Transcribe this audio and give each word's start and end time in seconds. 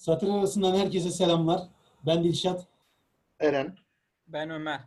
Satır 0.00 0.28
arasından 0.28 0.74
herkese 0.74 1.10
selamlar. 1.10 1.68
Ben 2.06 2.24
Dilşat. 2.24 2.66
Eren. 3.40 3.76
Ben 4.28 4.50
Ömer. 4.50 4.80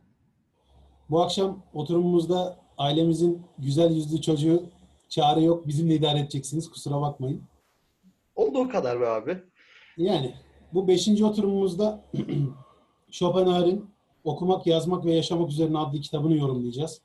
Bu 1.10 1.22
akşam 1.22 1.64
oturumumuzda 1.74 2.60
ailemizin 2.78 3.42
güzel 3.58 3.96
yüzlü 3.96 4.22
çocuğu 4.22 4.64
Çağrı 5.10 5.44
yok. 5.44 5.68
Bizimle 5.68 5.96
idare 5.96 6.20
edeceksiniz. 6.20 6.70
Kusura 6.70 7.02
bakmayın. 7.02 7.44
Olduğu 8.36 8.70
kadar 8.70 9.02
be 9.02 9.08
abi. 9.08 9.44
Yani 9.98 10.36
bu 10.74 10.88
beşinci 10.88 11.26
oturumumuzda 11.26 12.04
Schopenhauer'in 13.12 13.90
Okumak, 14.24 14.68
Yazmak 14.68 15.06
ve 15.06 15.14
Yaşamak 15.14 15.50
Üzerine 15.50 15.78
adlı 15.78 16.02
kitabını 16.02 16.38
yorumlayacağız. 16.38 17.02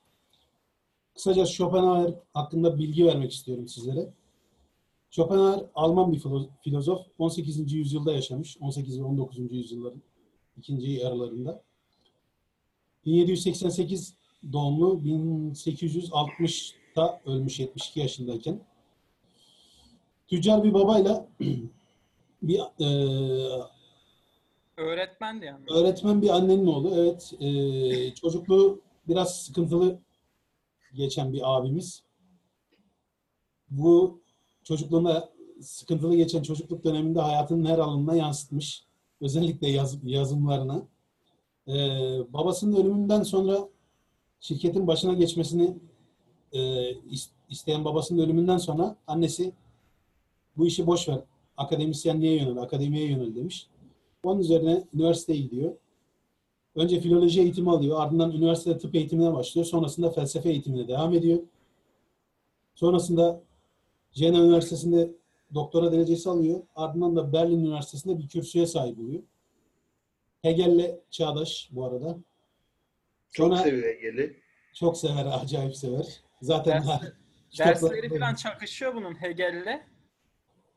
Kısaca 1.14 1.46
Schopenhauer 1.46 2.14
hakkında 2.34 2.79
bilgi 2.79 3.06
vermek 3.06 3.32
istiyorum 3.32 3.68
sizlere. 3.68 4.09
Schopenhauer 5.11 5.64
Alman 5.75 6.12
bir 6.12 6.20
filo- 6.20 6.48
filozof. 6.64 7.06
18. 7.18 7.77
yüzyılda 7.77 8.12
yaşamış. 8.12 8.57
18 8.61 9.00
ve 9.00 9.04
19. 9.04 9.53
yüzyılların 9.53 10.03
ikinci 10.57 10.90
yarılarında. 10.90 11.62
1788 13.04 14.14
doğumlu 14.52 15.00
1860'ta 15.04 17.21
ölmüş 17.26 17.61
72 17.61 18.00
yaşındayken. 18.00 18.61
Tüccar 20.29 20.64
bir 20.64 20.75
babayla 20.75 21.29
bir 22.43 22.61
eee, 22.79 23.49
Öğretmendi 24.77 25.46
yani. 25.46 25.64
öğretmen 25.71 26.22
bir 26.22 26.29
annenin 26.29 26.66
oğlu. 26.66 26.94
Evet, 26.96 27.32
eee, 27.40 28.14
çocukluğu 28.14 28.80
biraz 29.08 29.43
sıkıntılı 29.44 29.99
geçen 30.94 31.32
bir 31.32 31.57
abimiz. 31.57 32.02
Bu 33.70 34.20
çocukluğunda 34.69 35.28
sıkıntılı 35.61 36.17
geçen 36.17 36.42
çocukluk 36.42 36.84
döneminde 36.84 37.20
hayatının 37.20 37.64
her 37.64 37.78
alanına 37.78 38.17
yansıtmış. 38.17 38.84
Özellikle 39.20 39.69
yaz- 39.70 39.98
yazımlarına. 40.05 40.83
Eee, 41.66 42.19
babasının 42.28 42.77
ölümünden 42.77 43.22
sonra 43.22 43.69
şirketin 44.41 44.86
başına 44.86 45.14
geçmesini 45.14 45.77
is- 47.11 47.30
isteyen 47.50 47.84
babasının 47.84 48.22
ölümünden 48.22 48.58
sonra 48.58 48.96
annesi 49.06 49.52
bu 50.56 50.66
işi 50.66 50.86
boş 50.86 51.08
ver. 51.08 51.20
Akademisyenliğe 51.56 52.36
yönel, 52.36 52.62
akademiye 52.62 53.11
yönel 53.11 53.34
demiş. 53.34 53.66
Onun 54.22 54.41
üzerine 54.41 54.84
üniversiteye 54.94 55.41
gidiyor. 55.41 55.72
Önce 56.74 57.00
filoloji 57.00 57.41
eğitimi 57.41 57.70
alıyor. 57.70 58.00
Ardından 58.00 58.30
üniversitede 58.33 58.78
tıp 58.78 58.94
eğitimine 58.94 59.34
başlıyor. 59.34 59.64
Sonrasında 59.66 60.11
felsefe 60.11 60.50
eğitimine 60.50 60.89
devam 60.89 61.14
ediyor. 61.14 61.39
Sonrasında 62.74 63.41
Jena 64.12 64.39
Üniversitesi'nde 64.39 65.11
doktora 65.55 65.92
derecesi 65.92 66.28
alıyor. 66.31 66.61
Ardından 66.77 67.17
da 67.17 67.33
Berlin 67.33 67.64
Üniversitesi'nde 67.64 68.19
bir 68.19 68.28
kürsüye 68.28 68.67
sahip 68.67 68.98
oluyor. 68.98 69.23
Hegel'le 70.42 71.01
çağdaş 71.11 71.69
bu 71.73 71.84
arada. 71.84 72.17
Çok 73.33 73.47
Sonra 73.47 73.56
seviyor 73.62 73.95
Hegel'i. 73.95 74.41
çok 74.75 74.97
sever, 74.98 75.27
acayip 75.42 75.77
sever. 75.77 76.20
Zaten 76.42 76.83
Dersleri- 76.83 77.12
kitaplar- 77.51 77.91
Dersleri 77.91 78.09
falan 78.19 78.34
çakışıyor 78.34 78.95
bunun 78.95 79.23
Hegel'le. 79.23 79.81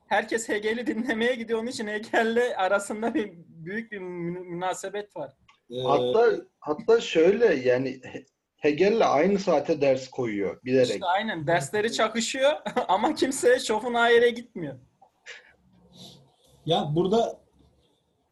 Herkes 0.07 0.49
Hegel'i 0.49 0.87
dinlemeye 0.87 1.35
gidiyor. 1.35 1.59
Onun 1.59 1.67
için 1.67 1.87
Hegel'le 1.87 2.55
arasında 2.57 3.13
bir 3.13 3.33
büyük 3.47 3.91
bir 3.91 3.99
mü- 3.99 4.39
münasebet 4.39 5.15
var. 5.15 5.33
Ee, 5.69 5.81
Hatta 5.81 6.31
hatta 6.59 7.01
şöyle 7.01 7.45
yani 7.55 8.01
Hegel'le 8.61 9.01
aynı 9.05 9.39
saate 9.39 9.81
ders 9.81 10.07
koyuyor 10.09 10.59
bilerek. 10.65 10.89
İşte 10.89 11.05
aynen 11.05 11.47
dersleri 11.47 11.93
çakışıyor 11.93 12.51
ama 12.87 13.15
kimse 13.15 13.59
Schopenhauer'e 13.59 14.29
gitmiyor. 14.29 14.75
Ya 16.65 16.91
burada 16.95 17.39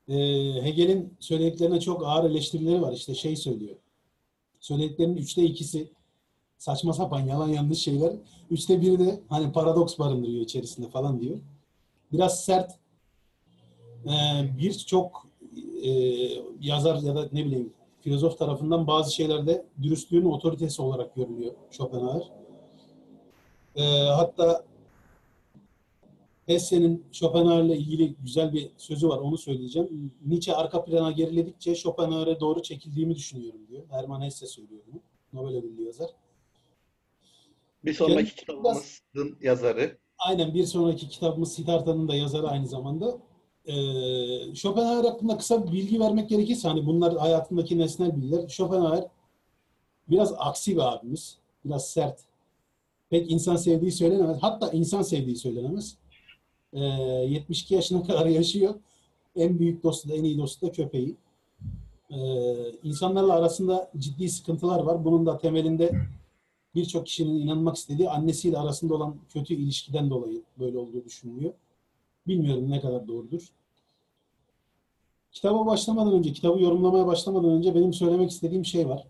e, 0.07 0.15
Hegel'in 0.63 1.17
söylediklerine 1.19 1.79
çok 1.79 2.03
ağır 2.05 2.29
eleştirileri 2.29 2.81
var. 2.81 2.93
İşte 2.93 3.15
şey 3.15 3.35
söylüyor. 3.35 3.75
Söylediklerinin 4.59 5.17
üçte 5.17 5.43
ikisi 5.43 5.91
saçma 6.57 6.93
sapan 6.93 7.19
yalan 7.19 7.47
yanlış 7.47 7.79
şeyler. 7.79 8.13
Üçte 8.51 8.81
biri 8.81 8.99
de 8.99 9.19
hani 9.29 9.51
paradoks 9.51 9.99
barındırıyor 9.99 10.41
içerisinde 10.41 10.89
falan 10.89 11.21
diyor. 11.21 11.37
Biraz 12.11 12.45
sert. 12.45 12.71
E, 14.05 14.13
Birçok 14.57 15.27
e, 15.83 15.89
yazar 16.61 16.95
ya 16.95 17.15
da 17.15 17.29
ne 17.31 17.45
bileyim 17.45 17.73
filozof 18.01 18.37
tarafından 18.37 18.87
bazı 18.87 19.15
şeylerde 19.15 19.65
dürüstlüğün 19.81 20.25
otoritesi 20.25 20.81
olarak 20.81 21.15
görülüyor 21.15 21.53
Schopenhauer. 21.71 22.31
E, 23.75 23.83
hatta 24.07 24.65
Hesse'nin 26.45 27.05
Schopenhauer'la 27.11 27.75
ilgili 27.75 28.15
güzel 28.23 28.53
bir 28.53 28.71
sözü 28.77 29.09
var, 29.09 29.17
onu 29.17 29.37
söyleyeceğim. 29.37 30.11
Nietzsche 30.25 30.53
arka 30.53 30.85
plana 30.85 31.11
geriledikçe 31.11 31.75
Schopenhauer'e 31.75 32.39
doğru 32.39 32.61
çekildiğimi 32.61 33.15
düşünüyorum 33.15 33.67
diyor. 33.69 33.83
Hermann 33.89 34.21
Hesse 34.21 34.47
söylüyor 34.47 34.81
bunu. 34.91 35.01
Nobel 35.33 35.57
ödüllü 35.57 35.83
yazar. 35.83 36.09
Bir 37.85 37.93
sonraki 37.93 38.35
kitabımızın 38.35 39.37
yazarı. 39.41 39.97
Aynen 40.17 40.53
bir 40.53 40.63
sonraki 40.63 41.09
kitabımız 41.09 41.53
Siddhartha'nın 41.53 42.07
da 42.07 42.15
yazarı 42.15 42.47
aynı 42.49 42.67
zamanda. 42.67 43.19
Ee, 43.65 44.55
Schopenhauer 44.55 45.03
hakkında 45.03 45.37
kısa 45.37 45.67
bir 45.67 45.71
bilgi 45.71 45.99
vermek 45.99 46.29
gerekirse 46.29 46.67
hani 46.67 46.85
bunlar 46.85 47.17
hayatındaki 47.17 47.77
nesnel 47.77 48.15
bilgiler. 48.15 48.47
Schopenhauer 48.47 49.07
biraz 50.09 50.33
aksi 50.37 50.75
bir 50.75 50.93
abimiz. 50.93 51.37
Biraz 51.65 51.89
sert. 51.89 52.19
Pek 53.09 53.31
insan 53.31 53.55
sevdiği 53.55 53.91
söylenemez. 53.91 54.37
Hatta 54.41 54.71
insan 54.71 55.01
sevdiği 55.01 55.35
söylenemez. 55.35 55.97
Ee, 56.73 56.79
72 56.79 57.75
yaşına 57.75 58.03
kadar 58.07 58.25
yaşıyor. 58.25 58.75
En 59.35 59.59
büyük 59.59 59.83
dostu 59.83 60.09
da 60.09 60.15
en 60.15 60.23
iyi 60.23 60.37
dostu 60.37 60.67
da 60.67 60.71
köpeği. 60.71 61.15
Ee, 62.09 62.15
insanlarla 62.83 63.33
arasında 63.33 63.91
ciddi 63.97 64.29
sıkıntılar 64.29 64.79
var. 64.79 65.05
Bunun 65.05 65.25
da 65.25 65.37
temelinde 65.37 65.91
birçok 66.75 67.05
kişinin 67.05 67.39
inanmak 67.39 67.75
istediği 67.75 68.09
annesiyle 68.09 68.57
arasında 68.57 68.95
olan 68.95 69.15
kötü 69.29 69.53
ilişkiden 69.53 70.09
dolayı 70.09 70.41
böyle 70.59 70.77
olduğu 70.77 71.05
düşünülüyor. 71.05 71.53
Bilmiyorum 72.27 72.69
ne 72.69 72.81
kadar 72.81 73.07
doğrudur. 73.07 73.47
Kitaba 75.31 75.65
başlamadan 75.65 76.13
önce, 76.13 76.33
kitabı 76.33 76.61
yorumlamaya 76.61 77.07
başlamadan 77.07 77.49
önce 77.49 77.75
benim 77.75 77.93
söylemek 77.93 78.31
istediğim 78.31 78.65
şey 78.65 78.89
var. 78.89 79.07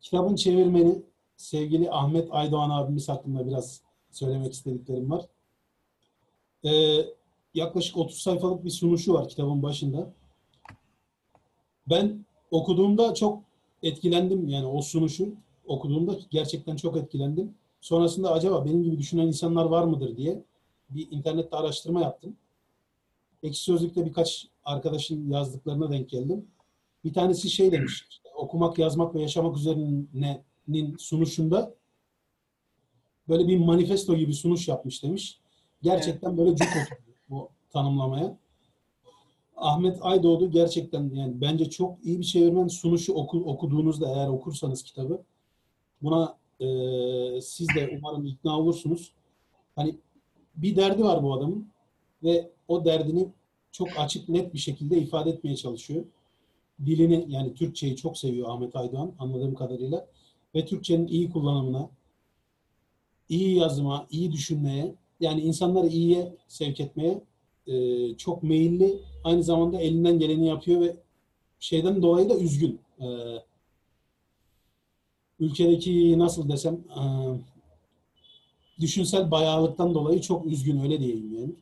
Kitabın 0.00 0.36
çevirmeni 0.36 1.02
sevgili 1.36 1.90
Ahmet 1.90 2.28
Aydoğan 2.30 2.70
abimiz 2.70 3.08
hakkında 3.08 3.46
biraz 3.46 3.82
söylemek 4.10 4.52
istediklerim 4.52 5.10
var. 5.10 5.26
Ee, 6.64 7.04
yaklaşık 7.54 7.96
30 7.96 8.18
sayfalık 8.18 8.64
bir 8.64 8.70
sunuşu 8.70 9.14
var 9.14 9.28
kitabın 9.28 9.62
başında. 9.62 10.12
Ben 11.86 12.24
okuduğumda 12.50 13.14
çok 13.14 13.42
etkilendim 13.82 14.48
yani 14.48 14.66
o 14.66 14.82
sunuşu 14.82 15.34
okuduğumda 15.66 16.18
gerçekten 16.30 16.76
çok 16.76 16.96
etkilendim. 16.96 17.54
Sonrasında 17.80 18.32
acaba 18.32 18.64
benim 18.64 18.82
gibi 18.82 18.98
düşünen 18.98 19.26
insanlar 19.26 19.64
var 19.64 19.84
mıdır 19.84 20.16
diye 20.16 20.42
bir 20.94 21.10
internette 21.10 21.56
araştırma 21.56 22.00
yaptım. 22.00 22.36
Ekşi 23.42 23.62
Sözlük'te 23.62 24.06
birkaç 24.06 24.48
arkadaşın 24.64 25.30
yazdıklarına 25.30 25.90
denk 25.90 26.10
geldim. 26.10 26.46
Bir 27.04 27.12
tanesi 27.12 27.50
şey 27.50 27.72
demiş, 27.72 28.08
okumak, 28.34 28.78
yazmak 28.78 29.14
ve 29.14 29.22
yaşamak 29.22 29.56
üzerine'nin 29.56 30.96
sunuşunda 30.96 31.74
böyle 33.28 33.48
bir 33.48 33.58
manifesto 33.58 34.16
gibi 34.16 34.34
sunuş 34.34 34.68
yapmış 34.68 35.02
demiş. 35.02 35.40
Gerçekten 35.82 36.38
böyle 36.38 36.56
cuk 36.56 36.68
oturdu 36.68 37.16
bu 37.28 37.48
tanımlamaya. 37.70 38.38
Ahmet 39.56 39.98
Aydoğdu 40.00 40.50
gerçekten 40.50 41.10
yani 41.14 41.40
bence 41.40 41.70
çok 41.70 42.04
iyi 42.04 42.18
bir 42.18 42.24
çevirmen. 42.24 42.68
Sunuşu 42.68 43.14
oku, 43.14 43.38
okuduğunuzda 43.38 44.08
eğer 44.08 44.28
okursanız 44.28 44.82
kitabı 44.82 45.22
buna 46.02 46.36
e, 46.60 46.66
siz 47.40 47.68
de 47.68 47.98
umarım 47.98 48.26
ikna 48.26 48.58
olursunuz. 48.58 49.12
Hani 49.76 49.98
bir 50.56 50.76
derdi 50.76 51.04
var 51.04 51.22
bu 51.22 51.32
adamın 51.32 51.68
ve 52.24 52.50
o 52.68 52.84
derdini 52.84 53.28
çok 53.72 53.88
açık 53.98 54.28
net 54.28 54.54
bir 54.54 54.58
şekilde 54.58 54.98
ifade 54.98 55.30
etmeye 55.30 55.56
çalışıyor. 55.56 56.04
Dilini 56.86 57.24
yani 57.28 57.54
Türkçeyi 57.54 57.96
çok 57.96 58.18
seviyor 58.18 58.48
Ahmet 58.48 58.76
Aydoğan 58.76 59.12
anladığım 59.18 59.54
kadarıyla 59.54 60.06
ve 60.54 60.66
Türkçenin 60.66 61.06
iyi 61.06 61.30
kullanımına, 61.30 61.90
iyi 63.28 63.56
yazıma, 63.58 64.06
iyi 64.10 64.32
düşünmeye 64.32 64.94
yani 65.20 65.40
insanları 65.40 65.86
iyiye 65.86 66.36
sevk 66.48 66.80
etmeye 66.80 67.22
e, 67.66 68.14
çok 68.16 68.42
meyilli. 68.42 68.98
Aynı 69.24 69.42
zamanda 69.42 69.80
elinden 69.80 70.18
geleni 70.18 70.46
yapıyor 70.46 70.80
ve 70.80 70.96
şeyden 71.60 72.02
dolayı 72.02 72.28
da 72.28 72.38
üzgün. 72.38 72.80
E, 73.00 73.06
ülkedeki 75.40 76.18
nasıl 76.18 76.48
desem 76.48 76.74
e, 76.74 77.02
düşünsel 78.82 79.30
bayağılıktan 79.30 79.94
dolayı 79.94 80.20
çok 80.20 80.46
üzgün 80.46 80.82
öyle 80.82 81.00
diyeyim 81.00 81.34
yani. 81.34 81.52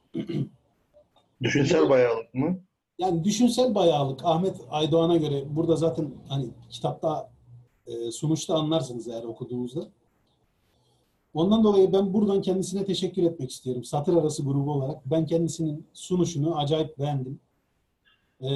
Düşünsel 1.43 1.88
bayağılık 1.88 2.34
mı? 2.34 2.58
Yani 2.99 3.25
düşünsel 3.25 3.75
bayağılık 3.75 4.20
Ahmet 4.25 4.56
Aydoğan'a 4.70 5.17
göre 5.17 5.44
burada 5.50 5.76
zaten 5.76 6.11
hani 6.28 6.49
kitapta 6.70 7.31
e, 7.87 8.11
sunuşta 8.11 8.55
anlarsınız 8.55 9.08
eğer 9.08 9.25
okuduğunuzda. 9.25 9.88
Ondan 11.34 11.64
dolayı 11.64 11.93
ben 11.93 12.14
buradan 12.14 12.43
kendisine 12.43 12.84
teşekkür 12.84 13.22
etmek 13.22 13.50
istiyorum. 13.50 13.84
Satır 13.84 14.17
arası 14.17 14.44
grubu 14.44 14.72
olarak. 14.72 15.11
Ben 15.11 15.26
kendisinin 15.26 15.87
sunuşunu 15.93 16.58
acayip 16.58 16.99
beğendim. 16.99 17.40
Ee, 18.43 18.49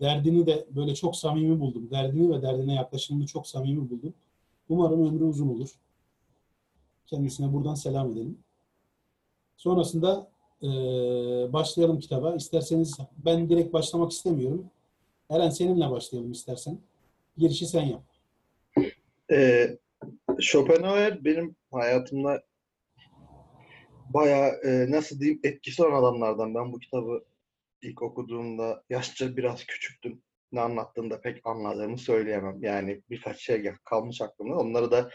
derdini 0.00 0.46
de 0.46 0.66
böyle 0.70 0.94
çok 0.94 1.16
samimi 1.16 1.60
buldum. 1.60 1.90
Derdini 1.90 2.30
ve 2.30 2.42
derdine 2.42 2.74
yaklaşımını 2.74 3.26
çok 3.26 3.46
samimi 3.46 3.90
buldum. 3.90 4.14
Umarım 4.68 5.06
ömrü 5.06 5.24
uzun 5.24 5.48
olur. 5.48 5.68
Kendisine 7.12 7.52
buradan 7.52 7.74
selam 7.74 8.12
edelim. 8.12 8.38
Sonrasında 9.56 10.28
ee, 10.62 10.66
başlayalım 11.52 12.00
kitaba. 12.00 12.34
İsterseniz 12.34 12.98
ben 13.24 13.48
direkt 13.48 13.72
başlamak 13.72 14.12
istemiyorum. 14.12 14.70
Eren 15.30 15.50
seninle 15.50 15.90
başlayalım 15.90 16.32
istersen. 16.32 16.78
Girişi 17.36 17.66
sen 17.66 17.82
yap. 17.82 18.02
Ee, 19.32 19.78
Schopenhauer 20.40 21.24
benim 21.24 21.56
hayatımda 21.72 22.42
bayağı 24.14 24.48
e, 24.48 24.90
nasıl 24.90 25.20
diyeyim 25.20 25.40
etkisi 25.44 25.84
olan 25.84 26.02
adamlardan. 26.02 26.54
Ben 26.54 26.72
bu 26.72 26.78
kitabı 26.78 27.24
ilk 27.82 28.02
okuduğumda 28.02 28.82
yaşça 28.90 29.36
biraz 29.36 29.64
küçüktüm. 29.64 30.22
Ne 30.52 30.60
anlattığını 30.60 31.10
da 31.10 31.20
pek 31.20 31.46
anladığımı 31.46 31.98
söyleyemem. 31.98 32.62
Yani 32.62 33.02
birkaç 33.10 33.40
şey 33.40 33.72
kalmış 33.84 34.22
aklımda. 34.22 34.56
Onları 34.56 34.90
da 34.90 35.10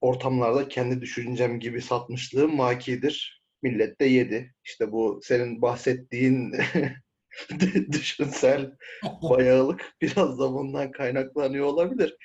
ortamlarda 0.00 0.68
kendi 0.68 1.00
düşüncem 1.00 1.60
gibi 1.60 1.82
satmışlığım 1.82 2.58
vakidir. 2.58 3.42
Millet 3.62 4.00
de 4.00 4.04
yedi. 4.04 4.54
İşte 4.64 4.92
bu 4.92 5.20
senin 5.22 5.62
bahsettiğin 5.62 6.52
düşünsel 7.92 8.72
bayağılık 9.30 9.92
biraz 10.00 10.38
da 10.38 10.52
bundan 10.52 10.90
kaynaklanıyor 10.90 11.66
olabilir. 11.66 12.16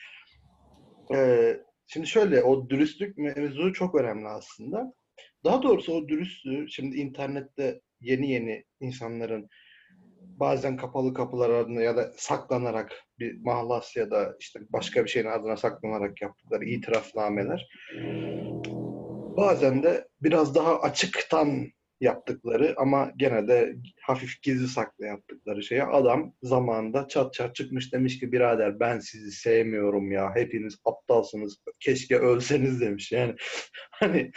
Ee, 1.16 1.58
şimdi 1.88 2.08
şöyle 2.08 2.44
o 2.44 2.70
dürüstlük 2.70 3.18
mevzu 3.18 3.74
çok 3.74 3.96
önemli 3.96 4.28
aslında. 4.28 4.94
Daha 5.44 5.64
doğrusu 5.64 5.94
o 5.94 6.08
dürüstlüğü 6.08 6.70
şimdi 6.70 6.98
internette 6.98 7.82
yeni 8.02 8.32
yeni 8.32 8.66
insanların 8.80 9.50
bazen 10.40 10.78
kapalı 10.78 11.14
kapılar 11.14 11.50
ardında 11.50 11.82
ya 11.82 11.98
da 11.98 12.12
saklanarak 12.18 12.92
bir 13.20 13.42
mahlas 13.42 13.96
ya 13.96 14.12
da 14.12 14.36
işte 14.40 14.60
başka 14.70 15.04
bir 15.04 15.10
şeyin 15.10 15.28
ardına 15.28 15.58
saklanarak 15.58 16.22
yaptıkları 16.22 16.66
itirafnameler 16.66 17.70
bazen 19.38 19.84
de 19.84 20.08
biraz 20.22 20.56
daha 20.56 20.80
açıktan 20.82 21.68
yaptıkları 22.04 22.74
ama 22.78 23.12
gene 23.18 23.48
de 23.48 23.76
hafif 24.02 24.42
gizli 24.42 24.68
saklı 24.68 25.06
yaptıkları 25.06 25.64
şeye 25.64 25.84
adam 25.84 26.34
zamanında 26.44 27.08
çat 27.08 27.34
çat 27.34 27.56
çıkmış 27.56 27.94
demiş 27.94 28.20
ki 28.20 28.32
birader 28.32 28.80
ben 28.80 29.00
sizi 29.00 29.32
sevmiyorum 29.32 30.12
ya 30.12 30.36
hepiniz 30.36 30.78
aptalsınız 30.86 31.58
keşke 31.80 32.18
ölseniz. 32.18 32.82
demiş. 32.82 33.12
Yani 33.12 33.36
hani 33.92 34.32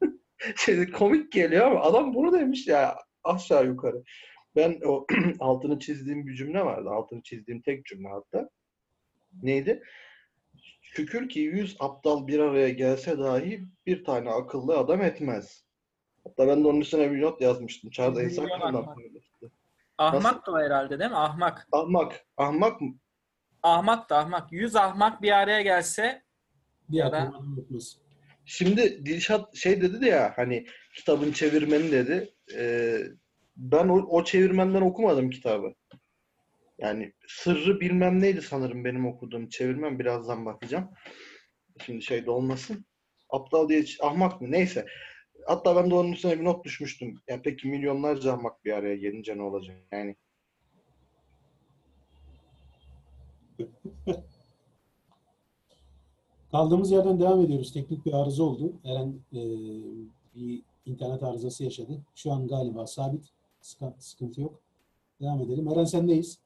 şey, 0.56 0.90
komik 0.90 1.32
geliyor 1.32 1.66
ama 1.66 1.80
adam 1.80 2.14
bunu 2.14 2.32
demiş 2.32 2.66
ya 2.66 2.96
aşağı 3.24 3.66
yukarı 3.66 4.02
ben 4.56 4.80
o 4.84 5.06
altını 5.40 5.78
çizdiğim 5.78 6.26
bir 6.26 6.34
cümle 6.34 6.64
vardı 6.64 6.90
altını 6.90 7.22
çizdiğim 7.22 7.62
tek 7.62 7.86
cümle 7.86 8.08
hatta 8.08 8.50
neydi 9.42 9.82
şükür 10.82 11.28
ki 11.28 11.40
yüz 11.40 11.76
aptal 11.80 12.26
bir 12.26 12.38
araya 12.38 12.68
gelse 12.68 13.18
dahi 13.18 13.64
bir 13.86 14.04
tane 14.04 14.30
akıllı 14.30 14.78
adam 14.78 15.02
etmez 15.02 15.64
Hatta 16.24 16.48
ben 16.48 16.64
de 16.64 16.68
onun 16.68 16.80
üstüne 16.80 17.12
bir 17.12 17.20
not 17.20 17.40
yazmıştım. 17.40 17.90
Çağda 17.90 18.22
İsa 18.22 18.42
ahmak. 18.42 18.98
Ahmak 19.98 20.46
da 20.46 20.58
herhalde 20.58 20.98
değil 20.98 21.10
mi? 21.10 21.16
Ahmak. 21.16 21.68
Ahmak. 21.72 22.26
Ahmak 22.36 22.80
mı? 22.80 22.94
Ahmak 23.62 24.10
da 24.10 24.18
ahmak. 24.18 24.52
Yüz 24.52 24.76
ahmak 24.76 25.22
bir 25.22 25.32
araya 25.32 25.62
gelse 25.62 26.22
Bir 26.88 26.96
Ya 26.96 27.12
da-. 27.12 27.32
Şimdi 28.44 29.06
Dilşat 29.06 29.56
şey 29.56 29.80
dedi 29.80 30.00
de 30.00 30.08
ya 30.08 30.32
hani 30.36 30.66
kitabın 30.94 31.32
çevirmeni 31.32 31.92
dedi. 31.92 32.34
Ee, 32.54 32.98
ben 33.56 33.88
o, 33.88 33.94
o 33.94 34.24
çevirmenden 34.24 34.82
okumadım 34.82 35.30
kitabı. 35.30 35.74
Yani 36.78 37.12
sırrı 37.28 37.80
bilmem 37.80 38.20
neydi 38.20 38.42
sanırım 38.42 38.84
benim 38.84 39.06
okuduğum 39.06 39.48
çevirmen. 39.48 39.98
Birazdan 39.98 40.46
bakacağım. 40.46 40.90
Şimdi 41.86 42.02
şey 42.02 42.26
de 42.26 42.30
olmasın. 42.30 42.86
Aptal 43.30 43.68
diye 43.68 43.84
ahmak 44.00 44.40
mı? 44.40 44.50
Neyse. 44.50 44.86
Hatta 45.46 45.76
ben 45.76 45.90
de 45.90 45.94
onun 45.94 46.12
üstüne 46.12 46.40
bir 46.40 46.44
not 46.44 46.64
düşmüştüm. 46.64 47.14
Yani 47.28 47.42
peki 47.44 47.68
milyonlarca 47.68 48.32
ahmak 48.32 48.64
bir 48.64 48.72
araya 48.72 48.96
gelince 48.96 49.38
ne 49.38 49.42
olacak? 49.42 49.76
Yani 49.92 50.16
Kaldığımız 56.50 56.90
yerden 56.90 57.20
devam 57.20 57.40
ediyoruz. 57.40 57.72
Teknik 57.72 58.06
bir 58.06 58.12
arıza 58.12 58.42
oldu. 58.42 58.72
Eren 58.84 59.20
e, 59.32 59.40
bir 60.34 60.62
internet 60.86 61.22
arızası 61.22 61.64
yaşadı. 61.64 62.02
Şu 62.14 62.32
an 62.32 62.48
galiba 62.48 62.86
sabit. 62.86 63.32
Sıkı- 63.62 63.94
Sıkıntı 63.98 64.40
yok. 64.40 64.62
Devam 65.20 65.40
edelim. 65.42 65.68
Eren 65.68 65.84
sendeyiz. 65.84 66.38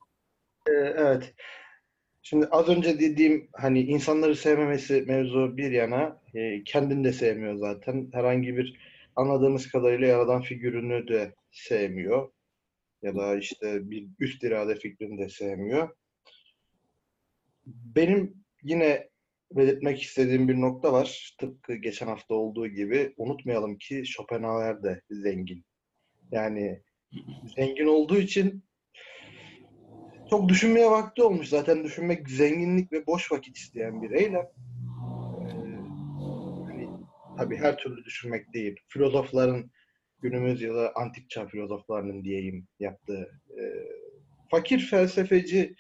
Ee, 0.69 0.73
Evet. 0.73 1.35
Şimdi 2.23 2.47
az 2.47 2.69
önce 2.69 3.01
dediğim 3.01 3.49
hani 3.53 3.81
insanları 3.81 4.37
sevmemesi 4.37 5.05
mevzu 5.07 5.57
bir 5.57 5.71
yana 5.71 6.23
e, 6.35 6.65
kendini 6.65 7.05
de 7.05 7.13
sevmiyor 7.13 7.57
zaten. 7.57 8.11
Herhangi 8.13 8.57
bir 8.57 8.81
anladığımız 9.17 9.69
kadarıyla 9.69 10.07
yaradan 10.07 10.43
figürünü 10.43 11.09
de 11.09 11.35
sevmiyor. 11.51 12.33
Ya 13.03 13.17
da 13.17 13.37
işte 13.37 13.91
bir 13.91 14.09
üst 14.19 14.43
irade 14.45 14.77
fikrini 14.77 15.19
de 15.19 15.29
sevmiyor. 15.29 15.97
Benim 17.67 18.35
yine 18.63 19.09
belirtmek 19.53 20.03
istediğim 20.03 20.49
bir 20.49 20.61
nokta 20.61 20.93
var. 20.93 21.37
Tıpkı 21.41 21.75
geçen 21.75 22.07
hafta 22.07 22.35
olduğu 22.35 22.67
gibi 22.67 23.15
unutmayalım 23.17 23.79
ki 23.79 24.05
Schopenhauer 24.07 24.83
de 24.83 25.03
zengin. 25.11 25.65
Yani 26.33 26.83
zengin 27.57 27.87
olduğu 27.87 28.19
için 28.19 28.65
çok 30.31 30.49
düşünmeye 30.49 30.91
vakti 30.91 31.23
olmuş. 31.23 31.49
Zaten 31.49 31.85
düşünmek 31.85 32.31
zenginlik 32.31 32.93
ve 32.93 33.07
boş 33.07 33.33
vakit 33.33 33.57
isteyen 33.57 34.03
bir 34.03 34.11
eylem. 34.11 34.47
Ee, 35.41 35.53
hani, 36.67 36.89
tabii 37.39 37.57
her 37.57 37.79
türlü 37.79 38.05
düşünmek 38.05 38.55
değil. 38.55 38.81
Filozofların 38.89 39.71
günümüz 40.23 40.63
ya 40.63 40.75
da 40.75 40.93
antik 40.95 41.31
çağ 41.31 41.47
filozoflarının 41.47 42.25
diyeyim 42.25 42.69
yaptığı 42.81 43.41
e, 43.51 43.63
fakir 44.51 44.79
felsefeci 44.79 45.77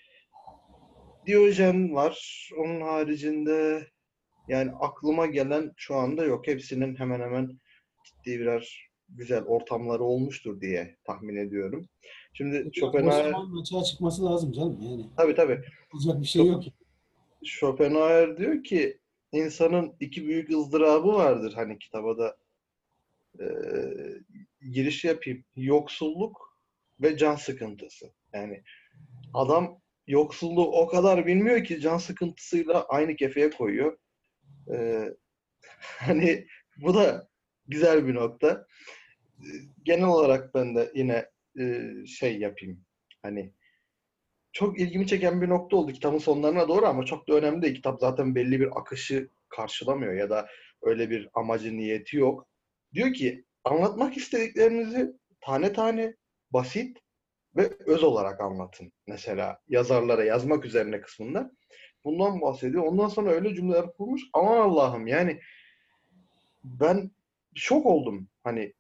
Diyojen 1.26 1.94
var. 1.94 2.49
Onun 2.58 2.81
haricinde 2.81 3.87
yani 4.49 4.70
aklıma 4.81 5.26
gelen 5.26 5.73
şu 5.76 5.94
anda 5.94 6.25
yok. 6.25 6.46
Hepsinin 6.46 6.96
hemen 6.96 7.20
hemen 7.20 7.61
ciddi 8.05 8.40
birer 8.40 8.86
güzel 9.08 9.44
ortamları 9.44 10.03
olmuştur 10.03 10.61
diye 10.61 10.97
tahmin 11.05 11.37
ediyorum. 11.37 11.88
Şimdi 12.32 12.70
Schopenhauer 12.75 13.35
açığa 13.61 13.85
çıkması 13.85 14.25
lazım 14.25 14.52
canım. 14.52 14.78
Yani 14.83 15.07
tabii 15.16 15.35
tabii. 15.35 15.62
olacak 15.95 16.21
bir 16.21 16.26
şey 16.26 16.47
yok. 16.47 16.64
Schopenhauer 17.45 18.37
diyor 18.37 18.64
ki 18.64 18.99
insanın 19.33 19.95
iki 20.00 20.26
büyük 20.26 20.50
ızdırabı 20.50 21.09
vardır 21.09 21.52
hani 21.54 21.78
kitaba 21.78 22.19
da 22.19 22.37
e, 23.40 23.47
giriş 24.73 25.04
yapayım. 25.04 25.45
Yoksulluk 25.57 26.57
ve 27.00 27.16
can 27.16 27.37
sıkıntısı. 27.37 28.12
Yani 28.33 28.62
adam 29.35 29.80
yoksulluğu 30.07 30.66
o 30.73 30.87
kadar 30.87 31.26
bilmiyor 31.26 31.64
ki 31.64 31.80
can 31.80 31.99
sıkıntısıyla 31.99 32.85
aynı 32.85 33.16
kefeye 33.16 33.50
koyuyor. 33.50 33.99
E, 34.73 35.04
hani 35.99 36.47
bu 36.76 36.95
da 36.95 37.28
güzel 37.69 38.07
bir 38.07 38.14
nokta. 38.14 38.66
Genel 39.83 40.07
olarak 40.07 40.55
ben 40.55 40.76
de 40.76 40.93
yine 40.95 41.31
e, 41.61 41.93
şey 42.07 42.38
yapayım. 42.38 42.85
Hani 43.23 43.52
çok 44.52 44.81
ilgimi 44.81 45.07
çeken 45.07 45.43
bir 45.43 45.49
nokta 45.49 45.76
oldu 45.76 45.93
kitabın 45.93 46.19
sonlarına 46.19 46.69
doğru 46.69 46.87
ama 46.87 47.05
çok 47.05 47.28
da 47.28 47.35
önemli 47.35 47.62
değil. 47.62 47.75
Kitap 47.75 48.00
zaten 48.00 48.35
belli 48.35 48.61
bir 48.61 48.78
akışı 48.81 49.28
karşılamıyor 49.49 50.12
ya 50.12 50.31
da 50.31 50.47
öyle 50.83 51.11
bir 51.11 51.28
amacı, 51.35 51.76
niyeti 51.76 52.16
yok. 52.16 52.47
Diyor 52.95 53.12
ki 53.12 53.45
anlatmak 53.64 54.16
istediklerinizi 54.16 55.12
tane 55.40 55.73
tane, 55.73 56.16
basit 56.50 56.99
ve 57.57 57.71
öz 57.87 58.02
olarak 58.02 58.40
anlatın. 58.40 58.93
Mesela 59.07 59.59
yazarlara 59.69 60.25
yazmak 60.25 60.64
üzerine 60.64 61.00
kısmında. 61.00 61.50
Bundan 62.05 62.40
bahsediyor. 62.40 62.85
Ondan 62.85 63.09
sonra 63.09 63.31
öyle 63.31 63.55
cümleler 63.55 63.93
kurmuş. 63.93 64.23
Aman 64.33 64.57
Allah'ım 64.57 65.07
yani 65.07 65.40
ben 66.64 67.11
şok 67.55 67.87
oldum. 67.87 68.28
Hani 68.45 68.73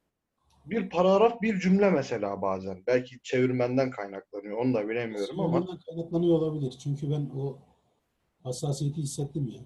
bir 0.66 0.90
paragraf 0.90 1.42
bir 1.42 1.60
cümle 1.60 1.90
mesela 1.90 2.42
bazen. 2.42 2.82
Belki 2.86 3.16
çevirmenden 3.22 3.90
kaynaklanıyor. 3.90 4.58
Onu 4.58 4.74
da 4.74 4.88
bilemiyorum 4.88 5.40
ama. 5.40 5.66
Kaynaklanıyor 5.86 6.34
olabilir. 6.34 6.74
Çünkü 6.82 7.10
ben 7.10 7.30
o 7.38 7.58
hassasiyeti 8.42 9.02
hissettim 9.02 9.52
ya. 9.54 9.60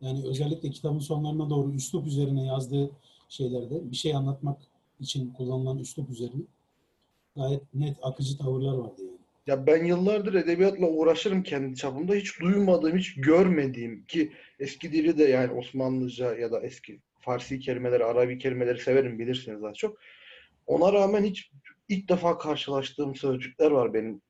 Yani 0.00 0.28
özellikle 0.28 0.70
kitabın 0.70 0.98
sonlarına 0.98 1.50
doğru 1.50 1.72
üslup 1.72 2.06
üzerine 2.06 2.46
yazdığı 2.46 2.90
şeylerde 3.28 3.90
bir 3.90 3.96
şey 3.96 4.14
anlatmak 4.14 4.58
için 5.00 5.32
kullanılan 5.32 5.78
üslup 5.78 6.10
üzerine 6.10 6.42
gayet 7.36 7.74
net 7.74 7.96
akıcı 8.02 8.38
tavırlar 8.38 8.74
vardı 8.74 9.02
yani. 9.02 9.18
Ya 9.46 9.66
ben 9.66 9.84
yıllardır 9.84 10.34
edebiyatla 10.34 10.86
uğraşırım 10.86 11.42
kendi 11.42 11.76
çapımda. 11.76 12.14
Hiç 12.14 12.40
duymadığım, 12.40 12.98
hiç 12.98 13.14
görmediğim 13.14 14.04
ki 14.04 14.32
eski 14.58 14.92
dili 14.92 15.18
de 15.18 15.24
yani 15.24 15.52
Osmanlıca 15.52 16.34
ya 16.34 16.52
da 16.52 16.60
eski 16.60 17.00
Farsi 17.20 17.60
kelimeleri, 17.60 18.04
Arabi 18.04 18.38
kelimeleri 18.38 18.78
severim 18.78 19.18
bilirsiniz 19.18 19.62
daha 19.62 19.72
çok. 19.72 19.98
Ona 20.66 20.92
rağmen 20.92 21.24
hiç 21.24 21.50
ilk 21.88 22.08
defa 22.08 22.38
karşılaştığım 22.38 23.14
sözcükler 23.16 23.70
var 23.70 23.94
benim 23.94 24.22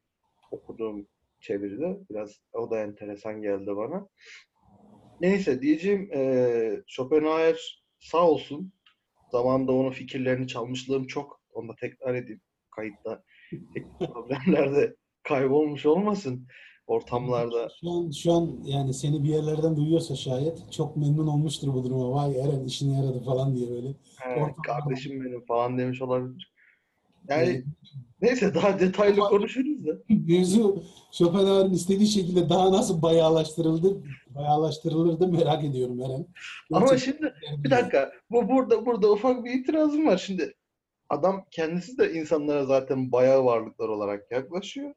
okuduğum 0.51 1.07
çeviride. 1.41 1.99
Biraz 2.11 2.41
o 2.53 2.71
da 2.71 2.81
enteresan 2.83 3.43
geldi 3.43 3.77
bana. 3.77 4.09
Neyse 5.21 5.63
diyeceğim 5.63 6.11
eee 6.13 6.83
Schopenhauer 6.87 7.83
sağ 8.01 8.29
olsun. 8.29 8.73
Zamanında 9.33 9.73
onun 9.73 9.91
fikirlerini 9.91 10.49
çalmışlığım 10.49 11.07
çok. 11.07 11.41
Onu 11.53 11.69
da 11.69 11.75
tekrar 11.81 12.15
edeyim 12.15 12.41
kayıtta. 12.71 13.23
Problemlerde 13.99 14.97
kaybolmuş 15.23 15.87
olmasın 15.87 16.47
ortamlarda. 16.87 17.69
Şu 17.81 17.91
an, 17.91 18.11
şu 18.11 18.33
an 18.33 18.59
yani 18.65 18.95
seni 18.95 19.25
bir 19.25 19.29
yerlerden 19.29 19.77
duyuyorsa 19.77 20.17
şayet 20.17 20.73
çok 20.73 20.97
memnun 20.97 21.27
olmuştur 21.27 21.75
bu 21.75 21.85
duruma. 21.85 22.11
Vay 22.11 22.41
Eren 22.41 22.65
işine 22.65 22.97
yaradı 22.97 23.25
falan 23.25 23.57
diye 23.57 23.71
böyle. 23.71 23.89
He, 24.19 24.55
kardeşim 24.67 25.25
benim 25.25 25.45
falan 25.45 25.79
demiş 25.79 26.03
olabilir. 26.03 26.53
Yani 27.29 27.49
Yani 27.49 27.65
neyse 28.23 28.55
daha 28.55 28.81
detaylı 28.81 29.21
konuşuruz 29.21 29.87
da. 29.87 29.91
mevzu 30.09 30.83
Schopenhauer'in 31.13 31.73
istediği 31.73 32.09
şekilde 32.09 32.49
daha 32.49 32.73
nasıl 32.73 33.03
bayağılaştırıldı, 33.03 34.03
bayağılaştırılırdı 34.35 35.29
merak 35.29 35.65
ediyorum 35.65 36.01
Eren. 36.01 36.27
Ama 36.73 36.87
Gerçekten 36.87 37.33
şimdi 37.49 37.65
bir 37.65 37.71
dakika. 37.71 38.13
Bu 38.31 38.49
burada 38.49 38.87
burada 38.87 39.13
ufak 39.13 39.45
bir 39.45 39.51
itirazım 39.51 40.07
var. 40.07 40.19
Şimdi 40.19 40.55
adam 41.09 41.45
kendisi 41.51 41.99
de 41.99 42.13
insanlara 42.13 42.65
zaten 42.67 43.13
bayağı 43.13 43.45
varlıklar 43.45 43.89
olarak 43.89 44.31
yaklaşıyor. 44.31 44.95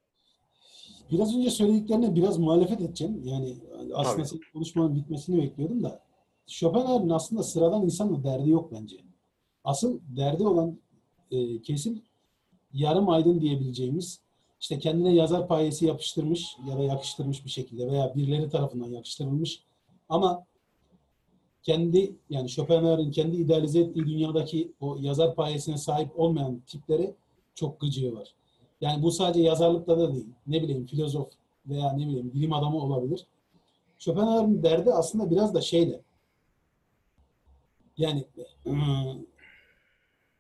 Biraz 1.12 1.36
önce 1.36 1.50
söylediklerine 1.50 2.16
biraz 2.16 2.38
muhalefet 2.38 2.82
edeceğim. 2.82 3.22
Yani 3.26 3.56
aslında 3.94 4.16
Tabii. 4.16 4.28
senin 4.28 4.42
konuşmanın 4.54 4.96
bitmesini 4.96 5.44
bekliyordum 5.44 5.84
da. 5.84 6.00
Schopenhauer'in 6.48 7.10
aslında 7.10 7.44
sıradan 7.44 7.84
insanla 7.84 8.24
derdi 8.24 8.50
yok 8.50 8.72
bence. 8.72 8.98
Asıl 9.64 10.00
derdi 10.16 10.48
olan 10.48 10.78
e, 11.32 11.62
kesim 11.62 12.02
yarım 12.74 13.10
aydın 13.10 13.42
diyebileceğimiz 13.42 14.20
işte 14.62 14.80
kendine 14.80 15.14
yazar 15.14 15.48
payesi 15.48 15.86
yapıştırmış 15.86 16.58
ya 16.70 16.78
da 16.78 16.84
yakıştırmış 16.84 17.46
bir 17.46 17.50
şekilde 17.50 17.88
veya 17.88 18.16
birileri 18.16 18.50
tarafından 18.50 18.88
yakıştırılmış 18.88 19.64
ama 20.10 20.46
kendi 21.64 22.16
yani 22.30 22.50
Schopenhauer'in 22.50 23.12
kendi 23.12 23.36
idealize 23.38 23.80
ettiği 23.80 24.06
dünyadaki 24.06 24.74
o 24.80 24.98
yazar 25.00 25.36
payesine 25.36 25.78
sahip 25.78 26.20
olmayan 26.20 26.60
tiplere 26.60 27.16
çok 27.56 27.80
gıcığı 27.80 28.14
var. 28.14 28.36
Yani 28.82 29.04
bu 29.04 29.12
sadece 29.12 29.42
yazarlıkta 29.42 29.98
da 30.00 30.14
değil. 30.14 30.28
Ne 30.48 30.64
bileyim 30.64 30.86
filozof 30.86 31.32
veya 31.68 31.94
ne 31.94 32.08
bileyim 32.08 32.34
bilim 32.34 32.54
adamı 32.54 32.78
olabilir. 32.78 33.26
Schopenhauer'in 34.00 34.64
derdi 34.64 34.94
aslında 34.94 35.32
biraz 35.32 35.54
da 35.54 35.62
şeyle. 35.62 36.02
Yani 37.98 38.26
ıı, 38.68 39.26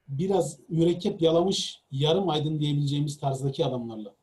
biraz 0.08 0.60
mürekkep 0.70 1.22
yalamış 1.22 1.82
yarım 1.92 2.30
aydın 2.30 2.60
diyebileceğimiz 2.60 3.18
tarzdaki 3.18 3.66
adamlarla. 3.66 4.14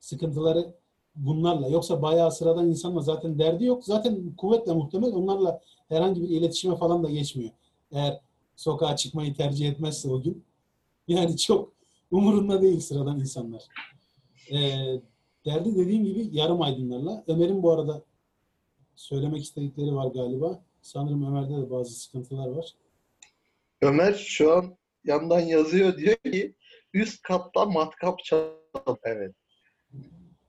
Sıkıntıları 0.00 0.74
bunlarla. 1.16 1.68
Yoksa 1.68 2.02
bayağı 2.02 2.32
sıradan 2.32 2.68
insanla 2.68 3.00
zaten 3.00 3.38
derdi 3.38 3.64
yok. 3.64 3.84
Zaten 3.84 4.36
kuvvetle 4.36 4.72
muhtemel 4.72 5.12
onlarla 5.12 5.60
herhangi 5.88 6.22
bir 6.22 6.28
iletişime 6.28 6.76
falan 6.76 7.04
da 7.04 7.10
geçmiyor. 7.10 7.50
Eğer 7.92 8.20
sokağa 8.56 8.96
çıkmayı 8.96 9.34
tercih 9.34 9.68
etmezse 9.68 10.10
o 10.10 10.22
gün. 10.22 10.44
Yani 11.08 11.36
çok 11.36 11.72
umurunda 12.10 12.62
değil 12.62 12.80
sıradan 12.80 13.20
insanlar. 13.20 13.62
Ee, 14.52 14.56
derdi 15.44 15.76
dediğim 15.76 16.04
gibi 16.04 16.28
yarım 16.32 16.62
aydınlarla. 16.62 17.24
Ömer'in 17.26 17.62
bu 17.62 17.70
arada 17.72 18.02
söylemek 18.94 19.42
istedikleri 19.44 19.94
var 19.94 20.06
galiba. 20.10 20.62
Sanırım 20.82 21.26
Ömer'de 21.26 21.56
de 21.66 21.70
bazı 21.70 21.92
sıkıntılar 21.94 22.48
var. 22.48 22.74
Ömer 23.82 24.12
şu 24.14 24.52
an 24.56 24.76
yandan 25.04 25.40
yazıyor 25.40 25.96
diyor 25.98 26.16
ki 26.16 26.54
üst 26.94 27.22
katta 27.22 27.64
matkap 27.64 28.18
çal. 28.24 28.48
Evet. 29.02 29.34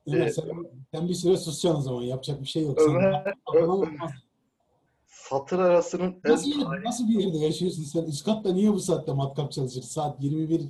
Ömer 0.07 0.17
Evet. 0.21 0.35
sen, 0.35 0.45
sen 0.93 1.09
bir 1.09 1.13
süre 1.13 1.37
susacaksın 1.37 1.79
o 1.79 1.81
zaman. 1.83 2.01
Yapacak 2.01 2.41
bir 2.41 2.47
şey 2.47 2.63
yok. 2.63 2.77
Ömer- 2.81 3.33
Sen. 3.53 4.09
Satır 5.07 5.59
arasının 5.59 6.15
en 6.25 6.31
nasıl, 6.31 6.49
yer- 6.49 6.83
nasıl 6.83 7.09
bir 7.09 7.19
yerde 7.19 7.37
yaşıyorsun 7.37 7.83
sen? 7.83 8.03
Üst 8.03 8.25
katta 8.25 8.53
niye 8.53 8.73
bu 8.73 8.79
saatte 8.79 9.13
matkap 9.13 9.51
çalışır? 9.51 9.81
Saat 9.81 10.23
21. 10.23 10.61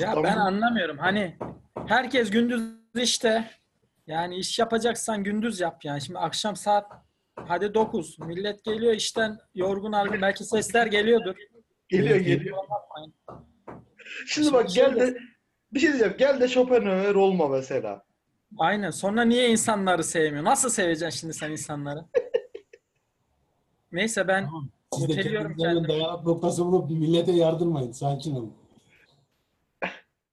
Ya 0.00 0.14
ben 0.24 0.36
anlamıyorum. 0.36 0.98
Hani 0.98 1.36
herkes 1.86 2.30
gündüz 2.30 2.62
işte 2.96 3.50
yani 4.06 4.36
iş 4.36 4.58
yapacaksan 4.58 5.24
gündüz 5.24 5.60
yap 5.60 5.84
yani. 5.84 6.00
Şimdi 6.00 6.18
akşam 6.18 6.56
saat 6.56 6.92
hadi 7.36 7.74
9. 7.74 8.18
Millet 8.18 8.64
geliyor 8.64 8.92
işten 8.92 9.38
yorgun 9.54 9.92
argın. 9.92 10.22
Belki 10.22 10.44
sesler 10.44 10.86
geliyordur. 10.86 11.34
geliyor 11.88 12.16
geliyor. 12.16 12.56
Şimdi 14.26 14.52
bak 14.52 14.70
gel 14.74 14.96
de 14.96 15.16
bir 15.72 15.80
şey 15.80 15.88
diyeceğim. 15.88 16.14
Gel 16.18 16.40
de 16.40 16.48
Schopenhauer 16.48 17.14
olma 17.14 17.48
mesela. 17.48 18.02
Aynen. 18.58 18.90
Sonra 18.90 19.22
niye 19.22 19.48
insanları 19.50 20.04
sevmiyor? 20.04 20.44
Nasıl 20.44 20.70
seveceksin 20.70 21.20
şimdi 21.20 21.34
sen 21.34 21.50
insanları? 21.50 22.04
Neyse 23.92 24.28
ben 24.28 24.44
Tamam. 24.44 24.70
Siz 24.94 25.08
de 25.08 25.12
Muteliyorum 25.12 25.56
kendinizden 25.56 25.74
kendimi. 25.74 25.88
dayanak 25.88 26.26
noktası 26.26 26.64
bulup 26.64 26.90
bir 26.90 26.94
millete 26.98 27.32
yardırmayın. 27.32 27.92
Sakin 27.92 28.34
olun. 28.34 28.54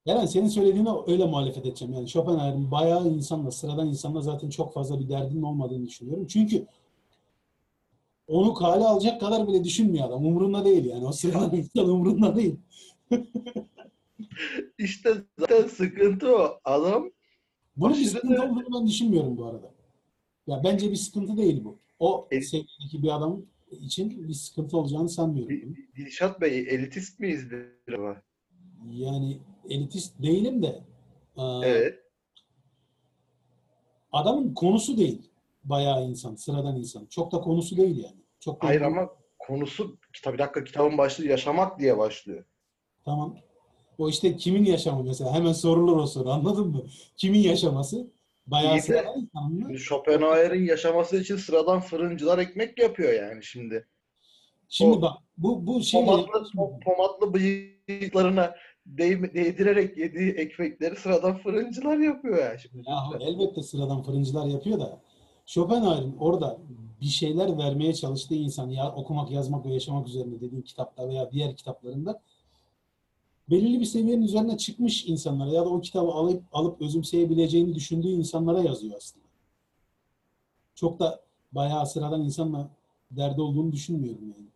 Eren 0.07 0.25
senin 0.25 0.47
söylediğine 0.47 0.89
öyle 1.07 1.25
muhalefet 1.25 1.65
edeceğim. 1.65 1.93
Yani 1.93 2.09
Schopenhauer'in 2.09 2.71
bayağı 2.71 3.07
insanla, 3.07 3.51
sıradan 3.51 3.87
insanla 3.87 4.21
zaten 4.21 4.49
çok 4.49 4.73
fazla 4.73 4.99
bir 4.99 5.09
derdinin 5.09 5.41
olmadığını 5.41 5.85
düşünüyorum. 5.85 6.27
Çünkü 6.27 6.65
onu 8.27 8.53
kale 8.53 8.85
alacak 8.85 9.21
kadar 9.21 9.47
bile 9.47 9.63
düşünmüyor 9.63 10.07
adam. 10.07 10.25
Umurunda 10.25 10.65
değil 10.65 10.85
yani. 10.85 11.05
O 11.07 11.11
sıradan 11.11 11.55
insan 11.55 11.89
umurunda 11.89 12.35
değil. 12.35 12.55
İşte 14.77 15.13
zaten 15.39 15.67
sıkıntı 15.67 16.35
o. 16.35 16.59
Adam 16.63 17.09
Bunun 17.77 17.93
bir 17.93 18.05
sıkıntı 18.05 18.43
olduğunu 18.43 18.79
ben 18.79 18.87
düşünmüyorum 18.87 19.37
bu 19.37 19.45
arada. 19.45 19.71
Ya 20.47 20.61
bence 20.63 20.91
bir 20.91 20.95
sıkıntı 20.95 21.37
değil 21.37 21.63
bu. 21.63 21.79
O 21.99 22.27
E- 22.31 22.41
seviyedeki 22.41 23.03
bir 23.03 23.15
adam 23.15 23.41
için 23.71 24.27
bir 24.27 24.33
sıkıntı 24.33 24.77
olacağını 24.77 25.09
sanmıyorum. 25.09 25.75
Dilşat 25.97 26.41
Bey 26.41 26.59
elitist 26.59 27.19
miyiz 27.19 27.45
ama? 27.95 28.21
Yani 28.91 29.37
elitist 29.69 30.21
değilim 30.21 30.63
de 30.63 30.83
e, 31.37 31.41
Evet. 31.63 31.99
adamın 34.11 34.53
konusu 34.53 34.97
değil 34.97 35.29
bayağı 35.63 36.03
insan, 36.03 36.35
sıradan 36.35 36.75
insan. 36.75 37.05
Çok 37.05 37.31
da 37.31 37.37
konusu 37.41 37.77
değil 37.77 38.03
yani. 38.03 38.17
Çok 38.39 38.63
Hayır 38.63 38.81
ama 38.81 39.09
konusu 39.39 39.97
kitap 40.13 40.33
bir 40.33 40.39
dakika 40.39 40.63
kitabın 40.63 40.97
başlığı 40.97 41.25
yaşamak 41.25 41.79
diye 41.79 41.97
başlıyor. 41.97 42.43
Tamam. 43.05 43.35
O 43.97 44.09
işte 44.09 44.37
kimin 44.37 44.65
yaşamı 44.65 45.03
mesela 45.03 45.33
hemen 45.33 45.53
sorulur 45.53 45.97
o 45.97 46.07
soru 46.07 46.29
anladın 46.29 46.67
mı? 46.67 46.83
Kimin 47.17 47.39
yaşaması? 47.39 48.07
Bayağı 48.47 48.77
İyi 48.77 48.81
sıradan 48.81 49.19
insan 49.21 49.51
mı? 49.51 49.59
Şimdi 49.61 49.79
Schopenhauer'in 49.79 50.65
yaşaması 50.65 51.17
için 51.17 51.37
sıradan 51.37 51.79
fırıncılar 51.79 52.37
ekmek 52.37 52.79
yapıyor 52.79 53.13
yani 53.13 53.43
şimdi. 53.43 53.87
Şimdi 54.69 54.97
o- 54.97 55.01
bak 55.01 55.17
bu 55.37 55.67
bu 55.67 55.81
şey 55.83 56.05
Pomatlı, 56.05 56.31
po- 56.31 56.79
pomatlı 56.83 57.33
bıyıklarına 57.33 58.55
değ- 58.97 59.33
değdirerek 59.33 59.97
yediği 59.97 60.31
ekmekleri 60.31 60.95
sıradan 60.95 61.37
fırıncılar 61.37 61.97
yapıyor 61.97 62.37
yani 62.37 62.59
şimdi. 62.59 62.89
Yahu 62.89 63.15
elbette 63.19 63.63
sıradan 63.63 64.03
fırıncılar 64.03 64.45
yapıyor 64.45 64.79
da 64.79 64.99
Schopenhauer'in 65.45 66.17
orada 66.19 66.57
bir 67.01 67.05
şeyler 67.05 67.57
vermeye 67.57 67.93
çalıştığı 67.93 68.35
insan 68.35 68.69
ya 68.69 68.91
okumak, 68.91 69.31
yazmak 69.31 69.65
ve 69.65 69.73
yaşamak 69.73 70.07
üzerine 70.07 70.41
dediği 70.41 70.63
kitapta 70.63 71.09
veya 71.09 71.31
diğer 71.31 71.55
kitaplarında 71.55 72.21
belirli 73.49 73.79
bir 73.79 73.85
seviyenin 73.85 74.23
üzerine 74.23 74.57
çıkmış 74.57 75.05
insanlara 75.05 75.49
ya 75.49 75.65
da 75.65 75.69
o 75.69 75.81
kitabı 75.81 76.11
alıp 76.11 76.43
alıp 76.51 76.81
özümseyebileceğini 76.81 77.75
düşündüğü 77.75 78.07
insanlara 78.07 78.59
yazıyor 78.61 78.97
aslında. 78.97 79.25
Çok 80.75 80.99
da 80.99 81.19
bayağı 81.51 81.87
sıradan 81.87 82.21
insanla 82.21 82.69
derdi 83.11 83.41
olduğunu 83.41 83.71
düşünmüyorum 83.71 84.21
yani. 84.23 84.47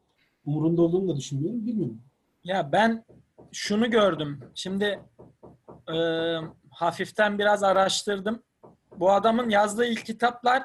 Umurunda 0.45 0.81
olduğunu 0.81 1.07
da 1.07 1.15
düşünmüyorum. 1.17 1.67
Bilmiyorum. 1.67 2.01
Ya 2.43 2.71
ben 2.71 3.05
şunu 3.53 3.91
gördüm. 3.91 4.51
Şimdi 4.55 4.99
e, 5.93 5.97
hafiften 6.71 7.39
biraz 7.39 7.63
araştırdım. 7.63 8.43
Bu 8.95 9.11
adamın 9.11 9.49
yazdığı 9.49 9.85
ilk 9.85 10.05
kitaplar 10.05 10.63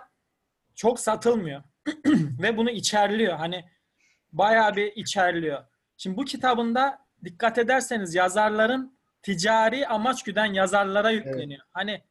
çok 0.75 1.01
satılmıyor. 1.01 1.63
Ve 2.43 2.57
bunu 2.57 2.71
içerliyor. 2.71 3.37
Hani 3.37 3.65
bayağı 4.33 4.77
bir 4.77 4.93
içerliyor. 4.97 5.65
Şimdi 5.97 6.17
bu 6.17 6.25
kitabında 6.25 6.99
dikkat 7.25 7.59
ederseniz 7.59 8.15
yazarların 8.15 8.99
ticari 9.23 9.87
amaç 9.89 10.23
güden 10.23 10.53
yazarlara 10.53 11.11
yükleniyor. 11.11 11.61
Hani 11.73 12.03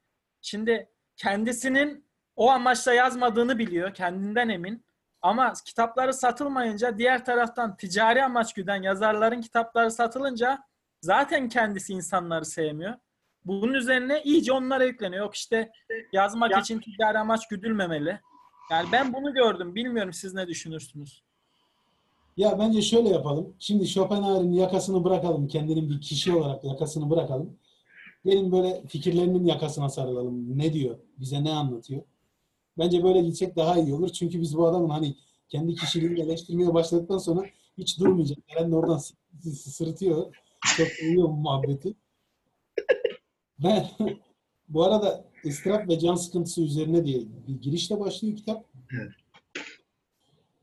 şimdi 0.41 0.89
kendisinin 1.17 2.05
o 2.35 2.51
amaçla 2.51 2.93
yazmadığını 2.93 3.57
biliyor. 3.57 3.93
Kendinden 3.93 4.49
emin. 4.49 4.85
Ama 5.25 5.53
kitapları 5.65 6.13
satılmayınca 6.13 6.97
diğer 6.97 7.25
taraftan 7.25 7.77
ticari 7.77 8.23
amaç 8.23 8.53
güden 8.53 8.81
yazarların 8.83 9.41
kitapları 9.41 9.91
satılınca 9.91 10.63
zaten 11.01 11.49
kendisi 11.49 11.93
insanları 11.93 12.45
sevmiyor. 12.45 12.93
Bunun 13.45 13.73
üzerine 13.73 14.23
iyice 14.23 14.51
onlara 14.51 14.83
yükleniyor. 14.83 15.25
Yok 15.25 15.35
işte 15.35 15.71
yazmak 16.13 16.57
için 16.57 16.79
ticari 16.79 17.19
amaç 17.19 17.47
güdülmemeli. 17.47 18.19
Yani 18.71 18.89
ben 18.91 19.13
bunu 19.13 19.33
gördüm. 19.33 19.75
Bilmiyorum 19.75 20.13
siz 20.13 20.33
ne 20.33 20.47
düşünürsünüz? 20.47 21.23
Ya 22.37 22.59
bence 22.59 22.81
şöyle 22.81 23.09
yapalım. 23.09 23.55
Şimdi 23.59 23.87
Schopenhauer'in 23.87 24.53
yakasını 24.53 25.03
bırakalım. 25.03 25.47
Kendinin 25.47 25.89
bir 25.89 26.01
kişi 26.01 26.35
olarak 26.35 26.63
yakasını 26.63 27.09
bırakalım. 27.09 27.57
Gelin 28.25 28.51
böyle 28.51 28.87
fikirlerinin 28.87 29.45
yakasına 29.45 29.89
sarılalım. 29.89 30.57
Ne 30.57 30.73
diyor? 30.73 30.97
Bize 31.17 31.43
ne 31.43 31.51
anlatıyor? 31.51 32.01
Bence 32.77 33.03
böyle 33.03 33.21
gitsek 33.21 33.55
daha 33.55 33.79
iyi 33.79 33.93
olur. 33.93 34.09
Çünkü 34.09 34.41
biz 34.41 34.57
bu 34.57 34.67
adamın 34.67 34.89
hani 34.89 35.15
kendi 35.49 35.75
kişiliğini 35.75 36.21
eleştirmeye 36.21 36.73
başladıktan 36.73 37.17
sonra 37.17 37.45
hiç 37.77 37.99
durmayacak. 37.99 38.37
Eren 38.47 38.71
de 38.71 38.75
oradan 38.75 39.01
sırıtıyor. 39.53 40.35
Çok 40.77 40.87
seviyor 40.87 41.27
bu 41.27 41.33
muhabbeti. 41.33 41.93
Ben 43.63 43.89
bu 44.69 44.83
arada 44.83 45.25
ıstırap 45.45 45.89
ve 45.89 45.99
can 45.99 46.15
sıkıntısı 46.15 46.61
üzerine 46.61 47.05
diye 47.05 47.23
bir 47.47 47.61
girişle 47.61 47.99
başlıyor 47.99 48.37
kitap. 48.37 48.65
Evet. 48.91 49.11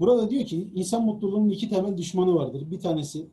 Burada 0.00 0.31
diyor 0.31 0.47
ki 0.47 0.69
insan 0.75 1.04
mutluluğunun 1.04 1.50
iki 1.50 1.69
temel 1.71 1.99
düşmanı 1.99 2.35
vardır. 2.35 2.71
Bir 2.71 2.81
tanesi 2.81 3.26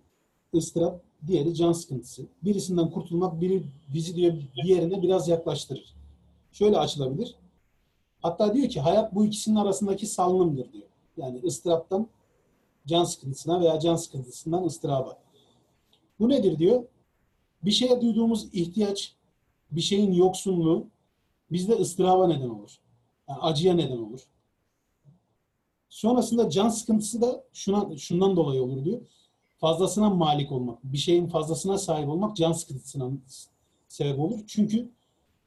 ıstırap, 0.56 1.02
diğeri 1.28 1.56
can 1.56 1.72
sıkıntısı. 1.72 2.26
Birisinden 2.44 2.90
kurtulmak 2.90 3.42
biri 3.42 3.64
bizi 3.94 4.16
diyor 4.16 4.34
diğerine 4.64 5.02
biraz 5.02 5.28
yaklaştırır. 5.28 5.96
Şöyle 6.52 6.78
açılabilir. 6.78 7.36
Hatta 8.22 8.54
diyor 8.54 8.70
ki 8.70 8.80
hayat 8.80 9.16
bu 9.16 9.26
ikisinin 9.26 9.56
arasındaki 9.56 10.08
salınımdır 10.08 10.74
diyor. 10.74 10.88
Yani 11.18 11.42
ıstıraptan 11.44 12.08
can 12.88 13.04
sıkıntısına 13.04 13.62
veya 13.62 13.80
can 13.80 13.96
sıkıntısından 13.96 14.64
ıstıraba. 14.64 15.20
Bu 16.20 16.30
nedir 16.30 16.60
diyor? 16.60 16.84
Bir 17.64 17.72
şeye 17.72 18.02
duyduğumuz 18.02 18.54
ihtiyaç, 18.54 19.16
bir 19.72 19.82
şeyin 19.82 20.14
yoksunluğu 20.14 20.88
bizde 21.52 21.74
ıstıraba 21.74 22.28
neden 22.28 22.50
olur. 22.50 22.80
Yani 23.30 23.40
acıya 23.40 23.74
neden 23.74 23.98
olur. 23.98 24.22
Sonrasında 25.90 26.50
can 26.50 26.70
sıkıntısı 26.70 27.22
da 27.22 27.44
şuna, 27.54 27.98
şundan 27.98 28.36
dolayı 28.36 28.64
olur 28.64 28.86
diyor. 28.86 29.02
Fazlasına 29.58 30.10
malik 30.10 30.52
olmak, 30.52 30.84
bir 30.84 30.98
şeyin 30.98 31.28
fazlasına 31.28 31.78
sahip 31.78 32.10
olmak 32.10 32.36
can 32.36 32.52
sıkıntısına 32.52 33.12
sebep 33.88 34.20
olur. 34.20 34.40
Çünkü 34.48 34.92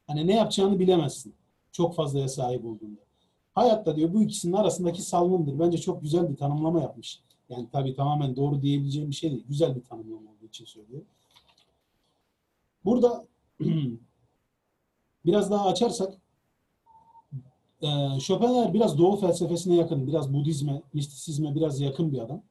hani 0.07 0.27
ne 0.27 0.35
yapacağını 0.35 0.79
bilemezsin. 0.79 1.35
Çok 1.73 1.95
fazlaya 1.95 2.27
sahip 2.27 2.65
olduğunda. 2.65 3.01
Hayatta 3.53 3.95
diyor 3.95 4.13
bu 4.13 4.23
ikisinin 4.23 4.53
arasındaki 4.53 5.01
salınımdır. 5.01 5.59
Bence 5.59 5.77
çok 5.77 6.01
güzel 6.01 6.29
bir 6.29 6.37
tanımlama 6.37 6.81
yapmış. 6.81 7.21
Yani 7.49 7.67
tabii 7.71 7.95
tamamen 7.95 8.35
doğru 8.35 8.61
diyebileceğim 8.61 9.09
bir 9.09 9.15
şey 9.15 9.31
değil. 9.31 9.43
Güzel 9.47 9.75
bir 9.75 9.81
tanımlama 9.81 10.31
olduğu 10.31 10.45
için 10.45 10.65
söylüyorum. 10.65 11.07
Burada 12.85 13.25
biraz 15.25 15.51
daha 15.51 15.65
açarsak 15.65 16.13
e, 17.81 17.87
Schopenhauer 18.19 18.73
biraz 18.73 18.97
Doğu 18.97 19.15
felsefesine 19.15 19.75
yakın, 19.75 20.07
biraz 20.07 20.33
Budizme, 20.33 20.81
mistisizme 20.93 21.55
biraz 21.55 21.79
yakın 21.79 22.11
bir 22.11 22.19
adam. 22.19 22.41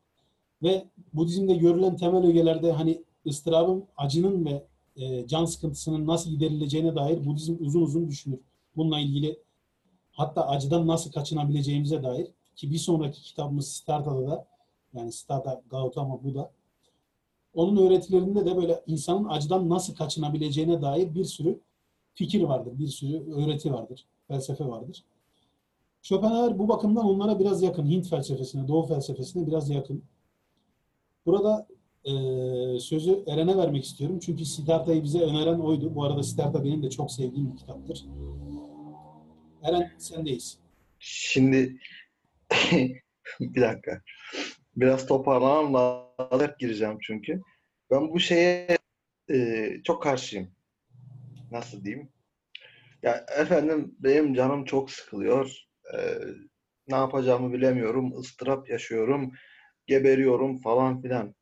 Ve 0.63 0.87
Budizm'de 1.13 1.55
görülen 1.55 1.97
temel 1.97 2.27
ögelerde 2.27 2.73
hani 2.73 3.05
ıstırabın, 3.27 3.85
acının 3.97 4.45
ve 4.45 4.67
e, 4.97 5.27
can 5.27 5.45
sıkıntısının 5.45 6.07
nasıl 6.07 6.31
giderileceğine 6.31 6.95
dair 6.95 7.25
Budizm 7.25 7.57
uzun 7.61 7.83
uzun 7.83 8.09
düşünür. 8.09 8.41
Bununla 8.77 9.01
ilgili 9.01 9.39
hatta 10.13 10.49
acıdan 10.49 10.87
nasıl 10.87 11.13
kaçınabileceğimize 11.13 12.03
dair 12.03 12.27
ki 12.57 12.71
bir 12.71 12.79
sonraki 12.79 13.23
kitabımız 13.23 13.69
Siddhartha'da 13.69 14.27
da 14.27 14.47
yani 14.95 15.13
Siddhartha 15.13 15.63
Gautama 15.71 16.25
Buddha 16.25 16.51
onun 17.55 17.77
öğretilerinde 17.87 18.47
de 18.47 18.57
böyle 18.57 18.83
insanın 18.87 19.29
acıdan 19.29 19.69
nasıl 19.69 19.95
kaçınabileceğine 19.95 20.83
dair 20.83 21.15
bir 21.15 21.25
sürü 21.25 21.61
fikir 22.15 22.43
vardır, 22.43 22.79
bir 22.79 22.89
sürü 22.89 23.33
öğreti 23.35 23.73
vardır, 23.73 24.07
felsefe 24.29 24.69
vardır. 24.69 25.05
Schopenhauer 26.03 26.59
bu 26.59 26.69
bakımdan 26.69 27.05
onlara 27.05 27.39
biraz 27.39 27.63
yakın. 27.63 27.87
Hint 27.87 28.09
felsefesine, 28.09 28.69
Doğu 28.69 28.87
felsefesine 28.87 29.47
biraz 29.47 29.71
yakın. 29.71 30.03
Burada 31.27 31.67
eee, 32.05 32.79
sözü 32.81 33.25
Eren'e 33.27 33.57
vermek 33.57 33.85
istiyorum. 33.85 34.19
Çünkü 34.23 34.45
Siddhartha'yı 34.45 35.03
bize 35.03 35.21
öneren 35.21 35.59
oydu. 35.59 35.95
Bu 35.95 36.05
arada 36.05 36.23
Siddhartha 36.23 36.65
benim 36.65 36.83
de 36.83 36.91
çok 36.91 37.11
sevdiğim 37.11 37.53
bir 37.53 37.57
kitaptır. 37.57 38.07
Eren 39.63 39.93
sendeyiz. 39.99 40.59
Şimdi 40.99 41.77
bir 43.41 43.61
dakika. 43.61 44.01
Biraz 44.77 45.07
toparlamam 45.07 45.75
lazım. 45.75 46.55
gireceğim 46.59 46.99
çünkü. 47.03 47.41
Ben 47.91 48.09
bu 48.09 48.21
şeye 48.21 48.79
e, 49.31 49.69
çok 49.85 50.03
karşıyım. 50.03 50.51
Nasıl 51.51 51.85
diyeyim? 51.85 52.09
Ya 53.03 53.27
efendim 53.39 53.95
benim 53.99 54.35
canım 54.35 54.65
çok 54.65 54.91
sıkılıyor. 54.91 55.57
E, 55.95 55.99
ne 56.89 56.97
yapacağımı 56.97 57.53
bilemiyorum. 57.53 58.19
ıstırap 58.21 58.71
yaşıyorum. 58.71 59.33
Geberiyorum 59.87 60.61
falan 60.61 61.03
filan. 61.03 61.35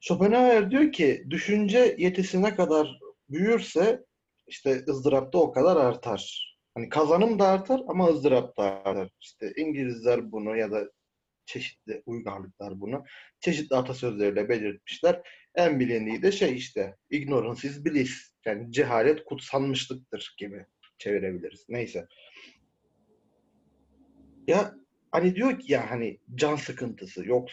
Schopenhauer 0.00 0.70
diyor 0.70 0.92
ki 0.92 1.24
düşünce 1.30 1.94
yetisi 1.98 2.42
ne 2.42 2.54
kadar 2.54 2.98
büyürse 3.28 4.04
işte 4.46 4.84
ızdırap 4.88 5.32
da 5.32 5.38
o 5.38 5.52
kadar 5.52 5.76
artar. 5.76 6.53
Hani 6.74 6.88
kazanım 6.88 7.38
da 7.38 7.48
artar 7.48 7.82
ama 7.88 8.08
ızdırap 8.08 8.56
da 8.56 8.62
artar. 8.62 9.10
İşte 9.20 9.52
İngilizler 9.56 10.32
bunu 10.32 10.56
ya 10.56 10.70
da 10.70 10.90
çeşitli 11.46 12.02
uygarlıklar 12.06 12.80
bunu 12.80 13.04
çeşitli 13.40 13.76
atasözleriyle 13.76 14.48
belirtmişler. 14.48 15.22
En 15.54 15.80
bilindiği 15.80 16.22
de 16.22 16.32
şey 16.32 16.56
işte 16.56 16.96
ignorance 17.10 17.68
is 17.68 17.84
bliss. 17.84 18.32
Yani 18.46 18.72
cehalet 18.72 19.24
kutsanmışlıktır 19.24 20.34
gibi 20.38 20.66
çevirebiliriz. 20.98 21.64
Neyse. 21.68 22.06
Ya 24.46 24.74
hani 25.12 25.34
diyor 25.34 25.58
ki 25.58 25.72
ya 25.72 25.90
hani 25.90 26.18
can 26.34 26.56
sıkıntısı 26.56 27.28
yok. 27.28 27.48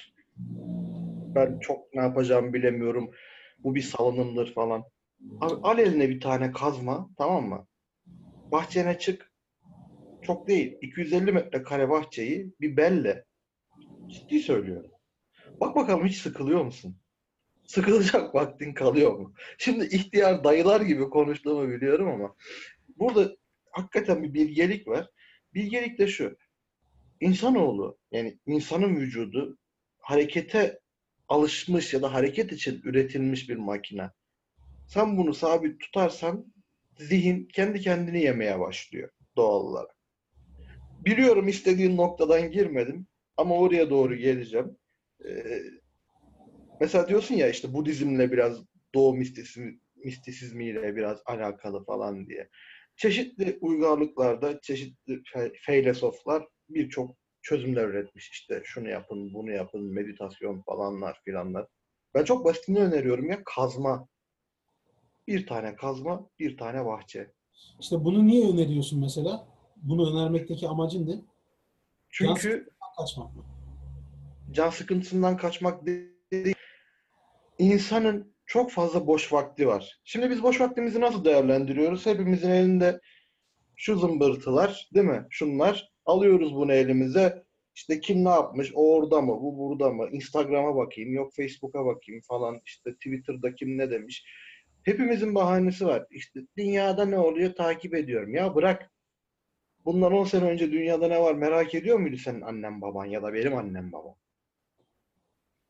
Ben 1.36 1.60
çok 1.60 1.94
ne 1.94 2.02
yapacağımı 2.02 2.54
bilemiyorum. 2.54 3.12
Bu 3.60 3.76
bir 3.76 3.82
salınımdır 3.82 4.54
falan. 4.54 4.84
Abi 5.42 5.54
al 5.64 5.80
eline 5.80 6.10
bir 6.10 6.22
tane 6.22 6.52
kazma 6.52 7.10
tamam 7.18 7.50
mı? 7.50 7.68
Bahçene 8.52 9.00
çık. 9.00 9.32
Çok 10.22 10.48
değil. 10.48 10.78
250 10.82 11.32
metrekare 11.32 11.90
bahçeyi 11.90 12.54
bir 12.62 12.78
belle. 12.78 13.26
Ciddi 14.08 14.40
söylüyorum. 14.40 14.92
Bak 15.60 15.76
bakalım 15.76 16.06
hiç 16.06 16.18
sıkılıyor 16.18 16.66
musun? 16.66 16.98
Sıkılacak 17.66 18.36
vaktin 18.36 18.74
kalıyor 18.74 19.20
mu? 19.20 19.34
Şimdi 19.58 19.86
ihtiyar 19.86 20.44
dayılar 20.44 20.82
gibi 20.82 21.10
konuştuğumu 21.10 21.70
biliyorum 21.70 22.08
ama 22.08 22.36
burada 22.98 23.36
hakikaten 23.72 24.24
bir 24.24 24.34
bilgelik 24.34 24.88
var. 24.88 25.10
Bilgelik 25.54 26.00
de 26.00 26.08
şu. 26.08 26.38
İnsanoğlu 27.22 27.98
yani 28.12 28.40
insanın 28.46 28.96
vücudu 28.96 29.58
harekete 30.00 30.80
alışmış 31.28 31.94
ya 31.94 32.02
da 32.02 32.14
hareket 32.14 32.52
için 32.52 32.82
üretilmiş 32.84 33.50
bir 33.50 33.56
makine. 33.56 34.10
Sen 34.88 35.18
bunu 35.18 35.34
sabit 35.34 35.80
tutarsan 35.80 36.54
zihin 36.98 37.48
kendi 37.48 37.82
kendini 37.82 38.22
yemeye 38.22 38.60
başlıyor 38.60 39.10
doğal 39.36 39.62
olarak. 39.62 39.96
Biliyorum 41.06 41.48
istediğin 41.48 41.98
noktadan 41.98 42.52
girmedim 42.52 43.08
ama 43.38 43.56
oraya 43.56 43.90
doğru 43.90 44.16
geleceğim. 44.16 44.78
Ee, 45.26 45.62
mesela 46.80 47.08
diyorsun 47.10 47.36
ya 47.36 47.50
işte 47.50 47.74
Budizmle 47.74 48.32
biraz 48.32 48.64
Doğu 48.96 49.14
mistisizmi, 49.16 49.80
mistisizmiyle 49.96 50.96
biraz 50.96 51.22
alakalı 51.26 51.86
falan 51.86 52.28
diye. 52.28 52.50
Çeşitli 52.96 53.58
uygarlıklarda 53.62 54.62
çeşitli 54.62 55.14
fe- 55.14 55.54
feylesoflar 55.66 56.48
birçok 56.70 57.16
çözümler 57.42 57.88
üretmiş. 57.88 58.30
İşte 58.32 58.62
şunu 58.66 58.90
yapın, 58.90 59.34
bunu 59.34 59.52
yapın, 59.52 59.94
meditasyon 59.94 60.62
falanlar 60.62 61.20
filanlar. 61.26 61.68
Ben 62.14 62.24
çok 62.24 62.46
basitini 62.46 62.80
öneriyorum 62.80 63.30
ya 63.30 63.42
kazma. 63.56 64.08
Bir 65.28 65.48
tane 65.48 65.76
kazma, 65.76 66.30
bir 66.40 66.58
tane 66.58 66.86
bahçe. 66.86 67.32
İşte 67.80 68.04
bunu 68.04 68.28
niye 68.28 68.54
öneriyorsun 68.54 69.00
mesela? 69.00 69.48
Bunu 69.76 70.14
önermekteki 70.14 70.68
amacın 70.68 71.08
ne? 71.08 71.16
Çünkü 72.10 72.70
Kaçmak 72.98 73.36
mı? 73.36 73.44
can 74.52 74.70
sıkıntısından 74.70 75.38
kaçmak 75.38 75.86
değil, 75.86 76.56
insanın 77.60 78.34
çok 78.46 78.72
fazla 78.72 79.08
boş 79.08 79.34
vakti 79.34 79.68
var. 79.68 80.00
Şimdi 80.04 80.30
biz 80.30 80.44
boş 80.44 80.62
vaktimizi 80.62 81.02
nasıl 81.02 81.26
değerlendiriyoruz? 81.26 82.06
Hepimizin 82.06 82.50
elinde 82.50 83.00
şu 83.76 84.00
zımbırtılar, 84.00 84.90
değil 84.94 85.06
mi? 85.06 85.28
Şunlar. 85.30 85.92
Alıyoruz 86.06 86.56
bunu 86.56 86.74
elimize. 86.74 87.44
İşte 87.76 88.00
kim 88.00 88.26
ne 88.26 88.30
yapmış? 88.30 88.72
O 88.76 88.96
orada 88.96 89.22
mı? 89.22 89.42
Bu 89.42 89.58
burada 89.58 89.90
mı? 89.90 90.10
Instagram'a 90.12 90.76
bakayım, 90.76 91.14
yok 91.14 91.34
Facebook'a 91.36 91.86
bakayım 91.86 92.22
falan. 92.28 92.62
İşte 92.66 92.94
Twitter'da 92.94 93.56
kim 93.56 93.78
ne 93.78 93.92
demiş? 93.92 94.26
Hepimizin 94.84 95.36
bahanesi 95.36 95.86
var. 95.86 96.06
İşte 96.10 96.40
dünyada 96.58 97.06
ne 97.06 97.20
oluyor 97.20 97.54
takip 97.56 97.96
ediyorum. 97.96 98.34
Ya 98.36 98.56
bırak. 98.56 98.92
Bundan 99.86 100.14
10 100.14 100.24
sene 100.26 100.46
önce 100.46 100.72
dünyada 100.72 101.08
ne 101.08 101.22
var 101.22 101.34
merak 101.36 101.76
ediyor 101.76 102.00
muydu 102.00 102.18
senin 102.18 102.42
annen 102.42 102.82
baban 102.82 103.06
ya 103.06 103.24
da 103.24 103.34
benim 103.34 103.56
annem 103.56 103.92
babam? 103.92 104.16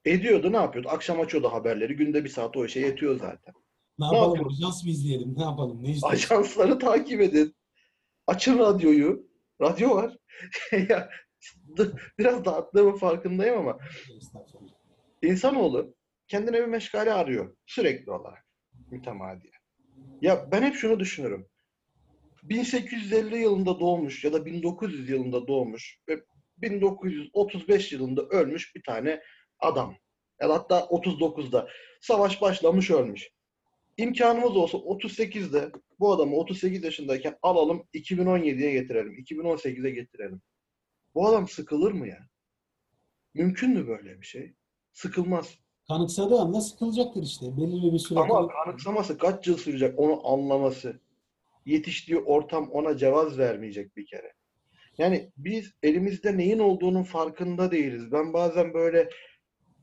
Ediyordu 0.05 0.51
ne 0.53 0.57
yapıyordu? 0.57 0.89
Akşam 0.89 1.19
açıyordu 1.19 1.47
haberleri. 1.47 1.95
Günde 1.95 2.23
bir 2.23 2.29
saat 2.29 2.57
o 2.57 2.65
işe 2.65 2.79
yetiyor 2.79 3.19
zaten. 3.19 3.53
Ne 3.99 4.05
Ne 4.11 4.15
yapalım? 4.15 4.35
yapıyoruz? 4.35 4.57
Ajans 4.63 4.83
mı 4.83 4.89
izleyelim? 4.89 5.33
Ne 5.37 5.43
yapalım? 5.43 5.83
Ne 5.83 5.89
istiyorsun? 5.91 6.35
Ajansları 6.35 6.79
takip 6.79 7.21
edin. 7.21 7.55
Açın 8.27 8.59
radyoyu. 8.59 9.27
Radyo 9.61 9.95
var. 9.95 10.17
ya, 10.89 11.09
biraz 12.19 12.45
dağıttığımın 12.45 12.97
farkındayım 12.97 13.57
ama. 13.57 13.77
İnsanoğlu 15.21 15.95
kendine 16.27 16.61
bir 16.61 16.65
meşgale 16.65 17.13
arıyor 17.13 17.55
sürekli 17.65 18.11
olarak 18.11 18.45
mütemadiyen. 18.91 19.61
Ya 20.21 20.51
ben 20.51 20.63
hep 20.63 20.75
şunu 20.75 20.99
düşünürüm. 20.99 21.47
1850 22.43 23.37
yılında 23.37 23.79
doğmuş 23.79 24.23
ya 24.23 24.33
da 24.33 24.45
1900 24.45 25.09
yılında 25.09 25.47
doğmuş 25.47 25.99
ve 26.09 26.23
1935 26.57 27.91
yılında 27.91 28.21
ölmüş 28.21 28.75
bir 28.75 28.83
tane 28.83 29.21
adam. 29.59 29.95
Ya 30.41 30.49
da 30.49 30.53
hatta 30.53 30.79
39'da 30.79 31.67
savaş 32.01 32.41
başlamış 32.41 32.91
ölmüş. 32.91 33.29
İmkanımız 33.97 34.57
olsa 34.57 34.77
38'de 34.77 35.71
bu 35.99 36.13
adamı 36.13 36.35
38 36.35 36.83
yaşındayken 36.83 37.37
alalım 37.41 37.87
2017'ye 37.93 38.71
getirelim. 38.71 39.13
2018'e 39.13 39.91
getirelim. 39.91 40.41
Bu 41.15 41.27
adam 41.27 41.47
sıkılır 41.47 41.91
mı 41.91 42.07
ya? 42.07 42.27
Mümkün 43.33 43.69
mü 43.69 43.87
böyle 43.87 44.21
bir 44.21 44.25
şey? 44.25 44.53
Sıkılmaz. 44.93 45.60
Kanıksadığı 45.91 46.39
anda 46.39 46.61
sıkılacaktır 46.61 47.23
işte. 47.23 47.57
Belirli 47.57 47.93
bir 47.93 47.99
süre. 47.99 48.19
Ama 48.19 48.47
kanıksaması 48.47 49.17
kaç 49.17 49.47
yıl 49.47 49.57
sürecek 49.57 49.99
onu 49.99 50.27
anlaması. 50.27 50.99
Yetiştiği 51.65 52.19
ortam 52.19 52.69
ona 52.71 52.97
cevaz 52.97 53.37
vermeyecek 53.37 53.97
bir 53.97 54.05
kere. 54.05 54.33
Yani 54.97 55.31
biz 55.37 55.71
elimizde 55.83 56.37
neyin 56.37 56.59
olduğunun 56.59 57.03
farkında 57.03 57.71
değiliz. 57.71 58.11
Ben 58.11 58.33
bazen 58.33 58.73
böyle 58.73 59.09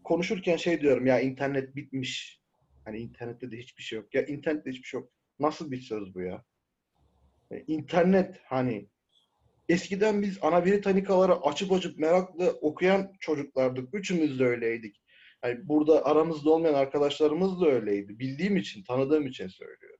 konuşurken 0.04 0.56
şey 0.56 0.80
diyorum 0.80 1.06
ya 1.06 1.20
internet 1.20 1.76
bitmiş. 1.76 2.40
Hani 2.84 2.98
internette 2.98 3.50
de 3.50 3.56
hiçbir 3.56 3.82
şey 3.82 3.98
yok. 3.98 4.14
Ya 4.14 4.26
internette 4.26 4.70
hiçbir 4.70 4.88
şey 4.88 5.00
yok. 5.00 5.10
Nasıl 5.40 5.70
bir 5.70 5.80
söz 5.80 6.14
bu 6.14 6.20
ya? 6.20 6.44
Yani 7.50 7.64
internet 7.66 8.40
hani 8.44 8.88
eskiden 9.68 10.22
biz 10.22 10.38
ana 10.42 10.66
britanikaları 10.66 11.34
açıp 11.34 11.72
açıp 11.72 11.98
meraklı 11.98 12.58
okuyan 12.60 13.12
çocuklardık. 13.20 13.94
Üçümüz 13.94 14.38
de 14.38 14.44
öyleydik. 14.44 15.00
Yani 15.44 15.68
burada 15.68 16.04
aramızda 16.04 16.50
olmayan 16.50 16.74
arkadaşlarımız 16.74 17.60
da 17.60 17.66
öyleydi. 17.66 18.18
Bildiğim 18.18 18.56
için, 18.56 18.82
tanıdığım 18.82 19.26
için 19.26 19.48
söylüyorum. 19.48 19.98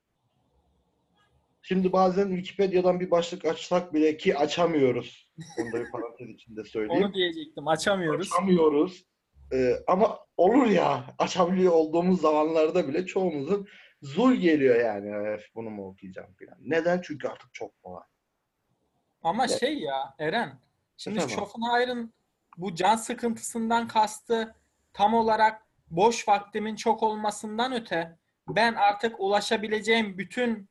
Şimdi 1.63 1.93
bazen 1.93 2.29
Wikipedia'dan 2.37 3.01
bir 3.01 3.11
başlık 3.11 3.45
açsak 3.45 3.95
bile 3.95 4.17
ki 4.17 4.37
açamıyoruz. 4.39 5.33
Onu 5.59 5.73
da 5.73 5.81
bir 5.81 5.91
parantez 5.91 6.29
içinde 6.29 6.65
söyleyeyim. 6.65 7.05
Onu 7.05 7.15
diyecektim. 7.15 7.69
Açamıyoruz. 7.69 8.27
Açamıyoruz. 8.33 9.05
Ee, 9.53 9.73
ama 9.87 10.19
olur 10.37 10.67
ya 10.67 11.15
açabiliyor 11.19 11.73
olduğumuz 11.73 12.21
zamanlarda 12.21 12.89
bile 12.89 13.07
çoğumuzun 13.07 13.69
zul 14.03 14.35
geliyor 14.35 14.81
yani. 14.81 15.17
"Öf, 15.17 15.45
bunu 15.55 15.71
mu 15.71 15.89
okuyacağım 15.89 16.35
falan. 16.39 16.59
Neden? 16.61 17.01
Çünkü 17.01 17.29
artık 17.29 17.55
çok 17.55 17.83
kolay. 17.83 18.03
Ama 19.23 19.47
Evet. 19.49 19.61
şey 19.61 19.79
ya 19.79 20.15
Eren, 20.19 20.61
şimdi? 20.97 21.21
Schopenhauer'ın 21.21 22.13
bu 22.57 22.75
can 22.75 22.97
sıkıntısından 22.97 23.89
kastı 23.89 24.55
tam 24.93 25.15
olarak 25.15 25.63
boş 25.91 26.29
vaktimin 26.29 26.77
çok 26.77 27.03
olmasından 27.03 27.73
öte 27.73 28.19
ben 28.49 28.75
artık 28.75 29.21
ulaşabileceğim 29.21 30.19
bütün 30.19 30.71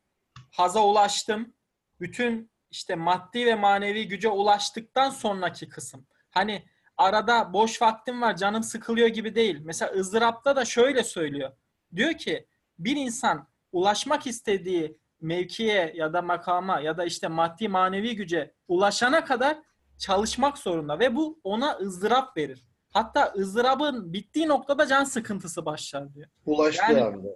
haza 0.50 0.84
ulaştım. 0.84 1.54
Bütün 2.00 2.50
işte 2.70 2.94
maddi 2.94 3.46
ve 3.46 3.54
manevi 3.54 4.08
güce 4.08 4.28
ulaştıktan 4.28 5.10
sonraki 5.10 5.68
kısım. 5.68 6.06
Hani 6.30 6.68
arada 6.96 7.52
boş 7.52 7.82
vaktim 7.82 8.22
var, 8.22 8.36
canım 8.36 8.62
sıkılıyor 8.62 9.08
gibi 9.08 9.34
değil. 9.34 9.58
Mesela 9.62 9.92
ızdırapta 9.92 10.56
da 10.56 10.64
şöyle 10.64 11.04
söylüyor. 11.04 11.52
Diyor 11.96 12.12
ki 12.12 12.46
bir 12.78 12.96
insan 12.96 13.48
ulaşmak 13.72 14.26
istediği 14.26 14.98
mevkiye 15.20 15.92
ya 15.96 16.12
da 16.12 16.22
makama 16.22 16.80
ya 16.80 16.96
da 16.96 17.04
işte 17.04 17.28
maddi 17.28 17.68
manevi 17.68 18.16
güce 18.16 18.54
ulaşana 18.68 19.24
kadar 19.24 19.58
çalışmak 19.98 20.58
zorunda 20.58 20.98
ve 20.98 21.16
bu 21.16 21.40
ona 21.44 21.76
ızdırap 21.76 22.36
verir. 22.36 22.67
Hatta 22.98 23.32
ızdırabın 23.38 24.12
bittiği 24.12 24.48
noktada 24.48 24.86
can 24.86 25.04
sıkıntısı 25.04 25.64
başlar 25.66 26.14
diyor. 26.14 26.28
Ulaştığı 26.46 26.92
Yani- 26.92 27.02
anda. 27.02 27.28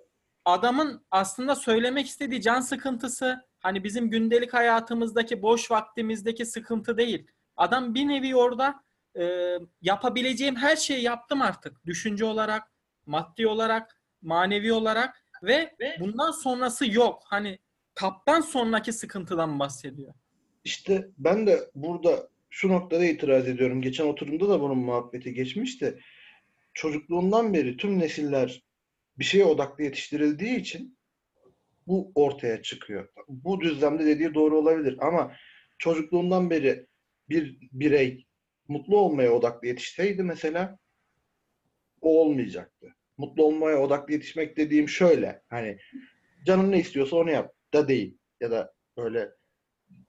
Adamın 0.44 1.06
aslında 1.10 1.54
söylemek 1.54 2.06
istediği 2.06 2.40
can 2.42 2.60
sıkıntısı 2.60 3.40
hani 3.60 3.84
bizim 3.84 4.10
gündelik 4.10 4.54
hayatımızdaki 4.54 5.42
boş 5.42 5.70
vaktimizdeki 5.70 6.46
sıkıntı 6.46 6.96
değil. 6.96 7.26
Adam 7.56 7.94
bir 7.94 8.08
nevi 8.08 8.36
orada 8.36 8.74
e, 9.18 9.56
yapabileceğim 9.82 10.56
her 10.56 10.76
şeyi 10.76 11.02
yaptım 11.02 11.42
artık. 11.42 11.86
Düşünce 11.86 12.24
olarak, 12.24 12.62
maddi 13.06 13.46
olarak, 13.46 14.00
manevi 14.22 14.72
olarak 14.72 15.24
ve 15.42 15.76
bundan 16.00 16.30
sonrası 16.30 16.90
yok. 16.90 17.22
Hani 17.24 17.58
taptan 17.94 18.40
sonraki 18.40 18.92
sıkıntıdan 18.92 19.58
bahsediyor. 19.58 20.14
İşte 20.64 21.08
ben 21.18 21.46
de 21.46 21.70
burada 21.74 22.28
şu 22.52 22.68
noktada 22.68 23.04
itiraz 23.04 23.48
ediyorum. 23.48 23.82
Geçen 23.82 24.04
oturumda 24.04 24.48
da 24.48 24.60
bunun 24.60 24.78
muhabbeti 24.78 25.34
geçmişti. 25.34 26.00
Çocukluğundan 26.74 27.54
beri 27.54 27.76
tüm 27.76 27.98
nesiller 27.98 28.62
bir 29.18 29.24
şeye 29.24 29.44
odaklı 29.44 29.84
yetiştirildiği 29.84 30.56
için 30.56 30.98
bu 31.86 32.12
ortaya 32.14 32.62
çıkıyor. 32.62 33.08
Bu 33.28 33.60
düzlemde 33.60 34.06
dediği 34.06 34.34
doğru 34.34 34.58
olabilir 34.58 34.96
ama 35.00 35.36
çocukluğundan 35.78 36.50
beri 36.50 36.86
bir 37.28 37.58
birey 37.72 38.26
mutlu 38.68 38.98
olmaya 38.98 39.32
odaklı 39.32 39.68
yetişseydi 39.68 40.22
mesela 40.22 40.78
o 42.00 42.20
olmayacaktı. 42.20 42.94
Mutlu 43.18 43.44
olmaya 43.44 43.78
odaklı 43.78 44.12
yetişmek 44.12 44.56
dediğim 44.56 44.88
şöyle 44.88 45.42
hani 45.48 45.78
canın 46.46 46.72
ne 46.72 46.80
istiyorsa 46.80 47.16
onu 47.16 47.30
yap 47.30 47.54
da 47.72 47.88
değil 47.88 48.18
ya 48.40 48.50
da 48.50 48.74
böyle 48.96 49.30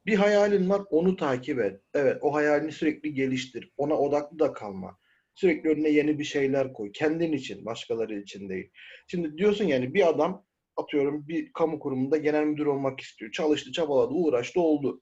bir 0.06 0.16
hayalin 0.16 0.70
var 0.70 0.82
onu 0.90 1.16
takip 1.16 1.60
et. 1.60 1.82
Evet 1.94 2.18
o 2.22 2.34
hayalini 2.34 2.72
sürekli 2.72 3.14
geliştir. 3.14 3.72
Ona 3.78 3.94
odaklı 3.94 4.40
da 4.40 4.54
kalma. 4.54 4.98
Sürekli 5.36 5.70
önüne 5.70 5.90
yeni 5.90 6.20
bir 6.20 6.24
şeyler 6.24 6.74
koy. 6.74 6.92
Kendin 6.92 7.32
için, 7.32 7.66
başkaları 7.66 8.20
için 8.20 8.50
değil. 8.50 8.70
Şimdi 9.08 9.38
diyorsun 9.38 9.66
yani 9.66 9.94
bir 9.94 10.10
adam 10.10 10.46
atıyorum 10.78 11.28
bir 11.28 11.54
kamu 11.54 11.80
kurumunda 11.80 12.18
genel 12.18 12.44
müdür 12.44 12.66
olmak 12.66 13.00
istiyor. 13.00 13.32
Çalıştı, 13.32 13.72
çabaladı, 13.72 14.14
uğraştı, 14.14 14.62
oldu. 14.62 15.02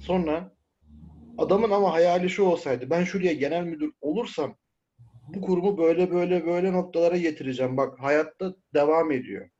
Sonra 0.00 0.54
adamın 1.38 1.70
ama 1.70 1.92
hayali 1.92 2.30
şu 2.30 2.42
olsaydı 2.42 2.90
ben 2.90 3.04
şuraya 3.04 3.32
genel 3.32 3.64
müdür 3.64 3.92
olursam 4.00 4.56
bu 5.34 5.40
kurumu 5.40 5.78
böyle 5.78 6.10
böyle 6.10 6.46
böyle 6.46 6.72
noktalara 6.72 7.16
getireceğim. 7.16 7.76
Bak 7.76 8.00
hayatta 8.00 8.54
devam 8.74 9.12
ediyor. 9.12 9.50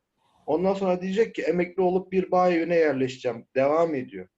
Ondan 0.51 0.75
sonra 0.75 1.03
diyecek 1.03 1.35
ki 1.35 1.43
emekli 1.43 1.83
olup 1.83 2.13
bir 2.13 2.31
bağ 2.31 2.51
evine 2.51 2.77
yerleşeceğim. 2.77 3.47
Devam 3.55 3.95
ediyor. 3.95 4.29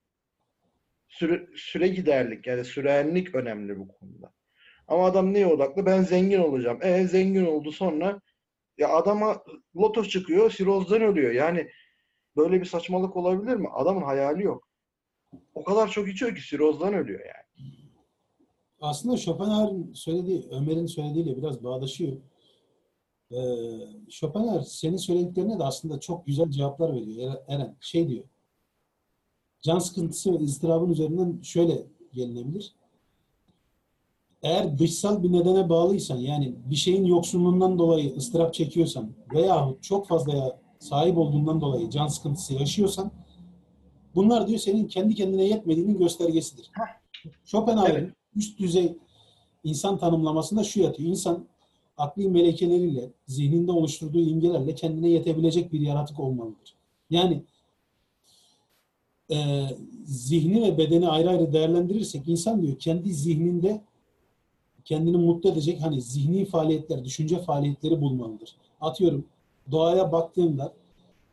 Süre, 1.07 1.47
süre 1.55 1.87
giderlik 1.87 2.47
yani 2.47 2.65
sürenlik 2.65 3.35
önemli 3.35 3.79
bu 3.79 3.87
konuda. 3.87 4.33
Ama 4.87 5.05
adam 5.05 5.33
neye 5.33 5.47
odaklı? 5.47 5.85
Ben 5.85 6.01
zengin 6.01 6.39
olacağım. 6.39 6.79
E 6.81 7.07
zengin 7.07 7.45
oldu 7.45 7.71
sonra 7.71 8.21
ya 8.77 8.89
adama 8.89 9.43
loto 9.75 10.03
çıkıyor, 10.03 10.51
sirozdan 10.51 11.01
ölüyor. 11.01 11.31
Yani 11.31 11.69
böyle 12.37 12.61
bir 12.61 12.65
saçmalık 12.65 13.15
olabilir 13.15 13.55
mi? 13.55 13.69
Adamın 13.73 14.01
hayali 14.01 14.43
yok. 14.43 14.67
O 15.53 15.63
kadar 15.63 15.89
çok 15.89 16.07
içiyor 16.07 16.35
ki 16.35 16.41
sirozdan 16.41 16.93
ölüyor 16.93 17.19
yani. 17.19 17.73
Aslında 18.81 19.17
Schopenhauer'ın 19.17 19.93
söylediği, 19.93 20.47
Ömer'in 20.51 20.85
söylediğiyle 20.85 21.37
biraz 21.37 21.63
bağdaşıyor. 21.63 22.17
Ee, 23.33 23.79
Schopenhauer 24.09 24.61
senin 24.61 24.97
söylediklerine 24.97 25.59
de 25.59 25.63
aslında 25.63 25.99
çok 25.99 26.25
güzel 26.25 26.49
cevaplar 26.49 26.93
veriyor 26.93 27.33
Er- 27.47 27.55
Eren. 27.55 27.77
Şey 27.79 28.07
diyor, 28.07 28.23
can 29.61 29.79
sıkıntısı 29.79 30.33
ve 30.33 30.43
ızdırabın 30.43 30.89
üzerinden 30.89 31.39
şöyle 31.41 31.87
gelinebilir. 32.13 32.75
Eğer 34.43 34.77
dışsal 34.77 35.23
bir 35.23 35.31
nedene 35.31 35.69
bağlıysan, 35.69 36.17
yani 36.17 36.55
bir 36.65 36.75
şeyin 36.75 37.05
yoksunluğundan 37.05 37.79
dolayı 37.79 38.15
ıstırap 38.15 38.53
çekiyorsan 38.53 39.13
veya 39.33 39.69
çok 39.81 40.07
fazla 40.07 40.59
sahip 40.79 41.17
olduğundan 41.17 41.61
dolayı 41.61 41.89
can 41.89 42.07
sıkıntısı 42.07 42.53
yaşıyorsan, 42.53 43.11
bunlar 44.15 44.47
diyor 44.47 44.59
senin 44.59 44.87
kendi 44.87 45.15
kendine 45.15 45.43
yetmediğinin 45.43 45.97
göstergesidir. 45.97 46.71
Schopenhauer'in 47.45 48.13
üst 48.35 48.59
düzey 48.59 48.97
insan 49.63 49.97
tanımlamasında 49.97 50.63
şu 50.63 50.81
yatıyor. 50.81 51.09
İnsan 51.09 51.47
akli 51.97 52.29
melekeleriyle, 52.29 53.09
zihninde 53.27 53.71
oluşturduğu 53.71 54.19
imgelerle 54.19 54.75
kendine 54.75 55.09
yetebilecek 55.09 55.73
bir 55.73 55.79
yaratık 55.79 56.19
olmalıdır. 56.19 56.75
Yani 57.09 57.43
e, 59.31 59.67
zihni 60.05 60.61
ve 60.61 60.77
bedeni 60.77 61.09
ayrı 61.09 61.29
ayrı 61.29 61.53
değerlendirirsek 61.53 62.27
insan 62.27 62.61
diyor 62.61 62.79
kendi 62.79 63.13
zihninde 63.13 63.81
kendini 64.85 65.17
mutlu 65.17 65.49
edecek 65.49 65.81
hani 65.81 66.01
zihni 66.01 66.45
faaliyetler, 66.45 67.05
düşünce 67.05 67.39
faaliyetleri 67.39 68.01
bulmalıdır. 68.01 68.55
Atıyorum 68.81 69.25
doğaya 69.71 70.11
baktığımda 70.11 70.73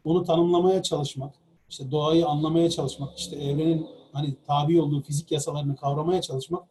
onu 0.05 0.25
tanımlamaya 0.25 0.83
çalışmak, 0.83 1.35
işte 1.69 1.91
doğayı 1.91 2.27
anlamaya 2.27 2.71
çalışmak, 2.71 3.19
işte 3.19 3.37
evrenin 3.37 3.87
hani 4.13 4.35
tabi 4.47 4.81
olduğu 4.81 5.03
fizik 5.03 5.33
yasalarını 5.33 5.77
kavramaya 5.77 6.21
çalışmak 6.21 6.65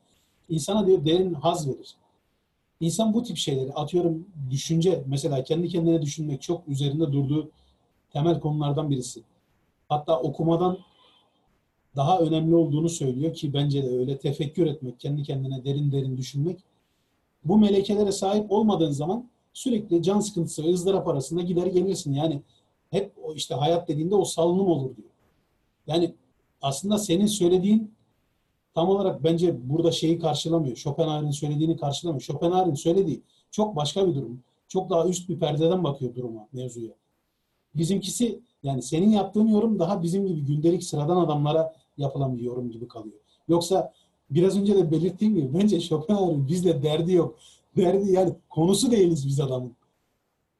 insana 0.49 0.87
diyor 0.87 1.05
derin 1.05 1.33
haz 1.33 1.67
verir. 1.67 1.95
İnsan 2.79 3.13
bu 3.13 3.23
tip 3.23 3.37
şeyleri 3.37 3.73
atıyorum 3.73 4.27
düşünce 4.49 5.03
mesela 5.07 5.43
kendi 5.43 5.67
kendine 5.67 6.01
düşünmek 6.01 6.41
çok 6.41 6.67
üzerinde 6.67 7.11
durduğu 7.11 7.51
temel 8.13 8.39
konulardan 8.39 8.89
birisi. 8.89 9.23
Hatta 9.89 10.19
okumadan 10.19 10.77
daha 11.95 12.19
önemli 12.19 12.55
olduğunu 12.55 12.89
söylüyor 12.89 13.33
ki 13.33 13.53
bence 13.53 13.83
de 13.83 13.89
öyle 13.89 14.17
tefekkür 14.17 14.67
etmek, 14.67 14.99
kendi 14.99 15.23
kendine 15.23 15.65
derin 15.65 15.91
derin 15.91 16.17
düşünmek 16.17 16.59
bu 17.43 17.57
melekelere 17.57 18.11
sahip 18.11 18.51
olmadığın 18.51 18.91
zaman 18.91 19.29
sürekli 19.53 20.03
can 20.03 20.19
sıkıntısı 20.19 20.63
ve 20.63 20.73
ızdırap 20.73 21.07
arasında 21.07 21.41
gider 21.41 21.65
gelirsin. 21.65 22.13
Yani 22.13 22.41
hep 22.91 23.13
o 23.23 23.33
işte 23.33 23.55
hayat 23.55 23.87
dediğinde 23.87 24.15
o 24.15 24.25
salınım 24.25 24.67
olur 24.67 24.95
diyor. 24.95 25.09
Yani 25.87 26.15
aslında 26.61 26.97
senin 26.97 27.25
söylediğin 27.25 27.93
tam 28.73 28.89
olarak 28.89 29.23
bence 29.23 29.69
burada 29.69 29.91
şeyi 29.91 30.19
karşılamıyor. 30.19 30.75
Schopenhauer'in 30.75 31.31
söylediğini 31.31 31.77
karşılamıyor. 31.77 32.21
Schopenhauer'in 32.21 32.75
söylediği 32.75 33.21
çok 33.51 33.75
başka 33.75 34.07
bir 34.07 34.15
durum. 34.15 34.39
Çok 34.67 34.89
daha 34.89 35.07
üst 35.07 35.29
bir 35.29 35.39
perdeden 35.39 35.83
bakıyor 35.83 36.15
duruma, 36.15 36.47
mevzuya. 36.53 36.91
Bizimkisi 37.75 38.39
yani 38.63 38.81
senin 38.81 39.09
yaptığın 39.09 39.47
yorum 39.47 39.79
daha 39.79 40.03
bizim 40.03 40.27
gibi 40.27 40.41
gündelik 40.41 40.83
sıradan 40.83 41.17
adamlara 41.17 41.73
yapılan 41.97 42.37
bir 42.37 42.43
yorum 42.43 42.71
gibi 42.71 42.87
kalıyor. 42.87 43.19
Yoksa 43.47 43.93
biraz 44.29 44.57
önce 44.57 44.75
de 44.75 44.91
belirttiğim 44.91 45.35
gibi 45.35 45.53
bence 45.53 45.79
Schopenhauer'in 45.79 46.47
bizle 46.47 46.83
derdi 46.83 47.13
yok. 47.13 47.35
Derdi 47.77 48.11
yani 48.11 48.33
konusu 48.49 48.91
değiliz 48.91 49.27
biz 49.27 49.39
adamın. 49.39 49.75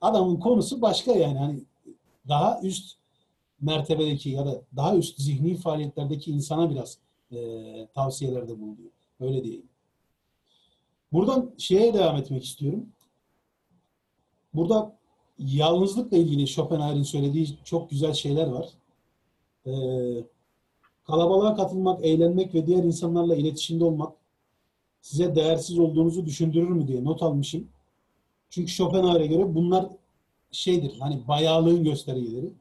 Adamın 0.01 0.35
konusu 0.35 0.81
başka 0.81 1.11
yani. 1.11 1.37
Hani 1.39 1.59
daha 2.27 2.61
üst 2.63 2.97
mertebedeki 3.61 4.29
ya 4.29 4.45
da 4.45 4.61
daha 4.75 4.95
üst 4.95 5.19
zihni 5.21 5.55
faaliyetlerdeki 5.55 6.31
insana 6.31 6.69
biraz 6.69 6.97
e, 7.31 7.87
tavsiyelerde 7.93 8.59
bulunuyor. 8.59 8.91
Öyle 9.19 9.43
diyeyim. 9.43 9.65
Buradan 11.11 11.51
şeye 11.57 11.93
devam 11.93 12.15
etmek 12.15 12.45
istiyorum. 12.45 12.85
Burada 14.53 14.99
yalnızlıkla 15.39 16.17
ilgili 16.17 16.47
Schopenhauer'in 16.47 17.03
söylediği 17.03 17.47
çok 17.63 17.89
güzel 17.89 18.13
şeyler 18.13 18.47
var. 18.47 18.69
Ee, 19.65 20.23
kalabalığa 21.03 21.55
katılmak, 21.55 22.05
eğlenmek 22.05 22.53
ve 22.53 22.67
diğer 22.67 22.83
insanlarla 22.83 23.35
iletişimde 23.35 23.83
olmak 23.83 24.13
size 25.01 25.35
değersiz 25.35 25.79
olduğunuzu 25.79 26.25
düşündürür 26.25 26.69
mü 26.69 26.87
diye 26.87 27.03
not 27.03 27.23
almışım. 27.23 27.67
Çünkü 28.49 28.71
Schopenhauer'e 28.71 29.27
göre 29.27 29.55
bunlar 29.55 29.89
şeydir, 30.51 30.99
hani 30.99 31.27
bayağılığın 31.27 31.83
göstergeleri. 31.83 32.53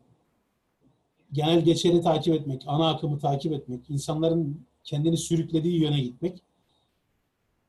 Genel 1.32 1.60
geçeri 1.64 2.00
takip 2.00 2.34
etmek, 2.34 2.62
ana 2.66 2.90
akımı 2.90 3.18
takip 3.18 3.52
etmek, 3.52 3.90
insanların 3.90 4.60
kendini 4.84 5.16
sürüklediği 5.16 5.82
yöne 5.82 6.00
gitmek, 6.00 6.42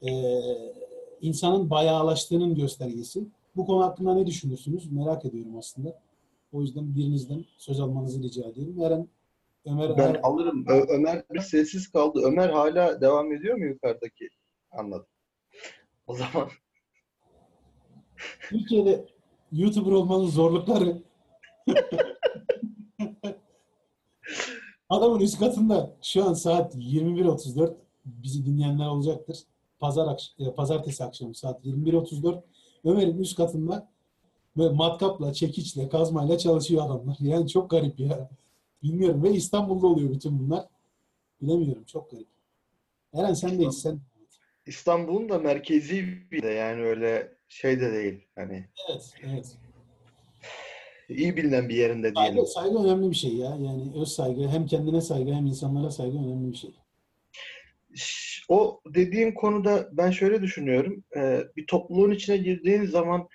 ee, 0.01 0.39
insanın 1.21 1.69
bayağılaştığının 1.69 2.55
göstergesi. 2.55 3.23
Bu 3.55 3.65
konu 3.65 3.83
hakkında 3.83 4.13
ne 4.13 4.25
düşünürsünüz? 4.27 4.91
Merak 4.91 5.25
ediyorum 5.25 5.57
aslında. 5.57 5.99
O 6.53 6.61
yüzden 6.61 6.95
birinizden 6.95 7.45
söz 7.57 7.79
almanızı 7.79 8.23
rica 8.23 8.47
ediyorum. 8.49 8.81
Eren, 8.81 9.07
Ömer, 9.65 9.97
Ben 9.97 10.03
Eren- 10.13 10.21
alırım. 10.23 10.65
Ö- 10.67 10.85
Ömer 10.89 11.23
bir 11.33 11.39
sessiz 11.39 11.87
kaldı. 11.91 12.19
Ömer 12.23 12.49
hala 12.49 13.01
devam 13.01 13.33
ediyor 13.33 13.57
mu 13.57 13.65
yukarıdaki? 13.65 14.29
Anladım. 14.71 15.05
O 16.07 16.15
zaman 16.15 16.49
Türkiye'de 18.49 19.05
YouTuber 19.51 19.91
olmanın 19.91 20.27
zorlukları 20.27 21.01
Adamın 24.89 25.19
üst 25.19 25.39
katında 25.39 25.95
şu 26.01 26.25
an 26.25 26.33
saat 26.33 26.75
21.34 26.75 27.73
bizi 28.05 28.45
dinleyenler 28.45 28.87
olacaktır. 28.87 29.39
Pazar 29.79 30.07
akş- 30.07 30.49
e, 30.49 30.55
pazartesi 30.55 31.03
akşamı 31.03 31.35
saat 31.35 31.65
21.34 31.65 32.43
Ömer'in 32.83 33.17
üst 33.17 33.37
katında 33.37 33.89
böyle 34.57 34.73
matkapla, 34.75 35.33
çekiçle, 35.33 35.89
kazmayla 35.89 36.37
çalışıyor 36.37 36.85
adamlar. 36.85 37.17
Yani 37.19 37.47
çok 37.49 37.69
garip 37.69 37.99
ya. 37.99 38.29
Bilmiyorum 38.83 39.23
ve 39.23 39.31
İstanbul'da 39.31 39.87
oluyor 39.87 40.11
bütün 40.11 40.39
bunlar. 40.39 40.65
Bilemiyorum 41.41 41.83
çok 41.83 42.11
garip. 42.11 42.27
Eren 43.13 43.33
sen 43.33 43.59
de 43.59 43.71
sen. 43.71 43.99
İstanbul'un 44.65 45.29
da 45.29 45.39
merkezi 45.39 46.05
bir 46.31 46.43
de 46.43 46.47
yani 46.47 46.81
öyle 46.81 47.33
şey 47.49 47.79
de 47.79 47.93
değil. 47.93 48.19
Hani 48.35 48.65
Evet, 48.89 49.13
evet. 49.23 49.57
İyi 51.09 51.37
bilinen 51.37 51.69
bir 51.69 51.75
yerinde 51.75 52.15
diyelim. 52.15 52.45
Saygı, 52.45 52.47
saygı 52.47 52.87
önemli 52.87 53.11
bir 53.11 53.15
şey 53.15 53.35
ya. 53.35 53.49
Yani 53.49 53.91
öz 54.01 54.07
saygı 54.07 54.47
hem 54.47 54.65
kendine 54.65 55.01
saygı 55.01 55.33
hem 55.33 55.45
insanlara 55.45 55.91
saygı 55.91 56.17
önemli 56.17 56.51
bir 56.51 56.57
şey. 56.57 56.71
O 58.49 58.81
dediğin 58.85 59.31
konuda 59.31 59.89
ben 59.91 60.11
şöyle 60.11 60.41
düşünüyorum. 60.41 61.03
Ee, 61.15 61.43
bir 61.55 61.67
topluluğun 61.67 62.11
içine 62.11 62.37
girdiğin 62.37 62.85
zaman 62.85 63.27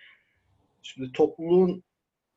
şimdi 0.83 1.13
topluluğun 1.13 1.85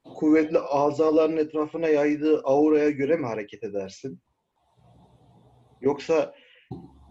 kuvvetli 0.04 0.60
azaların 0.60 1.38
etrafına 1.38 1.88
yaydığı 1.88 2.42
auraya 2.44 2.90
göre 2.90 3.16
mi 3.16 3.26
hareket 3.26 3.64
edersin? 3.64 4.20
Yoksa 5.82 6.36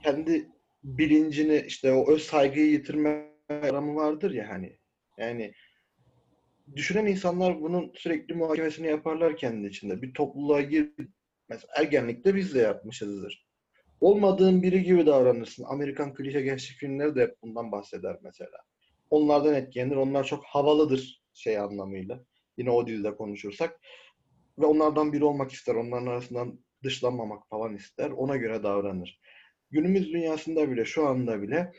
kendi 0.04 0.48
bilincini 0.84 1.64
işte 1.66 1.92
o 1.92 2.12
öz 2.12 2.22
saygıyı 2.22 2.66
yitirme 2.66 3.32
aramı 3.48 3.94
vardır 3.94 4.30
ya 4.30 4.48
hani. 4.48 4.78
Yani 5.18 5.52
düşünen 6.76 7.06
insanlar 7.06 7.60
bunun 7.60 7.92
sürekli 7.94 8.34
muhakemesini 8.34 8.86
yaparlar 8.86 9.36
kendi 9.36 9.66
içinde. 9.66 10.02
Bir 10.02 10.14
topluluğa 10.14 10.60
gir 10.60 10.92
mesela 11.48 11.72
ergenlikte 11.76 12.34
biz 12.34 12.54
de 12.54 12.58
yapmışızdır 12.58 13.46
olmadığın 14.00 14.62
biri 14.62 14.82
gibi 14.82 15.06
davranırsın. 15.06 15.64
Amerikan 15.64 16.14
klişe 16.14 16.40
gençlik 16.40 16.78
filmleri 16.78 17.14
de 17.14 17.22
hep 17.22 17.42
bundan 17.42 17.72
bahseder 17.72 18.16
mesela. 18.22 18.58
Onlardan 19.10 19.54
etkilenir. 19.54 19.96
Onlar 19.96 20.24
çok 20.24 20.44
havalıdır 20.44 21.22
şey 21.34 21.58
anlamıyla. 21.58 22.24
Yine 22.56 22.70
o 22.70 22.86
dilde 22.86 23.16
konuşursak. 23.16 23.80
Ve 24.58 24.66
onlardan 24.66 25.12
biri 25.12 25.24
olmak 25.24 25.52
ister. 25.52 25.74
Onların 25.74 26.06
arasından 26.06 26.60
dışlanmamak 26.84 27.48
falan 27.48 27.76
ister. 27.76 28.10
Ona 28.10 28.36
göre 28.36 28.62
davranır. 28.62 29.20
Günümüz 29.70 30.12
dünyasında 30.12 30.70
bile, 30.70 30.84
şu 30.84 31.06
anda 31.06 31.42
bile 31.42 31.72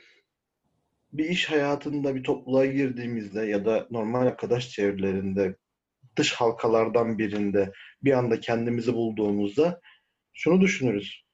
bir 1.18 1.26
iş 1.26 1.50
hayatında 1.50 2.16
bir 2.16 2.24
topluluğa 2.24 2.66
girdiğimizde 2.66 3.46
ya 3.46 3.66
da 3.66 3.88
normal 3.92 4.22
arkadaş 4.22 4.70
çevrelerinde 4.70 5.56
dış 6.16 6.34
halkalardan 6.34 7.18
birinde 7.18 7.72
bir 8.04 8.12
anda 8.12 8.40
kendimizi 8.40 8.94
bulduğumuzda 8.94 9.82
şunu 10.34 10.62
düşünürüz 10.62 11.28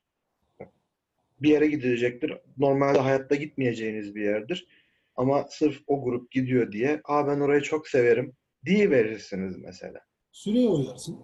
bir 1.44 1.50
yere 1.50 1.68
gidilecektir. 1.68 2.38
Normalde 2.58 3.00
hayatta 3.00 3.36
gitmeyeceğiniz 3.36 4.16
bir 4.16 4.24
yerdir. 4.24 4.68
Ama 5.16 5.46
sırf 5.50 5.82
o 5.88 6.04
grup 6.04 6.32
gidiyor 6.32 6.72
diye, 6.72 7.02
aa 7.04 7.28
ben 7.28 7.40
orayı 7.40 7.62
çok 7.62 7.88
severim 7.88 8.34
diye 8.66 8.90
verirsiniz 8.90 9.58
mesela. 9.58 10.00
Süreye 10.32 10.70
uyarsın. 10.70 11.20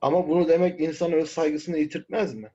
Ama 0.00 0.28
bunu 0.28 0.48
demek 0.48 0.80
insan 0.80 1.12
öz 1.12 1.30
saygısını 1.30 1.78
yitirtmez 1.78 2.34
mi? 2.34 2.50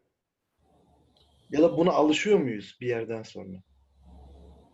Ya 1.49 1.61
da 1.61 1.77
buna 1.77 1.91
alışıyor 1.91 2.39
muyuz 2.39 2.77
bir 2.81 2.87
yerden 2.87 3.23
sonra? 3.23 3.57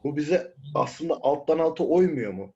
Bu 0.04 0.18
bize 0.18 0.54
aslında 0.76 1.20
alttan 1.22 1.60
alta 1.60 1.84
oymuyor 1.84 2.34
mu? 2.34 2.54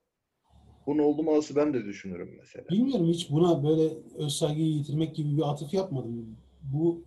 Bunun 0.87 1.03
olmaması 1.03 1.55
ben 1.55 1.73
de 1.73 1.85
düşünürüm 1.85 2.35
mesela. 2.39 2.69
Bilmiyorum 2.69 3.07
hiç 3.07 3.31
buna 3.31 3.63
böyle 3.63 3.93
öz 4.17 4.33
saygıyı 4.33 4.67
yitirmek 4.67 5.15
gibi 5.15 5.37
bir 5.37 5.49
atıf 5.51 5.73
yapmadım. 5.73 6.37
Bu 6.73 7.03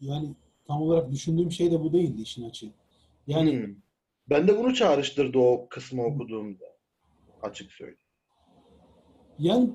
yani 0.00 0.34
tam 0.66 0.82
olarak 0.82 1.12
düşündüğüm 1.12 1.52
şey 1.52 1.70
de 1.70 1.80
bu 1.80 1.92
değildi 1.92 2.22
işin 2.22 2.48
açığı. 2.48 2.70
Yani 3.26 3.52
Hmm. 3.52 3.74
Ben 4.30 4.48
de 4.48 4.58
bunu 4.58 4.74
çağrıştırdı 4.74 5.38
o 5.38 5.66
kısmı 5.68 6.04
okuduğumda. 6.04 6.64
Açık 7.42 7.72
söyleyeyim. 7.72 8.00
Yani 9.38 9.70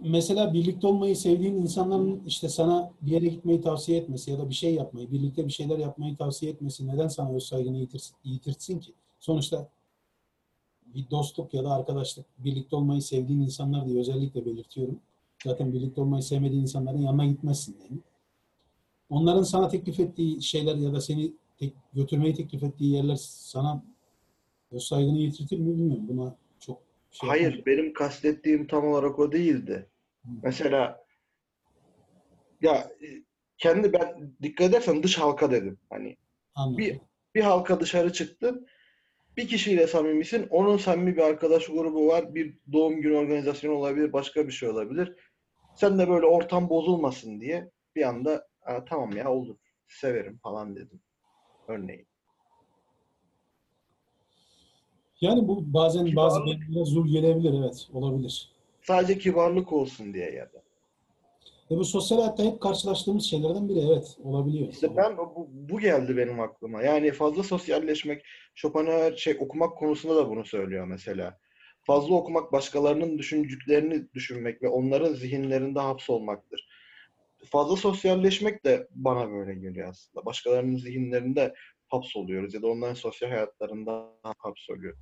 mesela 0.00 0.54
birlikte 0.54 0.86
olmayı 0.86 1.16
sevdiğin 1.16 1.54
insanların 1.54 2.22
işte 2.26 2.48
sana 2.48 2.92
bir 3.02 3.10
yere 3.10 3.26
gitmeyi 3.26 3.60
tavsiye 3.60 3.98
etmesi 3.98 4.30
ya 4.30 4.38
da 4.38 4.48
bir 4.48 4.54
şey 4.54 4.74
yapmayı, 4.74 5.10
birlikte 5.10 5.46
bir 5.46 5.52
şeyler 5.52 5.78
yapmayı 5.78 6.16
tavsiye 6.16 6.52
etmesi 6.52 6.88
neden 6.88 7.08
sana 7.08 7.32
öz 7.32 7.42
saygını 7.42 7.78
yitir, 7.78 8.02
yitirtsin 8.24 8.80
ki? 8.80 8.92
Sonuçta 9.20 9.68
bir 10.86 11.10
dostluk 11.10 11.54
ya 11.54 11.64
da 11.64 11.70
arkadaşlık, 11.70 12.26
birlikte 12.38 12.76
olmayı 12.76 13.02
sevdiğin 13.02 13.40
insanlar 13.40 13.86
diye 13.86 14.00
özellikle 14.00 14.46
belirtiyorum. 14.46 15.00
Zaten 15.44 15.72
birlikte 15.72 16.00
olmayı 16.00 16.22
sevmediğin 16.22 16.62
insanların 16.62 16.98
yanına 16.98 17.26
gitmezsin 17.26 17.76
yani. 17.82 18.00
Onların 19.10 19.42
sana 19.42 19.68
teklif 19.68 20.00
ettiği 20.00 20.42
şeyler 20.42 20.76
ya 20.76 20.92
da 20.92 21.00
seni 21.00 21.32
tek, 21.58 21.72
götürmeyi 21.92 22.34
teklif 22.34 22.62
ettiği 22.62 22.92
yerler 22.92 23.16
sana 23.20 23.82
öz 24.70 24.82
saygını 24.82 25.18
yitirtir 25.18 25.58
mi 25.58 25.76
bilmiyorum. 25.76 26.08
Buna 26.08 26.36
şey 27.20 27.28
Hayır, 27.28 27.44
yapmam. 27.44 27.66
benim 27.66 27.92
kastettiğim 27.92 28.66
tam 28.66 28.86
olarak 28.86 29.18
o 29.18 29.32
değildi. 29.32 29.90
Mesela 30.42 31.04
ya 32.60 32.74
e, 33.02 33.06
kendi 33.58 33.92
ben 33.92 34.34
dikkat 34.42 34.70
edersen 34.70 35.02
dış 35.02 35.18
halka 35.18 35.50
dedim. 35.50 35.78
Hani 35.90 36.16
Anladım. 36.54 36.78
bir 36.78 37.00
bir 37.34 37.40
halka 37.40 37.80
dışarı 37.80 38.12
çıktın. 38.12 38.66
Bir 39.36 39.48
kişiyle 39.48 39.86
samimisin. 39.86 40.46
Onun 40.50 40.76
samimi 40.76 41.16
bir 41.16 41.22
arkadaş 41.22 41.66
grubu 41.66 42.06
var. 42.06 42.34
Bir 42.34 42.58
doğum 42.72 43.00
günü 43.00 43.16
organizasyonu 43.16 43.74
olabilir. 43.74 44.12
Başka 44.12 44.46
bir 44.46 44.52
şey 44.52 44.68
olabilir. 44.68 45.16
Sen 45.74 45.98
de 45.98 46.08
böyle 46.08 46.26
ortam 46.26 46.68
bozulmasın 46.68 47.40
diye 47.40 47.70
bir 47.96 48.02
anda 48.08 48.48
"Aa, 48.62 48.84
tamam 48.84 49.16
ya 49.16 49.32
olur. 49.32 49.56
Severim 49.88 50.38
falan 50.42 50.76
dedim. 50.76 51.00
Örneğin. 51.68 52.06
Yani 55.20 55.48
bu 55.48 55.74
bazen 55.74 56.16
bazı 56.16 56.46
beynlere 56.46 56.84
zul 56.84 57.08
gelebilir 57.08 57.54
evet 57.60 57.88
olabilir. 57.92 58.50
Sadece 58.82 59.18
kibarlık 59.18 59.72
olsun 59.72 60.14
diye 60.14 60.30
ya 60.30 60.52
da. 60.52 60.62
Ve 61.70 61.76
bu 61.76 61.84
sosyal 61.84 62.18
hayatta 62.18 62.44
hep 62.44 62.60
karşılaştığımız 62.60 63.24
şeylerden 63.24 63.68
biri. 63.68 63.80
Evet, 63.80 64.18
olabiliyor. 64.24 64.68
İşte 64.72 64.96
ben 64.96 65.16
bu, 65.16 65.48
bu 65.50 65.80
geldi 65.80 66.16
benim 66.16 66.40
aklıma. 66.40 66.82
Yani 66.82 67.12
fazla 67.12 67.42
sosyalleşmek, 67.42 68.24
Schopenhauer 68.54 69.16
şey 69.16 69.36
okumak 69.40 69.78
konusunda 69.78 70.16
da 70.16 70.30
bunu 70.30 70.44
söylüyor 70.44 70.86
mesela. 70.86 71.38
Fazla 71.82 72.14
okumak 72.14 72.52
başkalarının 72.52 73.18
düşündüklerini 73.18 74.12
düşünmek 74.14 74.62
ve 74.62 74.68
onların 74.68 75.14
zihinlerinde 75.14 75.80
hapsolmaktır. 75.80 76.68
Fazla 77.44 77.76
sosyalleşmek 77.76 78.64
de 78.64 78.88
bana 78.90 79.30
böyle 79.30 79.54
geliyor 79.54 79.88
aslında. 79.88 80.26
Başkalarının 80.26 80.76
zihinlerinde 80.76 81.54
hapsoluyoruz 81.88 82.54
ya 82.54 82.62
da 82.62 82.66
onların 82.66 82.94
sosyal 82.94 83.28
hayatlarında 83.28 84.12
hapsoluyor. 84.38 84.96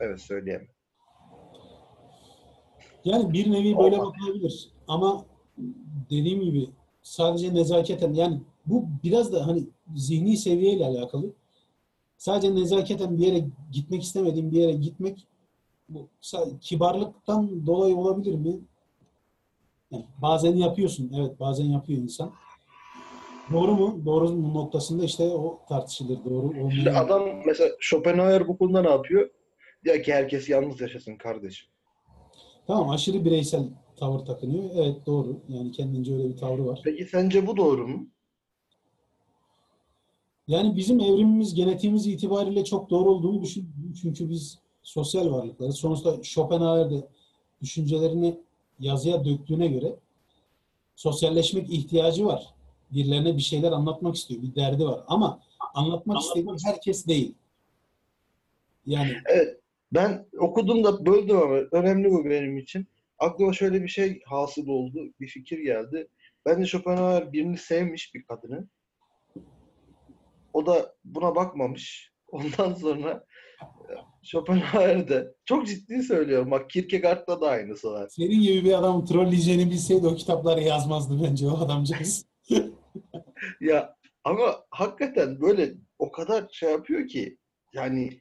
Evet 0.00 0.20
söyleyemem. 0.20 0.68
Yani 3.04 3.32
bir 3.32 3.50
nevi 3.52 3.78
böyle 3.78 3.98
bakılabilir. 3.98 4.70
Ama 4.88 5.24
dediğim 6.10 6.40
gibi 6.40 6.70
sadece 7.02 7.54
nezaketen 7.54 8.14
yani 8.14 8.40
bu 8.66 8.84
biraz 9.04 9.32
da 9.32 9.46
hani 9.46 9.64
zihni 9.96 10.36
seviyeyle 10.36 10.86
alakalı. 10.86 11.32
Sadece 12.18 12.54
nezaketen 12.54 13.18
bir 13.18 13.26
yere 13.26 13.44
gitmek 13.72 14.02
istemediğim 14.02 14.50
bir 14.50 14.56
yere 14.56 14.72
gitmek 14.72 15.26
bu 15.88 16.08
kibarlıktan 16.60 17.66
dolayı 17.66 17.96
olabilir 17.96 18.34
mi? 18.34 18.60
Yani 19.90 20.04
bazen 20.22 20.56
yapıyorsun. 20.56 21.12
Evet 21.16 21.40
bazen 21.40 21.64
yapıyor 21.64 22.02
insan. 22.02 22.32
Doğru 23.52 23.72
mu? 23.72 24.02
Doğru 24.06 24.28
mu 24.28 24.54
noktasında 24.54 25.04
işte 25.04 25.24
o 25.24 25.60
tartışılır. 25.68 26.24
Doğru 26.24 26.46
olmayan. 26.46 26.94
adam 26.94 27.22
mesela 27.46 27.70
Schopenhauer 27.80 28.48
bu 28.48 28.58
konuda 28.58 28.82
ne 28.82 28.90
yapıyor? 28.90 29.30
Diyor 29.84 30.02
ki 30.02 30.12
herkes 30.12 30.48
yalnız 30.48 30.80
yaşasın 30.80 31.16
kardeşim. 31.16 31.68
Tamam 32.66 32.90
aşırı 32.90 33.24
bireysel 33.24 33.62
tavır 33.96 34.18
takınıyor. 34.18 34.70
Evet 34.74 35.06
doğru. 35.06 35.40
Yani 35.48 35.72
kendince 35.72 36.14
öyle 36.14 36.28
bir 36.28 36.36
tavrı 36.36 36.66
var. 36.66 36.80
Peki 36.84 37.04
sence 37.04 37.46
bu 37.46 37.56
doğru 37.56 37.88
mu? 37.88 38.06
Yani 40.48 40.76
bizim 40.76 41.00
evrimimiz, 41.00 41.54
genetiğimiz 41.54 42.06
itibariyle 42.06 42.64
çok 42.64 42.90
doğru 42.90 43.10
olduğunu 43.10 43.42
düşünüyorum. 43.42 43.94
Çünkü 44.02 44.30
biz 44.30 44.58
sosyal 44.82 45.32
varlıklarız. 45.32 45.76
Sonuçta 45.76 46.22
Schopenhauer 46.22 46.90
de 46.90 47.08
düşüncelerini 47.62 48.40
yazıya 48.80 49.24
döktüğüne 49.24 49.66
göre 49.68 49.96
sosyalleşmek 50.96 51.70
ihtiyacı 51.70 52.26
var. 52.26 52.57
Birilerine 52.92 53.36
bir 53.36 53.42
şeyler 53.42 53.72
anlatmak 53.72 54.16
istiyor. 54.16 54.42
Bir 54.42 54.54
derdi 54.54 54.84
var. 54.84 55.00
Ama 55.06 55.40
anlatmak 55.74 56.20
istediği 56.20 56.56
herkes 56.64 57.06
değil. 57.06 57.34
Yani 58.86 59.12
Evet. 59.26 59.60
Ben 59.92 60.26
okudum 60.38 60.84
da 60.84 61.06
böldüm 61.06 61.36
ama 61.36 61.56
önemli 61.72 62.10
bu 62.10 62.24
benim 62.24 62.58
için. 62.58 62.86
Aklıma 63.18 63.52
şöyle 63.52 63.82
bir 63.82 63.88
şey 63.88 64.20
hasıl 64.24 64.68
oldu. 64.68 65.12
Bir 65.20 65.28
fikir 65.28 65.58
geldi. 65.58 66.08
Ben 66.46 66.62
de 66.62 66.66
Schopenhauer 66.66 67.32
birini 67.32 67.58
sevmiş 67.58 68.14
bir 68.14 68.22
kadını. 68.22 68.68
O 70.52 70.66
da 70.66 70.94
buna 71.04 71.34
bakmamış. 71.34 72.12
Ondan 72.28 72.74
sonra 72.74 73.24
Schopenhauer 74.22 75.08
de 75.08 75.34
çok 75.44 75.66
ciddi 75.66 76.02
söylüyorum. 76.02 76.50
Bak 76.50 76.70
Kierkegaard'da 76.70 77.40
da 77.40 77.48
aynısı 77.48 77.90
var. 77.90 78.08
senin 78.08 78.40
gibi 78.42 78.64
bir 78.64 78.78
adam 78.78 79.04
trolleyeceğini 79.04 79.70
bilseydi 79.70 80.06
o 80.06 80.14
kitapları 80.14 80.60
yazmazdı 80.60 81.22
bence 81.22 81.46
o 81.46 81.58
adamcağız. 81.58 82.26
Ya 83.60 83.96
ama 84.24 84.64
hakikaten 84.70 85.40
böyle 85.40 85.74
o 85.98 86.10
kadar 86.10 86.48
şey 86.52 86.70
yapıyor 86.70 87.08
ki 87.08 87.38
yani 87.72 88.20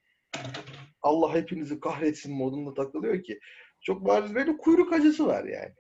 Allah 1.02 1.34
hepinizi 1.34 1.80
kahretsin 1.80 2.34
modunda 2.36 2.74
takılıyor 2.74 3.24
ki 3.24 3.40
çok 3.82 4.06
bariz 4.06 4.36
böyle 4.36 4.58
kuyruk 4.58 4.94
acısı 4.94 5.26
var 5.28 5.44
yani. 5.44 5.74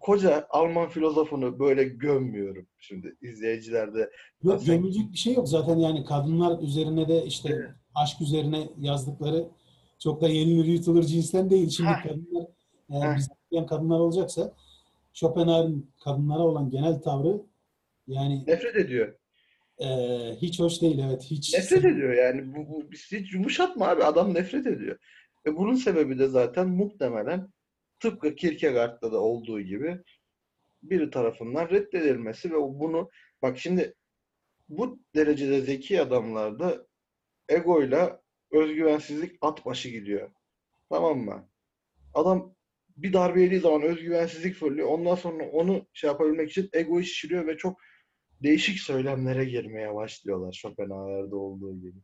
Koca 0.00 0.46
Alman 0.50 0.88
filozofunu 0.88 1.58
böyle 1.58 1.84
gömmüyorum 1.84 2.66
şimdi 2.78 3.16
izleyicilerde. 3.22 4.10
Yok 4.42 4.62
Sen- 4.62 4.76
gömülecek 4.76 5.12
bir 5.12 5.16
şey 5.18 5.34
yok 5.34 5.48
zaten 5.48 5.76
yani 5.76 6.04
kadınlar 6.04 6.62
üzerine 6.62 7.08
de 7.08 7.24
işte 7.24 7.48
Evet. 7.52 7.70
aşk 7.94 8.20
üzerine 8.20 8.68
yazdıkları 8.78 9.48
çok 9.98 10.20
da 10.20 10.28
yenilir 10.28 10.64
yutulur 10.64 11.02
cinsten 11.02 11.50
değil. 11.50 11.68
Şimdi 11.70 11.90
Heh. 11.90 12.02
kadınlar 12.02 12.46
eğer 12.90 13.12
Heh. 13.12 13.16
biz 13.16 13.28
kadınlar 13.68 14.00
olacaksa 14.00 14.52
Schopenhauer'ın 15.12 15.90
kadınlara 16.04 16.42
olan 16.42 16.70
genel 16.70 17.00
tavrı 17.02 17.42
yani 18.06 18.44
Nefret 18.46 18.76
ediyor. 18.76 19.14
eee, 19.80 20.36
hiç 20.42 20.60
hoş 20.60 20.82
değil 20.82 20.98
evet 21.08 21.22
hiç 21.30 21.54
Nefret 21.54 21.84
ediyor 21.84 22.12
yani. 22.12 22.54
Bu, 22.54 22.68
bu 22.68 22.90
hiç 22.92 23.34
yumuşatma 23.34 23.88
abi. 23.88 24.04
Adam 24.04 24.34
nefret 24.34 24.66
ediyor. 24.66 24.98
Ve 25.46 25.56
bunun 25.56 25.74
sebebi 25.74 26.18
de 26.18 26.28
zaten 26.28 26.68
muhtemelen 26.68 27.48
tıpkı 28.00 28.34
Kierkegaard'da 28.34 29.12
da 29.12 29.20
olduğu 29.20 29.60
gibi 29.60 29.98
biri 30.82 31.10
tarafından 31.10 31.68
reddedilmesi 31.70 32.50
ve 32.50 32.56
bunu 32.56 33.10
bak 33.42 33.58
şimdi 33.58 33.94
bu 34.68 35.00
derecede 35.14 35.60
zeki 35.60 36.00
adamlarda 36.02 36.86
egoyla 37.48 38.20
özgüvensizlik 38.50 39.38
at 39.40 39.66
başı 39.66 39.88
gidiyor. 39.88 40.30
Tamam 40.90 41.18
mı? 41.18 41.48
Adam 42.14 42.54
bir 42.96 43.12
darbe 43.12 43.42
yediği 43.42 43.60
zaman 43.60 43.82
özgüvensizlik 43.82 44.54
fırlıyor. 44.54 44.88
Ondan 44.88 45.14
sonra 45.14 45.44
onu 45.50 45.86
şey 45.92 46.08
yapabilmek 46.08 46.50
için 46.50 46.70
egoyu 46.72 47.04
şişiriyor 47.04 47.46
ve 47.46 47.56
çok 47.56 47.80
değişik 48.42 48.78
söylemlere 48.78 49.44
girmeye 49.44 49.94
başlıyorlar 49.94 50.52
Schopenhauer'da 50.52 51.36
olduğu 51.36 51.74
gibi. 51.80 51.98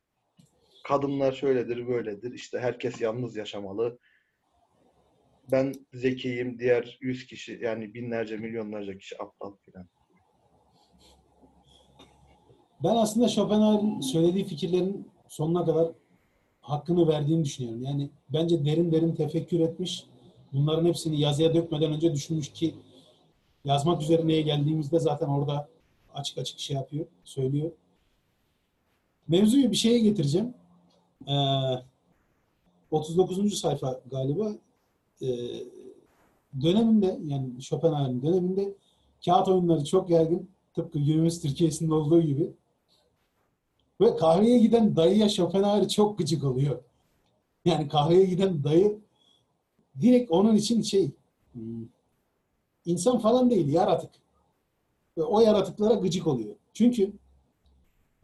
Kadınlar 0.84 1.32
şöyledir, 1.32 1.88
böyledir. 1.88 2.32
İşte 2.32 2.58
herkes 2.58 3.00
yalnız 3.00 3.36
yaşamalı. 3.36 3.98
Ben 5.52 5.72
zekiyim, 5.92 6.58
diğer 6.58 6.98
yüz 7.00 7.26
kişi 7.26 7.58
yani 7.62 7.94
binlerce, 7.94 8.36
milyonlarca 8.36 8.98
kişi 8.98 9.22
aptal 9.22 9.52
filan. 9.64 9.88
Ben 12.84 12.96
aslında 12.96 13.28
Schopenhauer'ın 13.28 14.00
söylediği 14.00 14.44
fikirlerin 14.44 15.10
sonuna 15.28 15.64
kadar 15.64 15.88
hakkını 16.60 17.08
verdiğini 17.08 17.44
düşünüyorum. 17.44 17.82
Yani 17.82 18.10
bence 18.28 18.64
derin 18.64 18.92
derin 18.92 19.14
tefekkür 19.14 19.60
etmiş. 19.60 20.04
Bunların 20.52 20.86
hepsini 20.86 21.20
yazıya 21.20 21.54
dökmeden 21.54 21.92
önce 21.92 22.14
düşünmüş 22.14 22.52
ki 22.52 22.74
yazmak 23.64 24.02
üzerineye 24.02 24.42
geldiğimizde 24.42 24.98
zaten 24.98 25.26
orada 25.26 25.68
açık 26.14 26.38
açık 26.38 26.58
şey 26.58 26.76
yapıyor, 26.76 27.06
söylüyor. 27.24 27.70
Mevzuyu 29.28 29.70
bir 29.70 29.76
şeye 29.76 29.98
getireceğim. 29.98 30.54
Ee, 31.28 31.32
39. 32.90 33.58
sayfa 33.58 34.00
galiba. 34.10 34.52
Ee, 35.22 35.26
döneminde 36.62 37.18
yani 37.24 37.62
Schopenhauer'ın 37.62 38.22
döneminde 38.22 38.74
kağıt 39.24 39.48
oyunları 39.48 39.84
çok 39.84 40.10
yaygın. 40.10 40.48
Tıpkı 40.74 40.98
günümüz 40.98 41.40
Türkiye'sinde 41.40 41.94
olduğu 41.94 42.22
gibi. 42.22 42.52
Ve 44.00 44.16
kahveye 44.16 44.58
giden 44.58 44.96
dayıya 44.96 45.28
Schopenhauer 45.28 45.88
çok 45.88 46.18
gıcık 46.18 46.44
oluyor. 46.44 46.82
Yani 47.64 47.88
kahveye 47.88 48.24
giden 48.24 48.64
dayı 48.64 48.98
direkt 50.00 50.30
onun 50.30 50.56
için 50.56 50.82
şey 50.82 51.10
hmm, 51.52 51.88
insan 52.84 53.18
falan 53.18 53.50
değil 53.50 53.68
yaratık. 53.68 54.10
Ve 55.18 55.24
o 55.24 55.40
yaratıklara 55.40 55.94
gıcık 55.94 56.26
oluyor. 56.26 56.54
Çünkü 56.72 57.12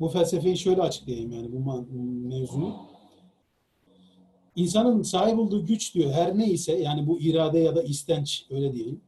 bu 0.01 0.09
felsefeyi 0.09 0.59
şöyle 0.59 0.83
açıklayayım 0.83 1.33
yani 1.33 1.53
bu 1.53 1.87
mevzunu. 2.29 2.77
İnsanın 4.57 5.03
sahip 5.03 5.39
olduğu 5.39 5.67
güç 5.67 5.95
diyor 5.95 6.13
her 6.13 6.39
neyse 6.39 6.79
yani 6.79 7.07
bu 7.07 7.21
irade 7.21 7.59
ya 7.59 7.77
da 7.77 7.83
istenç 7.83 8.47
öyle 8.51 8.73
diyelim. 8.73 9.01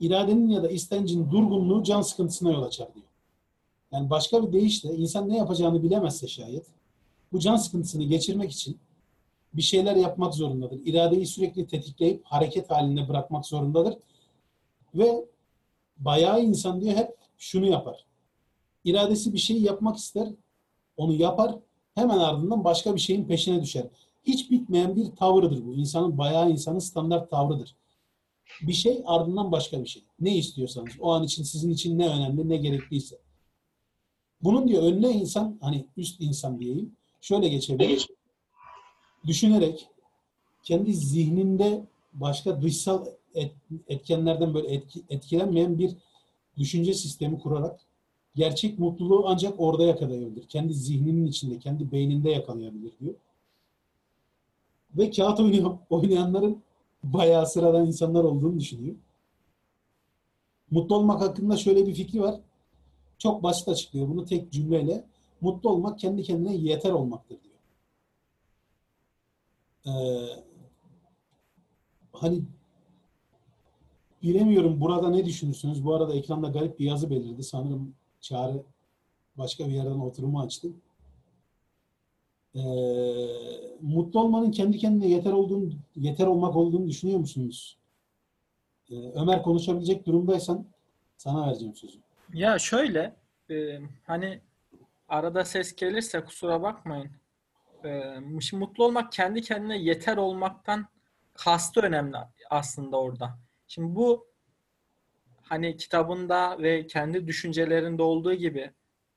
İradenin 0.00 0.48
ya 0.48 0.62
da 0.62 0.68
istencin 0.68 1.30
durgunluğu 1.30 1.82
can 1.82 2.02
sıkıntısına 2.02 2.52
yol 2.52 2.62
açar 2.62 2.94
diyor. 2.94 3.06
Yani 3.92 4.10
başka 4.10 4.46
bir 4.46 4.52
deyişle 4.52 4.94
insan 4.94 5.28
ne 5.28 5.36
yapacağını 5.36 5.82
bilemezse 5.82 6.28
şayet 6.28 6.66
bu 7.32 7.38
can 7.38 7.56
sıkıntısını 7.56 8.04
geçirmek 8.04 8.52
için 8.52 8.78
bir 9.54 9.62
şeyler 9.62 9.96
yapmak 9.96 10.34
zorundadır. 10.34 10.80
İradeyi 10.84 11.26
sürekli 11.26 11.66
tetikleyip 11.66 12.24
hareket 12.24 12.70
halinde 12.70 13.08
bırakmak 13.08 13.46
zorundadır. 13.46 13.94
Ve 14.94 15.24
bayağı 15.96 16.42
insan 16.42 16.80
diyor 16.80 16.96
hep 16.96 17.10
şunu 17.38 17.66
yapar. 17.66 18.06
İradesi 18.84 19.32
bir 19.32 19.38
şeyi 19.38 19.62
yapmak 19.62 19.96
ister, 19.96 20.28
onu 20.96 21.12
yapar, 21.12 21.58
hemen 21.94 22.18
ardından 22.18 22.64
başka 22.64 22.94
bir 22.94 23.00
şeyin 23.00 23.24
peşine 23.24 23.62
düşer. 23.62 23.86
Hiç 24.24 24.50
bitmeyen 24.50 24.96
bir 24.96 25.10
tavırdır 25.16 25.66
bu. 25.66 25.74
İnsanın 25.74 26.18
bayağı 26.18 26.50
insanın 26.50 26.78
standart 26.78 27.30
tavrıdır. 27.30 27.76
Bir 28.62 28.72
şey 28.72 29.02
ardından 29.06 29.52
başka 29.52 29.82
bir 29.82 29.88
şey. 29.88 30.04
Ne 30.20 30.36
istiyorsanız, 30.36 30.92
o 31.00 31.12
an 31.12 31.22
için 31.22 31.42
sizin 31.42 31.70
için 31.70 31.98
ne 31.98 32.08
önemli, 32.08 32.48
ne 32.48 32.56
gerekliyse. 32.56 33.18
Bunun 34.40 34.68
diyor 34.68 34.82
önüne 34.82 35.10
insan, 35.10 35.58
hani 35.60 35.86
üst 35.96 36.20
insan 36.20 36.60
diyeyim, 36.60 36.96
şöyle 37.20 37.48
geçebilir. 37.48 38.08
Düşünerek, 39.26 39.88
kendi 40.62 40.94
zihninde 40.94 41.86
başka 42.12 42.62
dışsal 42.62 43.06
et- 43.34 43.54
etkenlerden 43.88 44.54
böyle 44.54 44.68
etki- 44.68 45.02
etkilenmeyen 45.08 45.78
bir 45.78 45.96
düşünce 46.58 46.94
sistemi 46.94 47.38
kurarak 47.38 47.80
gerçek 48.34 48.78
mutluluğu 48.78 49.24
ancak 49.26 49.60
orada 49.60 49.84
yakalayabilir. 49.84 50.48
Kendi 50.48 50.74
zihninin 50.74 51.26
içinde, 51.26 51.58
kendi 51.58 51.92
beyninde 51.92 52.30
yakalayabilir 52.30 52.92
diyor. 53.00 53.14
Ve 54.96 55.10
kağıt 55.10 55.40
oynayan, 55.40 55.78
oynayanların 55.90 56.62
bayağı 57.04 57.46
sıradan 57.46 57.86
insanlar 57.86 58.24
olduğunu 58.24 58.60
düşünüyor. 58.60 58.96
mutlu 60.70 60.96
olmak 60.96 61.20
hakkında 61.20 61.56
şöyle 61.56 61.86
bir 61.86 61.94
fikri 61.94 62.20
var. 62.20 62.40
Çok 63.18 63.42
basit 63.42 63.68
açıklıyor 63.68 64.08
bunu 64.08 64.24
tek 64.24 64.52
cümleyle. 64.52 65.04
Mutlu 65.40 65.70
olmak 65.70 65.98
kendi 65.98 66.22
kendine 66.22 66.56
yeter 66.56 66.90
olmaktır 66.90 67.38
diyor. 67.42 67.54
Ee, 69.86 70.44
hani 72.12 72.42
bilemiyorum 74.22 74.80
burada 74.80 75.10
ne 75.10 75.24
düşünürsünüz? 75.24 75.84
Bu 75.84 75.94
arada 75.94 76.14
ekranda 76.14 76.48
garip 76.48 76.78
bir 76.78 76.84
yazı 76.84 77.10
belirdi. 77.10 77.42
Sanırım 77.42 77.94
Çağrı 78.20 78.62
başka 79.38 79.66
bir 79.66 79.72
yerden 79.72 79.98
oturumu 79.98 80.40
açtı. 80.40 80.68
Ee, 82.54 82.60
mutlu 83.80 84.20
olmanın 84.20 84.50
kendi 84.50 84.78
kendine 84.78 85.08
yeter 85.08 85.32
olduğunu, 85.32 85.70
yeter 85.96 86.26
olmak 86.26 86.56
olduğunu 86.56 86.88
düşünüyor 86.88 87.18
musunuz? 87.18 87.76
Ee, 88.90 88.94
Ömer 88.94 89.42
konuşabilecek 89.42 90.06
durumdaysan 90.06 90.66
sana 91.16 91.46
vereceğim 91.46 91.74
sözü. 91.74 91.98
Ya 92.32 92.58
şöyle 92.58 93.16
e, 93.50 93.78
hani 94.06 94.40
arada 95.08 95.44
ses 95.44 95.76
gelirse 95.76 96.24
kusura 96.24 96.62
bakmayın. 96.62 97.10
E, 97.84 98.18
mutlu 98.52 98.84
olmak 98.84 99.12
kendi 99.12 99.42
kendine 99.42 99.78
yeter 99.78 100.16
olmaktan 100.16 100.86
kastı 101.34 101.80
önemli 101.80 102.16
aslında 102.50 103.00
orada. 103.00 103.38
Şimdi 103.74 103.94
bu 103.94 104.26
hani 105.42 105.76
kitabında 105.76 106.58
ve 106.58 106.86
kendi 106.86 107.26
düşüncelerinde 107.26 108.02
olduğu 108.02 108.34
gibi 108.34 108.70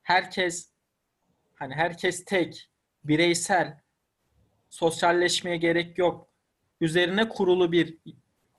herkes 0.04 0.72
hani 1.56 1.74
herkes 1.74 2.26
tek, 2.26 2.70
bireysel, 3.04 3.80
sosyalleşmeye 4.70 5.58
gerek 5.58 5.98
yok. 5.98 6.28
Üzerine 6.82 7.30
kurulu 7.30 7.72
bir 7.72 7.98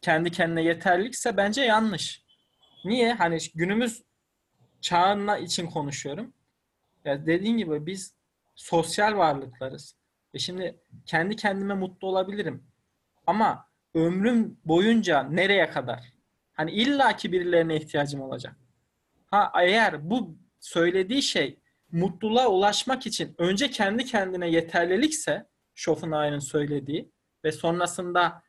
kendi 0.03 0.31
kendine 0.31 0.63
yeterlikse 0.63 1.37
bence 1.37 1.63
yanlış. 1.63 2.25
Niye? 2.85 3.13
Hani 3.13 3.39
günümüz 3.55 4.03
çağına 4.81 5.39
için 5.39 5.67
konuşuyorum. 5.67 6.33
Ya 7.05 7.27
dediğin 7.27 7.57
gibi 7.57 7.87
biz 7.87 8.15
sosyal 8.55 9.17
varlıklarız. 9.17 9.97
E 10.35 10.39
şimdi 10.39 10.81
kendi 11.07 11.37
kendime 11.37 11.75
mutlu 11.75 12.09
olabilirim. 12.09 12.67
Ama 13.27 13.67
ömrüm 13.97 14.59
boyunca 14.65 15.23
nereye 15.23 15.71
kadar? 15.71 16.13
Hani 16.53 16.71
illaki 16.71 17.33
birilerine 17.33 17.77
ihtiyacım 17.77 18.21
olacak. 18.21 18.57
Ha 19.31 19.53
eğer 19.63 20.11
bu 20.11 20.39
söylediği 20.61 21.23
şey 21.23 21.59
mutluluğa 21.93 22.49
ulaşmak 22.49 23.07
için 23.07 23.35
önce 23.39 23.71
kendi 23.71 24.05
kendine 24.05 24.51
yeterlilikse 24.51 25.47
Schopenhauer'ın 25.75 26.39
söylediği 26.39 27.13
ve 27.45 27.53
sonrasında 27.53 28.43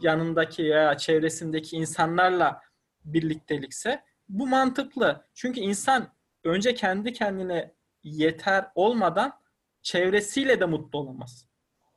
yanındaki 0.00 0.62
ya 0.62 0.96
çevresindeki 0.96 1.76
insanlarla 1.76 2.60
birliktelikse 3.04 4.04
bu 4.28 4.46
mantıklı. 4.46 5.26
Çünkü 5.34 5.60
insan 5.60 6.08
önce 6.44 6.74
kendi 6.74 7.12
kendine 7.12 7.74
yeter 8.02 8.66
olmadan 8.74 9.32
çevresiyle 9.82 10.60
de 10.60 10.64
mutlu 10.64 10.98
olamaz. 10.98 11.48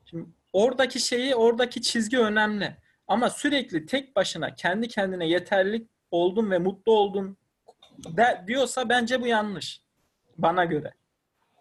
Şimdi 0.05 0.29
oradaki 0.53 0.99
şeyi, 0.99 1.35
oradaki 1.35 1.81
çizgi 1.81 2.19
önemli. 2.19 2.77
Ama 3.07 3.29
sürekli 3.29 3.85
tek 3.85 4.15
başına 4.15 4.55
kendi 4.55 4.87
kendine 4.87 5.27
yeterlik 5.27 5.89
oldun 6.11 6.51
ve 6.51 6.57
mutlu 6.57 6.91
oldun 6.91 7.37
de, 8.17 8.43
diyorsa 8.47 8.89
bence 8.89 9.21
bu 9.21 9.27
yanlış. 9.27 9.81
Bana 10.37 10.65
göre. 10.65 10.93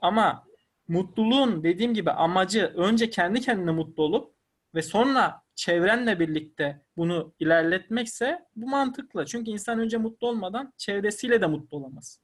Ama 0.02 0.44
mutluluğun 0.88 1.64
dediğim 1.64 1.94
gibi 1.94 2.10
amacı 2.10 2.72
önce 2.76 3.10
kendi 3.10 3.40
kendine 3.40 3.70
mutlu 3.70 4.02
olup 4.02 4.34
ve 4.74 4.82
sonra 4.82 5.42
çevrenle 5.54 6.20
birlikte 6.20 6.82
bunu 6.96 7.32
ilerletmekse 7.38 8.46
bu 8.56 8.68
mantıklı. 8.68 9.26
Çünkü 9.26 9.50
insan 9.50 9.78
önce 9.78 9.96
mutlu 9.96 10.28
olmadan 10.28 10.72
çevresiyle 10.76 11.40
de 11.40 11.46
mutlu 11.46 11.76
olamaz. 11.76 12.20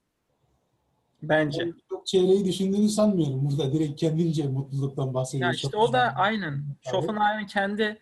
Bence. 1.23 1.67
Ben 1.67 1.75
çok 1.89 2.07
çevreyi 2.07 2.45
düşündüğünü 2.45 2.89
sanmıyorum 2.89 3.51
burada. 3.51 3.73
Direkt 3.73 4.01
kendince 4.01 4.49
mutluluktan 4.49 5.15
bahsediyor. 5.15 5.49
Ya 5.51 5.55
işte 5.55 5.77
o 5.77 5.93
da 5.93 6.01
aynen. 6.17 6.65
Schopenhauer'ın 6.91 7.47
kendi 7.47 7.99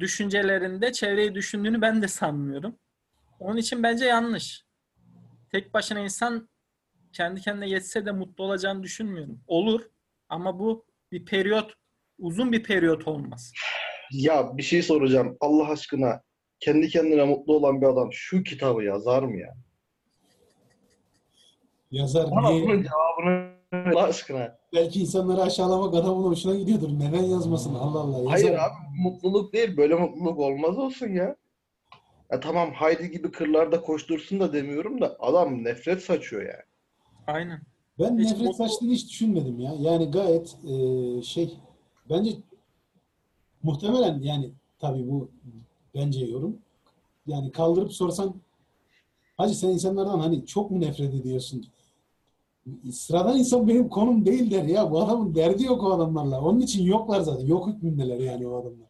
düşüncelerinde 0.00 0.92
çevreyi 0.92 1.34
düşündüğünü 1.34 1.80
ben 1.80 2.02
de 2.02 2.08
sanmıyorum. 2.08 2.76
Onun 3.40 3.56
için 3.56 3.82
bence 3.82 4.04
yanlış. 4.04 4.64
Tek 5.52 5.74
başına 5.74 6.00
insan 6.00 6.48
kendi 7.12 7.40
kendine 7.40 7.68
yetse 7.68 8.06
de 8.06 8.12
mutlu 8.12 8.44
olacağını 8.44 8.82
düşünmüyorum. 8.82 9.40
Olur 9.46 9.82
ama 10.28 10.58
bu 10.58 10.84
bir 11.12 11.24
periyot, 11.24 11.74
uzun 12.18 12.52
bir 12.52 12.62
periyot 12.62 13.08
olmaz. 13.08 13.52
Ya 14.12 14.56
bir 14.56 14.62
şey 14.62 14.82
soracağım. 14.82 15.36
Allah 15.40 15.68
aşkına 15.68 16.22
kendi 16.60 16.88
kendine 16.88 17.24
mutlu 17.24 17.56
olan 17.56 17.80
bir 17.80 17.86
adam 17.86 18.12
şu 18.12 18.42
kitabı 18.42 18.82
yazar 18.84 19.22
mı 19.22 19.40
ya? 19.40 19.54
Yazar 21.90 22.30
Bana 22.30 22.50
bunun 22.50 22.82
cevabını 22.82 23.54
Allah 23.72 24.02
aşkına. 24.02 24.58
Belki 24.74 25.00
insanları 25.00 25.42
aşağılamak 25.42 25.94
adamın 25.94 26.24
hoşuna 26.24 26.54
gidiyordur. 26.54 26.88
Neden 26.98 27.22
yazmasın? 27.22 27.74
Allah 27.74 27.98
Allah. 28.00 28.16
Yazar. 28.18 28.30
Hayır 28.30 28.52
abi 28.58 29.00
mutluluk 29.02 29.52
değil. 29.52 29.76
Böyle 29.76 29.94
mutluluk 29.94 30.38
olmaz 30.38 30.78
olsun 30.78 31.08
ya. 31.08 31.36
Ya 32.32 32.40
tamam 32.40 32.72
Haydi 32.72 33.10
gibi 33.10 33.30
kırlarda 33.30 33.80
koştursun 33.80 34.40
da 34.40 34.52
demiyorum 34.52 35.00
da 35.00 35.16
adam 35.20 35.64
nefret 35.64 36.02
saçıyor 36.02 36.42
yani. 36.42 36.62
Aynen. 37.26 37.60
Ben 37.98 38.18
Hiç 38.18 38.30
nefret 38.30 38.46
mutlu- 38.48 38.54
saçtığını 38.56 38.90
hiç 38.92 39.08
düşünmedim 39.10 39.60
ya. 39.60 39.74
Yani 39.80 40.10
gayet 40.10 40.56
e, 40.68 41.22
şey 41.22 41.54
bence 42.10 42.30
muhtemelen 43.62 44.20
yani 44.22 44.50
tabii 44.78 45.08
bu 45.10 45.30
bence 45.94 46.24
yorum. 46.24 46.56
Yani 47.26 47.52
kaldırıp 47.52 47.92
sorsan 47.92 48.34
Hacı 49.36 49.54
sen 49.54 49.68
insanlardan 49.68 50.18
hani 50.20 50.46
çok 50.46 50.70
mu 50.70 50.80
nefret 50.80 51.14
ediyorsun? 51.14 51.66
Sıradan 52.92 53.38
insan 53.38 53.68
benim 53.68 53.88
konum 53.88 54.26
değil 54.26 54.50
der 54.50 54.62
ya. 54.64 54.90
Bu 54.90 55.02
adamın 55.02 55.34
derdi 55.34 55.64
yok 55.64 55.82
o 55.82 55.92
adamlarla. 55.92 56.40
Onun 56.40 56.60
için 56.60 56.84
yoklar 56.84 57.20
zaten. 57.20 57.46
Yok 57.46 57.66
hükmündeler 57.68 58.18
yani 58.18 58.46
o 58.46 58.60
adamlar. 58.62 58.88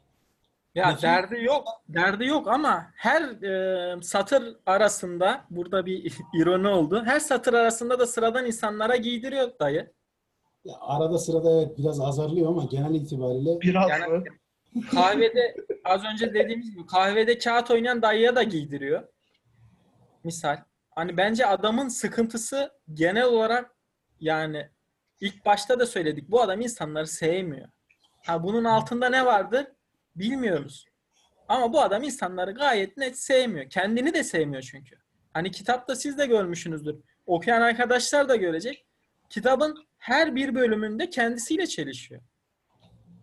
Ya 0.75 0.85
Nefret- 0.91 1.03
derdi 1.03 1.45
yok, 1.45 1.65
derdi 1.89 2.27
yok 2.27 2.49
ama 2.49 2.87
her 2.97 3.23
e, 3.23 4.03
satır 4.03 4.57
arasında 4.67 5.45
burada 5.51 5.87
bir 5.87 6.13
ironi 6.41 6.69
oldu. 6.69 7.03
Her 7.05 7.21
satır 7.21 7.55
arasında 7.55 7.99
da 7.99 8.07
sıradan 8.07 8.47
insanlara 8.47 8.97
giydiriyor 8.97 9.51
dayı. 9.61 9.93
Ya 10.65 10.75
arada 10.81 11.19
sırada 11.19 11.51
evet 11.61 11.79
biraz 11.79 12.01
azarlıyor 12.01 12.49
ama 12.49 12.65
genel 12.65 12.95
itibariyle 12.95 13.61
Biraz 13.61 13.91
Yani- 13.91 14.07
mı? 14.13 14.25
Kahvede 14.91 15.57
az 15.85 16.01
önce 16.13 16.35
dediğimiz 16.35 16.71
gibi 16.71 16.87
kahvede 16.87 17.39
kağıt 17.39 17.71
oynayan 17.71 18.03
dayıya 18.03 18.37
da 18.37 18.43
giydiriyor. 18.43 19.03
Misal. 20.25 20.57
Hani 20.95 21.17
bence 21.17 21.47
adamın 21.47 21.89
sıkıntısı 21.89 22.71
genel 22.95 23.25
olarak 23.25 23.75
yani 24.21 24.69
ilk 25.21 25.45
başta 25.45 25.79
da 25.79 25.87
söyledik. 25.87 26.31
Bu 26.31 26.43
adam 26.43 26.61
insanları 26.61 27.07
sevmiyor. 27.07 27.69
Ha 28.27 28.43
bunun 28.43 28.65
altında 28.65 29.09
ne 29.09 29.27
vardır 29.27 29.67
bilmiyoruz. 30.17 30.87
Ama 31.49 31.73
bu 31.73 31.83
adam 31.83 32.03
insanları 32.03 32.53
gayet 32.53 32.97
net 32.97 33.19
sevmiyor. 33.19 33.71
Kendini 33.71 34.15
de 34.15 34.25
sevmiyor 34.25 34.63
çünkü. 34.63 34.97
Hani 35.33 35.51
kitapta 35.51 35.97
siz 35.97 36.19
de 36.19 36.27
görmüşsünüzdür. 36.27 36.97
Okuyan 37.27 37.61
arkadaşlar 37.63 38.29
da 38.29 38.37
görecek. 38.37 38.87
Kitabın 39.31 39.87
her 39.99 40.35
bir 40.37 40.55
bölümünde 40.55 41.11
kendisiyle 41.11 41.67
çelişiyor. 41.67 42.21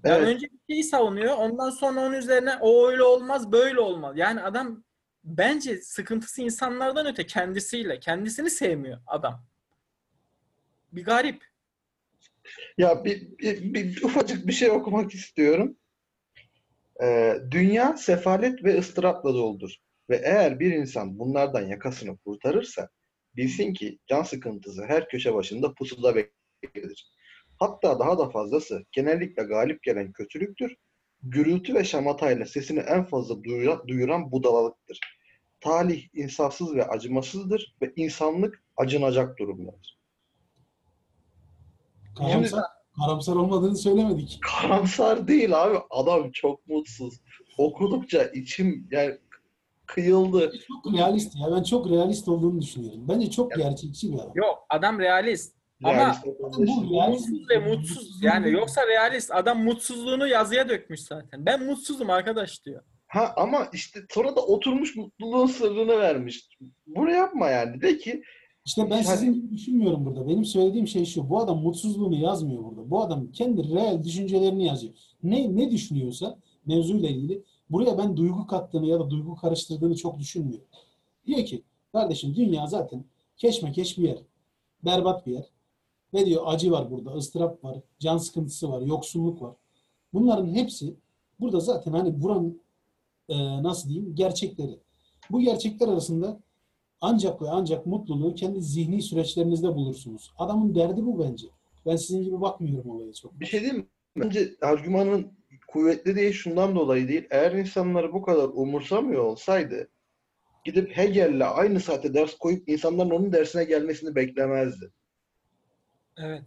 Yani 0.03 0.17
Evet. 0.17 0.28
önce 0.28 0.47
bir 0.47 0.74
şeyi 0.74 0.84
savunuyor. 0.84 1.38
Ondan 1.38 1.69
sonra 1.69 1.99
onun 1.99 2.13
üzerine 2.13 2.57
o 2.61 2.88
öyle 2.88 3.03
olmaz, 3.03 3.51
böyle 3.51 3.80
olmaz. 3.80 4.17
Yani 4.17 4.41
adam 4.41 4.84
bence 5.24 5.78
sıkıntısı 5.78 6.41
insanlardan 6.41 7.05
öte 7.05 7.28
kendisiyle. 7.28 7.99
Kendisini 7.99 8.49
sevmiyor 8.49 8.97
adam. 9.07 9.45
Bir 10.91 11.03
garip. 11.03 11.43
Ya 12.78 13.05
bir, 13.05 13.38
bir, 13.38 13.74
bir 13.74 14.03
ufacık 14.03 14.47
bir 14.47 14.53
şey 14.53 14.72
okumak 14.72 15.13
istiyorum. 15.13 15.78
Ee, 17.03 17.38
dünya 17.51 17.97
sefalet 17.97 18.63
ve 18.63 18.78
ıstırapla 18.80 19.34
doludur. 19.34 19.76
Ve 20.09 20.22
eğer 20.24 20.59
bir 20.59 20.74
insan 20.74 21.19
bunlardan 21.19 21.67
yakasını 21.67 22.17
kurtarırsa 22.17 22.89
bilsin 23.36 23.74
ki 23.74 23.99
can 24.07 24.24
sıkıntısı 24.24 24.86
her 24.86 25.09
köşe 25.09 25.34
başında 25.34 25.74
pusuda 25.74 26.15
beklenir. 26.15 27.11
Hatta 27.59 27.99
daha 27.99 28.19
da 28.19 28.30
fazlası 28.30 28.86
genellikle 28.91 29.43
galip 29.43 29.84
gelen 29.84 30.11
kötülüktür. 30.11 30.76
Gürültü 31.24 31.76
ve 31.76 31.84
şamatayla 31.84 32.45
sesini 32.45 32.80
en 32.80 33.03
fazla 33.03 33.43
duyuran, 33.43 33.88
duyuran 33.88 34.32
budalalıktır. 34.32 34.99
Talih 35.61 36.07
insafsız 36.13 36.76
ve 36.76 36.88
acımasızdır 36.88 37.76
ve 37.82 37.93
insanlık 37.95 38.63
acınacak 38.78 39.39
durumdadır. 39.39 39.97
karamsar, 42.17 42.63
karamsar 42.95 43.36
olmadığını 43.36 43.78
söylemedik. 43.78 44.39
Karamsar 44.41 45.28
değil 45.28 45.63
abi. 45.63 45.78
Adam 45.89 46.32
çok 46.32 46.67
mutsuz. 46.67 47.22
Okudukça 47.57 48.24
içim 48.24 48.88
yani 48.91 49.17
kıyıldı. 49.86 50.51
Çok 50.67 50.93
realist 50.93 51.36
ya. 51.36 51.55
Ben 51.55 51.63
çok 51.63 51.89
realist 51.89 52.28
olduğunu 52.28 52.61
düşünüyorum. 52.61 53.07
Bence 53.07 53.32
çok 53.32 53.55
gerçekçi 53.55 54.13
bir 54.13 54.17
adam. 54.17 54.32
Yok 54.36 54.65
adam 54.69 54.99
realist. 54.99 55.55
Ama 55.84 55.93
Realist 55.97 56.25
Bu 56.25 56.43
vatandaşın. 56.43 56.89
realist 56.93 57.29
mutsuz 57.29 57.49
ve 57.49 57.59
mutsuz. 57.59 58.23
Yani 58.23 58.51
yoksa 58.51 58.82
realist. 58.88 59.32
Adam 59.32 59.63
mutsuzluğunu 59.63 60.27
yazıya 60.27 60.69
dökmüş 60.69 61.01
zaten. 61.01 61.45
Ben 61.45 61.65
mutsuzum 61.65 62.09
arkadaş 62.09 62.65
diyor. 62.65 62.84
Ha 63.07 63.34
ama 63.38 63.67
işte 63.73 63.99
sonra 64.09 64.36
da 64.36 64.41
oturmuş 64.41 64.95
mutluluğun 64.95 65.47
sırrını 65.47 65.97
vermiş. 65.99 66.49
Bunu 66.88 67.11
yapma 67.11 67.49
yani. 67.49 67.82
De 67.82 67.97
ki 67.97 68.23
İşte 68.65 68.89
ben 68.89 69.01
sizin 69.01 69.34
gibi 69.34 69.51
düşünmüyorum 69.51 70.05
burada. 70.05 70.27
Benim 70.27 70.45
söylediğim 70.45 70.88
şey 70.88 71.05
şu. 71.05 71.29
Bu 71.29 71.39
adam 71.39 71.57
mutsuzluğunu 71.61 72.15
yazmıyor 72.15 72.63
burada. 72.63 72.89
Bu 72.91 73.01
adam 73.01 73.32
kendi 73.32 73.63
reel 73.75 74.03
düşüncelerini 74.03 74.65
yazıyor. 74.65 74.93
Ne 75.23 75.55
ne 75.55 75.71
düşünüyorsa 75.71 76.38
mevzuyla 76.65 77.09
ilgili 77.09 77.43
buraya 77.69 77.97
ben 77.97 78.17
duygu 78.17 78.47
kattığını 78.47 78.86
ya 78.86 78.99
da 78.99 79.09
duygu 79.09 79.36
karıştırdığını 79.36 79.95
çok 79.95 80.19
düşünmüyorum. 80.19 80.67
Diyor 81.27 81.45
ki 81.45 81.63
kardeşim 81.91 82.36
dünya 82.36 82.67
zaten 82.67 83.03
keşmekeş 83.38 83.97
bir 83.97 84.03
yer. 84.03 84.17
Berbat 84.86 85.25
bir 85.27 85.32
yer. 85.32 85.45
Ve 86.14 86.26
diyor 86.26 86.43
acı 86.45 86.72
var 86.72 86.91
burada, 86.91 87.09
ıstırap 87.14 87.64
var, 87.64 87.78
can 87.99 88.18
sıkıntısı 88.18 88.72
var, 88.72 88.82
yoksulluk 88.82 89.41
var. 89.41 89.55
Bunların 90.14 90.47
hepsi 90.47 90.95
burada 91.39 91.59
zaten 91.59 91.91
hani 91.91 92.22
buranın 92.22 92.62
e, 93.30 93.64
nasıl 93.64 93.89
diyeyim 93.89 94.16
gerçekleri. 94.16 94.80
Bu 95.32 95.39
gerçekler 95.39 95.88
arasında 95.88 96.39
ancak 97.01 97.41
ve 97.41 97.49
ancak 97.49 97.86
mutluluğu 97.86 98.36
kendi 98.36 98.62
zihni 98.62 99.01
süreçlerinizde 99.01 99.76
bulursunuz. 99.76 100.32
Adamın 100.38 100.76
derdi 100.76 101.05
bu 101.05 101.20
bence. 101.20 101.47
Ben 101.86 101.95
sizin 101.95 102.24
gibi 102.24 102.41
bakmıyorum 102.41 102.91
olaya 102.91 103.14
çok. 103.14 103.39
bir 103.39 103.45
şey 103.45 103.62
diyeyim 103.62 103.80
mi? 103.80 103.88
Bence 104.18 104.55
argümanın 104.62 105.32
kuvvetli 105.68 106.16
değil 106.16 106.34
şundan 106.34 106.76
dolayı 106.76 107.07
değil. 107.07 107.28
Eğer 107.32 107.51
insanları 107.51 108.14
bu 108.14 108.22
kadar 108.22 108.49
umursamıyor 108.53 109.24
olsaydı 109.24 109.88
gidip 110.66 110.97
Hegel'le 110.97 111.41
aynı 111.41 111.80
saate 111.80 112.14
ders 112.14 112.38
koyup 112.38 112.70
insanların 112.70 113.09
onun 113.09 113.34
dersine 113.34 113.64
gelmesini 113.64 114.16
beklemezdi. 114.16 114.91
Evet. 116.18 116.43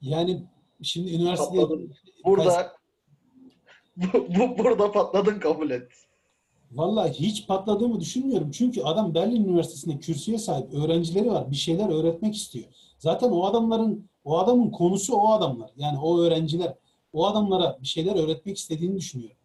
Yani 0.00 0.42
şimdi 0.82 1.14
üniversitede 1.14 1.60
Patladın. 1.60 1.92
Burada 2.24 2.72
bu, 3.96 4.06
bu- 4.12 4.58
burada 4.58 4.92
patladın 4.92 5.38
kabul 5.40 5.70
et. 5.70 5.88
Vallahi 6.72 7.12
hiç 7.12 7.46
patladığımı 7.46 8.00
düşünmüyorum. 8.00 8.50
Çünkü 8.50 8.82
adam 8.82 9.14
Berlin 9.14 9.44
Üniversitesi'nde 9.44 9.98
kürsüye 9.98 10.38
sahip 10.38 10.74
öğrencileri 10.74 11.30
var. 11.30 11.50
Bir 11.50 11.56
şeyler 11.56 11.88
öğretmek 11.88 12.36
istiyor. 12.36 12.66
Zaten 12.98 13.30
o 13.30 13.44
adamların, 13.46 14.08
o 14.24 14.38
adamın 14.38 14.70
konusu 14.70 15.14
o 15.16 15.28
adamlar. 15.32 15.70
Yani 15.76 15.98
o 15.98 16.20
öğrenciler, 16.20 16.74
o 17.12 17.26
adamlara 17.26 17.78
bir 17.82 17.86
şeyler 17.86 18.16
öğretmek 18.16 18.56
istediğini 18.58 18.96
düşünüyorum. 18.96 19.36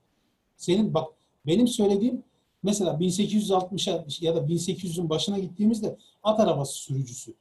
Senin 0.57 0.93
bak 0.93 1.07
benim 1.45 1.67
söylediğim 1.67 2.23
mesela 2.63 2.91
1860'a 2.91 4.05
ya 4.21 4.35
da 4.35 4.39
1800'ün 4.39 5.09
başına 5.09 5.39
gittiğimizde 5.39 5.97
at 6.23 6.39
arabası 6.39 6.73
sürücüsü. 6.73 7.33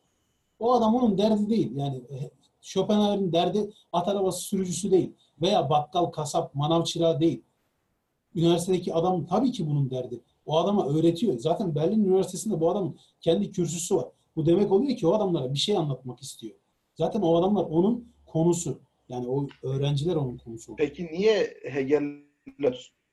O 0.62 0.72
adam 0.72 0.94
onun 0.94 1.18
derdi 1.18 1.50
değil. 1.50 1.76
Yani 1.76 1.96
e, 1.96 2.30
Schopenhauer'in 2.60 3.32
derdi 3.32 3.70
at 3.92 4.08
arabası 4.08 4.42
sürücüsü 4.42 4.90
değil. 4.90 5.12
Veya 5.40 5.70
bakkal, 5.70 6.04
kasap, 6.04 6.54
manav 6.54 6.84
çırağı 6.84 7.20
değil. 7.20 7.42
Üniversitedeki 8.34 8.94
adam 8.94 9.26
tabii 9.26 9.52
ki 9.52 9.66
bunun 9.66 9.90
derdi. 9.90 10.20
O 10.46 10.56
adama 10.56 10.88
öğretiyor. 10.88 11.38
Zaten 11.38 11.74
Berlin 11.74 12.04
Üniversitesi'nde 12.04 12.60
bu 12.60 12.70
adamın 12.70 12.98
kendi 13.20 13.52
kürsüsü 13.52 13.96
var. 13.96 14.08
Bu 14.36 14.46
demek 14.46 14.72
oluyor 14.72 14.96
ki 14.96 15.06
o 15.06 15.12
adamlara 15.12 15.52
bir 15.52 15.58
şey 15.58 15.76
anlatmak 15.76 16.20
istiyor. 16.20 16.54
Zaten 16.94 17.20
o 17.20 17.36
adamlar 17.36 17.64
onun 17.64 18.12
konusu. 18.26 18.80
Yani 19.08 19.28
o 19.28 19.46
öğrenciler 19.62 20.16
onun 20.16 20.38
konusu. 20.38 20.76
Peki 20.76 21.06
niye 21.06 21.54
Hegel'le 21.72 22.72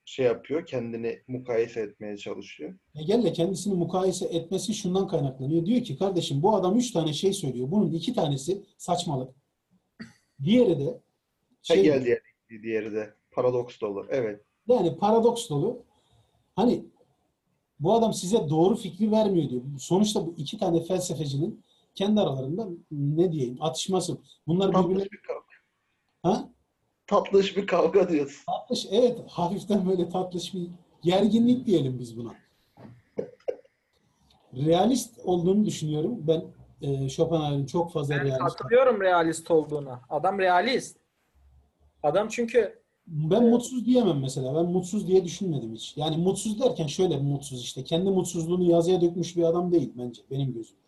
şey 0.09 0.25
yapıyor? 0.25 0.65
Kendini 0.65 1.21
mukayese 1.27 1.81
etmeye 1.81 2.17
çalışıyor. 2.17 2.73
Hegel'le 2.93 3.33
kendisini 3.33 3.73
mukayese 3.73 4.25
etmesi 4.25 4.73
şundan 4.73 5.07
kaynaklanıyor. 5.07 5.65
Diyor 5.65 5.83
ki 5.83 5.97
kardeşim 5.97 6.43
bu 6.43 6.55
adam 6.55 6.77
üç 6.77 6.91
tane 6.91 7.13
şey 7.13 7.33
söylüyor. 7.33 7.71
Bunun 7.71 7.91
iki 7.91 8.13
tanesi 8.13 8.65
saçmalık. 8.77 9.35
Diğeri 10.43 10.79
de 10.79 11.01
şey, 11.61 11.77
Hegel 11.77 12.05
diye 12.05 12.21
diğeri 12.63 12.93
de 12.93 13.13
paradoks 13.31 13.79
dolu. 13.81 14.05
Evet. 14.09 14.41
yani 14.67 14.97
paradoks 14.97 15.49
dolu. 15.49 15.83
Hani 16.55 16.85
bu 17.79 17.93
adam 17.93 18.13
size 18.13 18.49
doğru 18.49 18.75
fikri 18.75 19.11
vermiyor 19.11 19.49
diyor. 19.49 19.61
Sonuçta 19.79 20.27
bu 20.27 20.33
iki 20.37 20.57
tane 20.57 20.83
felsefecinin 20.83 21.63
kendi 21.95 22.21
aralarında 22.21 22.67
ne 22.91 23.31
diyeyim 23.31 23.57
atışması. 23.61 24.17
Bunlar 24.47 24.69
birbirine 24.69 25.07
kavga. 25.27 25.43
ha? 26.23 26.49
Tatlış 27.09 27.57
bir 27.57 27.67
kavga 27.67 28.09
diyorsun. 28.09 28.45
Tatlış 28.45 28.87
evet 28.91 29.19
hafiften 29.27 29.89
böyle 29.89 30.09
tatlış 30.09 30.53
bir 30.53 30.67
gerginlik 31.01 31.65
diyelim 31.65 31.99
biz 31.99 32.17
buna. 32.17 32.33
Realist 34.53 35.19
olduğunu 35.23 35.65
düşünüyorum. 35.65 36.27
Ben 36.27 36.43
e, 36.81 37.09
Schopenhauer'in 37.09 37.65
çok 37.65 37.93
fazla 37.93 38.15
Ben 38.15 38.21
realist. 38.25 38.39
katılıyorum 38.39 39.01
realist 39.01 39.51
olduğuna. 39.51 40.01
Adam 40.09 40.39
realist. 40.39 40.97
Adam 42.03 42.27
çünkü 42.27 42.79
Ben 43.07 43.49
mutsuz 43.49 43.85
diyemem 43.85 44.19
mesela. 44.19 44.55
Ben 44.55 44.65
mutsuz 44.71 45.07
diye 45.07 45.23
düşünmedim 45.23 45.75
hiç. 45.75 45.97
Yani 45.97 46.17
mutsuz 46.17 46.59
derken 46.61 46.87
şöyle 46.87 47.17
mutsuz 47.17 47.61
işte. 47.61 47.83
Kendi 47.83 48.09
mutsuzluğunu 48.09 48.63
yazıya 48.63 49.01
dökmüş 49.01 49.37
bir 49.37 49.43
adam 49.43 49.71
değil 49.71 49.93
bence 49.97 50.21
benim 50.31 50.53
gözümde. 50.53 50.79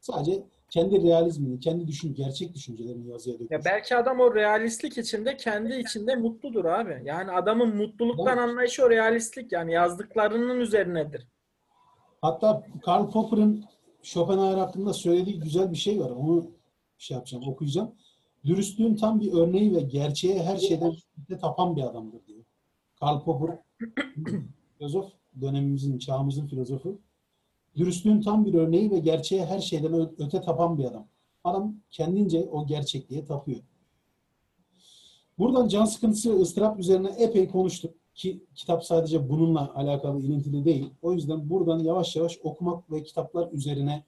Sadece 0.00 0.42
kendi 0.70 1.02
realizmini, 1.02 1.60
kendi 1.60 1.86
düşün, 1.86 2.14
gerçek 2.14 2.54
düşüncelerini 2.54 3.08
yazıya 3.08 3.34
dökmüş. 3.34 3.50
ya 3.50 3.64
belki 3.64 3.96
adam 3.96 4.20
o 4.20 4.34
realistlik 4.34 4.98
içinde 4.98 5.36
kendi 5.36 5.74
içinde 5.74 6.16
mutludur 6.16 6.64
abi. 6.64 7.02
Yani 7.04 7.30
adamın 7.30 7.76
mutluluktan 7.76 8.38
Evet. 8.38 8.48
anlayışı 8.48 8.84
o 8.84 8.90
realistlik 8.90 9.52
yani 9.52 9.72
yazdıklarının 9.72 10.60
üzerinedir. 10.60 11.26
Hatta 12.20 12.62
Karl 12.84 13.10
Popper'ın 13.10 13.64
Schopenhauer 14.02 14.58
hakkında 14.58 14.92
söylediği 14.92 15.40
güzel 15.40 15.70
bir 15.72 15.76
şey 15.76 16.00
var. 16.00 16.10
Onu 16.10 16.50
şey 16.98 17.14
yapacağım, 17.14 17.48
okuyacağım. 17.48 17.94
Dürüstlüğün 18.44 18.96
tam 18.96 19.20
bir 19.20 19.32
örneği 19.32 19.74
ve 19.76 19.80
gerçeğe 19.80 20.42
her 20.42 20.56
şeyden 20.56 20.92
de 21.30 21.38
tapan 21.38 21.76
bir 21.76 21.82
adamdır 21.82 22.26
diyor. 22.26 22.44
Karl 23.00 23.20
Popper 23.24 23.58
filozof, 24.78 25.12
dönemimizin, 25.40 25.98
çağımızın 25.98 26.46
filozofu. 26.46 26.98
Dürüstlüğün 27.78 28.20
tam 28.20 28.44
bir 28.44 28.54
örneği 28.54 28.90
ve 28.90 28.98
gerçeğe 28.98 29.46
her 29.46 29.60
şeyden 29.60 30.10
öte 30.18 30.40
tapan 30.40 30.78
bir 30.78 30.84
adam. 30.84 31.06
Adam 31.44 31.74
kendince 31.90 32.48
o 32.52 32.66
gerçekliğe 32.66 33.24
tapıyor. 33.24 33.60
Buradan 35.38 35.68
can 35.68 35.84
sıkıntısı, 35.84 36.40
ıstırap 36.40 36.78
üzerine 36.78 37.08
epey 37.08 37.48
konuştuk 37.48 37.94
ki 38.14 38.44
kitap 38.54 38.84
sadece 38.84 39.28
bununla 39.28 39.74
alakalı 39.74 40.22
ilintili 40.22 40.64
değil. 40.64 40.90
O 41.02 41.12
yüzden 41.12 41.50
buradan 41.50 41.78
yavaş 41.78 42.16
yavaş 42.16 42.38
okumak 42.42 42.90
ve 42.90 43.02
kitaplar 43.02 43.52
üzerine 43.52 44.04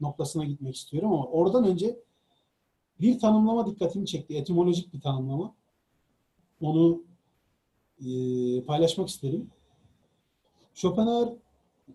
noktasına 0.00 0.44
gitmek 0.44 0.76
istiyorum 0.76 1.12
ama 1.12 1.26
oradan 1.26 1.64
önce 1.64 1.98
bir 3.00 3.18
tanımlama 3.18 3.66
dikkatimi 3.66 4.06
çekti. 4.06 4.36
Etimolojik 4.36 4.94
bir 4.94 5.00
tanımlama. 5.00 5.54
Onu 6.60 7.02
e, 8.00 8.06
paylaşmak 8.62 9.08
isterim. 9.08 9.50
Schopenhauer 10.74 11.28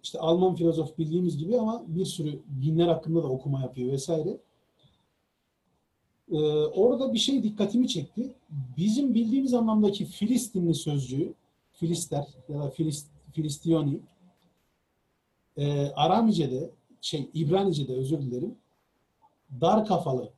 işte 0.04 0.20
Alman 0.20 0.56
filozof 0.56 0.98
bildiğimiz 0.98 1.38
gibi 1.38 1.60
ama 1.60 1.84
bir 1.88 2.06
sürü 2.06 2.40
dinler 2.62 2.88
hakkında 2.88 3.24
da 3.24 3.28
okuma 3.28 3.62
yapıyor 3.62 3.92
vesaire. 3.92 4.38
Ee, 6.32 6.38
orada 6.66 7.14
bir 7.14 7.20
şey 7.20 7.44
dikkatimi 7.44 7.88
çekti. 7.88 8.34
Bizim 8.78 9.14
bildiğimiz 9.14 9.54
anlamdaki 9.54 10.06
Filistinli 10.06 10.74
sözcüğü, 10.74 11.34
Filister 11.72 12.28
ya 12.50 12.60
da 12.60 12.70
Filist, 12.70 13.08
Filistiyoni, 13.34 14.00
e, 15.58 15.92
Aramice'de, 15.96 16.70
şey 17.02 17.30
İbranice'de 17.34 17.94
özür 17.94 18.22
dilerim, 18.22 18.56
dar 19.62 19.86
kafalı, 19.86 20.30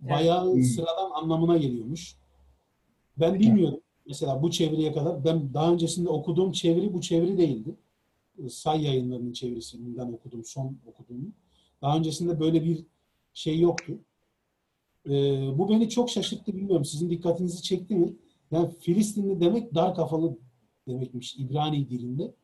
bayağı 0.00 0.52
Evet. 0.54 0.66
sıradan 0.66 1.10
anlamına 1.10 1.56
geliyormuş. 1.56 2.16
Ben 3.16 3.40
bilmiyordum. 3.40 3.80
Mesela 4.06 4.42
bu 4.42 4.50
çeviriye 4.50 4.92
kadar 4.92 5.24
ben 5.24 5.54
daha 5.54 5.72
öncesinde 5.72 6.08
okuduğum 6.08 6.52
çeviri 6.52 6.92
bu 6.92 7.00
çeviri 7.00 7.38
değildi. 7.38 7.74
Say 8.48 8.82
yayınlarının 8.84 9.32
çevirisinden 9.32 10.12
okudum, 10.12 10.44
son 10.44 10.78
okuduğum. 10.86 11.34
Daha 11.82 11.96
öncesinde 11.96 12.40
böyle 12.40 12.64
bir 12.64 12.84
şey 13.34 13.60
yoktu. 13.60 13.98
Ee, 15.06 15.10
bu 15.58 15.68
beni 15.68 15.88
çok 15.88 16.10
şaşırttı 16.10 16.54
bilmiyorum. 16.56 16.84
Sizin 16.84 17.10
dikkatinizi 17.10 17.62
çekti 17.62 17.94
mi? 17.94 18.12
Yani 18.50 18.70
Filistinli 18.80 19.40
demek 19.40 19.74
dar 19.74 19.94
kafalı 19.94 20.38
demekmiş 20.88 21.36
İbrani 21.36 21.90
dilinde. 21.90 22.34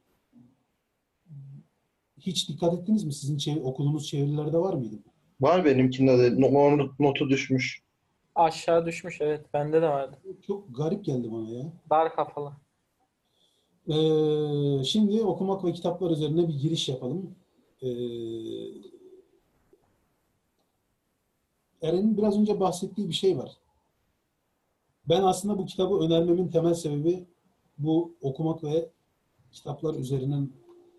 Hiç 2.18 2.48
dikkat 2.48 2.74
ettiniz 2.74 3.04
mi? 3.04 3.12
Sizin 3.12 3.36
çev- 3.38 3.62
okuduğunuz 3.62 4.06
çevirilerde 4.08 4.58
var 4.58 4.74
mıydı? 4.74 4.96
Var 5.40 5.64
benimkinde 5.64 6.18
de 6.18 6.40
no- 6.40 6.88
notu 6.98 7.28
düşmüş. 7.28 7.82
Aşağı 8.34 8.86
düşmüş 8.86 9.20
evet. 9.20 9.46
Bende 9.54 9.82
de 9.82 9.88
vardı. 9.88 10.16
Çok 10.46 10.76
garip 10.76 11.04
geldi 11.04 11.32
bana 11.32 11.50
ya. 11.50 11.72
Dar 11.90 12.14
kafalı. 12.16 12.52
Ee, 13.88 14.84
şimdi 14.84 15.22
okumak 15.22 15.64
ve 15.64 15.72
kitaplar 15.72 16.10
üzerine 16.10 16.48
bir 16.48 16.54
giriş 16.54 16.88
yapalım. 16.88 17.34
Ee, 17.82 17.88
Eren'in 21.82 22.16
biraz 22.16 22.38
önce 22.38 22.60
bahsettiği 22.60 23.08
bir 23.08 23.14
şey 23.14 23.38
var. 23.38 23.56
Ben 25.08 25.22
aslında 25.22 25.58
bu 25.58 25.66
kitabı 25.66 25.98
önermemin 25.98 26.48
temel 26.48 26.74
sebebi 26.74 27.26
bu 27.78 28.14
okumak 28.20 28.64
ve 28.64 28.90
kitaplar 29.52 29.94
üzerinin 29.94 30.52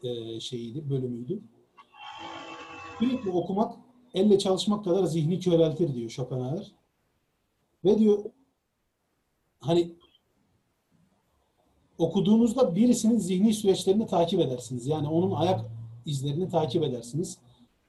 e, 0.04 0.40
şeyiydi, 0.40 0.90
bölümüydü. 0.90 1.42
Sürekli 3.00 3.30
okumak, 3.30 3.76
elle 4.14 4.40
çalışmak 4.40 4.84
kadar 4.84 5.04
zihni 5.04 5.40
köreltir 5.40 5.94
diyor 5.94 6.10
Schopenhauer. 6.10 6.72
Ve 7.86 8.00
diyor 8.00 8.24
hani 9.60 9.96
okuduğunuzda 11.98 12.76
birisinin 12.76 13.18
zihni 13.18 13.54
süreçlerini 13.54 14.08
takip 14.08 14.40
edersiniz. 14.40 14.88
Yani 14.88 15.08
onun 15.08 15.32
ayak 15.32 15.66
izlerini 16.06 16.50
takip 16.50 16.84
edersiniz. 16.84 17.38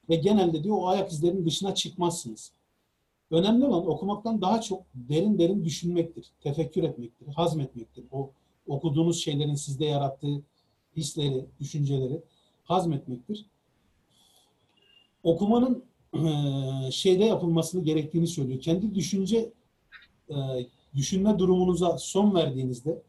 Ve 0.09 0.15
genelde 0.15 0.63
diyor 0.63 0.77
o 0.77 0.87
ayak 0.87 1.11
izlerinin 1.11 1.45
dışına 1.45 1.75
çıkmazsınız. 1.75 2.51
Önemli 3.31 3.65
olan 3.65 3.87
okumaktan 3.87 4.41
daha 4.41 4.61
çok 4.61 4.81
derin 4.93 5.37
derin 5.37 5.65
düşünmektir, 5.65 6.31
tefekkür 6.41 6.83
etmektir, 6.83 7.27
hazmetmektir. 7.27 8.05
O 8.11 8.29
okuduğunuz 8.67 9.23
şeylerin 9.23 9.55
sizde 9.55 9.85
yarattığı 9.85 10.41
hisleri, 10.97 11.45
düşünceleri 11.59 12.21
hazmetmektir. 12.63 13.45
Okumanın 15.23 15.83
şeyde 16.91 17.23
yapılmasını 17.23 17.83
gerektiğini 17.83 18.27
söylüyor. 18.27 18.61
Kendi 18.61 18.95
düşünce 18.95 19.49
düşünme 20.95 21.39
durumunuza 21.39 21.97
son 21.97 22.35
verdiğinizde 22.35 23.01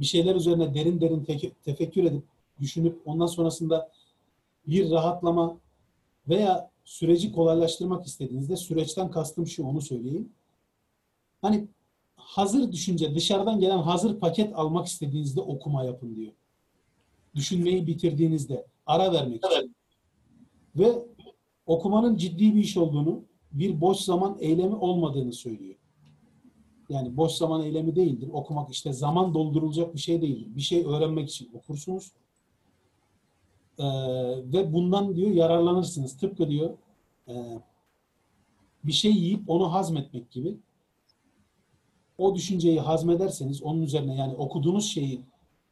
bir 0.00 0.04
şeyler 0.04 0.34
üzerine 0.34 0.74
derin 0.74 1.00
derin 1.00 1.24
tefekkür 1.64 2.04
edip 2.04 2.22
düşünüp 2.60 3.00
ondan 3.04 3.26
sonrasında 3.26 3.90
bir 4.66 4.90
rahatlama 4.90 5.56
veya 6.28 6.70
süreci 6.84 7.32
kolaylaştırmak 7.32 8.06
istediğinizde 8.06 8.56
süreçten 8.56 9.10
kastım 9.10 9.46
şu 9.46 9.66
onu 9.66 9.80
söyleyeyim. 9.80 10.32
Hani 11.42 11.68
hazır 12.16 12.72
düşünce 12.72 13.14
dışarıdan 13.14 13.60
gelen 13.60 13.78
hazır 13.78 14.20
paket 14.20 14.58
almak 14.58 14.86
istediğinizde 14.86 15.40
okuma 15.40 15.84
yapın 15.84 16.16
diyor. 16.16 16.32
Düşünmeyi 17.34 17.86
bitirdiğinizde 17.86 18.66
ara 18.86 19.12
vermek 19.12 19.44
için. 19.46 19.76
Ve 20.76 20.92
okumanın 21.66 22.16
ciddi 22.16 22.54
bir 22.54 22.60
iş 22.60 22.76
olduğunu, 22.76 23.22
bir 23.52 23.80
boş 23.80 23.98
zaman 23.98 24.36
eylemi 24.40 24.74
olmadığını 24.74 25.32
söylüyor. 25.32 25.74
Yani 26.90 27.16
boş 27.16 27.32
zaman 27.32 27.62
eylemi 27.62 27.96
değildir. 27.96 28.28
Okumak 28.32 28.70
işte 28.70 28.92
zaman 28.92 29.34
doldurulacak 29.34 29.94
bir 29.94 30.00
şey 30.00 30.22
değildir. 30.22 30.56
Bir 30.56 30.60
şey 30.60 30.84
öğrenmek 30.86 31.28
için 31.28 31.50
okursunuz. 31.54 32.12
Ee, 33.78 33.84
ve 34.52 34.72
bundan 34.72 35.16
diyor 35.16 35.30
yararlanırsınız. 35.30 36.16
Tıpkı 36.16 36.50
diyor 36.50 36.78
e, 37.28 37.34
bir 38.84 38.92
şey 38.92 39.12
yiyip 39.12 39.50
onu 39.50 39.72
hazmetmek 39.72 40.30
gibi. 40.30 40.56
O 42.18 42.34
düşünceyi 42.34 42.80
hazmederseniz 42.80 43.62
onun 43.62 43.82
üzerine 43.82 44.14
yani 44.14 44.34
okuduğunuz 44.34 44.90
şeyi 44.90 45.20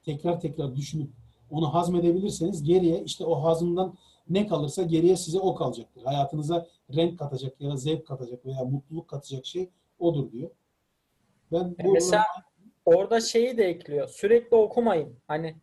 tekrar 0.02 0.40
tekrar 0.40 0.76
düşünüp 0.76 1.10
onu 1.50 1.74
hazmedebilirseniz 1.74 2.62
geriye 2.62 3.04
işte 3.04 3.24
o 3.24 3.42
hazımdan 3.44 3.94
ne 4.28 4.46
kalırsa 4.46 4.82
geriye 4.82 5.16
size 5.16 5.40
o 5.40 5.54
kalacaktır. 5.54 6.02
Hayatınıza 6.02 6.66
renk 6.94 7.18
katacak 7.18 7.60
ya 7.60 7.70
da 7.70 7.76
zevk 7.76 8.06
katacak 8.06 8.46
veya 8.46 8.64
mutluluk 8.64 9.08
katacak 9.08 9.46
şey 9.46 9.70
odur 9.98 10.32
diyor. 10.32 10.50
Ben 11.52 11.76
bu 11.84 11.92
Mesela 11.92 12.24
orada 12.84 13.20
şeyi 13.20 13.58
de 13.58 13.64
ekliyor. 13.64 14.08
Sürekli 14.08 14.56
okumayın. 14.56 15.18
Hani 15.28 15.56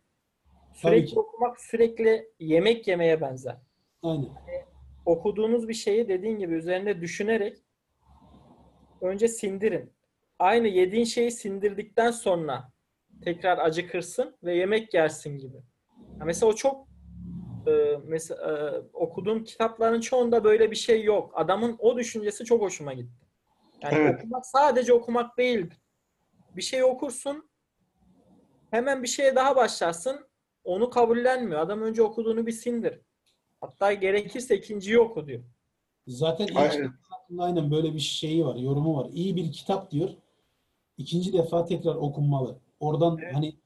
sürekli 0.72 1.18
okumak 1.18 1.60
sürekli 1.60 2.28
yemek 2.40 2.88
yemeye 2.88 3.20
benzer. 3.20 3.56
aynen. 4.02 4.28
okuduğunuz 5.06 5.68
bir 5.68 5.74
şeyi 5.74 6.08
dediğin 6.08 6.38
gibi 6.38 6.54
üzerinde 6.54 7.00
düşünerek 7.00 7.58
önce 9.00 9.28
sindirin. 9.28 9.92
Aynı 10.38 10.68
yediğin 10.68 11.04
şeyi 11.04 11.30
sindirdikten 11.30 12.10
sonra 12.10 12.72
tekrar 13.24 13.58
acıkırsın 13.58 14.36
ve 14.44 14.54
yemek 14.54 14.94
yersin 14.94 15.38
gibi. 15.38 15.56
Ya 16.20 16.24
mesela 16.24 16.52
o 16.52 16.54
çok 16.54 16.88
e, 17.66 18.00
mesela 18.04 18.50
e, 18.50 18.82
okuduğum 18.92 19.44
kitapların 19.44 20.00
çoğunda 20.00 20.44
böyle 20.44 20.70
bir 20.70 20.76
şey 20.76 21.04
yok. 21.04 21.32
Adamın 21.34 21.76
o 21.78 21.96
düşüncesi 21.96 22.44
çok 22.44 22.62
hoşuma 22.62 22.92
gitti. 22.92 23.25
Yani 23.82 23.94
Evet. 23.94 24.18
okumak 24.18 24.46
sadece 24.46 24.92
okumak 24.92 25.38
değildir. 25.38 25.78
Bir 26.56 26.62
şey 26.62 26.84
okursun 26.84 27.48
hemen 28.70 29.02
bir 29.02 29.08
şeye 29.08 29.36
daha 29.36 29.56
başlarsın 29.56 30.26
onu 30.64 30.90
kabullenmiyor. 30.90 31.60
Adam 31.60 31.82
önce 31.82 32.02
okuduğunu 32.02 32.46
bir 32.46 32.52
sindir. 32.52 33.00
Hatta 33.60 33.92
gerekirse 33.92 34.56
ikinciyi 34.56 34.98
oku 34.98 35.26
diyor. 35.26 35.42
Zaten 36.06 36.48
Aynen. 36.54 36.92
aynen 37.38 37.70
böyle 37.70 37.94
bir 37.94 38.00
şeyi 38.00 38.46
var, 38.46 38.56
yorumu 38.56 38.96
var. 38.96 39.10
İyi 39.12 39.36
bir 39.36 39.52
kitap 39.52 39.90
diyor. 39.90 40.10
ikinci 40.98 41.32
defa 41.32 41.64
tekrar 41.64 41.94
okunmalı. 41.94 42.58
Oradan 42.80 43.20
hani 43.32 43.56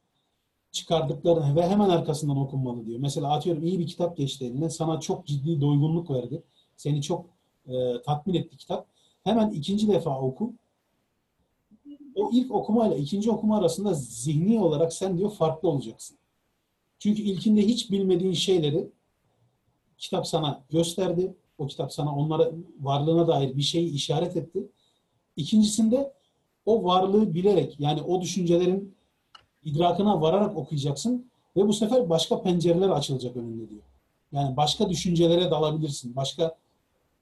çıkardıklarını 0.73 1.57
ve 1.57 1.69
hemen 1.69 1.89
arkasından 1.89 2.37
okunmalı 2.37 2.87
diyor. 2.87 2.99
Mesela 3.01 3.33
atıyorum 3.33 3.63
iyi 3.65 3.79
bir 3.79 3.87
kitap 3.87 4.17
geçti 4.17 4.45
eline, 4.45 4.71
sana 4.71 5.01
çok 5.01 5.27
ciddi 5.27 5.61
doygunluk 5.61 6.11
verdi. 6.11 6.43
Seni 6.77 7.03
çok 7.03 7.27
e, 7.67 8.03
tatmin 8.07 8.35
etti 8.35 8.57
kitap. 8.57 8.87
Hemen 9.25 9.51
ikinci 9.51 9.89
defa 9.89 10.21
oku. 10.21 10.55
O 12.15 12.31
ilk 12.33 12.51
okumayla 12.51 12.97
ikinci 12.97 13.31
okuma 13.31 13.59
arasında 13.59 13.95
zihni 13.95 14.61
olarak 14.61 14.93
sen 14.93 15.19
diyor 15.19 15.31
farklı 15.31 15.69
olacaksın. 15.69 16.19
Çünkü 16.99 17.23
ilkinde 17.23 17.67
hiç 17.67 17.91
bilmediğin 17.91 18.33
şeyleri 18.33 18.91
kitap 19.99 20.27
sana 20.27 20.65
gösterdi. 20.71 21.35
O 21.59 21.67
kitap 21.67 21.93
sana 21.93 22.17
onlara 22.17 22.51
varlığına 22.81 23.29
dair 23.29 23.57
bir 23.57 23.63
şeyi 23.63 23.93
işaret 23.93 24.37
etti. 24.37 24.69
İkincisinde 25.37 26.13
o 26.67 26.85
varlığı 26.85 27.35
bilerek 27.35 27.81
yani 27.81 28.03
o 28.03 28.21
düşüncelerin 28.21 28.95
idrakına 29.65 30.21
vararak 30.21 30.57
okuyacaksın 30.57 31.31
ve 31.57 31.69
bu 31.69 31.73
sefer 31.73 32.11
başka 32.11 32.43
pencereler 32.43 32.89
açılacak 32.89 33.37
önünde 33.37 33.71
diyor. 33.71 33.83
Yani 34.33 34.57
başka 34.57 34.91
düşüncelere 34.91 35.51
dalabilirsin. 35.51 36.17
Başka 36.17 36.57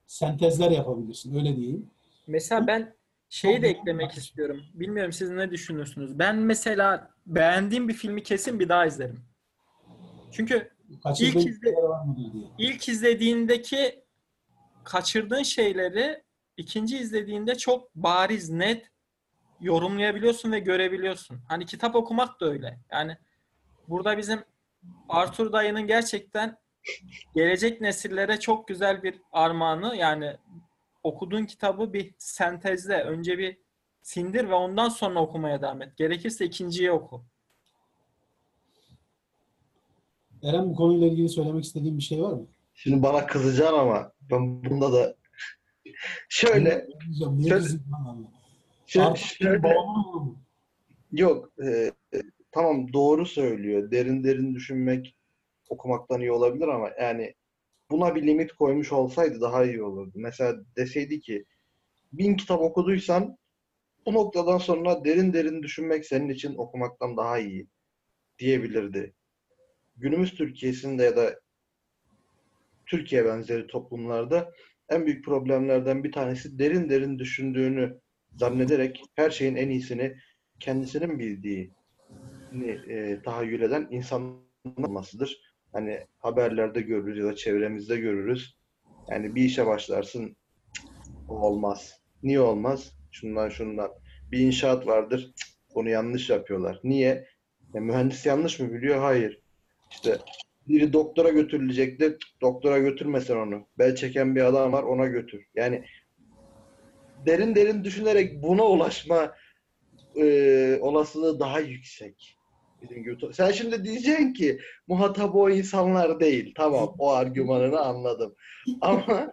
sentezler 0.08 0.70
yapabilirsin. 0.70 1.34
Öyle 1.34 1.56
diyeyim. 1.56 1.90
Mesela 2.26 2.66
ben 2.66 2.94
şeyi 3.28 3.62
de 3.62 3.68
eklemek 3.68 4.12
istiyorum. 4.12 4.62
Bilmiyorum 4.74 5.12
siz 5.12 5.30
ne 5.30 5.50
düşünürsünüz. 5.50 6.18
Ben 6.18 6.36
mesela 6.36 7.10
beğendiğim 7.26 7.88
bir 7.88 7.94
filmi 7.94 8.22
kesin 8.22 8.60
bir 8.60 8.68
daha 8.68 8.86
izlerim. 8.86 9.20
Çünkü 10.32 10.70
İlk 11.20 11.36
izle- 11.46 11.74
ilk 12.58 12.88
izlediğindeki 12.88 14.04
kaçırdığın 14.84 15.42
şeyleri 15.42 16.22
ikinci 16.56 16.98
izlediğinde 16.98 17.54
çok 17.54 17.94
bariz, 17.94 18.50
net 18.50 18.90
yorumlayabiliyorsun 19.60 20.52
ve 20.52 20.58
görebiliyorsun. 20.58 21.38
Hani 21.48 21.66
kitap 21.66 21.94
okumak 21.96 22.40
da 22.40 22.46
öyle. 22.46 22.78
Yani 22.92 23.16
burada 23.88 24.18
bizim 24.18 24.40
Arthur 25.08 25.52
dayının 25.52 25.86
gerçekten 25.86 26.56
gelecek 27.34 27.80
nesillere 27.80 28.40
çok 28.40 28.68
güzel 28.68 29.02
bir 29.02 29.20
armağanı. 29.32 29.96
Yani 29.96 30.36
okuduğun 31.02 31.44
kitabı 31.44 31.92
bir 31.92 32.14
sentezle 32.18 33.02
önce 33.02 33.38
bir 33.38 33.56
sindir 34.02 34.48
ve 34.48 34.54
ondan 34.54 34.88
sonra 34.88 35.20
okumaya 35.22 35.62
devam 35.62 35.82
et. 35.82 35.96
Gerekirse 35.96 36.44
ikinciyi 36.44 36.90
oku. 36.92 37.24
Eren 40.42 40.70
bu 40.70 40.74
konuyla 40.74 41.06
ilgili 41.06 41.28
söylemek 41.28 41.64
istediğin 41.64 41.98
bir 41.98 42.02
şey 42.02 42.22
var 42.22 42.32
mı? 42.32 42.46
Şimdi 42.74 43.02
bana 43.02 43.26
kızacaksın 43.26 43.78
ama 43.78 44.12
ben 44.30 44.64
bunda 44.64 44.92
da 44.92 45.16
şöyle 46.28 46.86
şöyle- 48.86 49.16
şöyle 49.16 49.58
mı? 49.58 50.36
yok 51.12 51.50
e, 51.64 51.66
e, 52.14 52.22
tamam 52.52 52.92
doğru 52.92 53.26
söylüyor. 53.26 53.90
Derin 53.90 54.24
derin 54.24 54.54
düşünmek 54.54 55.16
okumaktan 55.68 56.20
iyi 56.20 56.32
olabilir 56.32 56.68
ama 56.68 56.90
yani 57.00 57.34
buna 57.90 58.14
bir 58.14 58.26
limit 58.26 58.52
koymuş 58.52 58.92
olsaydı 58.92 59.40
daha 59.40 59.64
iyi 59.64 59.82
olurdu. 59.82 60.12
Mesela 60.14 60.54
deseydi 60.76 61.20
ki 61.20 61.44
bin 62.12 62.36
kitap 62.36 62.60
okuduysan 62.60 63.38
bu 64.06 64.14
noktadan 64.14 64.58
sonra 64.58 65.04
derin 65.04 65.32
derin 65.32 65.62
düşünmek 65.62 66.06
senin 66.06 66.28
için 66.28 66.54
okumaktan 66.54 67.16
daha 67.16 67.38
iyi 67.38 67.68
diyebilirdi. 68.38 69.14
Günümüz 69.96 70.34
Türkiye'sinde 70.34 71.02
ya 71.02 71.16
da 71.16 71.40
Türkiye 72.86 73.24
benzeri 73.24 73.66
toplumlarda 73.66 74.52
en 74.88 75.06
büyük 75.06 75.24
problemlerden 75.24 76.04
bir 76.04 76.12
tanesi 76.12 76.58
derin 76.58 76.88
derin 76.88 77.18
düşündüğünü 77.18 78.00
zannederek 78.36 79.02
her 79.14 79.30
şeyin 79.30 79.56
en 79.56 79.68
iyisini 79.68 80.16
kendisinin 80.60 81.18
bildiğini 81.18 81.72
e, 82.88 83.22
tahayyül 83.22 83.62
eden 83.62 83.88
insanların 83.90 84.82
olmasıdır. 84.82 85.47
Hani 85.72 86.06
haberlerde 86.18 86.80
görürüz 86.80 87.18
ya 87.18 87.24
da 87.24 87.36
çevremizde 87.36 87.96
görürüz. 87.96 88.56
Yani 89.10 89.34
bir 89.34 89.44
işe 89.44 89.66
başlarsın 89.66 90.36
"Cık, 90.72 90.84
o 91.28 91.34
olmaz. 91.40 92.00
Niye 92.22 92.40
olmaz? 92.40 92.92
Şundan 93.10 93.48
şundan. 93.48 93.90
Bir 94.32 94.38
inşaat 94.38 94.86
vardır. 94.86 95.20
"Cık, 95.36 95.48
Onu 95.74 95.88
yanlış 95.88 96.30
yapıyorlar. 96.30 96.80
Niye? 96.84 97.28
Ya 97.74 97.80
mühendis 97.80 98.26
yanlış 98.26 98.60
mı 98.60 98.72
biliyor? 98.72 98.98
Hayır. 98.98 99.42
İşte 99.90 100.18
biri 100.68 100.92
doktora 100.92 101.28
götürülecekti. 101.28 102.04
"Cık, 102.04 102.40
Doktora 102.42 102.78
götürmesen 102.78 103.36
onu. 103.36 103.66
Bel 103.78 103.94
çeken 103.96 104.36
bir 104.36 104.42
adam 104.42 104.72
var 104.72 104.82
ona 104.82 105.06
götür. 105.06 105.44
Yani 105.54 105.84
derin 107.26 107.54
derin 107.54 107.84
düşünerek 107.84 108.42
buna 108.42 108.64
ulaşma 108.64 109.34
e, 110.16 110.78
olasılığı 110.80 111.40
daha 111.40 111.60
yüksek. 111.60 112.37
Bizim. 112.82 113.32
Sen 113.32 113.50
şimdi 113.50 113.84
diyeceksin 113.84 114.32
ki 114.32 114.60
muhatap 114.86 115.34
o 115.34 115.50
insanlar 115.50 116.20
değil. 116.20 116.54
Tamam 116.56 116.94
o 116.98 117.10
argümanını 117.10 117.80
anladım. 117.80 118.34
Ama 118.80 119.32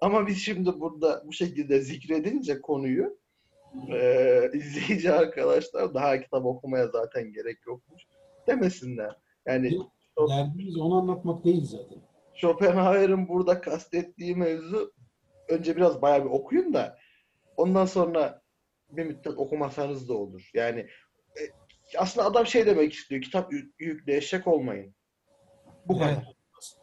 ama 0.00 0.26
biz 0.26 0.38
şimdi 0.38 0.80
burada 0.80 1.22
bu 1.26 1.32
şekilde 1.32 1.80
zikredince 1.80 2.60
konuyu 2.60 3.18
e, 3.88 4.50
izleyici 4.54 5.12
arkadaşlar 5.12 5.94
daha 5.94 6.20
kitap 6.20 6.44
okumaya 6.44 6.88
zaten 6.88 7.32
gerek 7.32 7.58
yokmuş 7.66 8.02
demesinler. 8.48 9.16
Yani 9.46 9.78
Derdimiz 10.28 10.76
onu 10.76 10.94
anlatmak 10.94 11.44
değil 11.44 11.64
zaten. 11.64 11.98
Schopenhauer'ın 12.34 13.28
burada 13.28 13.60
kastettiği 13.60 14.36
mevzu 14.36 14.92
önce 15.48 15.76
biraz 15.76 16.02
bayağı 16.02 16.24
bir 16.24 16.30
okuyun 16.30 16.74
da 16.74 16.98
ondan 17.56 17.86
sonra 17.86 18.42
bir 18.90 19.04
müddet 19.04 19.38
okumasanız 19.38 20.08
da 20.08 20.14
olur. 20.14 20.50
Yani 20.54 20.80
e, 21.36 21.42
aslında 21.98 22.26
adam 22.26 22.46
şey 22.46 22.66
demek 22.66 22.92
istiyor. 22.92 23.22
Kitap 23.22 23.52
yük- 23.52 23.74
yüklü 23.80 24.12
eşek 24.12 24.46
olmayın. 24.46 24.94
Bu 25.88 25.98
kadar. 25.98 26.12
Evet. 26.12 26.22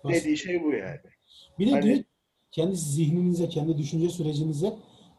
Basit. 0.04 0.26
Dediği 0.26 0.38
şey 0.38 0.64
bu 0.64 0.72
yani. 0.74 1.00
Bir 1.60 1.68
de 1.68 1.72
Hani- 1.72 1.84
diyor 1.84 2.04
kendi 2.52 2.76
zihninize, 2.76 3.50
kendi 3.50 3.78
düşünce 3.78 4.10
sürecinize 4.10 4.74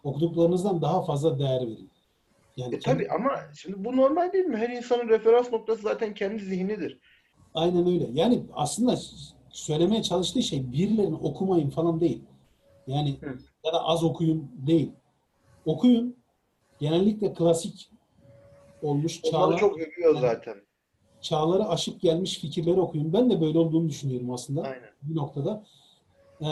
okuduklarınızdan 0.04 0.82
daha 0.82 1.02
fazla 1.04 1.38
değer 1.38 1.60
verin. 1.60 1.90
Yani 2.56 2.74
E 2.74 2.78
kendi- 2.78 3.04
tabii 3.04 3.08
ama 3.14 3.30
şimdi 3.56 3.84
bu 3.84 3.96
normal 3.96 4.32
değil 4.32 4.44
mi? 4.44 4.56
Her 4.56 4.68
insanın 4.70 5.08
referans 5.08 5.52
noktası 5.52 5.82
zaten 5.82 6.14
kendi 6.14 6.44
zihnidir. 6.44 6.98
Aynen 7.54 7.86
öyle. 7.86 8.08
Yani 8.12 8.42
aslında 8.52 8.96
söylemeye 9.50 10.02
çalıştığı 10.02 10.42
şey 10.42 10.72
birilerini 10.72 11.14
okumayın 11.16 11.70
falan 11.70 12.00
değil. 12.00 12.22
Yani 12.86 13.16
Hı. 13.20 13.38
ya 13.64 13.72
da 13.72 13.84
az 13.84 14.04
okuyun 14.04 14.50
değil. 14.66 14.90
Okuyun. 15.66 16.16
Genellikle 16.80 17.32
klasik 17.32 17.90
olmuş 18.82 19.20
Onları 19.24 19.32
çağlar, 19.32 19.58
çok 19.58 19.76
övüyor 19.78 20.20
zaten. 20.20 20.54
çağları 21.20 21.68
aşıp 21.68 22.00
gelmiş 22.00 22.38
fikirleri 22.38 22.80
okuyun. 22.80 23.12
Ben 23.12 23.30
de 23.30 23.40
böyle 23.40 23.58
olduğunu 23.58 23.88
düşünüyorum 23.88 24.30
aslında 24.30 24.62
Aynen. 24.62 24.90
bir 25.02 25.16
noktada. 25.16 25.64
Ee, 26.42 26.46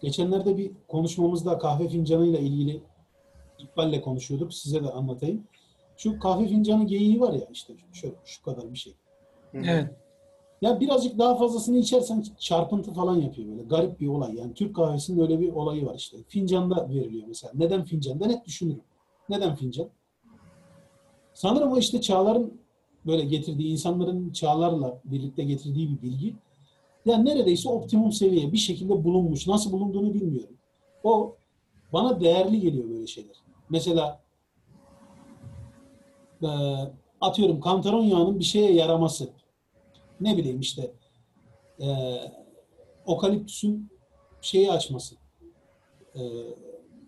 geçenlerde 0.00 0.56
bir 0.58 0.72
konuşmamızda 0.88 1.58
kahve 1.58 1.88
fincanıyla 1.88 2.38
ilgili 2.38 2.80
İkbal'le 3.58 4.00
konuşuyorduk. 4.00 4.54
Size 4.54 4.84
de 4.84 4.90
anlatayım. 4.90 5.44
Şu 5.96 6.18
kahve 6.18 6.46
fincanı 6.48 6.86
geyiği 6.86 7.20
var 7.20 7.32
ya 7.32 7.46
işte 7.52 7.74
şöyle 7.92 8.14
şu 8.24 8.42
kadar 8.42 8.72
bir 8.72 8.78
şey. 8.78 8.94
Evet. 9.54 9.90
Ya 10.62 10.80
birazcık 10.80 11.18
daha 11.18 11.36
fazlasını 11.36 11.78
içersen 11.78 12.24
çarpıntı 12.38 12.92
falan 12.92 13.16
yapıyor 13.16 13.48
böyle. 13.48 13.62
Garip 13.62 14.00
bir 14.00 14.06
olay. 14.08 14.34
Yani 14.34 14.54
Türk 14.54 14.76
kahvesinin 14.76 15.22
öyle 15.22 15.40
bir 15.40 15.52
olayı 15.52 15.86
var 15.86 15.94
işte. 15.94 16.16
Fincanda 16.28 16.88
veriliyor 16.88 17.24
mesela. 17.28 17.52
Neden 17.56 17.84
fincan? 17.84 18.20
Ben 18.20 18.30
hep 18.30 18.44
düşünürüm. 18.44 18.82
Neden 19.28 19.54
fincan? 19.54 19.88
Sanırım 21.42 21.72
o 21.72 21.78
işte 21.78 22.00
çağların 22.00 22.60
böyle 23.06 23.24
getirdiği, 23.24 23.72
insanların 23.72 24.32
çağlarla 24.32 25.00
birlikte 25.04 25.44
getirdiği 25.44 25.90
bir 25.90 26.02
bilgi. 26.02 26.34
Yani 27.06 27.24
neredeyse 27.24 27.68
optimum 27.68 28.12
seviye 28.12 28.52
bir 28.52 28.56
şekilde 28.56 29.04
bulunmuş. 29.04 29.46
Nasıl 29.46 29.72
bulunduğunu 29.72 30.14
bilmiyorum. 30.14 30.56
O 31.04 31.36
bana 31.92 32.20
değerli 32.20 32.60
geliyor 32.60 32.90
böyle 32.90 33.06
şeyler. 33.06 33.36
Mesela 33.70 34.20
eee, 36.42 36.92
atıyorum 37.20 37.60
kantaron 37.60 38.02
yağının 38.02 38.38
bir 38.38 38.44
şeye 38.44 38.72
yaraması 38.72 39.30
ne 40.20 40.36
bileyim 40.36 40.60
işte 40.60 40.92
eee 41.78 42.32
okaliptüsün 43.06 43.90
şeyi 44.40 44.72
açması, 44.72 45.14
eee, 46.14 46.22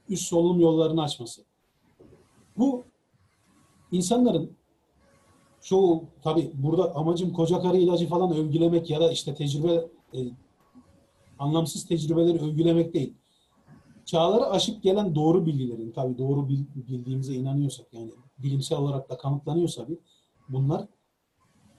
üst 0.09 0.23
solunum 0.27 0.61
yollarını 0.61 1.03
açması. 1.03 1.43
Bu 2.59 2.85
insanların 3.97 4.57
çoğu 5.61 6.05
tabi 6.23 6.51
burada 6.55 6.95
amacım 6.95 7.33
koca 7.33 7.61
karı 7.63 7.77
ilacı 7.77 8.09
falan 8.09 8.37
övgülemek 8.37 8.91
ya 8.91 9.01
da 9.01 9.13
işte 9.13 9.35
tecrübe 9.35 9.73
e, 10.15 10.19
anlamsız 11.39 11.87
tecrübeleri 11.87 12.39
övgülemek 12.41 12.95
değil. 12.95 13.15
Çağları 14.05 14.47
aşıp 14.47 14.83
gelen 14.83 15.15
doğru 15.15 15.47
bilgilerin 15.47 15.93
tabi 15.93 16.19
doğru 16.19 16.49
bil- 16.49 16.67
bildiğimize 16.75 17.35
inanıyorsak 17.35 17.87
yani 17.93 18.11
bilimsel 18.39 18.79
olarak 18.79 19.11
da 19.11 19.17
kanıtlanıyorsa 19.17 19.89
bir 19.89 19.99
bunlar 20.49 20.87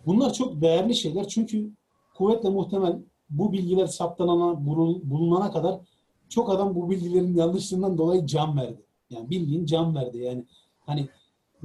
Bunlar 0.06 0.34
çok 0.34 0.62
değerli 0.62 0.96
şeyler 0.96 1.28
çünkü 1.28 1.72
kuvvetle 2.18 2.50
muhtemel 2.50 3.00
bu 3.30 3.54
bilgiler 3.54 3.88
saptanana, 3.88 4.66
bulun- 4.66 5.02
bulunana 5.04 5.52
kadar 5.52 5.80
çok 6.30 6.50
adam 6.50 6.76
bu 6.76 6.90
bilgilerin 6.90 7.36
yanlışlığından 7.36 7.98
dolayı 7.98 8.26
can 8.26 8.58
verdi. 8.58 8.86
Yani 9.10 9.30
bildiğin 9.30 9.66
can 9.66 9.96
verdi. 9.96 10.18
Yani 10.18 10.46
hani 10.86 11.10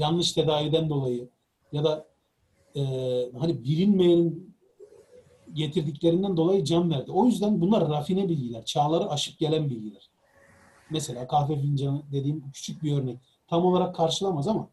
yanlış 0.01 0.33
tedaviden 0.33 0.91
dolayı 0.91 1.29
ya 1.73 1.85
da 1.85 2.07
e, 2.77 2.83
hani 3.39 3.65
bilinmeyenin 3.65 4.57
getirdiklerinden 5.53 6.37
dolayı 6.37 6.65
can 6.65 6.91
verdi. 6.91 7.13
O 7.13 7.27
yüzden 7.27 7.61
bunlar 7.61 7.89
rafine 7.89 8.29
bilgiler, 8.29 8.65
çağları 8.65 9.11
aşıp 9.11 9.39
gelen 9.39 9.71
bilgiler. 9.71 10.11
Mesela 10.91 11.27
kahve 11.27 11.61
fincanı 11.61 12.03
dediğim 12.13 12.51
küçük 12.53 12.83
bir 12.83 12.99
örnek. 12.99 13.19
Tam 13.47 13.65
olarak 13.65 13.95
karşılamaz 13.95 14.49
ama 14.49 14.69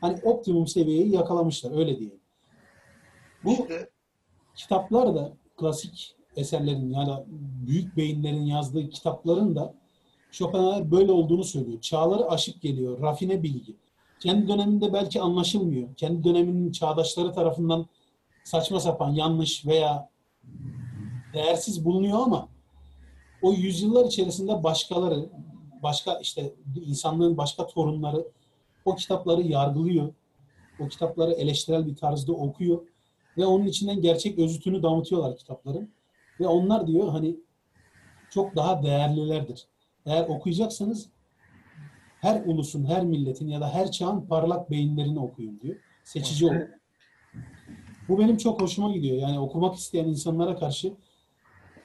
hani 0.00 0.20
optimum 0.22 0.66
seviyeyi 0.66 1.10
yakalamışlar 1.10 1.78
öyle 1.78 1.98
diyelim. 1.98 2.20
Bu 3.44 3.52
İşte 3.52 3.90
kitaplar 4.54 5.14
da 5.14 5.32
klasik 5.56 6.16
eserlerin 6.36 6.90
ya 6.90 7.06
da 7.06 7.24
büyük 7.66 7.96
beyinlerin 7.96 8.42
yazdığı 8.42 8.88
kitapların 8.88 9.56
da 9.56 9.74
Schopenhauer 10.30 10.90
böyle 10.90 11.12
olduğunu 11.12 11.44
söylüyor. 11.44 11.80
Çağları 11.80 12.30
aşıp 12.30 12.62
geliyor. 12.62 13.00
Rafine 13.02 13.42
bilgi. 13.42 13.76
Kendi 14.22 14.48
döneminde 14.48 14.92
belki 14.92 15.20
anlaşılmıyor. 15.20 15.94
Kendi 15.94 16.24
döneminin 16.24 16.72
çağdaşları 16.72 17.32
tarafından 17.32 17.86
saçma 18.44 18.80
sapan, 18.80 19.10
yanlış 19.10 19.66
veya 19.66 20.08
değersiz 21.34 21.84
bulunuyor 21.84 22.18
ama 22.18 22.48
o 23.42 23.52
yüzyıllar 23.52 24.04
içerisinde 24.04 24.62
başkaları, 24.62 25.28
başka 25.82 26.18
işte 26.18 26.54
insanlığın 26.86 27.36
başka 27.36 27.66
torunları 27.66 28.26
o 28.84 28.94
kitapları 28.94 29.42
yargılıyor. 29.42 30.14
O 30.80 30.88
kitapları 30.88 31.32
eleştirel 31.32 31.86
bir 31.86 31.96
tarzda 31.96 32.32
okuyor 32.32 32.86
ve 33.38 33.46
onun 33.46 33.66
içinden 33.66 34.00
gerçek 34.00 34.38
özütünü 34.38 34.82
damıtıyorlar 34.82 35.36
kitapların. 35.36 35.90
Ve 36.40 36.46
onlar 36.46 36.86
diyor 36.86 37.08
hani 37.08 37.36
çok 38.30 38.56
daha 38.56 38.82
değerlilerdir. 38.82 39.66
Eğer 40.06 40.28
okuyacaksanız 40.28 41.08
her 42.22 42.42
ulusun, 42.44 42.84
her 42.84 43.04
milletin 43.04 43.48
ya 43.48 43.60
da 43.60 43.74
her 43.74 43.90
çağın 43.90 44.26
parlak 44.26 44.70
beyinlerini 44.70 45.18
okuyun 45.18 45.60
diyor. 45.60 45.76
Seçici 46.04 46.46
olun. 46.46 46.68
Bu 48.08 48.18
benim 48.18 48.36
çok 48.36 48.62
hoşuma 48.62 48.92
gidiyor. 48.92 49.16
Yani 49.16 49.38
okumak 49.38 49.76
isteyen 49.76 50.04
insanlara 50.04 50.56
karşı 50.56 50.92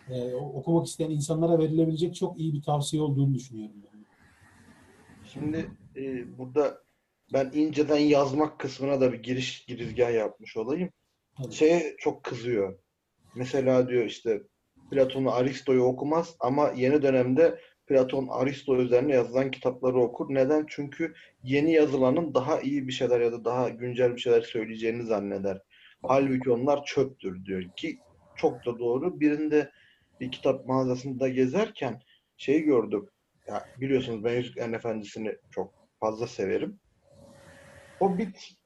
e, 0.09 0.33
okumak 0.33 0.88
isteyen 0.88 1.09
insanlara 1.09 1.59
verilebilecek 1.59 2.15
çok 2.15 2.39
iyi 2.39 2.53
bir 2.53 2.61
tavsiye 2.61 3.01
olduğunu 3.01 3.33
düşünüyorum. 3.33 3.75
Ben. 3.93 4.05
Şimdi 5.33 5.71
e, 5.95 6.38
burada 6.38 6.81
ben 7.33 7.51
inceden 7.53 7.97
yazmak 7.97 8.59
kısmına 8.59 9.01
da 9.01 9.13
bir 9.13 9.23
giriş 9.23 9.65
girizgah 9.65 10.13
yapmış 10.13 10.57
olayım. 10.57 10.89
Tabii. 11.38 11.53
Şeye 11.53 11.95
çok 11.99 12.23
kızıyor. 12.23 12.79
Mesela 13.35 13.89
diyor 13.89 14.05
işte 14.05 14.41
Platon'u 14.91 15.31
Aristo'yu 15.31 15.83
okumaz 15.83 16.35
ama 16.39 16.71
yeni 16.75 17.01
dönemde 17.01 17.59
Platon 17.88 18.27
Aristo 18.29 18.77
üzerine 18.77 19.13
yazılan 19.13 19.51
kitapları 19.51 19.99
okur. 20.01 20.25
Neden? 20.29 20.65
Çünkü 20.69 21.13
yeni 21.43 21.73
yazılanın 21.73 22.33
daha 22.33 22.61
iyi 22.61 22.88
bir 22.88 22.91
şeyler 22.91 23.21
ya 23.21 23.31
da 23.31 23.45
daha 23.45 23.69
güncel 23.69 24.15
bir 24.15 24.21
şeyler 24.21 24.41
söyleyeceğini 24.41 25.03
zanneder. 25.03 25.61
Halbuki 26.03 26.51
onlar 26.51 26.85
çöptür 26.85 27.45
diyor 27.45 27.63
ki 27.75 27.99
çok 28.35 28.65
da 28.65 28.79
doğru. 28.79 29.19
Birinde 29.19 29.71
bir 30.19 30.31
kitap 30.31 30.65
mağazasında 30.65 31.29
gezerken 31.29 32.01
şeyi 32.38 32.61
gördüm. 32.61 33.09
Ya 33.47 33.65
biliyorsunuz 33.77 34.23
ben 34.23 34.35
Yüzüklerin 34.35 34.73
Efendisi'ni 34.73 35.35
çok 35.51 35.73
fazla 35.99 36.27
severim. 36.27 36.79
Hobbit 37.99 38.57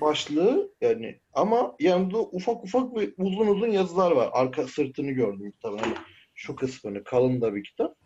başlığı 0.00 0.72
yani 0.80 1.20
ama 1.34 1.76
yanında 1.80 2.18
ufak 2.18 2.64
ufak 2.64 2.96
ve 2.96 3.10
uzun 3.18 3.46
uzun 3.46 3.70
yazılar 3.70 4.12
var. 4.12 4.30
Arka 4.32 4.68
sırtını 4.68 5.10
gördüm 5.10 5.50
kitabın. 5.52 5.78
Hani 5.78 5.94
şu 6.34 6.56
kısmını 6.56 7.04
kalın 7.04 7.40
da 7.40 7.54
bir 7.54 7.64
kitap. 7.64 8.01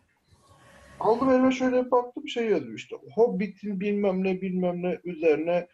Aldım 1.01 1.31
elime 1.31 1.53
şöyle 1.53 1.91
baktım 1.91 2.29
şey 2.29 2.51
yazıyor 2.51 2.75
işte 2.75 2.97
Hobbit'in 3.15 3.81
bilmem 3.81 4.25
ne 4.25 4.41
bilmem 4.41 4.83
ne 4.83 4.99
üzerine 5.05 5.69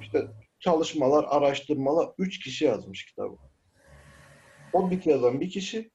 işte 0.00 0.26
çalışmalar, 0.60 1.24
araştırmalar. 1.28 2.08
Üç 2.18 2.38
kişi 2.38 2.64
yazmış 2.64 3.04
kitabı. 3.04 3.36
Hobbit 4.72 5.06
yazan 5.06 5.40
bir 5.40 5.50
kişi 5.50 5.90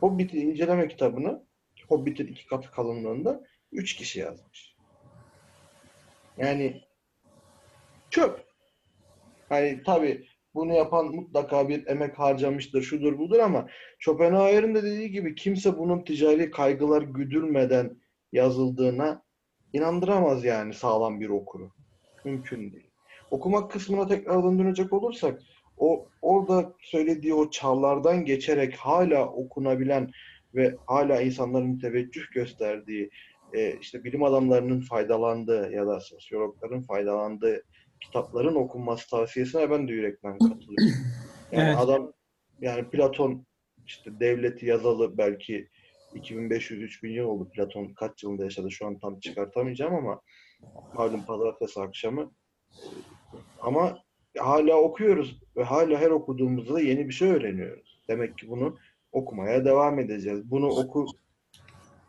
Hobbit'i 0.00 0.38
inceleme 0.38 0.88
kitabını 0.88 1.46
Hobbit'in 1.88 2.26
iki 2.26 2.46
katı 2.46 2.70
kalınlığında 2.70 3.44
üç 3.72 3.96
kişi 3.96 4.20
yazmış. 4.20 4.76
Yani 6.36 6.82
çöp. 8.10 8.46
Hani 9.48 9.82
tabii 9.86 10.28
bunu 10.56 10.74
yapan 10.74 11.06
mutlaka 11.06 11.68
bir 11.68 11.86
emek 11.86 12.18
harcamıştır, 12.18 12.82
şudur 12.82 13.18
budur 13.18 13.38
ama 13.38 13.66
Schopenhauer'in 13.98 14.74
de 14.74 14.82
dediği 14.82 15.10
gibi 15.10 15.34
kimse 15.34 15.78
bunun 15.78 16.04
ticari 16.04 16.50
kaygılar 16.50 17.02
güdülmeden 17.02 17.96
yazıldığına 18.32 19.22
inandıramaz 19.72 20.44
yani 20.44 20.74
sağlam 20.74 21.20
bir 21.20 21.28
okuru. 21.28 21.70
Mümkün 22.24 22.72
değil. 22.72 22.90
Okumak 23.30 23.70
kısmına 23.70 24.06
tekrar 24.06 24.42
dönecek 24.42 24.92
olursak 24.92 25.42
o 25.78 26.08
orada 26.22 26.72
söylediği 26.80 27.34
o 27.34 27.50
çağlardan 27.50 28.24
geçerek 28.24 28.76
hala 28.76 29.28
okunabilen 29.28 30.10
ve 30.54 30.76
hala 30.86 31.20
insanların 31.20 31.78
teveccüh 31.78 32.32
gösterdiği 32.32 33.10
e, 33.52 33.76
işte 33.80 34.04
bilim 34.04 34.22
adamlarının 34.22 34.80
faydalandığı 34.80 35.72
ya 35.72 35.86
da 35.86 36.00
sosyologların 36.00 36.82
faydalandığı 36.82 37.62
kitapların 38.00 38.54
okunması 38.54 39.10
tavsiyesine 39.10 39.70
ben 39.70 39.88
de 39.88 39.92
yürekten 39.92 40.38
katılıyorum. 40.38 40.98
Yani 41.52 41.64
Evet. 41.64 41.78
adam 41.78 42.12
yani 42.60 42.90
Platon 42.90 43.46
işte 43.86 44.20
devleti 44.20 44.66
yazalı 44.66 45.18
belki 45.18 45.68
2500-3000 46.14 47.08
yıl 47.08 47.26
oldu 47.26 47.50
Platon 47.50 47.94
kaç 47.94 48.22
yılında 48.22 48.44
yaşadı 48.44 48.70
şu 48.70 48.86
an 48.86 48.98
tam 48.98 49.20
çıkartamayacağım 49.20 49.94
ama 49.94 50.20
malum 50.92 51.26
pazartesi 51.26 51.80
akşamı 51.80 52.32
ama 53.60 53.98
hala 54.38 54.76
okuyoruz 54.76 55.40
ve 55.56 55.62
hala 55.62 55.98
her 55.98 56.10
okuduğumuzda 56.10 56.80
yeni 56.80 57.08
bir 57.08 57.14
şey 57.14 57.28
öğreniyoruz. 57.28 58.00
Demek 58.08 58.38
ki 58.38 58.48
bunu 58.48 58.78
okumaya 59.12 59.64
devam 59.64 59.98
edeceğiz. 59.98 60.50
Bunu 60.50 60.66
oku 60.66 61.06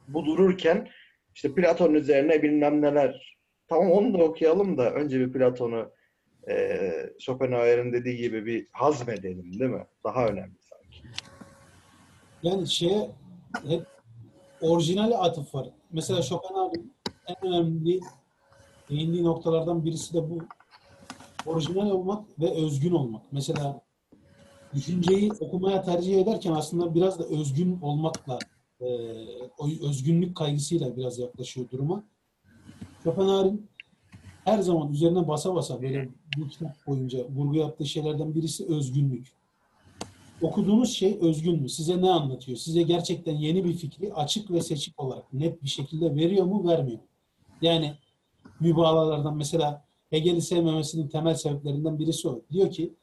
bu 0.07 0.25
dururken 0.25 0.89
işte 1.35 1.53
Platon 1.55 1.93
üzerine 1.93 2.43
bilmem 2.43 2.81
neler. 2.81 3.36
Tamam 3.67 3.91
onu 3.91 4.13
da 4.13 4.23
okuyalım 4.23 4.77
da 4.77 4.93
önce 4.93 5.19
bir 5.19 5.31
Platon'u 5.33 5.91
eee 6.47 7.13
Schopenhauer'in 7.19 7.93
dediği 7.93 8.17
gibi 8.17 8.45
bir 8.45 8.67
hazmedelim 8.71 9.59
değil 9.59 9.71
mi? 9.71 9.85
Daha 10.03 10.27
önemli 10.27 10.55
sanki. 10.61 11.07
Yani 12.43 12.67
şeye 12.67 13.11
hep 13.67 13.85
orijinal 14.61 15.11
atıf 15.11 15.55
var. 15.55 15.69
Mesela 15.91 16.21
Schopenhauer'in 16.21 16.93
en 17.27 17.47
önemli 17.47 17.99
değindiği 18.89 19.23
noktalardan 19.23 19.85
birisi 19.85 20.13
de 20.13 20.29
bu. 20.29 20.37
Orijinal 21.45 21.89
olmak 21.89 22.39
ve 22.39 22.49
özgün 22.65 22.91
olmak. 22.93 23.21
Mesela 23.31 23.81
düşünceyi 24.73 25.31
okumaya 25.39 25.81
tercih 25.81 26.21
ederken 26.21 26.51
aslında 26.51 26.95
biraz 26.95 27.19
da 27.19 27.23
özgün 27.23 27.79
olmakla 27.81 28.39
e, 28.81 28.85
özgünlük 29.89 30.37
kaygısıyla 30.37 30.97
biraz 30.97 31.19
yaklaşıyor 31.19 31.69
duruma. 31.69 32.03
Schopenhauer'in 33.07 33.67
her 34.45 34.59
zaman 34.59 34.93
üzerine 34.93 35.27
basa 35.27 35.55
basa 35.55 35.81
böyle 35.81 36.09
bu 36.37 36.47
kitap 36.47 36.87
boyunca 36.87 37.27
vurgu 37.35 37.55
yaptığı 37.55 37.85
şeylerden 37.85 38.35
birisi 38.35 38.65
özgünlük. 38.65 39.27
Okuduğunuz 40.41 40.93
şey 40.93 41.17
özgün 41.21 41.61
mü? 41.61 41.69
Size 41.69 42.01
ne 42.01 42.09
anlatıyor? 42.09 42.57
Size 42.57 42.81
gerçekten 42.81 43.35
yeni 43.35 43.65
bir 43.65 43.73
fikri 43.73 44.13
açık 44.13 44.51
ve 44.51 44.61
seçik 44.61 44.99
olarak 44.99 45.33
net 45.33 45.63
bir 45.63 45.69
şekilde 45.69 46.15
veriyor 46.15 46.45
mu, 46.45 46.67
vermiyor 46.67 46.97
mu? 46.97 47.05
Yani 47.61 47.95
mübalağalardan 48.59 49.37
mesela 49.37 49.85
Hegel'i 50.09 50.41
sevmemesinin 50.41 51.07
temel 51.07 51.35
sebeplerinden 51.35 51.99
birisi 51.99 52.27
o. 52.27 52.41
Diyor 52.51 52.71
ki 52.71 52.93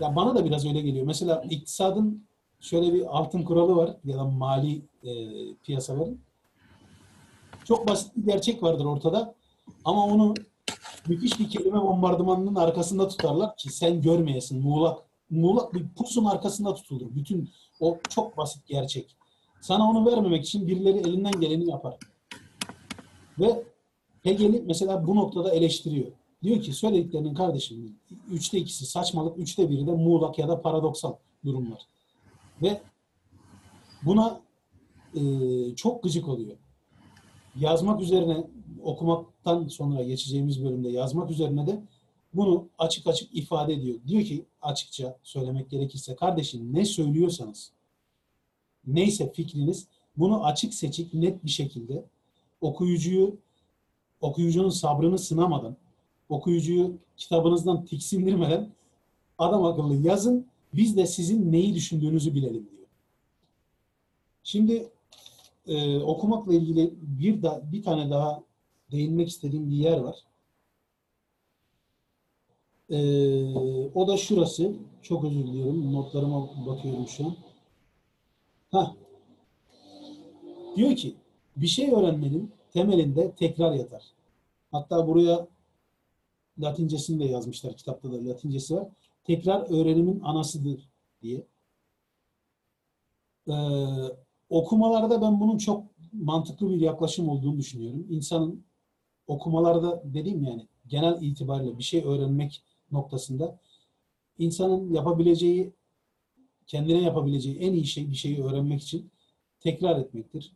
ya 0.00 0.16
bana 0.16 0.34
da 0.34 0.44
biraz 0.44 0.66
öyle 0.66 0.80
geliyor. 0.80 1.06
Mesela 1.06 1.44
iktisadın 1.50 2.26
şöyle 2.60 2.94
bir 2.94 3.18
altın 3.18 3.42
kuralı 3.42 3.76
var 3.76 3.96
ya 4.04 4.16
da 4.18 4.24
mali 4.24 4.82
e, 5.04 5.12
piyasaların. 5.54 6.18
Çok 7.68 7.88
basit 7.88 8.16
bir 8.16 8.32
gerçek 8.32 8.62
vardır 8.62 8.84
ortada 8.84 9.34
ama 9.84 10.06
onu 10.06 10.34
müthiş 11.08 11.40
bir 11.40 11.50
kelime 11.50 11.80
bombardımanının 11.80 12.54
arkasında 12.54 13.08
tutarlar 13.08 13.56
ki 13.56 13.72
sen 13.72 14.02
görmeyesin 14.02 14.62
muğlak. 14.62 14.98
Muğlak 15.30 15.74
bir 15.74 15.88
pusun 15.88 16.24
arkasında 16.24 16.74
tutulur. 16.74 17.14
Bütün 17.14 17.50
o 17.80 17.98
çok 18.08 18.36
basit 18.36 18.66
gerçek. 18.66 19.16
Sana 19.60 19.90
onu 19.90 20.06
vermemek 20.06 20.44
için 20.44 20.66
birileri 20.66 20.98
elinden 20.98 21.40
geleni 21.40 21.70
yapar. 21.70 21.96
Ve 23.38 23.64
Hegel'i 24.22 24.62
mesela 24.66 25.06
bu 25.06 25.16
noktada 25.16 25.54
eleştiriyor. 25.54 26.12
Diyor 26.42 26.62
ki 26.62 26.72
söylediklerinin 26.72 27.34
kardeşim 27.34 27.96
üçte 28.30 28.58
ikisi 28.58 28.86
saçmalık, 28.86 29.38
üçte 29.38 29.70
biri 29.70 29.86
de 29.86 29.92
muğlak 29.92 30.38
ya 30.38 30.48
da 30.48 30.62
paradoksal 30.62 31.14
durumlar. 31.44 31.82
Ve 32.62 32.80
buna 34.02 34.40
e, 35.14 35.20
çok 35.76 36.02
gıcık 36.02 36.28
oluyor. 36.28 36.56
Yazmak 37.56 38.00
üzerine 38.00 38.44
okumaktan 38.82 39.68
sonra 39.68 40.02
geçeceğimiz 40.02 40.64
bölümde 40.64 40.88
yazmak 40.88 41.30
üzerine 41.30 41.66
de 41.66 41.82
bunu 42.34 42.68
açık 42.78 43.06
açık 43.06 43.36
ifade 43.36 43.74
ediyor. 43.74 43.98
Diyor 44.06 44.22
ki 44.22 44.44
açıkça 44.62 45.18
söylemek 45.22 45.70
gerekirse 45.70 46.16
kardeşim 46.16 46.74
ne 46.74 46.84
söylüyorsanız 46.84 47.72
neyse 48.86 49.32
fikriniz 49.32 49.86
bunu 50.16 50.44
açık 50.44 50.74
seçik 50.74 51.14
net 51.14 51.44
bir 51.44 51.50
şekilde 51.50 52.04
okuyucuyu 52.60 53.36
okuyucunun 54.20 54.70
sabrını 54.70 55.18
sınamadan 55.18 55.76
okuyucuyu 56.28 56.98
kitabınızdan 57.16 57.84
tiksindirmeden 57.84 58.68
adam 59.38 59.64
akıllı 59.64 60.06
yazın 60.06 60.46
biz 60.74 60.96
de 60.96 61.06
sizin 61.06 61.52
neyi 61.52 61.74
düşündüğünüzü 61.74 62.34
bilelim 62.34 62.68
diyor. 62.70 62.86
Şimdi 64.42 64.88
e, 65.68 65.98
okumakla 65.98 66.54
ilgili 66.54 66.94
bir 67.02 67.42
da, 67.42 67.62
bir 67.72 67.82
tane 67.82 68.10
daha 68.10 68.42
değinmek 68.92 69.28
istediğim 69.28 69.70
bir 69.70 69.76
yer 69.76 69.98
var. 69.98 70.16
E, 72.90 72.98
o 73.94 74.08
da 74.08 74.16
şurası. 74.16 74.74
Çok 75.02 75.24
özür 75.24 75.46
diliyorum. 75.46 75.92
Notlarıma 75.92 76.66
bakıyorum 76.66 77.08
şu 77.08 77.26
an. 77.26 77.36
Hah. 78.70 78.94
Diyor 80.76 80.96
ki 80.96 81.14
bir 81.56 81.66
şey 81.66 81.90
öğrenmenin 81.92 82.52
temelinde 82.72 83.32
tekrar 83.32 83.72
yatar. 83.72 84.02
Hatta 84.70 85.06
buraya 85.06 85.48
Latincesini 86.58 87.20
de 87.20 87.24
yazmışlar. 87.24 87.76
Kitapta 87.76 88.12
da 88.12 88.24
Latincesi 88.24 88.76
var. 88.76 88.88
Tekrar 89.24 89.80
öğrenimin 89.80 90.20
anasıdır 90.20 90.88
diye. 91.22 91.46
Ee, 93.48 93.52
okumalarda 94.50 95.22
ben 95.22 95.40
bunun 95.40 95.58
çok 95.58 95.84
mantıklı 96.12 96.70
bir 96.70 96.80
yaklaşım 96.80 97.28
olduğunu 97.28 97.58
düşünüyorum. 97.58 98.06
İnsanın 98.10 98.64
okumalarda 99.26 100.02
dediğim 100.04 100.44
yani 100.44 100.66
genel 100.86 101.22
itibariyle 101.22 101.78
bir 101.78 101.82
şey 101.82 102.04
öğrenmek 102.04 102.62
noktasında 102.92 103.58
insanın 104.38 104.94
yapabileceği 104.94 105.72
kendine 106.66 107.02
yapabileceği 107.02 107.58
en 107.58 107.72
iyi 107.72 107.86
şey 107.86 108.10
bir 108.10 108.14
şeyi 108.14 108.44
öğrenmek 108.44 108.82
için 108.82 109.10
tekrar 109.60 109.98
etmektir. 109.98 110.52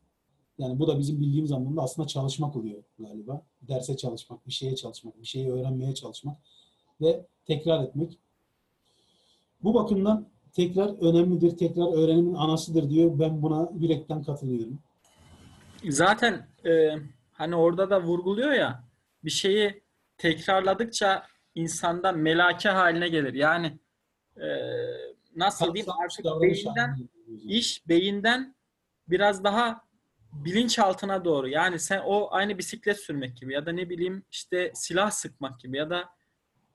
Yani 0.58 0.78
bu 0.78 0.86
da 0.86 0.98
bizim 0.98 1.20
bildiğimiz 1.20 1.52
anlamda 1.52 1.82
aslında 1.82 2.08
çalışmak 2.08 2.56
oluyor 2.56 2.82
galiba. 2.98 3.42
Derse 3.62 3.96
çalışmak, 3.96 4.46
bir 4.46 4.52
şeye 4.52 4.76
çalışmak, 4.76 5.20
bir 5.20 5.26
şeyi 5.26 5.52
öğrenmeye 5.52 5.94
çalışmak 5.94 6.36
ve 7.00 7.26
tekrar 7.46 7.84
etmek. 7.84 8.18
Bu 9.62 9.74
bakımdan 9.74 10.28
tekrar 10.52 10.88
önemlidir, 10.88 11.56
tekrar 11.56 12.02
öğrenimin 12.02 12.34
anasıdır 12.34 12.90
diyor. 12.90 13.18
Ben 13.18 13.42
buna 13.42 13.68
yürekten 13.78 14.22
katılıyorum. 14.22 14.78
Zaten 15.88 16.48
e, 16.66 16.90
hani 17.32 17.56
orada 17.56 17.90
da 17.90 18.02
vurguluyor 18.02 18.52
ya 18.52 18.84
bir 19.24 19.30
şeyi 19.30 19.82
tekrarladıkça 20.16 21.26
insanda 21.54 22.12
melake 22.12 22.68
haline 22.68 23.08
gelir. 23.08 23.34
Yani 23.34 23.78
e, 24.36 24.46
nasıl 25.36 25.74
diyeyim 25.74 25.92
artık 26.04 26.24
beyinden 26.42 27.08
iş 27.44 27.88
beyinden 27.88 28.54
biraz 29.08 29.44
daha 29.44 29.84
bilinçaltına 30.32 31.24
doğru. 31.24 31.48
Yani 31.48 31.78
sen 31.78 32.02
o 32.04 32.28
aynı 32.30 32.58
bisiklet 32.58 32.98
sürmek 33.00 33.36
gibi 33.36 33.52
ya 33.52 33.66
da 33.66 33.72
ne 33.72 33.90
bileyim 33.90 34.24
işte 34.30 34.72
silah 34.74 35.10
sıkmak 35.10 35.60
gibi 35.60 35.76
ya 35.76 35.90
da 35.90 36.08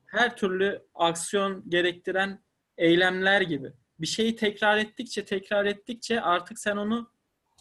her 0.05 0.37
türlü 0.37 0.85
aksiyon 0.95 1.69
gerektiren 1.69 2.39
eylemler 2.77 3.41
gibi. 3.41 3.73
Bir 3.99 4.07
şeyi 4.07 4.35
tekrar 4.35 4.77
ettikçe 4.77 5.25
tekrar 5.25 5.65
ettikçe 5.65 6.21
artık 6.21 6.59
sen 6.59 6.77
onu 6.77 7.09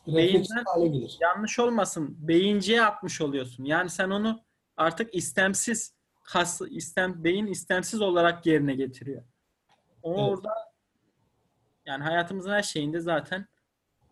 beyinden- 0.07 0.65
yanlış 1.21 1.59
olmasın 1.59 2.17
beyinciye 2.19 2.83
atmış 2.85 3.21
oluyorsun. 3.21 3.65
Yani 3.65 3.91
sen 3.91 4.11
onu 4.11 4.41
artık 4.77 5.15
istemsiz 5.15 5.95
kas, 6.23 6.61
istem, 6.71 7.25
beyin 7.25 7.47
istemsiz 7.47 8.01
olarak 8.01 8.47
yerine 8.47 8.75
getiriyor. 8.75 9.23
O 10.03 10.13
Evet. 10.13 10.23
orada 10.23 10.51
yani 11.87 12.05
hayatımızın 12.05 12.51
her 12.51 12.63
şeyinde 12.63 13.01
zaten 13.01 13.47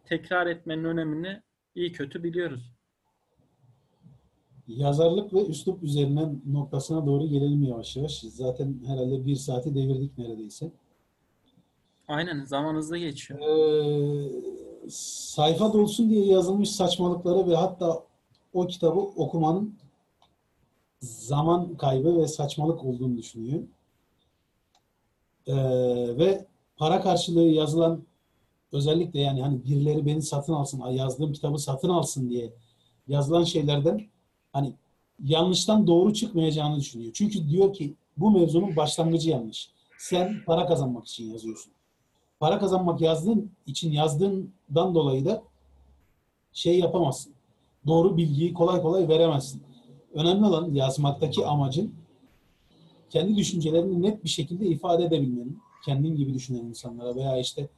tekrar 0.05 0.46
etmenin 0.46 0.84
önemini 0.84 1.42
iyi 1.74 1.92
kötü 1.92 2.22
biliyoruz. 2.24 2.70
Yazarlık 4.68 5.32
ve 5.34 5.46
üslup 5.46 5.82
üzerinden 5.82 6.40
noktasına 6.46 7.07
doğru 7.07 7.26
gelelim 7.28 7.62
yavaş 7.62 7.96
yavaş. 7.96 8.20
Zaten 8.20 8.78
herhalde 8.86 9.26
bir 9.26 9.34
saati 9.36 9.74
devirdik 9.74 10.18
neredeyse. 10.18 10.70
Aynen 12.09 12.44
zaman 12.44 12.74
hızlı 12.74 12.98
geçiyor. 12.98 13.40
Ee, 13.40 14.90
sayfa 14.90 15.72
dolsun 15.72 16.11
diye 16.11 16.26
yazılmış 16.26 16.70
saçmalıkları 16.70 17.48
ve 17.48 17.57
hatta 17.57 18.05
o 18.52 18.66
kitabı 18.66 19.00
okumanın 19.00 19.74
zaman 21.00 21.76
kaybı 21.76 22.18
ve 22.18 22.28
saçmalık 22.28 22.84
olduğunu 22.84 23.16
düşünüyor. 23.16 23.62
Ee, 25.46 25.55
ve 26.18 26.46
para 26.76 27.00
karşılığı 27.00 27.48
yazılan 27.48 28.02
özellikle 28.72 29.20
yani 29.20 29.42
hani 29.42 29.64
birileri 29.64 30.07
beni 30.07 30.22
satın 30.22 30.52
alsın, 30.52 30.86
yazdığım 30.86 31.32
kitabı 31.32 31.59
satın 31.59 31.88
alsın 31.88 32.30
diye 32.30 32.52
yazılan 33.09 33.44
şeylerden 33.44 34.07
hani 34.52 34.74
yanlıştan 35.24 35.86
doğru 35.86 36.14
çıkmayacağını 36.14 36.76
düşünüyor. 36.80 37.12
Çünkü 37.14 37.48
diyor 37.48 37.72
ki 37.74 37.94
bu 38.16 38.30
mevzunun 38.30 38.76
başlangıcı 38.76 39.30
yanlış. 39.30 39.70
Sen 39.98 40.44
para 40.46 40.66
kazanmak 40.66 41.07
için 41.07 41.32
yazıyorsun 41.32 41.73
para 42.41 42.59
kazanmak 42.59 43.01
yazdığın 43.01 43.51
için 43.66 43.93
yazdığından 43.93 44.95
dolayı 44.95 45.24
da 45.24 45.43
şey 46.53 46.78
yapamazsın. 46.78 47.32
doğru 47.87 48.16
bilgiyi 48.16 48.55
kolay 48.55 48.82
kolay 48.82 49.09
veremezsin. 49.09 49.62
Önemli 50.14 50.47
olan 50.47 50.72
yazmaktaki 50.72 51.47
amacın 51.47 51.95
kendi 53.11 53.37
düşüncelerini 53.37 54.03
net 54.03 54.24
bir 54.24 54.28
şekilde 54.28 54.66
ifade 54.66 55.05
edebilmenin, 55.05 55.59
kendin 55.85 56.16
gibi 56.16 56.35
düşünen 56.35 56.64
insanlara 56.64 57.16
veya 57.16 57.39
işte 57.41 57.68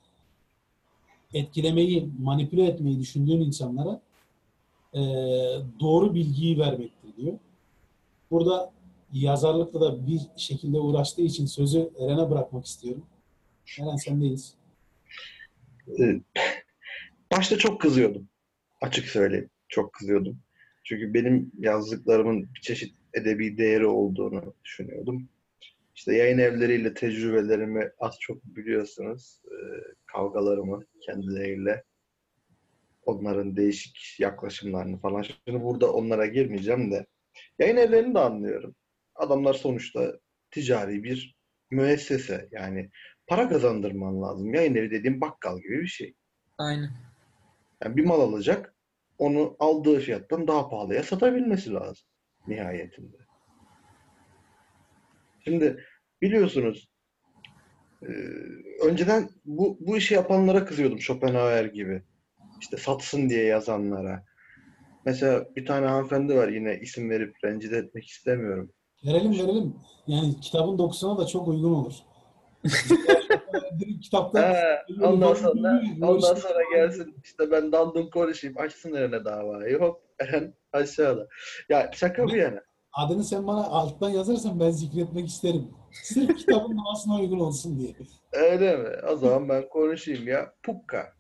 etkilemeyi, 1.35 2.11
manipüle 2.19 2.67
etmeyi 2.67 2.99
düşündüğün 2.99 3.41
insanlara 3.41 4.01
eee, 4.95 5.63
doğru 5.81 6.15
bilgiyi 6.15 6.59
vermektir 6.59 7.17
diyor. 7.17 7.39
Burada 8.31 8.73
yazarlıkla 9.13 9.81
da 9.81 10.07
bir 10.07 10.21
şekilde 10.37 10.81
uğraştığı 10.81 11.23
için 11.23 11.47
sözü 11.47 11.91
Eren'e 11.99 12.31
bırakmak 12.31 12.67
istiyorum. 12.67 13.03
Eren 13.81 13.97
sendeyiz. 13.97 14.55
Ee, 16.01 16.21
Başta 17.33 17.59
çok 17.59 17.81
kızıyordum. 17.81 18.29
Açık 18.81 19.07
söyleyeyim. 19.07 19.51
Çok 19.69 19.93
kızıyordum. 19.93 20.39
Çünkü 20.85 21.15
benim 21.15 21.53
yazdıklarımın 21.59 22.55
bir 22.55 22.61
çeşit 22.61 22.95
edebi 23.15 23.59
değeri 23.59 23.87
olduğunu 23.87 24.55
düşünüyordum. 24.65 25.29
İşte 25.95 26.17
yayın 26.17 26.39
evleriyle 26.39 26.95
tecrübelerimi 26.95 27.91
az 27.99 28.17
çok 28.21 28.45
biliyorsunuz. 28.45 29.41
Ee, 29.45 29.83
kavgalarımı 30.07 30.85
kendileriyle. 31.01 31.85
Onların 33.03 33.57
değişik 33.57 34.21
yaklaşımlarını 34.21 34.99
falan. 34.99 35.23
Şimdi 35.23 35.63
burada 35.63 35.93
onlara 35.93 36.27
girmeyeceğim 36.27 36.93
de. 36.93 37.07
Yayın 37.59 37.77
evlerini 37.77 38.15
de 38.15 38.19
anlıyorum. 38.19 38.75
Adamlar 39.15 39.55
sonuçta 39.55 40.19
ticari 40.51 41.05
bir 41.05 41.37
müessese. 41.71 42.49
Yani 42.51 42.91
para 43.27 43.49
kazandırman 43.49 44.23
lazım. 44.23 44.55
Yayın 44.55 44.75
evi 44.75 44.91
dediğim 44.91 45.21
bakkal 45.21 45.59
gibi 45.59 45.83
bir 45.83 45.87
şey. 45.87 46.15
Aynen. 46.59 46.91
Yani 47.85 47.97
bir 47.97 48.05
mal 48.05 48.21
alacak, 48.21 48.75
onu 49.19 49.57
aldığı 49.59 50.01
fiyattan 50.01 50.49
daha 50.49 50.69
pahalıya 50.69 51.03
satabilmesi 51.03 51.73
lazım 51.73 52.07
nihayetinde. 52.47 53.17
Şimdi 55.45 55.85
biliyorsunuz 56.23 56.89
e, 58.03 58.13
önceden 58.83 59.31
bu, 59.45 59.79
bu 59.81 59.97
işi 59.97 60.15
yapanlara 60.15 60.65
kızıyordum 60.65 61.01
Schopenhauer 61.01 61.65
gibi. 61.65 62.03
İşte 62.61 62.77
satsın 62.77 63.31
diye 63.31 63.45
yazanlara. 63.45 64.25
Mesela 65.05 65.47
bir 65.57 65.67
tane 65.67 65.87
hanımefendi 65.87 66.37
var 66.37 66.49
yine 66.49 66.79
isim 66.81 67.11
verip 67.11 67.37
rencide 67.45 67.77
etmek 67.77 68.07
istemiyorum. 68.07 68.73
Verelim 69.07 69.33
verelim. 69.33 69.75
Yani 70.07 70.41
kitabın 70.41 70.79
dokusuna 70.79 71.19
da 71.19 71.27
çok 71.27 71.49
uygun 71.49 71.73
olur. 71.73 71.95
Direkt 73.79 74.01
Kitapta 74.05 74.41
He, 74.41 74.85
ondan 75.07 75.35
sonra 75.35 75.83
ondan 76.03 76.35
sonra 76.35 76.63
gelsin 76.75 77.17
işte 77.25 77.51
ben 77.51 77.73
dandım 77.73 78.11
konuşayım 78.11 78.59
açsın 78.59 78.95
Eren'e 78.95 79.25
davayı 79.25 79.79
hop 79.79 80.03
aşağıda. 80.73 81.29
Ya 81.69 81.91
şaka 81.93 82.27
bir 82.27 82.33
yana. 82.33 82.61
adını 82.93 83.25
sen 83.25 83.47
bana 83.47 83.65
alttan 83.65 84.11
yazarsan 84.11 84.61
ben 84.61 84.71
zikretmek 84.71 85.29
isterim. 85.29 85.69
Sırf 85.93 86.37
kitabın 86.37 86.79
doğasına 86.79 87.15
uygun 87.15 87.41
olsun 87.41 87.79
diye. 87.79 87.95
Öyle 88.33 88.77
mi? 88.77 88.89
O 89.13 89.17
zaman 89.17 89.49
ben 89.49 89.69
konuşayım 89.69 90.29
ya. 90.29 90.53
Pukka. 90.63 91.13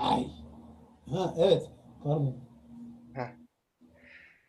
Ay. 0.00 0.26
Ha 1.10 1.34
evet. 1.38 1.62
Pardon. 2.04 2.46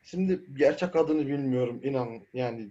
Şimdi 0.04 0.46
gerçek 0.54 0.96
adını 0.96 1.28
bilmiyorum 1.28 1.80
inan. 1.84 2.10
Yani 2.34 2.70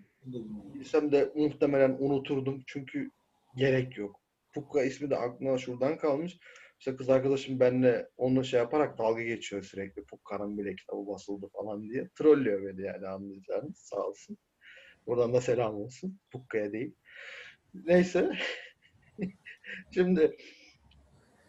bilsem 0.74 1.12
de 1.12 1.32
muhtemelen 1.34 1.96
unuturdum 2.00 2.62
çünkü 2.66 3.10
gerek 3.56 3.98
yok. 3.98 4.20
Pukka 4.54 4.82
ismi 4.82 5.10
de 5.10 5.16
aklıma 5.16 5.58
şuradan 5.58 5.98
kalmış. 5.98 6.38
İşte 6.78 6.96
kız 6.96 7.10
arkadaşım 7.10 7.60
benimle 7.60 8.08
onu 8.16 8.44
şey 8.44 8.60
yaparak 8.60 8.98
dalga 8.98 9.22
geçiyor 9.22 9.62
sürekli. 9.62 10.04
Pukka'nın 10.04 10.58
bile 10.58 10.76
kitabı 10.76 11.06
basıldı 11.06 11.48
falan 11.52 11.82
diye. 11.90 12.08
Trollüyor 12.18 12.66
beni 12.66 12.86
yani 12.86 13.06
anlayacağınız. 13.06 13.78
Sağ 13.78 14.06
olsun. 14.06 14.38
Buradan 15.06 15.34
da 15.34 15.40
selam 15.40 15.74
olsun. 15.74 16.20
Pukka'ya 16.32 16.72
değil. 16.72 16.94
Neyse. 17.74 18.30
Şimdi 19.94 20.36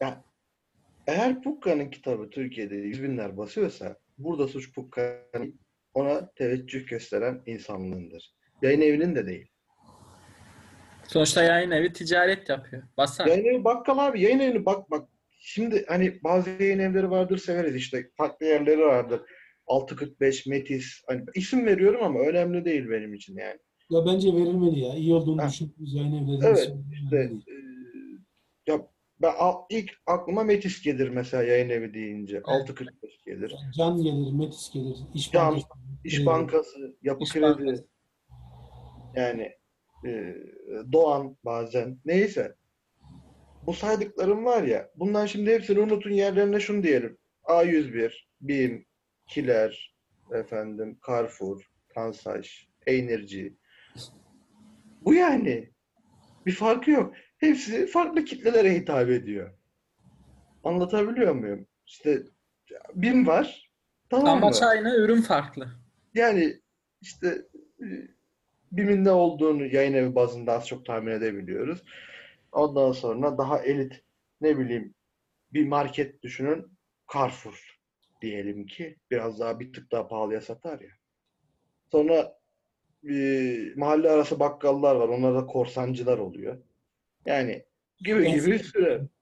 ya 0.01 0.23
eğer 1.07 1.41
Pukka'nın 1.43 1.89
kitabı 1.89 2.29
Türkiye'de 2.29 2.75
yüz 2.75 3.03
binler 3.03 3.37
basıyorsa 3.37 3.97
burada 4.17 4.47
suç 4.47 4.73
Pukka'nın 4.73 5.59
ona 5.93 6.31
teveccüh 6.33 6.87
gösteren 6.87 7.43
insanlığındır. 7.45 8.35
Yayın 8.61 8.81
evinin 8.81 9.15
de 9.15 9.27
değil. 9.27 9.51
Sonuçta 11.07 11.43
yayın 11.43 11.71
evi 11.71 11.93
ticaret 11.93 12.49
yapıyor. 12.49 12.83
Basar. 12.97 13.25
Yayın 13.27 13.45
evi 13.45 13.63
bakkal 13.63 13.97
abi. 13.97 14.21
Yayın 14.21 14.39
evini 14.39 14.65
bak 14.65 14.91
bak. 14.91 15.09
Şimdi 15.39 15.85
hani 15.87 16.23
bazı 16.23 16.49
yayın 16.49 16.79
evleri 16.79 17.09
vardır 17.09 17.37
severiz 17.37 17.75
işte. 17.75 18.09
Farklı 18.17 18.45
yerleri 18.45 18.79
vardır. 18.81 19.21
645, 19.67 20.45
Metis. 20.45 20.85
Hani 21.07 21.21
isim 21.35 21.65
veriyorum 21.65 22.03
ama 22.03 22.19
önemli 22.19 22.65
değil 22.65 22.89
benim 22.89 23.13
için 23.13 23.37
yani. 23.37 23.59
Ya 23.89 24.05
bence 24.05 24.33
verilmeli 24.33 24.79
ya. 24.79 24.95
İyi 24.95 25.13
olduğunu 25.13 25.41
Ha. 25.43 25.47
düşündüğümüz 25.49 25.93
yayın 25.93 26.13
evlerinin 26.13 26.41
Evet, 26.41 26.71
İşte, 26.93 27.17
e, 27.17 27.51
ya 28.71 28.87
ben 29.21 29.33
ilk 29.69 29.91
aklıma 30.05 30.43
Metis 30.43 30.81
gelir 30.81 31.09
mesela 31.09 31.43
yayın 31.43 31.69
evi 31.69 31.93
deyince. 31.93 32.41
645 32.43 33.23
gelir. 33.25 33.55
Can 33.77 33.97
gelir, 34.03 34.31
Metis 34.31 34.73
gelir, 34.73 34.97
İş 35.13 35.31
Can, 35.31 35.51
Bankası. 35.51 35.67
İş 36.03 36.17
Evet. 36.17 36.27
Bankası, 36.27 36.97
Yapı 37.03 37.23
İş 37.23 37.33
Kredi. 37.33 37.43
Bankası. 37.43 37.87
Yani 39.15 39.51
e, 40.05 40.35
Doğan 40.91 41.37
bazen. 41.45 41.99
Neyse. 42.05 42.55
Bu 43.65 43.73
saydıklarım 43.73 44.45
var 44.45 44.63
ya. 44.63 44.89
Bundan 44.95 45.25
şimdi 45.25 45.53
hepsini 45.53 45.79
unutun 45.79 46.11
yerlerine 46.11 46.59
şunu 46.59 46.83
diyelim. 46.83 47.17
A101, 47.43 48.13
BİM, 48.41 48.85
Kiler, 49.27 49.95
efendim, 50.33 50.99
Carrefour, 51.07 51.71
Transaş, 51.93 52.67
Enerji. 52.87 53.57
Bu 55.01 55.13
yani. 55.13 55.69
Bir 56.45 56.51
farkı 56.51 56.91
yok. 56.91 57.13
Hepsi 57.37 57.87
farklı 57.87 58.25
kitlelere 58.25 58.75
hitap 58.75 59.09
ediyor. 59.09 59.53
Anlatabiliyor 60.63 61.35
muyum? 61.35 61.67
İşte 61.85 62.23
BİM 62.93 63.27
var. 63.27 63.71
Tamam 64.09 64.25
mı? 64.39 64.45
Amaç 64.45 64.61
aynı, 64.61 64.95
ürün 64.95 65.21
farklı. 65.21 65.67
Yani 66.13 66.61
işte 67.01 67.41
e, 67.81 67.85
BİM'in 68.71 69.05
ne 69.05 69.11
olduğunu 69.11 69.65
yayın 69.65 69.93
evi 69.93 70.15
bazında 70.15 70.53
az 70.53 70.67
çok 70.67 70.85
tahmin 70.85 71.11
edebiliyoruz. 71.11 71.83
Ondan 72.51 72.91
sonra 72.91 73.37
daha 73.37 73.59
elit 73.59 74.03
ne 74.41 74.57
bileyim 74.57 74.93
bir 75.53 75.67
market 75.67 76.23
düşünün 76.23 76.67
Carrefour 77.13 77.79
diyelim 78.21 78.65
ki 78.65 78.97
biraz 79.11 79.39
daha 79.39 79.59
bir 79.59 79.73
tık 79.73 79.91
daha 79.91 80.07
pahalıya 80.07 80.41
satar 80.41 80.79
ya. 80.79 80.89
Sonra 81.91 82.37
e, 83.09 83.13
mahalle 83.75 84.09
arası 84.09 84.39
bakkallar 84.39 84.95
var. 84.95 85.07
Onlar 85.07 85.35
da 85.35 85.45
korsancılar 85.45 86.17
oluyor. 86.17 86.57
Yani 87.25 87.65
gibi 87.99 88.31
gibi 88.31 88.45
bir 88.45 88.59
sürü. 88.59 89.07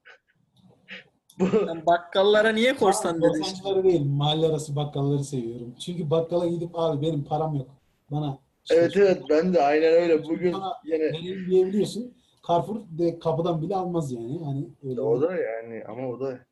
Bu 1.38 1.46
Sen 1.46 1.86
bakkallara 1.86 2.52
niye 2.52 2.76
korsan 2.76 3.22
dedin? 3.22 3.28
Korsancıları 3.28 3.84
değil, 3.84 4.06
mahalle 4.06 4.46
arası 4.46 4.76
bakkalları 4.76 5.24
seviyorum. 5.24 5.74
Çünkü 5.78 6.10
bakkala 6.10 6.46
gidip 6.46 6.70
abi 6.74 7.06
benim 7.06 7.24
param 7.24 7.54
yok. 7.54 7.68
Bana 8.10 8.38
evet 8.70 8.96
evet 8.96 9.22
ben 9.30 9.54
de 9.54 9.62
aynen 9.62 9.92
öyle. 9.92 10.24
Bugün 10.24 10.52
Bana 10.52 10.72
yine 10.84 11.12
diyebiliyorsun. 11.50 12.16
Carrefour 12.48 12.80
de 12.98 13.18
kapıdan 13.18 13.62
bile 13.62 13.76
almaz 13.76 14.12
yani. 14.12 14.44
Hani 14.44 14.68
öyle 14.90 15.00
o 15.00 15.20
da 15.20 15.36
yani 15.36 15.84
ama 15.88 16.08
o 16.08 16.20
da 16.20 16.46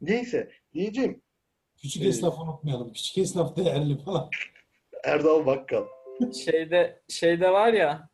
neyse 0.00 0.50
diyeceğim 0.74 1.22
küçük 1.82 2.02
Evet. 2.02 2.14
esnaf 2.14 2.38
unutmayalım. 2.38 2.92
Küçük 2.92 3.18
esnaf 3.18 3.56
değerli 3.56 3.98
falan. 3.98 4.30
Erdal 5.04 5.46
Bakkal. 5.46 5.84
Şeyde 6.44 7.02
şeyde 7.08 7.50
var 7.52 7.72
ya 7.72 8.08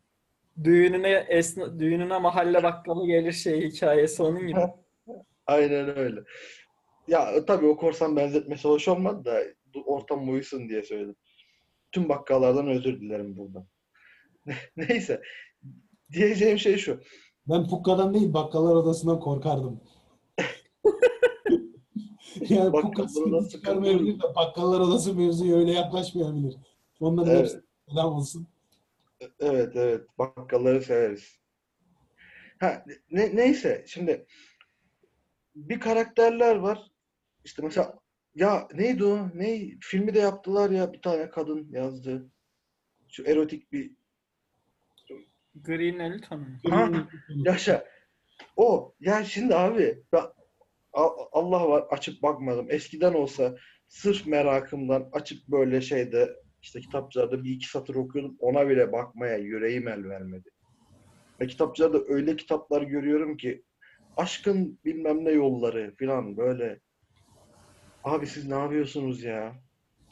düğününe 0.65 1.27
esna, 1.29 1.81
düğününe 1.81 2.19
mahalle 2.19 2.63
bakkalı 2.63 3.07
gelir 3.07 3.33
şey 3.33 3.71
hikayesi 3.71 4.23
onun 4.23 4.47
gibi. 4.47 4.61
Aynen 5.47 5.99
öyle. 5.99 6.21
Ya 7.09 7.45
tabii 7.47 7.67
o 7.67 7.77
korsan 7.77 8.17
benzetmesi 8.17 8.69
hoş 8.69 8.89
olmadı 8.89 9.25
da 9.25 9.43
ortam 9.87 10.29
uyusun 10.29 10.69
diye 10.69 10.83
söyledim. 10.83 11.17
Tüm 11.93 12.09
bakkallardan 12.09 12.69
özür 12.69 13.01
dilerim 13.01 13.37
buradan. 13.37 13.67
Neyse. 14.77 15.23
Diyeceğim 16.13 16.59
şey 16.59 16.77
şu. 16.77 17.01
Ben 17.49 17.69
Pukka'dan 17.69 18.15
değil 18.15 18.33
bakkallar 18.33 18.75
odasından 18.75 19.21
korkardım. 19.21 19.81
yani 22.49 22.73
Bakkallar 22.73 22.83
Pukka 22.83 23.09
sıkıntı 23.09 23.37
odası 23.37 23.51
çıkarmayabilir 23.51 24.19
de 24.19 24.35
bakkallar 24.37 24.81
odası 24.81 25.15
mevzuya 25.15 25.57
öyle 25.57 25.73
yaklaşmayabilir. 25.73 26.57
Onların 27.01 27.31
Evet. 27.31 27.41
hepsi 27.41 27.61
selam 27.89 28.13
olsun. 28.13 28.47
Evet 29.41 29.77
evet. 29.77 30.07
Bakkalları 30.19 30.83
severiz. 30.83 31.41
Ha, 32.61 32.85
ne, 33.11 33.37
neyse 33.37 33.85
şimdi 33.87 34.27
bir 35.55 35.81
karakterler 35.81 36.57
var. 36.57 36.91
İşte 37.45 37.63
mesela 37.63 37.99
ya 38.35 38.69
neydi 38.75 39.05
o? 39.05 39.29
Ne 39.35 39.61
filmi 39.81 40.15
de 40.15 40.19
yaptılar 40.19 40.71
ya 40.71 40.93
bir 40.93 41.03
tane 41.03 41.31
kadın 41.31 41.69
yazdı. 41.71 42.31
Şu 43.09 43.25
erotik 43.25 43.73
bir 43.73 43.91
Green 45.55 45.99
Elton 45.99 46.41
mu? 46.41 46.47
Ha, 46.71 47.09
Yaşa. 47.29 47.85
O. 48.57 48.95
Ya 49.01 49.25
şimdi 49.25 49.55
abi 49.55 50.03
ben, 50.13 50.25
Allah 51.33 51.69
var 51.69 51.85
açıp 51.91 52.23
bakmadım. 52.23 52.67
Eskiden 52.71 53.15
olsa 53.15 53.57
sırf 53.89 54.27
merakımdan 54.27 55.09
açıp 55.13 55.49
böyle 55.49 55.81
şeyde 55.81 56.37
işte 56.63 56.81
kitapçılarda 56.81 57.45
bir 57.45 57.51
iki 57.51 57.69
satır 57.69 57.95
okuyordum. 57.95 58.37
Ona 58.39 58.69
bile 58.69 58.93
bakmaya 58.93 59.37
yüreğim 59.37 59.89
el 59.89 60.09
vermedi. 60.09 60.51
Ve 61.41 61.47
kitapçılarda 61.47 62.05
öyle 62.09 62.37
kitaplar 62.37 62.83
görüyorum 62.83 63.37
ki 63.37 63.65
aşkın 64.17 64.79
bilmem 64.85 65.25
ne 65.25 65.31
yolları 65.31 65.95
falan 65.99 66.37
böyle. 66.37 66.81
Abi 68.05 68.27
siz 68.27 68.49
ne 68.49 68.55
yapıyorsunuz 68.55 69.23
ya? 69.23 69.55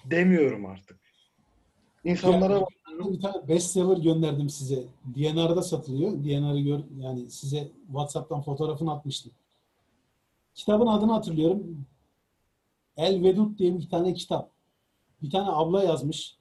Demiyorum 0.04 0.66
artık. 0.66 0.98
İnsanlara 2.04 2.54
Ya, 2.54 3.12
bir 3.12 3.20
tane 3.20 3.48
bestseller 3.48 3.96
gönderdim 3.96 4.48
size. 4.50 4.84
DNR'da 5.16 5.62
satılıyor. 5.62 6.12
DNR'ı 6.12 6.60
gör 6.60 6.80
yani 6.98 7.30
size 7.30 7.68
WhatsApp'tan 7.86 8.42
fotoğrafını 8.42 8.92
atmıştım. 8.92 9.32
Kitabın 10.54 10.86
adını 10.86 11.12
hatırlıyorum. 11.12 11.86
El 12.96 13.22
Vedud 13.22 13.58
diye 13.58 13.78
bir 13.78 13.88
tane 13.88 14.14
kitap. 14.14 14.50
Bir 15.22 15.30
tane 15.30 15.50
abla 15.50 15.84
yazmış. 15.84 16.36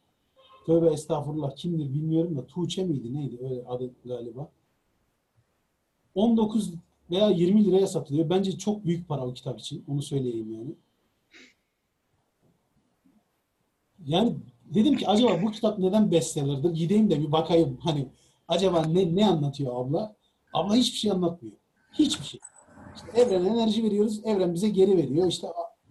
Tövbe 0.65 0.87
estağfurullah 0.87 1.55
kimdir 1.55 1.93
bilmiyorum 1.93 2.37
da 2.37 2.47
Tuğçe 2.47 2.83
miydi 2.83 3.13
neydi 3.13 3.37
öyle 3.43 3.63
adı 3.67 3.91
galiba. 4.05 4.49
19 6.15 6.73
veya 7.11 7.29
20 7.29 7.65
liraya 7.65 7.87
satılıyor. 7.87 8.29
Bence 8.29 8.57
çok 8.57 8.85
büyük 8.85 9.07
para 9.07 9.27
o 9.27 9.33
kitap 9.33 9.59
için. 9.59 9.85
Onu 9.87 10.01
söyleyeyim 10.01 10.53
yani. 10.53 10.75
Yani 14.07 14.35
dedim 14.73 14.97
ki 14.97 15.07
acaba 15.07 15.41
bu 15.41 15.51
kitap 15.51 15.79
neden 15.79 16.11
bestseller'dır? 16.11 16.73
Gideyim 16.73 17.09
de 17.09 17.19
bir 17.19 17.31
bakayım 17.31 17.77
hani 17.83 18.07
acaba 18.47 18.85
ne 18.85 19.15
ne 19.15 19.27
anlatıyor 19.27 19.85
abla? 19.85 20.15
Abla 20.53 20.75
hiçbir 20.75 20.97
şey 20.97 21.11
anlatmıyor. 21.11 21.55
Hiçbir 21.93 22.25
şey. 22.25 22.39
İşte 22.95 23.21
evrene 23.21 23.47
enerji 23.47 23.83
veriyoruz. 23.83 24.21
Evren 24.25 24.53
bize 24.53 24.69
geri 24.69 24.97
veriyor. 24.97 25.27
İşte 25.27 25.47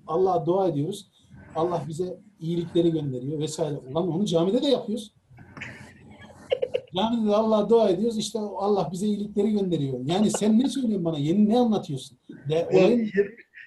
Allah'a 0.07 0.47
dua 0.47 0.69
ediyoruz. 0.69 1.11
Allah 1.55 1.85
bize 1.89 2.21
iyilikleri 2.41 2.91
gönderiyor 2.91 3.39
vesaire. 3.39 3.79
Ulan 3.79 4.09
onu 4.09 4.25
camide 4.25 4.63
de 4.63 4.67
yapıyoruz. 4.67 5.15
Camide 6.97 7.29
de 7.29 7.35
Allah'a 7.35 7.69
dua 7.69 7.89
ediyoruz. 7.89 8.19
İşte 8.19 8.39
Allah 8.39 8.89
bize 8.93 9.07
iyilikleri 9.07 9.51
gönderiyor. 9.51 10.01
Yani 10.05 10.31
sen 10.31 10.59
ne 10.59 10.69
söylüyorsun 10.69 11.05
bana? 11.05 11.19
Yeni 11.19 11.49
ne 11.49 11.59
anlatıyorsun? 11.59 12.19
De, 12.49 12.69
olayın 12.73 12.99
20, 12.99 13.11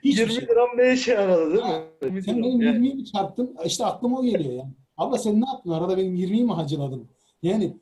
hiçbir 0.03 0.21
20 0.21 0.33
şey. 0.33 0.41
liram 0.47 0.67
ne 0.77 0.93
işe 0.93 1.11
yaradı 1.11 1.53
değil 1.53 1.63
mi? 1.65 1.81
20 2.03 2.23
Sen 2.23 2.43
benim 2.43 2.61
yani. 2.61 2.77
20'yi 2.87 2.95
mi 2.95 3.05
çarptın? 3.05 3.55
İşte 3.65 3.85
aklıma 3.85 4.19
o 4.19 4.23
geliyor 4.23 4.53
yani. 4.53 4.73
Abla 4.97 5.17
sen 5.17 5.41
ne 5.41 5.45
yaptın? 5.47 5.69
Arada 5.71 5.97
benim 5.97 6.15
20'yi 6.15 6.43
mi 6.43 6.53
hacıladın? 6.53 7.07
Yani 7.43 7.77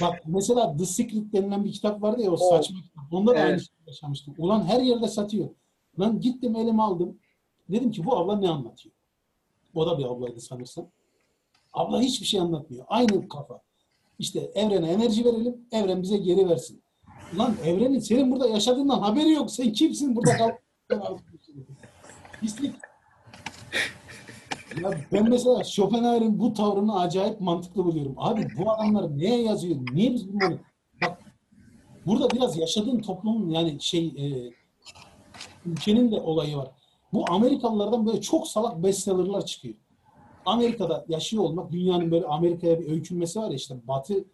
bak 0.00 0.22
mesela 0.26 0.76
The 0.76 0.84
Secret 0.86 1.32
denilen 1.32 1.64
bir 1.64 1.72
kitap 1.72 2.02
vardı 2.02 2.22
ya 2.22 2.30
o 2.30 2.34
O. 2.34 2.36
saçma 2.36 2.76
kitap. 2.82 3.12
Onda 3.12 3.30
da 3.30 3.38
Evet. 3.38 3.48
aynı 3.50 3.60
şeyi 3.60 3.86
yaşamıştım. 3.86 4.34
Ulan 4.38 4.64
her 4.64 4.80
yerde 4.80 5.08
satıyor. 5.08 5.48
Ben 5.98 6.20
gittim 6.20 6.56
elime 6.56 6.82
aldım. 6.82 7.18
Dedim 7.70 7.90
ki 7.90 8.04
bu 8.04 8.16
abla 8.16 8.36
ne 8.38 8.48
anlatıyor? 8.48 8.94
O 9.74 9.86
da 9.86 9.98
bir 9.98 10.04
ablaydı 10.04 10.40
sanırsam. 10.40 10.88
Abla 11.72 12.00
hiçbir 12.00 12.26
şey 12.26 12.40
anlatmıyor. 12.40 12.84
Aynı 12.88 13.28
kafa. 13.28 13.60
İşte 14.18 14.50
evrene 14.54 14.90
enerji 14.90 15.24
verelim, 15.24 15.56
evren 15.72 16.02
bize 16.02 16.16
geri 16.16 16.48
versin. 16.48 16.82
Lan 17.36 17.54
evrenin 17.64 17.98
senin 17.98 18.30
burada 18.32 18.48
yaşadığından 18.48 18.98
haberi 18.98 19.32
yok. 19.32 19.50
Sen 19.50 19.72
kimsin 19.72 20.16
burada 20.16 20.36
kal? 20.36 20.50
Pislik. 22.40 22.74
Ya 24.82 24.90
ben 25.12 25.28
mesela 25.30 25.64
Schopenhauer'in 25.64 26.38
bu 26.38 26.54
tavrını 26.54 27.00
acayip 27.00 27.40
mantıklı 27.40 27.84
buluyorum. 27.84 28.14
Abi 28.16 28.46
bu 28.58 28.70
adamlar 28.70 29.18
neye 29.18 29.42
yazıyor? 29.42 29.76
Niye 29.92 30.14
biz 30.14 30.32
bunları... 30.32 30.58
Bak 31.02 31.22
burada 32.06 32.30
biraz 32.30 32.58
yaşadığın 32.58 32.98
toplumun 32.98 33.50
yani 33.50 33.80
şey 33.80 34.06
e, 34.06 34.52
ülkenin 35.66 36.12
de 36.12 36.20
olayı 36.20 36.56
var. 36.56 36.68
Bu 37.12 37.24
Amerikalılardan 37.30 38.06
böyle 38.06 38.20
çok 38.20 38.48
salak 38.48 38.82
bestseller'lar 38.82 39.46
çıkıyor. 39.46 39.74
Amerika'da 40.46 41.04
yaşıyor 41.08 41.42
olmak 41.42 41.72
dünyanın 41.72 42.10
böyle 42.10 42.26
Amerika'ya 42.26 42.80
bir 42.80 42.88
öykünmesi 42.88 43.38
var 43.38 43.50
ya 43.50 43.56
işte 43.56 43.74
batı 43.88 44.24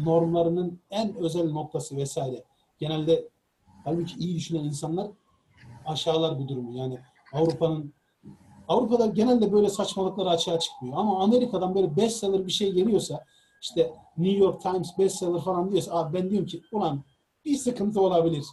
normlarının 0.00 0.80
en 0.90 1.14
özel 1.14 1.50
noktası 1.50 1.96
vesaire. 1.96 2.44
Genelde 2.78 3.28
halbuki 3.84 4.18
iyi 4.18 4.36
düşünen 4.36 4.64
insanlar 4.64 5.10
aşağılar 5.86 6.38
bu 6.38 6.48
durumu. 6.48 6.78
Yani 6.78 6.98
Avrupa'nın 7.32 7.94
Avrupa'da 8.68 9.06
genelde 9.06 9.52
böyle 9.52 9.68
saçmalıklar 9.68 10.26
açığa 10.26 10.58
çıkmıyor. 10.58 10.96
Ama 10.96 11.22
Amerika'dan 11.22 11.74
böyle 11.74 11.96
bestseller 11.96 12.46
bir 12.46 12.52
şey 12.52 12.72
geliyorsa 12.72 13.24
işte 13.62 13.92
New 14.16 14.38
York 14.38 14.62
Times 14.62 14.98
bestseller 14.98 15.40
falan 15.40 15.70
diyorsa 15.70 15.94
abi 15.94 16.18
ben 16.18 16.30
diyorum 16.30 16.46
ki 16.46 16.62
ulan 16.72 17.04
bir 17.44 17.56
sıkıntı 17.56 18.00
olabilir. 18.00 18.44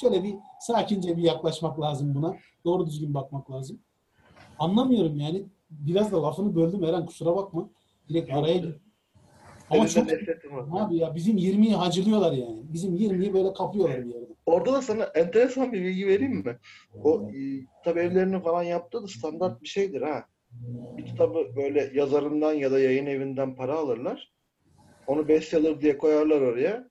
Şöyle 0.00 0.22
bir 0.22 0.36
sakince 0.60 1.16
bir 1.16 1.22
yaklaşmak 1.22 1.80
lazım 1.80 2.14
buna. 2.14 2.36
Doğru 2.64 2.86
düzgün 2.86 3.14
bakmak 3.14 3.50
lazım. 3.50 3.78
Anlamıyorum 4.58 5.20
yani. 5.20 5.44
Biraz 5.70 6.12
da 6.12 6.22
lafını 6.22 6.56
böldüm 6.56 6.84
Eren 6.84 7.06
kusura 7.06 7.36
bakma. 7.36 7.68
Direkt 8.08 8.32
araya. 8.32 8.62
Ama 9.74 9.88
çok 9.88 10.06
abi 10.72 10.96
ya 10.96 11.14
bizim 11.14 11.36
20'yi 11.36 11.74
hacılıyorlar 11.74 12.32
yani. 12.32 12.62
Bizim 12.72 12.96
20'yi 12.96 13.34
böyle 13.34 13.52
kapıyorlar 13.52 14.04
bir 14.04 14.14
yerde. 14.14 14.34
Orada 14.46 14.72
da 14.72 14.82
sana 14.82 15.04
enteresan 15.04 15.72
bir 15.72 15.82
bilgi 15.84 16.06
vereyim 16.06 16.36
mi? 16.36 16.58
O 17.04 17.30
e, 17.30 17.66
kitap 17.78 17.96
evlerini 17.96 18.42
falan 18.42 18.62
yaptığı 18.62 19.02
da 19.02 19.08
standart 19.08 19.62
bir 19.62 19.68
şeydir 19.68 20.02
ha. 20.02 20.24
Bir 20.96 21.06
kitabı 21.06 21.56
böyle 21.56 21.90
yazarından 21.94 22.52
ya 22.52 22.70
da 22.70 22.80
yayın 22.80 23.06
evinden 23.06 23.56
para 23.56 23.74
alırlar. 23.74 24.32
Onu 25.06 25.28
bestseller 25.28 25.80
diye 25.80 25.98
koyarlar 25.98 26.40
oraya. 26.40 26.88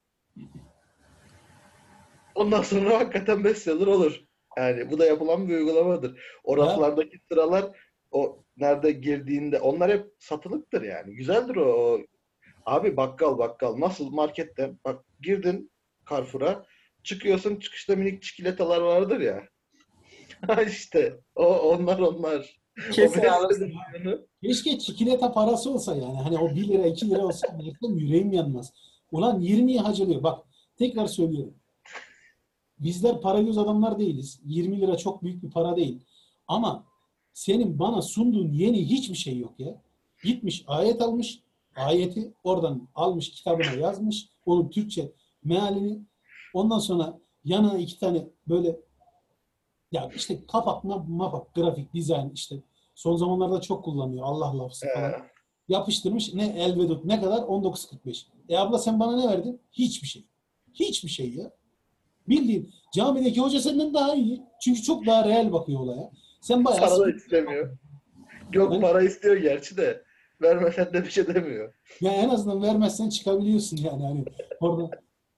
Ondan 2.34 2.62
sonra 2.62 2.98
hakikaten 2.98 3.44
bestseller 3.44 3.86
olur. 3.86 4.20
Yani 4.56 4.90
bu 4.90 4.98
da 4.98 5.06
yapılan 5.06 5.48
bir 5.48 5.54
uygulamadır. 5.56 6.20
O 6.44 6.56
raflardaki 6.56 7.18
sıralar 7.28 7.64
o 8.10 8.44
nerede 8.56 8.92
girdiğinde 8.92 9.60
onlar 9.60 9.90
hep 9.90 10.06
satılıktır 10.18 10.82
yani. 10.82 11.14
Güzeldir 11.14 11.56
o. 11.56 11.64
o. 11.64 11.98
Abi 12.66 12.96
bakkal 12.96 13.38
bakkal 13.38 13.80
nasıl 13.80 14.10
marketten 14.10 14.78
bak 14.84 15.04
girdin 15.20 15.70
Carrefour'a 16.10 16.66
çıkıyorsun 17.02 17.56
çıkışta 17.56 17.96
minik 17.96 18.22
çikolatalar 18.22 18.80
vardır 18.80 19.20
ya. 19.20 19.48
Ha 20.46 20.62
işte 20.62 21.20
o 21.34 21.46
onlar 21.46 21.98
onlar. 21.98 22.60
Kesin 22.92 23.24
alırsın. 23.24 23.72
Keşke 24.42 24.78
çikolata 24.78 25.32
parası 25.32 25.70
olsa 25.70 25.96
yani. 25.96 26.16
Hani 26.22 26.38
o 26.38 26.54
1 26.54 26.68
lira 26.68 26.86
2 26.86 27.10
lira 27.10 27.26
olsa 27.26 27.46
gerçekten 27.58 27.88
yüreğim 27.88 28.32
yanmaz. 28.32 28.72
Ulan 29.12 29.40
20'yi 29.40 29.80
hacılıyor. 29.80 30.22
Bak 30.22 30.46
tekrar 30.78 31.06
söylüyorum. 31.06 31.54
Bizler 32.78 33.20
para 33.20 33.42
göz 33.42 33.58
adamlar 33.58 33.98
değiliz. 33.98 34.40
20 34.44 34.80
lira 34.80 34.96
çok 34.96 35.22
büyük 35.22 35.42
bir 35.42 35.50
para 35.50 35.76
değil. 35.76 36.04
Ama 36.48 36.86
senin 37.32 37.78
bana 37.78 38.02
sunduğun 38.02 38.52
yeni 38.52 38.90
hiçbir 38.90 39.16
şey 39.16 39.38
yok 39.38 39.60
ya. 39.60 39.82
Gitmiş 40.24 40.64
ayet 40.66 41.02
almış. 41.02 41.43
Ayeti 41.76 42.32
oradan 42.44 42.88
almış 42.94 43.30
kitabına 43.30 43.72
yazmış. 43.72 44.28
Onun 44.46 44.70
Türkçe 44.70 45.12
mealini. 45.44 45.98
Ondan 46.54 46.78
sonra 46.78 47.18
yanına 47.44 47.78
iki 47.78 47.98
tane 47.98 48.26
böyle 48.48 48.76
ya 49.92 50.10
işte 50.16 50.46
kapak, 50.46 50.84
ma- 50.84 51.08
mapak, 51.08 51.54
grafik, 51.54 51.94
dizayn 51.94 52.30
işte 52.34 52.56
son 52.94 53.16
zamanlarda 53.16 53.60
çok 53.60 53.84
kullanıyor. 53.84 54.22
Allah 54.26 54.58
lafzı 54.58 54.86
falan. 54.94 55.10
Ee, 55.12 55.14
Yapıştırmış 55.68 56.34
ne 56.34 56.46
Elvedut 56.46 57.04
ne 57.04 57.20
kadar? 57.20 57.38
19.45. 57.38 58.26
E 58.48 58.56
abla 58.58 58.78
sen 58.78 59.00
bana 59.00 59.16
ne 59.16 59.28
verdin? 59.28 59.60
Hiçbir 59.72 60.06
şey. 60.08 60.24
Hiçbir 60.74 61.08
şey 61.08 61.34
ya. 61.34 61.50
Bildiğin 62.28 62.70
camideki 62.94 63.40
hoca 63.40 63.60
senden 63.60 63.94
daha 63.94 64.14
iyi. 64.14 64.42
Çünkü 64.62 64.82
çok 64.82 65.06
daha 65.06 65.28
real 65.28 65.52
bakıyor 65.52 65.80
olaya. 65.80 66.10
Sen 66.40 66.64
bayağı 66.64 66.80
para 66.80 66.98
da 66.98 67.10
istemiyor. 67.10 67.78
Yok 68.52 68.72
Ben- 68.72 68.80
para 68.80 69.02
istiyor 69.02 69.36
gerçi 69.36 69.76
de. 69.76 70.03
Vermesen 70.42 70.92
de 70.92 71.04
bir 71.04 71.10
şey 71.10 71.26
demiyor. 71.26 71.74
ya 72.00 72.12
en 72.12 72.28
azından 72.28 72.62
vermezsen 72.62 73.08
çıkabiliyorsun 73.08 73.76
yani 73.76 74.06
hani 74.06 74.24
orada. 74.60 74.90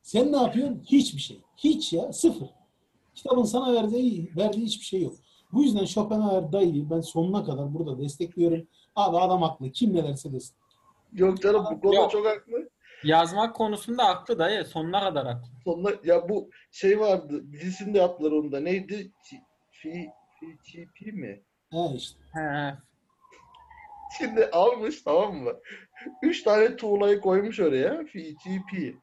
Sen 0.02 0.32
ne 0.32 0.36
yapıyorsun? 0.36 0.82
Hiçbir 0.86 1.20
şey. 1.20 1.40
Hiç 1.56 1.92
ya 1.92 2.12
sıfır. 2.12 2.48
Kitabın 3.14 3.42
sana 3.44 3.74
verdiği, 3.74 4.30
verdiği 4.36 4.64
hiçbir 4.64 4.84
şey 4.84 5.02
yok. 5.02 5.14
Bu 5.52 5.62
yüzden 5.62 5.84
Schopenhauer 5.84 6.52
dayıyı 6.52 6.90
ben 6.90 7.00
sonuna 7.00 7.44
kadar 7.44 7.74
burada 7.74 7.98
destekliyorum. 7.98 8.66
Abi 8.96 9.16
adam 9.18 9.42
haklı. 9.42 9.70
Kim 9.70 9.94
ne 9.94 10.04
derse 10.04 10.32
desin. 10.32 10.56
Yok 11.12 11.42
canım 11.42 11.64
bu 11.70 11.80
konuda 11.80 11.96
Yok. 11.96 12.10
çok 12.10 12.26
haklı. 12.26 12.68
Yazmak 13.04 13.56
konusunda 13.56 14.04
haklı 14.04 14.38
dayı. 14.38 14.64
Sonuna 14.64 15.00
kadar 15.00 15.26
haklı. 15.26 15.48
Sonunda 15.64 15.92
ya 16.04 16.28
bu 16.28 16.50
şey 16.70 17.00
vardı 17.00 17.52
dizisinde 17.52 17.98
yaptılar 17.98 18.32
onu 18.32 18.52
da 18.52 18.60
neydi? 18.60 19.12
Fi, 19.22 19.36
fi, 19.70 20.08
FTP 20.40 21.12
mi? 21.12 21.42
He 21.70 21.94
işte. 21.96 22.18
He. 22.32 22.74
Şimdi 24.18 24.46
almış 24.46 25.02
tamam 25.02 25.36
mı? 25.36 25.52
Üç 26.22 26.42
tane 26.42 26.76
tuğlayı 26.76 27.20
koymuş 27.20 27.60
oraya. 27.60 28.04
FTP. 28.04 28.94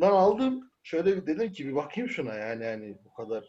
Lan 0.00 0.10
aldım. 0.10 0.70
Şöyle 0.82 1.16
bir 1.16 1.26
dedim 1.26 1.52
ki 1.52 1.68
bir 1.68 1.74
bakayım 1.74 2.10
şuna 2.10 2.34
yani 2.34 2.64
yani 2.64 2.96
bu 3.04 3.12
kadar. 3.14 3.44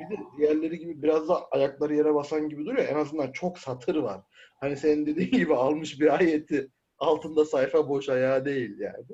Bir 0.00 0.16
de 0.16 0.20
diğerleri 0.38 0.78
gibi 0.78 1.02
biraz 1.02 1.28
da 1.28 1.46
ayakları 1.50 1.94
yere 1.94 2.14
basan 2.14 2.48
gibi 2.48 2.66
duruyor. 2.66 2.88
En 2.88 2.96
azından 2.96 3.32
çok 3.32 3.58
satır 3.58 3.96
var. 3.96 4.20
Hani 4.60 4.76
senin 4.76 5.06
dediğin 5.06 5.30
gibi 5.30 5.54
almış 5.54 6.00
bir 6.00 6.14
ayeti 6.18 6.68
altında 6.98 7.44
sayfa 7.44 7.88
boş 7.88 8.08
ayağı 8.08 8.44
değil 8.44 8.78
yani. 8.78 9.04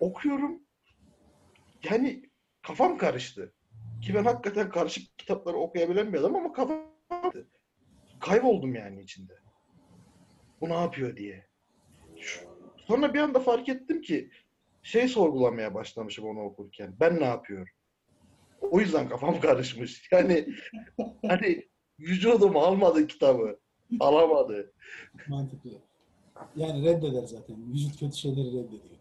Okuyorum. 0.00 0.62
Yani 1.90 2.22
kafam 2.62 2.98
karıştı. 2.98 3.52
Ki 4.02 4.14
ben 4.14 4.24
hakikaten 4.24 4.70
karışık 4.70 5.18
kitapları 5.18 5.56
okuyabilen 5.56 6.12
bir 6.12 6.18
adam 6.18 6.36
ama 6.36 6.52
kafam 6.52 6.92
kayboldum 8.20 8.74
yani 8.74 9.02
içinde. 9.02 9.41
Bu 10.62 10.68
ne 10.68 10.74
yapıyor 10.74 11.16
diye. 11.16 11.46
Sonra 12.76 13.14
bir 13.14 13.18
anda 13.18 13.40
fark 13.40 13.68
ettim 13.68 14.02
ki 14.02 14.30
şey 14.82 15.08
sorgulamaya 15.08 15.74
başlamışım 15.74 16.26
onu 16.26 16.40
okurken. 16.40 16.94
Ben 17.00 17.20
ne 17.20 17.24
yapıyorum? 17.24 17.68
O 18.60 18.80
yüzden 18.80 19.08
kafam 19.08 19.40
karışmış. 19.40 20.08
Yani 20.12 20.46
hani 21.26 21.68
vücudum 22.00 22.56
almadı 22.56 23.06
kitabı. 23.06 23.58
Alamadı. 24.00 24.72
Mantıklı. 25.28 25.70
Yani 26.56 26.84
reddeder 26.84 27.22
zaten. 27.22 27.56
Vücut 27.72 28.00
kötü 28.00 28.16
şeyleri 28.16 28.46
reddediyor. 28.46 29.00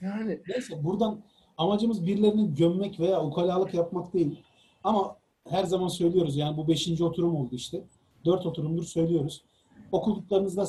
Yani 0.00 0.40
Neyse 0.48 0.84
buradan 0.84 1.24
amacımız 1.56 2.06
birilerini 2.06 2.54
gömmek 2.54 3.00
veya 3.00 3.24
ukalalık 3.24 3.74
yapmak 3.74 4.14
değil. 4.14 4.42
Ama 4.84 5.16
her 5.48 5.64
zaman 5.64 5.88
söylüyoruz 5.88 6.36
yani 6.36 6.56
bu 6.56 6.68
beşinci 6.68 7.04
oturum 7.04 7.36
oldu 7.36 7.54
işte. 7.54 7.84
Dört 8.24 8.46
oturumdur 8.46 8.84
söylüyoruz. 8.84 9.44
Okuduklarınızda 9.92 10.66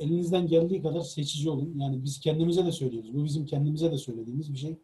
elinizden 0.00 0.46
geldiği 0.46 0.82
kadar 0.82 1.00
seçici 1.00 1.50
olun. 1.50 1.74
Yani 1.78 2.04
biz 2.04 2.20
kendimize 2.20 2.66
de 2.66 2.72
söylüyoruz. 2.72 3.14
Bu 3.14 3.24
bizim 3.24 3.46
kendimize 3.46 3.92
de 3.92 3.98
söylediğimiz 3.98 4.52
bir 4.52 4.58
şey. 4.58 4.76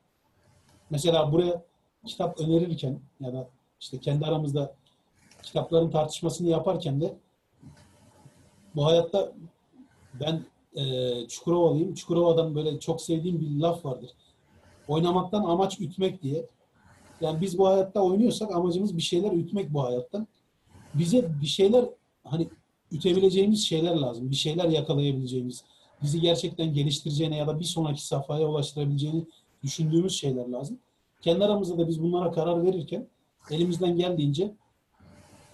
Mesela 0.90 1.32
buraya 1.32 1.64
kitap 2.06 2.40
önerirken 2.40 3.00
ya 3.20 3.32
da 3.32 3.48
işte 3.80 3.98
kendi 3.98 4.26
aramızda 4.26 4.74
kitapların 5.42 5.90
tartışmasını 5.90 6.48
yaparken 6.48 7.00
de 7.00 7.16
bu 8.76 8.86
hayatta 8.86 9.32
ben 10.20 10.44
e, 10.74 11.28
Çukurovalıyım. 11.28 11.94
Çukurova'dan 11.94 12.54
böyle 12.54 12.80
çok 12.80 13.00
sevdiğim 13.00 13.40
bir 13.40 13.60
laf 13.60 13.84
vardır. 13.84 14.10
Oynamaktan 14.88 15.44
amaç 15.44 15.80
ütmek 15.80 16.22
diye. 16.22 16.46
Yani 17.20 17.40
biz 17.40 17.58
bu 17.58 17.68
hayatta 17.68 18.00
oynuyorsak 18.00 18.54
amacımız 18.54 18.96
bir 18.96 19.02
şeyler 19.02 19.32
ütmek 19.32 19.74
bu 19.74 19.82
hayattan. 19.82 20.26
Bize 20.94 21.40
bir 21.40 21.46
şeyler 21.46 21.84
hani 22.24 22.48
ütebileceğimiz 22.92 23.66
şeyler 23.66 23.94
lazım. 23.94 24.30
Bir 24.30 24.36
şeyler 24.36 24.68
yakalayabileceğimiz, 24.68 25.64
bizi 26.02 26.20
gerçekten 26.20 26.74
geliştireceğine 26.74 27.36
ya 27.36 27.46
da 27.46 27.60
bir 27.60 27.64
sonraki 27.64 28.06
safhaya 28.06 28.46
ulaştırabileceğini 28.46 29.24
düşündüğümüz 29.62 30.12
şeyler 30.12 30.48
lazım. 30.48 30.78
Kendi 31.20 31.44
aramızda 31.44 31.78
da 31.78 31.88
biz 31.88 32.02
bunlara 32.02 32.32
karar 32.32 32.64
verirken 32.64 33.06
elimizden 33.50 33.96
geldiğince 33.96 34.54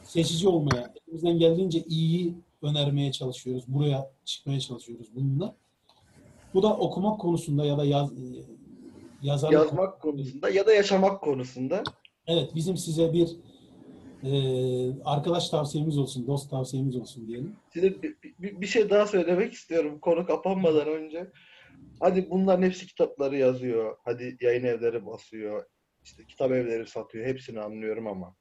seçici 0.02 0.48
olmaya, 0.48 0.94
elimizden 1.06 1.39
geldiğince 1.39 1.85
iyiyi 1.89 2.35
önermeye 2.62 3.12
çalışıyoruz. 3.12 3.65
Buraya 3.69 4.10
çıkmaya 4.24 4.60
çalışıyoruz 4.60 5.06
bununla. 5.15 5.56
Bu 6.55 6.62
da 6.62 6.77
okumak 6.77 7.20
konusunda 7.20 7.65
ya 7.65 7.78
da 7.78 7.85
yaz, 7.85 8.12
e, 8.12 8.44
yazarlık 9.23 9.59
yazmak 9.59 10.01
konusunda 10.01 10.51
ya 10.51 10.66
da 10.66 10.73
yaşamak 10.73 11.20
konusunda 11.20 11.82
Evet, 12.28 12.55
bizim 12.55 12.77
size 12.77 13.12
bir 13.12 13.36
e, 14.24 14.31
arkadaş 15.05 15.49
tavsiyemiz 15.51 15.99
olsun, 15.99 16.27
dost 16.27 16.51
tavsiyemiz 16.51 16.97
olsun 16.97 17.28
diyelim. 17.28 17.57
Şimdi 17.73 18.03
bir, 18.03 18.16
bir- 18.23 18.61
bir 18.61 18.66
şey 18.66 18.90
daha 18.90 19.07
söylemek 19.07 19.53
istiyorum 19.53 19.99
konu 20.01 20.27
kapanmadan 20.27 20.89
önce. 20.89 21.31
Hadi 22.01 22.31
bunların 22.31 22.62
hepsi 22.62 22.86
kitapları 22.86 23.36
yazıyor. 23.36 23.97
Hadi 24.05 24.36
yayın 24.40 24.65
evleri 24.65 25.07
basıyor. 25.07 25.65
işte 26.05 26.24
kitap 26.27 26.53
evleri 26.53 26.86
satıyor. 26.86 27.27
Hepsini 27.27 27.61
anlıyorum 27.61 28.07
ama 28.07 28.36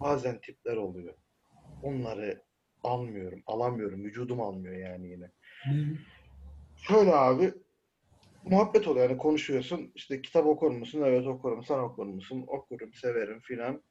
bazen 0.00 0.40
tipler 0.40 0.76
oluyor. 0.76 1.14
Onları 1.82 2.42
almıyorum. 2.84 3.42
Alamıyorum. 3.46 4.04
Vücudum 4.04 4.40
almıyor 4.40 4.76
yani 4.76 5.10
yine. 5.10 5.30
Şöyle 6.76 7.14
abi 7.14 7.52
muhabbet 8.44 8.88
oluyor. 8.88 9.08
Yani 9.10 9.18
konuşuyorsun. 9.18 9.92
İşte 9.94 10.22
kitap 10.22 10.46
okur 10.46 10.70
musun? 10.70 11.02
Evet 11.06 11.26
okurum. 11.26 11.64
Sen 11.64 11.78
okur 11.78 12.06
musun? 12.06 12.44
Okurum. 12.46 12.94
Severim 12.94 13.40
filan. 13.40 13.82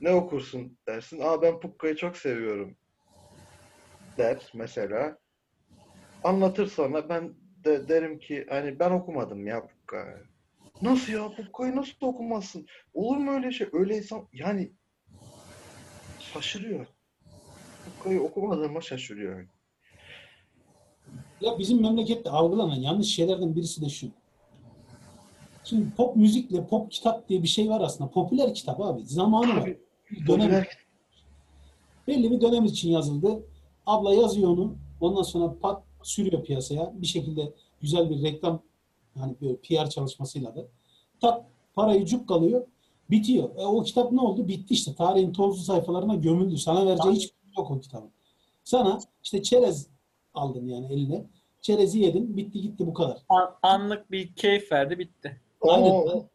Ne 0.00 0.14
okursun 0.14 0.78
dersin. 0.86 1.20
Aa 1.20 1.42
ben 1.42 1.60
Pukka'yı 1.60 1.96
çok 1.96 2.16
seviyorum 2.16 2.76
der 4.18 4.50
mesela. 4.54 5.18
Anlatır 6.24 6.66
sonra 6.66 7.08
ben 7.08 7.34
de 7.64 7.88
derim 7.88 8.18
ki 8.18 8.46
hani 8.48 8.78
ben 8.78 8.90
okumadım 8.90 9.46
ya 9.46 9.66
Pukka. 9.66 10.20
Nasıl 10.82 11.12
ya 11.12 11.30
Pukka'yı 11.36 11.76
nasıl 11.76 11.92
okumazsın? 12.00 12.66
Olur 12.94 13.16
mu 13.16 13.30
öyle 13.30 13.52
şey? 13.52 13.68
Öyle 13.72 13.96
insan 13.96 14.28
yani 14.32 14.72
şaşırıyor. 16.20 16.86
Pukka'yı 17.84 18.22
okumadığıma 18.22 18.80
şaşırıyor. 18.80 19.46
Ya 21.40 21.58
bizim 21.58 21.82
memlekette 21.82 22.30
algılanan 22.30 22.74
yanlış 22.74 23.06
şeylerden 23.06 23.56
birisi 23.56 23.82
de 23.82 23.88
şu. 23.88 24.06
Şimdi 25.64 25.94
pop 25.94 26.16
müzikle 26.16 26.66
pop 26.66 26.92
kitap 26.92 27.28
diye 27.28 27.42
bir 27.42 27.48
şey 27.48 27.68
var 27.68 27.80
aslında. 27.80 28.10
Popüler 28.10 28.54
kitap 28.54 28.80
abi. 28.80 29.04
Zamanı 29.04 29.60
var. 29.60 29.70
Dönem, 30.26 30.64
belli 32.08 32.30
bir 32.30 32.40
dönem 32.40 32.64
için 32.64 32.90
yazıldı. 32.90 33.42
Abla 33.86 34.14
yazıyor 34.14 34.50
onu. 34.50 34.74
Ondan 35.00 35.22
sonra 35.22 35.54
pat 35.60 35.82
sürüyor 36.02 36.44
piyasaya. 36.44 36.92
Bir 36.94 37.06
şekilde 37.06 37.52
güzel 37.80 38.10
bir 38.10 38.22
reklam 38.22 38.62
hani 39.18 39.34
böyle 39.40 39.56
PR 39.56 39.90
çalışmasıyla 39.90 40.54
da 40.56 40.64
tak 41.20 41.44
parayı 41.74 42.06
cuk 42.06 42.28
kalıyor. 42.28 42.66
Bitiyor. 43.10 43.48
E, 43.56 43.64
o 43.66 43.82
kitap 43.82 44.12
ne 44.12 44.20
oldu? 44.20 44.48
Bitti 44.48 44.74
işte. 44.74 44.94
Tarihin 44.94 45.32
tozlu 45.32 45.62
sayfalarına 45.62 46.14
gömüldü. 46.14 46.58
Sana 46.58 46.86
vereceği 46.86 47.14
hiç 47.14 47.30
yok 47.58 47.70
o 47.70 47.80
kitabın. 47.80 48.10
Sana 48.64 48.98
işte 49.24 49.42
çerez 49.42 49.86
aldın 50.34 50.66
yani 50.68 50.86
eline. 50.92 51.24
Çerezi 51.62 51.98
yedin. 51.98 52.36
Bitti 52.36 52.60
gitti 52.60 52.86
bu 52.86 52.94
kadar. 52.94 53.18
An- 53.28 53.54
anlık 53.62 54.10
bir 54.10 54.34
keyif 54.34 54.72
verdi 54.72 54.98
bitti. 54.98 55.40
Aynen. 55.60 55.90
O- 55.90 56.26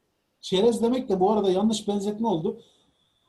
Çerez 0.41 0.81
demek 0.81 1.10
de 1.10 1.19
bu 1.19 1.31
arada 1.31 1.52
yanlış 1.52 1.88
benzetme 1.88 2.27
oldu. 2.27 2.61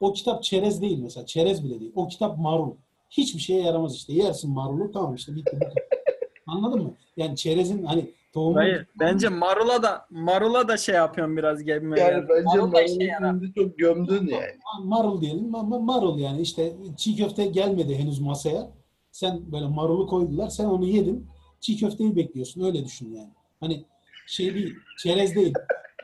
O 0.03 0.13
kitap 0.13 0.43
çerez 0.43 0.83
değil 0.83 0.99
mesela. 0.99 1.27
Çerez 1.27 1.65
bile 1.65 1.81
değil. 1.81 1.93
O 1.95 2.09
kitap 2.09 2.39
marul. 2.39 2.71
Hiçbir 3.11 3.41
şeye 3.41 3.63
yaramaz 3.63 3.95
işte. 3.95 4.13
Yersin 4.13 4.51
marulu 4.51 4.93
tamam 4.93 5.15
işte 5.15 5.35
bitti. 5.35 5.51
kadar. 5.59 5.73
Anladın 6.47 6.83
mı? 6.83 6.95
Yani 7.17 7.37
çerezin 7.37 7.85
hani 7.85 8.11
tohumu 8.33 8.57
Hayır. 8.57 8.87
Bence 9.01 9.29
marula 9.29 9.83
da 9.83 10.07
marula 10.11 10.69
da 10.69 10.77
şey 10.77 10.95
yapıyorum 10.95 11.37
biraz 11.37 11.63
gelme. 11.65 12.01
Yani 12.01 12.29
bence 12.29 12.43
Marul 12.45 12.73
da 12.73 12.83
işe 12.83 13.05
yarar. 13.05 13.21
marulun 13.33 13.53
çok 13.59 13.79
gömdün 13.79 14.27
yani. 14.27 14.45
marul 14.85 15.21
diyelim. 15.21 15.45
Ma- 15.51 15.69
ma- 15.69 15.85
Marul 15.85 16.19
yani 16.19 16.41
işte 16.41 16.73
çiğ 16.97 17.17
köfte 17.17 17.47
gelmedi 17.47 17.95
henüz 17.99 18.21
masaya. 18.21 18.71
Sen 19.13 19.53
böyle 19.53 19.67
marulu 19.67 20.07
koydular. 20.07 20.49
Sen 20.49 20.65
onu 20.65 20.85
yedin. 20.85 21.27
Çiğ 21.61 21.77
köfteyi 21.77 22.17
bekliyorsun. 22.17 22.65
Öyle 22.65 22.85
düşün 22.85 23.15
yani. 23.15 23.31
Hani 23.61 23.85
şey 24.27 24.55
değil. 24.55 24.75
Çerez 24.99 25.35
değil. 25.35 25.55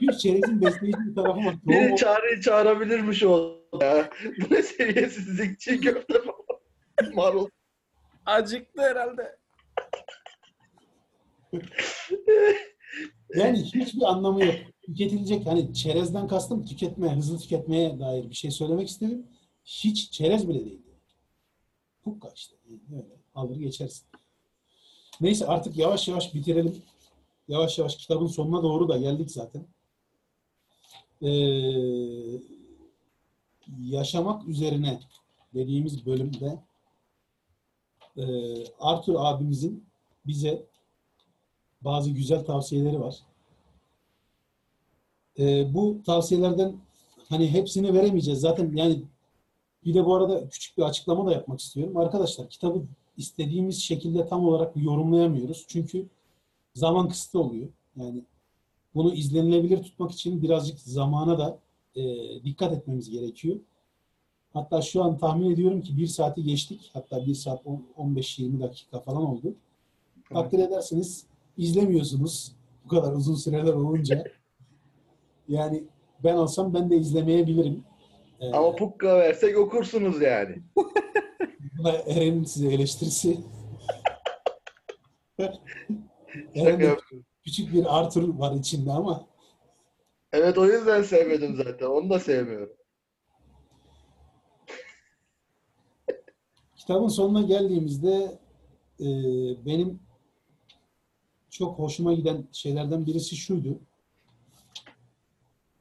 Bir 0.00 0.12
çerezin 0.12 0.62
besleyici 0.62 0.98
bir 0.98 1.14
tarafı 1.14 1.38
var. 1.38 1.44
Tohum 1.44 1.60
Biri 1.66 1.96
çağrıyı 1.96 2.40
çağırabilirmiş 2.40 3.22
o 3.22 3.58
ya. 3.80 4.10
Bu 4.40 4.54
ne 4.54 4.62
seviyesizlik? 4.62 5.60
Çiğ 5.60 5.80
köfte 5.80 6.14
falan. 6.22 7.14
Marul. 7.14 7.48
Acıktı 8.26 8.82
herhalde. 8.82 9.38
Yani 13.34 13.62
hiçbir 13.62 14.02
anlamı 14.02 14.44
yok. 14.44 14.54
Tüketilecek 14.86 15.46
hani 15.46 15.74
çerezden 15.74 16.28
kastım 16.28 16.64
tüketmeye, 16.64 17.14
hızlı 17.14 17.38
tüketmeye 17.38 17.98
dair 17.98 18.30
bir 18.30 18.34
şey 18.34 18.50
söylemek 18.50 18.88
istedim. 18.88 19.26
Hiç 19.64 20.10
çerez 20.10 20.48
bile 20.48 20.64
değil. 20.64 20.82
Pukka 22.04 22.32
işte. 22.34 22.56
Yani 22.68 22.80
öyle 23.02 23.14
alır 23.34 23.56
geçersin. 23.56 24.06
Neyse 25.20 25.46
artık 25.46 25.76
yavaş 25.76 26.08
yavaş 26.08 26.34
bitirelim. 26.34 26.82
Yavaş 27.48 27.78
yavaş 27.78 27.96
kitabın 27.96 28.26
sonuna 28.26 28.62
doğru 28.62 28.88
da 28.88 28.96
geldik 28.96 29.30
zaten. 29.30 29.66
Ee, 31.22 31.28
yaşamak 33.80 34.48
üzerine 34.48 35.00
dediğimiz 35.54 36.06
bölümde 36.06 36.58
e, 38.16 38.24
Arthur 38.80 39.14
abimizin 39.18 39.84
bize 40.26 40.66
bazı 41.80 42.10
güzel 42.10 42.44
tavsiyeleri 42.44 43.00
var. 43.00 43.18
Ee, 45.38 45.74
bu 45.74 46.02
tavsiyelerden 46.06 46.76
hani 47.28 47.52
hepsini 47.52 47.94
veremeyeceğiz. 47.94 48.40
Zaten 48.40 48.76
yani 48.76 49.02
bir 49.84 49.94
de 49.94 50.04
bu 50.04 50.14
arada 50.14 50.48
küçük 50.48 50.78
bir 50.78 50.82
açıklama 50.82 51.26
da 51.26 51.32
yapmak 51.32 51.60
istiyorum. 51.60 51.96
Arkadaşlar 51.96 52.48
kitabı 52.48 52.82
istediğimiz 53.16 53.82
şekilde 53.82 54.26
tam 54.26 54.44
olarak 54.48 54.76
yorumlayamıyoruz. 54.76 55.64
Çünkü 55.68 56.06
zaman 56.74 57.08
kısıtı 57.08 57.40
oluyor. 57.40 57.68
Yani 57.96 58.24
bunu 58.98 59.14
izlenilebilir 59.14 59.82
tutmak 59.82 60.10
için 60.12 60.42
birazcık 60.42 60.80
zamana 60.80 61.38
da 61.38 61.58
e, 61.96 62.02
dikkat 62.44 62.72
etmemiz 62.72 63.10
gerekiyor. 63.10 63.56
Hatta 64.52 64.82
şu 64.82 65.02
an 65.04 65.18
tahmin 65.18 65.50
ediyorum 65.50 65.80
ki 65.80 65.96
bir 65.96 66.06
saati 66.06 66.42
geçtik. 66.42 66.90
Hatta 66.92 67.26
bir 67.26 67.34
saat 67.34 67.60
on- 67.66 67.86
15-20 67.98 68.60
dakika 68.60 69.00
falan 69.00 69.26
oldu. 69.26 69.54
Takdir 70.32 70.58
ederseniz 70.58 71.26
izlemiyorsunuz 71.56 72.52
bu 72.84 72.88
kadar 72.88 73.12
uzun 73.12 73.34
süreler 73.34 73.72
olunca. 73.72 74.24
Yani 75.48 75.84
ben 76.24 76.34
olsam 76.34 76.74
ben 76.74 76.90
de 76.90 76.96
izlemeyebilirim. 76.96 77.84
Ee, 78.40 78.50
Ama 78.50 78.76
pukka 78.76 79.18
versek 79.18 79.58
okursunuz 79.58 80.22
yani. 80.22 80.56
bu 81.78 81.84
da 81.84 81.92
Eren'in 81.92 82.44
size 82.44 82.68
eleştirisi. 82.68 83.38
Eren'de 86.54 86.84
yapıyorum. 86.84 87.24
Küçük 87.48 87.72
bir 87.72 87.98
Arthur 87.98 88.38
var 88.38 88.54
içinde 88.54 88.92
ama 88.92 89.26
Evet 90.32 90.58
o 90.58 90.66
yüzden 90.66 91.02
sevmedim 91.02 91.56
zaten. 91.56 91.86
Onu 91.86 92.10
da 92.10 92.20
sevmiyorum. 92.20 92.76
kitabın 96.76 97.08
sonuna 97.08 97.42
geldiğimizde 97.42 98.38
e, 99.00 99.06
benim 99.66 100.00
çok 101.50 101.78
hoşuma 101.78 102.12
giden 102.12 102.48
şeylerden 102.52 103.06
birisi 103.06 103.36
şuydu. 103.36 103.80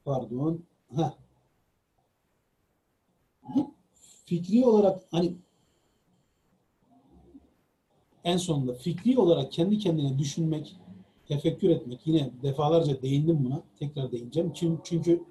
Pardon. 0.05 0.63
Heh. 0.95 1.11
Fikri 4.25 4.65
olarak 4.65 5.01
hani 5.11 5.37
en 8.23 8.37
sonunda 8.37 8.73
fikri 8.73 9.17
olarak 9.17 9.51
kendi 9.51 9.77
kendine 9.77 10.19
düşünmek, 10.19 10.75
tefekkür 11.27 11.69
etmek 11.69 12.07
yine 12.07 12.29
defalarca 12.43 13.01
değindim 13.01 13.45
buna. 13.45 13.61
Tekrar 13.79 14.11
değineceğim. 14.11 14.53
Çünkü, 14.53 14.81
çünkü 14.83 15.23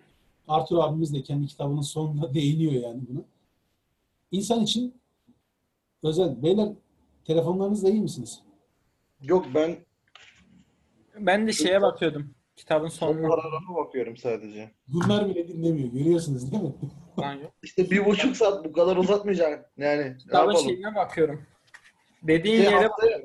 Arthur 0.49 0.79
abimiz 0.79 1.15
de 1.15 1.23
kendi 1.23 1.47
kitabının 1.47 1.81
sonunda 1.81 2.35
değiniyor 2.35 2.73
yani 2.73 3.01
buna. 3.09 3.21
İnsan 4.31 4.63
için 4.63 4.95
özel. 6.03 6.43
Beyler 6.43 6.69
telefonlarınızda 7.25 7.91
iyi 7.91 8.01
misiniz? 8.01 8.41
Yok 9.23 9.47
ben 9.55 9.77
Ben 11.21 11.47
de 11.47 11.53
şeye 11.53 11.83
bakıyordum. 11.83 12.35
Kitabın 12.57 12.89
son 12.89 13.13
sonuna. 13.13 13.29
paragrafa 13.29 13.75
bakıyorum 13.75 14.17
sadece. 14.17 14.71
Bunlar 14.89 15.29
bile 15.29 15.49
dinlemiyor. 15.49 15.89
Görüyorsunuz 15.93 16.53
değil 16.53 16.63
mi? 16.63 16.73
Lan 17.19 17.35
yok. 17.35 17.53
İşte 17.63 17.91
bir 17.91 18.05
buçuk 18.05 18.37
saat 18.37 18.65
bu 18.65 18.73
kadar 18.73 18.97
uzatmayacaksın. 18.97 19.67
Yani 19.77 20.17
yapalım? 20.33 20.57
şeyine 20.65 20.95
bakıyorum. 20.95 21.43
Dediğin 22.23 22.59
Bir 22.59 22.63
yere 22.65 22.87
haftaya, 22.87 23.19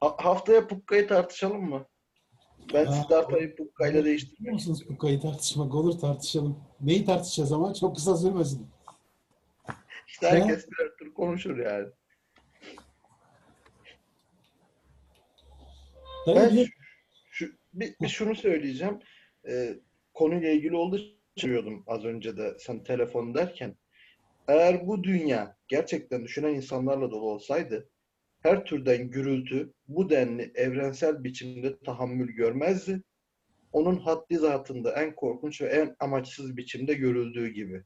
ha- 0.00 0.16
haftaya 0.18 0.66
Pukka'yı 0.66 1.08
tartışalım 1.08 1.68
mı? 1.70 1.86
Ben 2.74 2.86
Aa, 2.86 2.92
Siddhartha'yı 2.92 3.56
Pukka'yla 3.56 4.04
değiştirmek 4.04 4.52
musunuz 4.52 4.76
istiyorum. 4.78 4.96
bu 4.96 5.06
kayı 5.06 5.20
tartışmak 5.20 5.74
olur 5.74 5.98
tartışalım. 5.98 6.58
Neyi 6.80 7.04
tartışacağız 7.04 7.52
ama 7.52 7.74
çok 7.74 7.96
kısa 7.96 8.16
sürmesin. 8.16 8.66
İşte 10.08 10.28
herkes 10.28 10.66
bir 10.70 10.76
tür 10.98 11.14
konuşur 11.14 11.58
yani. 11.58 11.88
Tabii 16.24 16.36
Ben 16.38 16.64
şu, 16.64 16.70
şu- 17.30 17.52
bir, 17.72 17.94
bir 18.00 18.08
şunu 18.08 18.34
söyleyeceğim. 18.34 18.98
Ee, 19.48 19.74
konuyla 20.14 20.50
ilgili 20.50 20.76
olduğu 20.76 21.00
söylüyordum 21.36 21.84
az 21.86 22.04
önce 22.04 22.36
de 22.36 22.56
sen 22.58 22.82
telefon 22.84 23.34
derken. 23.34 23.76
Eğer 24.48 24.86
bu 24.86 25.04
dünya 25.04 25.56
gerçekten 25.68 26.24
düşünen 26.24 26.54
insanlarla 26.54 27.10
dolu 27.10 27.30
olsaydı 27.30 27.88
her 28.48 28.64
türden 28.64 29.10
gürültü 29.10 29.72
bu 29.88 30.10
denli 30.10 30.52
evrensel 30.54 31.24
biçimde 31.24 31.78
tahammül 31.78 32.32
görmezdi. 32.32 33.02
Onun 33.72 33.96
haddi 33.96 34.36
zatında 34.38 35.02
en 35.02 35.14
korkunç 35.14 35.60
ve 35.62 35.66
en 35.66 35.96
amaçsız 36.00 36.56
biçimde 36.56 36.94
görüldüğü 36.94 37.48
gibi. 37.48 37.82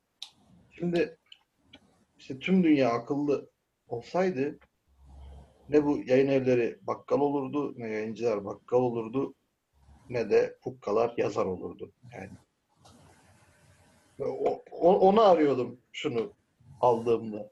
Şimdi 0.70 1.18
işte 2.18 2.38
tüm 2.38 2.64
dünya 2.64 2.90
akıllı 2.90 3.50
olsaydı 3.88 4.58
ne 5.68 5.84
bu 5.84 5.98
yayın 6.06 6.28
evleri 6.28 6.78
bakkal 6.82 7.20
olurdu, 7.20 7.74
ne 7.76 7.88
yayıncılar 7.88 8.44
bakkal 8.44 8.78
olurdu, 8.78 9.34
ne 10.10 10.30
de 10.30 10.58
pukkalar 10.62 11.14
yazar 11.16 11.46
olurdu. 11.46 11.92
Yani 12.12 12.30
o- 14.70 14.98
onu 14.98 15.22
arıyordum 15.22 15.80
şunu 15.92 16.32
aldığımda. 16.80 17.50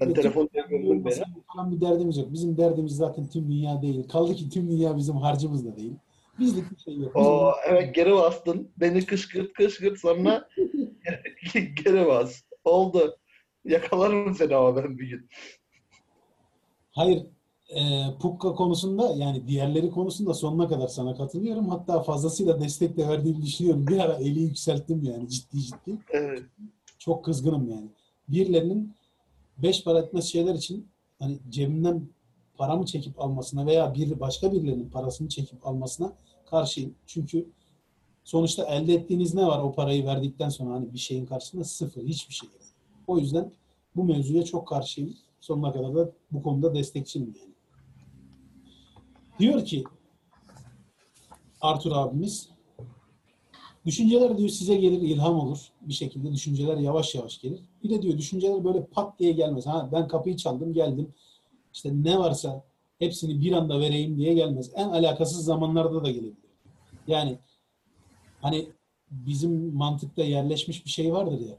Bir 0.00 0.14
telefon 0.14 0.46
telefonum 0.46 1.04
beni. 1.04 1.14
falan 1.54 1.70
bir 1.70 1.80
derdimiz 1.80 2.16
yok. 2.16 2.32
Bizim 2.32 2.56
derdimiz 2.56 2.96
zaten 2.96 3.26
tüm 3.26 3.50
dünya 3.50 3.82
değil. 3.82 4.08
Kaldı 4.08 4.34
ki 4.34 4.50
tüm 4.50 4.70
dünya 4.70 4.96
bizim 4.96 5.16
harcımız 5.16 5.66
da 5.66 5.76
değil. 5.76 5.92
Bizlik 6.38 6.70
bir 6.70 6.76
şey 6.76 6.96
yok. 6.96 7.12
Biz 7.16 7.26
O 7.26 7.52
evet 7.68 7.94
geri 7.94 8.14
bastın. 8.14 8.70
Beni 8.76 9.06
kışkırt 9.06 9.52
kışkırt 9.52 9.98
sonra 9.98 10.48
geri 11.84 12.06
bas. 12.06 12.42
Oldu. 12.64 13.18
Yakalarım 13.64 14.34
seni 14.34 14.56
ama 14.56 14.76
ben 14.76 14.98
bir 14.98 15.08
gün. 15.08 15.28
Hayır, 16.90 17.26
e, 17.68 17.80
Pukka 18.20 18.52
konusunda 18.52 19.14
yani 19.16 19.48
diğerleri 19.48 19.90
konusunda 19.90 20.34
sonuna 20.34 20.68
kadar 20.68 20.88
sana 20.88 21.14
katılıyorum. 21.14 21.68
Hatta 21.68 22.02
fazlasıyla 22.02 22.60
destek 22.60 22.96
de 22.96 23.08
verdiğimi 23.08 23.42
düşünüyorum. 23.42 23.86
Bir 23.86 23.98
ara 23.98 24.14
eli 24.14 24.40
yükselttim 24.40 25.02
yani 25.04 25.28
ciddi 25.28 25.60
ciddi. 25.60 25.98
Evet. 26.10 26.42
Çok 26.98 27.24
kızgınım 27.24 27.70
yani. 27.70 27.88
Birilerinin 28.28 28.92
beş 29.58 29.84
para 29.84 29.98
etmez 29.98 30.24
şeyler 30.24 30.54
için 30.54 30.88
hani 31.18 31.38
cebimden 31.48 32.08
paramı 32.58 32.86
çekip 32.86 33.20
almasına 33.20 33.66
veya 33.66 33.94
bir 33.94 34.20
başka 34.20 34.52
birilerinin 34.52 34.90
parasını 34.90 35.28
çekip 35.28 35.66
almasına 35.66 36.12
karşıyım. 36.46 36.94
Çünkü 37.06 37.48
sonuçta 38.24 38.64
elde 38.64 38.94
ettiğiniz 38.94 39.34
ne 39.34 39.46
var 39.46 39.58
o 39.58 39.72
parayı 39.72 40.06
verdikten 40.06 40.48
sonra 40.48 40.74
hani 40.74 40.92
bir 40.92 40.98
şeyin 40.98 41.26
karşısında 41.26 41.64
sıfır, 41.64 42.02
hiçbir 42.02 42.34
şey. 42.34 42.48
O 43.06 43.18
yüzden 43.18 43.52
bu 43.96 44.04
mevzuya 44.04 44.44
çok 44.44 44.68
karşıyım. 44.68 45.16
Sonuna 45.40 45.72
kadar 45.72 45.94
da 45.94 46.12
bu 46.32 46.42
konuda 46.42 46.74
destekçiyim 46.74 47.34
yani. 47.40 47.54
Diyor 49.38 49.64
ki 49.64 49.84
Arthur 51.60 51.92
abimiz 51.92 52.48
Düşünceler 53.88 54.38
diyor 54.38 54.48
size 54.48 54.76
gelir 54.76 55.00
ilham 55.02 55.40
olur. 55.40 55.58
Bir 55.80 55.92
şekilde 55.92 56.32
düşünceler 56.32 56.76
yavaş 56.76 57.14
yavaş 57.14 57.40
gelir. 57.40 57.60
Bir 57.84 57.90
de 57.90 58.02
diyor 58.02 58.18
düşünceler 58.18 58.64
böyle 58.64 58.84
pat 58.84 59.18
diye 59.18 59.32
gelmez. 59.32 59.66
Ha 59.66 59.88
ben 59.92 60.08
kapıyı 60.08 60.36
çaldım 60.36 60.72
geldim. 60.72 61.14
İşte 61.74 61.90
ne 61.94 62.18
varsa 62.18 62.64
hepsini 62.98 63.40
bir 63.40 63.52
anda 63.52 63.80
vereyim 63.80 64.18
diye 64.18 64.34
gelmez. 64.34 64.70
En 64.74 64.88
alakasız 64.88 65.44
zamanlarda 65.44 66.04
da 66.04 66.10
gelebilir. 66.10 66.36
Yani 67.06 67.38
hani 68.40 68.68
bizim 69.10 69.74
mantıkta 69.74 70.22
yerleşmiş 70.22 70.84
bir 70.84 70.90
şey 70.90 71.12
vardır 71.12 71.40
ya. 71.40 71.56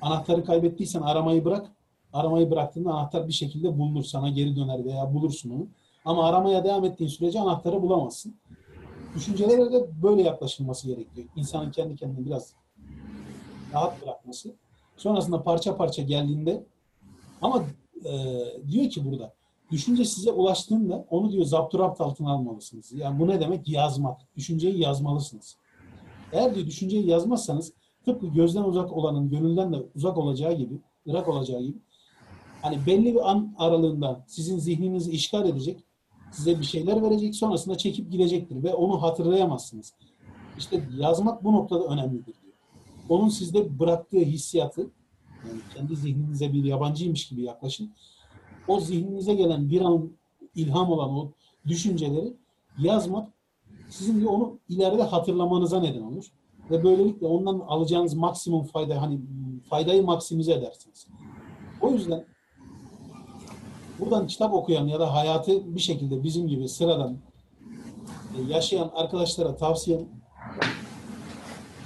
Anahtarı 0.00 0.44
kaybettiysen 0.44 1.02
aramayı 1.02 1.44
bırak. 1.44 1.72
Aramayı 2.12 2.50
bıraktığında 2.50 2.92
anahtar 2.92 3.28
bir 3.28 3.32
şekilde 3.32 3.78
bulunur. 3.78 4.04
Sana 4.04 4.28
geri 4.28 4.56
döner 4.56 4.84
veya 4.84 5.14
bulursun 5.14 5.50
onu. 5.50 5.66
Ama 6.04 6.28
aramaya 6.28 6.64
devam 6.64 6.84
ettiğin 6.84 7.10
sürece 7.10 7.40
anahtarı 7.40 7.82
bulamazsın 7.82 8.34
düşüncelere 9.16 9.72
de 9.72 10.02
böyle 10.02 10.22
yaklaşılması 10.22 10.86
gerekiyor. 10.86 11.26
İnsanın 11.36 11.70
kendi 11.70 11.96
kendini 11.96 12.26
biraz 12.26 12.52
rahat 13.72 14.02
bırakması. 14.02 14.54
Sonrasında 14.96 15.42
parça 15.42 15.76
parça 15.76 16.02
geldiğinde 16.02 16.66
ama 17.42 17.64
e, 18.04 18.12
diyor 18.68 18.90
ki 18.90 19.04
burada 19.04 19.34
düşünce 19.70 20.04
size 20.04 20.32
ulaştığında 20.32 21.06
onu 21.10 21.32
diyor 21.32 21.44
zapturapt 21.44 22.00
altına 22.00 22.30
almalısınız. 22.30 22.92
Yani 22.92 23.20
bu 23.20 23.28
ne 23.28 23.40
demek? 23.40 23.68
Yazmak. 23.68 24.20
Düşünceyi 24.36 24.80
yazmalısınız. 24.80 25.56
Eğer 26.32 26.54
diyor 26.54 26.66
düşünceyi 26.66 27.06
yazmazsanız 27.06 27.72
tıpkı 28.04 28.26
gözden 28.26 28.62
uzak 28.62 28.92
olanın 28.92 29.30
gönülden 29.30 29.72
de 29.72 29.76
uzak 29.94 30.16
olacağı 30.16 30.52
gibi, 30.52 30.80
ırak 31.08 31.28
olacağı 31.28 31.62
gibi 31.62 31.78
hani 32.62 32.86
belli 32.86 33.14
bir 33.14 33.30
an 33.30 33.54
aralığında 33.58 34.24
sizin 34.26 34.58
zihninizi 34.58 35.10
işgal 35.10 35.48
edecek 35.48 35.84
size 36.32 36.60
bir 36.60 36.64
şeyler 36.64 37.02
verecek 37.02 37.34
sonrasında 37.34 37.78
çekip 37.78 38.12
gidecektir 38.12 38.62
ve 38.62 38.74
onu 38.74 39.02
hatırlayamazsınız. 39.02 39.92
İşte 40.58 40.88
yazmak 40.96 41.44
bu 41.44 41.52
noktada 41.52 41.84
önemlidir 41.84 42.24
diyor. 42.42 42.54
Onun 43.08 43.28
sizde 43.28 43.78
bıraktığı 43.78 44.18
hissiyatı 44.18 44.80
yani 45.48 45.60
kendi 45.74 45.96
zihninize 45.96 46.52
bir 46.52 46.64
yabancıymış 46.64 47.28
gibi 47.28 47.42
yaklaşın. 47.42 47.92
O 48.68 48.80
zihninize 48.80 49.34
gelen 49.34 49.70
bir 49.70 49.80
an 49.80 50.10
ilham 50.54 50.90
olan 50.90 51.10
o 51.10 51.30
düşünceleri 51.66 52.32
yazmak 52.78 53.28
sizin 53.90 54.20
de 54.20 54.28
onu 54.28 54.58
ileride 54.68 55.02
hatırlamanıza 55.02 55.80
neden 55.80 56.02
olur. 56.02 56.32
Ve 56.70 56.84
böylelikle 56.84 57.26
ondan 57.26 57.58
alacağınız 57.58 58.14
maksimum 58.14 58.64
fayda 58.64 59.02
hani 59.02 59.20
faydayı 59.70 60.02
maksimize 60.02 60.52
edersiniz. 60.52 61.06
O 61.80 61.90
yüzden 61.90 62.24
buradan 63.98 64.26
kitap 64.26 64.54
okuyan 64.54 64.86
ya 64.86 65.00
da 65.00 65.14
hayatı 65.14 65.74
bir 65.74 65.80
şekilde 65.80 66.22
bizim 66.22 66.48
gibi 66.48 66.68
sıradan 66.68 67.16
e, 68.38 68.52
yaşayan 68.52 68.90
arkadaşlara 68.94 69.56
tavsiyem 69.56 70.06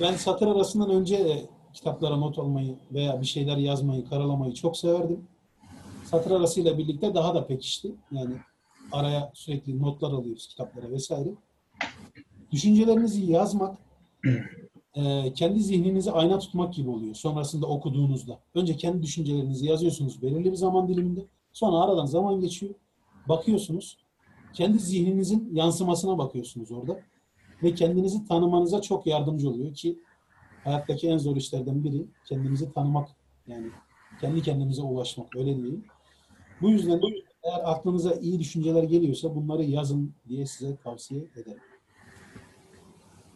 ben 0.00 0.14
satır 0.14 0.46
arasından 0.46 0.90
önce 0.90 1.24
de 1.24 1.46
kitaplara 1.74 2.16
not 2.16 2.38
almayı 2.38 2.76
veya 2.92 3.20
bir 3.20 3.26
şeyler 3.26 3.56
yazmayı, 3.56 4.08
karalamayı 4.08 4.54
çok 4.54 4.76
severdim. 4.76 5.26
Satır 6.04 6.30
arasıyla 6.30 6.78
birlikte 6.78 7.14
daha 7.14 7.34
da 7.34 7.46
pekişti. 7.46 7.94
Yani 8.12 8.34
araya 8.92 9.30
sürekli 9.34 9.82
notlar 9.82 10.12
alıyoruz 10.12 10.46
kitaplara 10.48 10.90
vesaire. 10.90 11.28
Düşüncelerinizi 12.52 13.32
yazmak 13.32 13.78
e, 14.94 15.32
kendi 15.34 15.60
zihninizi 15.60 16.12
ayna 16.12 16.38
tutmak 16.38 16.74
gibi 16.74 16.90
oluyor 16.90 17.14
sonrasında 17.14 17.66
okuduğunuzda. 17.66 18.38
Önce 18.54 18.76
kendi 18.76 19.02
düşüncelerinizi 19.02 19.66
yazıyorsunuz 19.66 20.22
belirli 20.22 20.50
bir 20.50 20.56
zaman 20.56 20.88
diliminde. 20.88 21.20
Sonra 21.52 21.78
aradan 21.78 22.06
zaman 22.06 22.40
geçiyor. 22.40 22.74
Bakıyorsunuz. 23.28 23.98
Kendi 24.52 24.78
zihninizin 24.78 25.51
yansımasına 25.52 26.18
bakıyorsunuz 26.18 26.72
orada. 26.72 27.01
Ve 27.62 27.74
kendinizi 27.74 28.28
tanımanıza 28.28 28.81
çok 28.81 29.06
yardımcı 29.06 29.51
oluyor 29.51 29.74
ki 29.74 29.98
hayattaki 30.64 31.09
en 31.09 31.18
zor 31.18 31.36
işlerden 31.36 31.85
biri 31.85 32.06
kendinizi 32.24 32.72
tanımak. 32.72 33.09
Yani 33.47 33.70
kendi 34.20 34.43
kendimize 34.43 34.82
ulaşmak 34.82 35.36
öyle 35.36 35.56
diyeyim. 35.56 35.85
Bu 36.62 36.70
yüzden 36.70 37.01
eğer 37.43 37.60
aklınıza 37.64 38.14
iyi 38.14 38.39
düşünceler 38.39 38.82
geliyorsa 38.82 39.35
bunları 39.35 39.62
yazın 39.62 40.14
diye 40.28 40.47
size 40.47 40.77
tavsiye 40.77 41.20
ederim. 41.36 41.62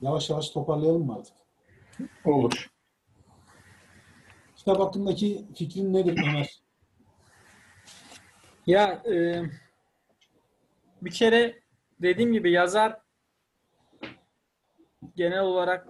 Yavaş 0.02 0.30
yavaş 0.30 0.50
toparlayalım 0.50 1.06
mı 1.06 1.14
artık? 1.14 1.36
Olur. 2.24 2.70
Kitap 4.56 4.80
hakkındaki 4.80 5.46
fikrin 5.54 5.92
nedir 5.92 6.22
Ömer? 6.22 6.63
Ya 8.66 9.02
e, 9.12 9.42
bir 11.02 11.10
kere 11.10 11.60
dediğim 12.02 12.32
gibi 12.32 12.50
yazar 12.50 12.98
genel 15.16 15.40
olarak 15.40 15.88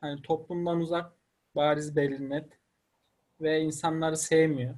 hani 0.00 0.22
toplumdan 0.22 0.80
uzak, 0.80 1.12
bariz 1.56 1.96
belli 1.96 2.30
net 2.30 2.48
ve 3.40 3.60
insanları 3.60 4.16
sevmiyor. 4.16 4.74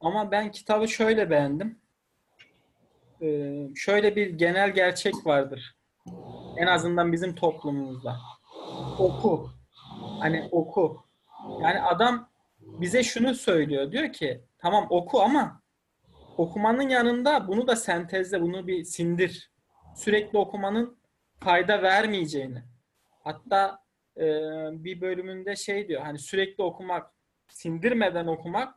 Ama 0.00 0.30
ben 0.30 0.50
kitabı 0.50 0.88
şöyle 0.88 1.30
beğendim. 1.30 1.78
E, 3.22 3.54
şöyle 3.74 4.16
bir 4.16 4.30
genel 4.30 4.70
gerçek 4.70 5.14
vardır. 5.26 5.76
En 6.56 6.66
azından 6.66 7.12
bizim 7.12 7.34
toplumumuzda. 7.34 8.16
Oku. 8.98 9.50
Hani 10.20 10.48
oku. 10.50 11.04
Yani 11.62 11.82
adam 11.82 12.28
bize 12.60 13.02
şunu 13.02 13.34
söylüyor. 13.34 13.92
Diyor 13.92 14.12
ki 14.12 14.44
tamam 14.58 14.86
oku 14.90 15.22
ama 15.22 15.62
okumanın 16.38 16.88
yanında 16.88 17.48
bunu 17.48 17.66
da 17.66 17.76
sentezle, 17.76 18.40
bunu 18.40 18.66
bir 18.66 18.84
sindir. 18.84 19.50
Sürekli 19.96 20.38
okumanın 20.38 20.98
fayda 21.40 21.82
vermeyeceğini. 21.82 22.62
Hatta 23.24 23.78
e, 24.16 24.24
bir 24.84 25.00
bölümünde 25.00 25.56
şey 25.56 25.88
diyor 25.88 26.02
hani 26.02 26.18
sürekli 26.18 26.62
okumak, 26.62 27.10
sindirmeden 27.48 28.26
okumak 28.26 28.74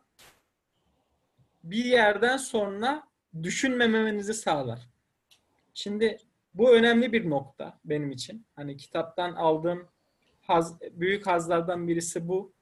bir 1.64 1.84
yerden 1.84 2.36
sonra 2.36 3.02
düşünmemenizi 3.42 4.34
sağlar. 4.34 4.88
Şimdi 5.74 6.18
bu 6.54 6.70
önemli 6.70 7.12
bir 7.12 7.30
nokta 7.30 7.78
benim 7.84 8.10
için. 8.10 8.46
Hani 8.56 8.76
kitaptan 8.76 9.32
aldığım 9.32 9.88
haz, 10.40 10.80
büyük 10.80 11.26
hazlardan 11.26 11.88
birisi 11.88 12.28
bu. 12.28 12.52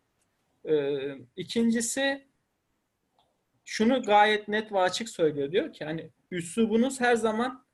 Ee, 0.64 1.14
ikincisi 1.36 2.27
şunu 3.69 4.03
gayet 4.03 4.49
net 4.49 4.73
ve 4.73 4.78
açık 4.78 5.09
söylüyor. 5.09 5.53
Diyor 5.53 5.73
ki 5.73 5.85
hani 5.85 6.11
üslubunuz 6.31 7.01
her 7.01 7.15
zaman 7.15 7.66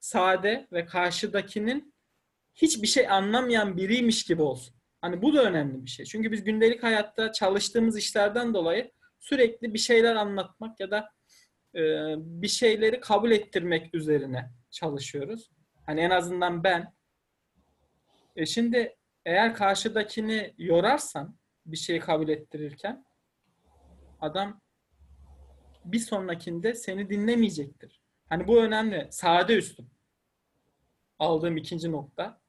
sade 0.00 0.68
ve 0.72 0.84
karşıdakinin 0.84 1.94
hiçbir 2.54 2.86
şey 2.86 3.08
anlamayan 3.08 3.76
biriymiş 3.76 4.24
gibi 4.24 4.42
olsun. 4.42 4.74
Hani 5.00 5.22
bu 5.22 5.34
da 5.34 5.44
önemli 5.44 5.84
bir 5.84 5.90
şey. 5.90 6.06
Çünkü 6.06 6.32
biz 6.32 6.44
gündelik 6.44 6.82
hayatta 6.82 7.32
çalıştığımız 7.32 7.98
işlerden 7.98 8.54
dolayı 8.54 8.92
sürekli 9.18 9.74
bir 9.74 9.78
şeyler 9.78 10.16
anlatmak 10.16 10.80
ya 10.80 10.90
da 10.90 11.10
e, 11.74 11.80
bir 12.18 12.48
şeyleri 12.48 13.00
kabul 13.00 13.30
ettirmek 13.30 13.94
üzerine 13.94 14.50
çalışıyoruz. 14.70 15.50
Hani 15.86 16.00
en 16.00 16.10
azından 16.10 16.64
ben. 16.64 16.94
E 18.36 18.46
şimdi 18.46 18.96
eğer 19.24 19.54
karşıdakini 19.54 20.54
yorarsan 20.58 21.38
bir 21.66 21.76
şeyi 21.76 22.00
kabul 22.00 22.28
ettirirken 22.28 23.04
adam 24.20 24.60
bir 25.84 25.98
sonrakinde 25.98 26.74
seni 26.74 27.10
dinlemeyecektir. 27.10 28.00
Hani 28.28 28.48
bu 28.48 28.62
önemli. 28.62 29.08
Sade 29.10 29.56
üslup. 29.56 29.86
Aldığım 31.18 31.56
ikinci 31.56 31.92
nokta. 31.92 32.40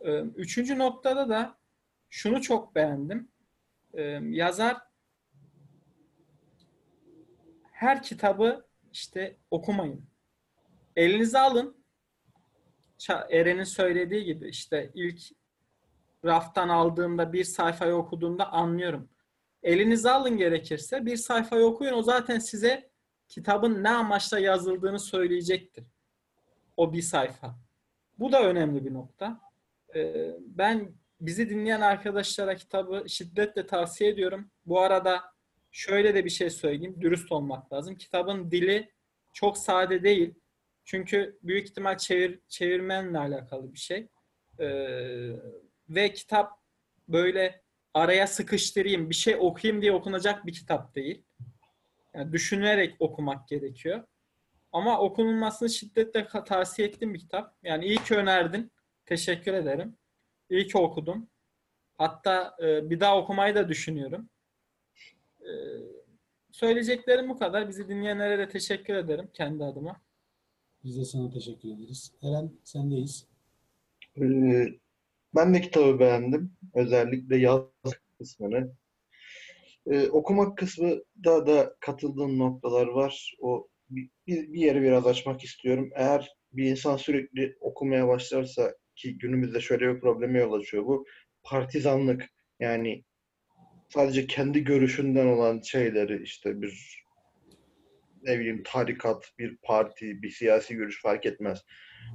Ee, 0.00 0.20
Üçüncü 0.20 0.78
noktada 0.78 1.28
da 1.28 1.58
şunu 2.10 2.42
çok 2.42 2.74
beğendim. 2.74 3.28
Ee, 3.94 4.02
Yazar 4.22 4.76
her 7.72 8.02
kitabı 8.02 8.66
işte 8.92 9.36
okumayın. 9.50 10.06
Elinize 10.96 11.38
alın. 11.38 11.84
Eren'in 13.30 13.64
söylediği 13.64 14.24
gibi 14.24 14.48
işte 14.48 14.90
ilk 14.94 15.20
raftan 16.24 16.68
aldığımda 16.68 17.32
bir 17.32 17.44
sayfayı 17.44 17.94
okuduğumda 17.94 18.52
anlıyorum. 18.52 19.08
Elinize 19.64 20.10
alın 20.10 20.36
gerekirse 20.36 21.06
bir 21.06 21.16
sayfayı 21.16 21.64
okuyun. 21.64 21.92
O 21.92 22.02
zaten 22.02 22.38
size 22.38 22.90
kitabın 23.28 23.82
ne 23.82 23.90
amaçla 23.90 24.38
yazıldığını 24.38 25.00
söyleyecektir. 25.00 25.84
O 26.76 26.92
bir 26.92 27.02
sayfa. 27.02 27.58
Bu 28.18 28.32
da 28.32 28.42
önemli 28.42 28.84
bir 28.84 28.94
nokta. 28.94 29.40
Ee, 29.94 30.30
ben 30.40 30.94
bizi 31.20 31.50
dinleyen 31.50 31.80
arkadaşlara 31.80 32.54
kitabı 32.54 33.04
şiddetle 33.08 33.66
tavsiye 33.66 34.10
ediyorum. 34.10 34.50
Bu 34.66 34.80
arada 34.80 35.20
şöyle 35.72 36.14
de 36.14 36.24
bir 36.24 36.30
şey 36.30 36.50
söyleyeyim. 36.50 36.96
Dürüst 37.00 37.32
olmak 37.32 37.72
lazım. 37.72 37.96
Kitabın 37.96 38.50
dili 38.50 38.90
çok 39.32 39.58
sade 39.58 40.02
değil. 40.02 40.34
Çünkü 40.84 41.38
büyük 41.42 41.68
ihtimal 41.68 41.98
çevir, 41.98 42.40
çevirmenle 42.48 43.18
alakalı 43.18 43.72
bir 43.72 43.78
şey. 43.78 44.08
Ee, 44.60 45.30
ve 45.88 46.12
kitap 46.12 46.60
böyle 47.08 47.63
araya 47.94 48.26
sıkıştırayım, 48.26 49.10
bir 49.10 49.14
şey 49.14 49.36
okuyayım 49.40 49.82
diye 49.82 49.92
okunacak 49.92 50.46
bir 50.46 50.52
kitap 50.52 50.94
değil. 50.94 51.22
Yani 52.14 52.32
düşünerek 52.32 52.96
okumak 52.98 53.48
gerekiyor. 53.48 54.04
Ama 54.72 55.00
okunulmasını 55.00 55.70
şiddetle 55.70 56.28
tavsiye 56.44 56.88
ettiğim 56.88 57.14
bir 57.14 57.18
kitap. 57.18 57.56
Yani 57.62 57.84
iyi 57.84 57.96
ki 57.96 58.14
önerdin. 58.14 58.72
Teşekkür 59.06 59.54
ederim. 59.54 59.96
İyi 60.50 60.66
ki 60.66 60.78
okudum. 60.78 61.28
Hatta 61.98 62.56
e, 62.62 62.90
bir 62.90 63.00
daha 63.00 63.18
okumayı 63.18 63.54
da 63.54 63.68
düşünüyorum. 63.68 64.28
E, 65.40 65.50
söyleyeceklerim 66.52 67.28
bu 67.28 67.38
kadar. 67.38 67.68
Bizi 67.68 67.88
dinleyenlere 67.88 68.38
de 68.38 68.48
teşekkür 68.48 68.94
ederim 68.94 69.30
kendi 69.32 69.64
adıma. 69.64 70.00
Biz 70.84 70.98
de 70.98 71.04
sana 71.04 71.30
teşekkür 71.30 71.68
ederiz. 71.68 72.12
Eren 72.22 72.52
sendeyiz. 72.64 73.26
Ee, 74.16 74.66
Ben 75.34 75.54
de 75.54 75.60
kitabı 75.60 75.98
beğendim. 75.98 76.52
Özellikle 76.74 77.36
yaz 77.36 77.62
kısmını. 78.18 78.72
Ee, 79.90 80.08
okumak 80.08 80.58
kısmında 80.58 81.46
da 81.46 81.76
katıldığım 81.80 82.38
noktalar 82.38 82.86
var. 82.86 83.34
O 83.40 83.68
bir 83.90 84.10
bir 84.26 84.48
yeri 84.48 84.82
biraz 84.82 85.06
açmak 85.06 85.44
istiyorum. 85.44 85.90
Eğer 85.94 86.32
bir 86.52 86.64
insan 86.64 86.96
sürekli 86.96 87.56
okumaya 87.60 88.08
başlarsa 88.08 88.74
ki 88.96 89.18
günümüzde 89.18 89.60
şöyle 89.60 89.94
bir 89.94 90.00
probleme 90.00 90.38
yol 90.38 90.52
açıyor 90.52 90.86
bu. 90.86 91.06
Partizanlık. 91.42 92.30
Yani 92.60 93.04
sadece 93.88 94.26
kendi 94.26 94.64
görüşünden 94.64 95.26
olan 95.26 95.60
şeyleri 95.60 96.22
işte 96.22 96.62
bir 96.62 97.04
ne 98.22 98.38
bileyim 98.38 98.62
tarikat, 98.64 99.32
bir 99.38 99.56
parti, 99.62 100.22
bir 100.22 100.30
siyasi 100.30 100.74
görüş 100.74 101.02
fark 101.02 101.26
etmez. 101.26 101.64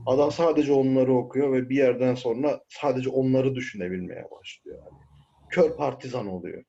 Adam 0.06 0.32
sadece 0.32 0.74
onları 0.74 1.14
okuyor 1.14 1.54
ve 1.54 1.70
bir 1.70 1.76
yerden 1.76 2.16
sonra 2.16 2.62
sadece 2.68 3.10
onları 3.10 3.56
düşünebilmeye 3.56 4.26
başlıyor. 4.32 4.78
Yani 4.86 5.04
kör 5.50 5.78
partizan 5.78 6.28
oluyor. 6.28 6.64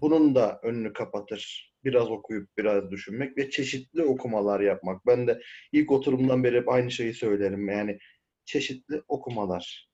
Bunun 0.00 0.34
da 0.34 0.60
önünü 0.62 0.92
kapatır. 0.92 1.74
Biraz 1.84 2.10
okuyup 2.10 2.48
biraz 2.58 2.90
düşünmek 2.90 3.38
ve 3.38 3.50
çeşitli 3.50 4.02
okumalar 4.02 4.60
yapmak. 4.60 5.06
Ben 5.06 5.26
de 5.26 5.40
ilk 5.72 5.92
oturumdan 5.92 6.44
beri 6.44 6.56
hep 6.56 6.68
aynı 6.68 6.90
şeyi 6.90 7.14
söylerim. 7.14 7.68
Yani 7.68 7.98
çeşitli 8.44 9.02
okumalar. 9.08 9.88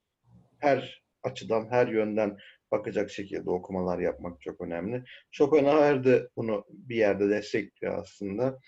Her 0.58 1.02
açıdan, 1.22 1.70
her 1.70 1.88
yönden 1.88 2.36
bakacak 2.70 3.10
şekilde 3.10 3.50
okumalar 3.50 3.98
yapmak 3.98 4.40
çok 4.40 4.60
önemli. 4.60 5.04
Schopenhauer 5.30 6.04
de 6.04 6.28
bunu 6.36 6.64
bir 6.68 6.96
yerde 6.96 7.28
destekliyor 7.28 7.98
aslında. 7.98 8.58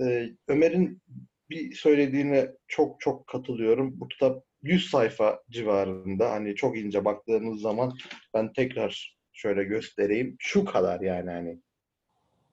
Ee, 0.00 0.28
Ömer'in 0.48 1.02
bir 1.50 1.72
söylediğine 1.74 2.52
çok 2.68 3.00
çok 3.00 3.26
katılıyorum. 3.26 4.00
Bu 4.00 4.08
kitap 4.08 4.44
100 4.62 4.90
sayfa 4.90 5.42
civarında. 5.50 6.30
Hani 6.30 6.54
çok 6.54 6.78
ince 6.78 7.04
baktığınız 7.04 7.60
zaman 7.60 7.92
ben 8.34 8.52
tekrar 8.52 9.18
şöyle 9.32 9.64
göstereyim. 9.64 10.36
Şu 10.38 10.64
kadar 10.64 11.00
yani 11.00 11.30
hani 11.30 11.60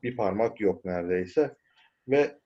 bir 0.03 0.15
parmak 0.15 0.61
yok 0.61 0.85
neredeyse. 0.85 1.55
Ve 2.07 2.39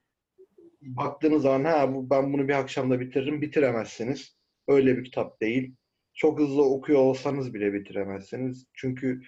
baktığınız 0.82 1.41
zaman 1.41 1.64
ha 1.64 1.94
bu 1.94 2.10
ben 2.10 2.34
bunu 2.34 2.48
bir 2.48 2.53
akşamda 2.53 2.99
bitiririm 2.99 3.41
bitiremezsiniz. 3.41 4.38
Öyle 4.68 4.98
bir 4.98 5.03
kitap 5.03 5.41
değil. 5.41 5.76
Çok 6.14 6.40
hızlı 6.40 6.64
okuyor 6.64 6.99
olsanız 6.99 7.53
bile 7.53 7.73
bitiremezsiniz. 7.73 8.65
Çünkü 8.73 9.22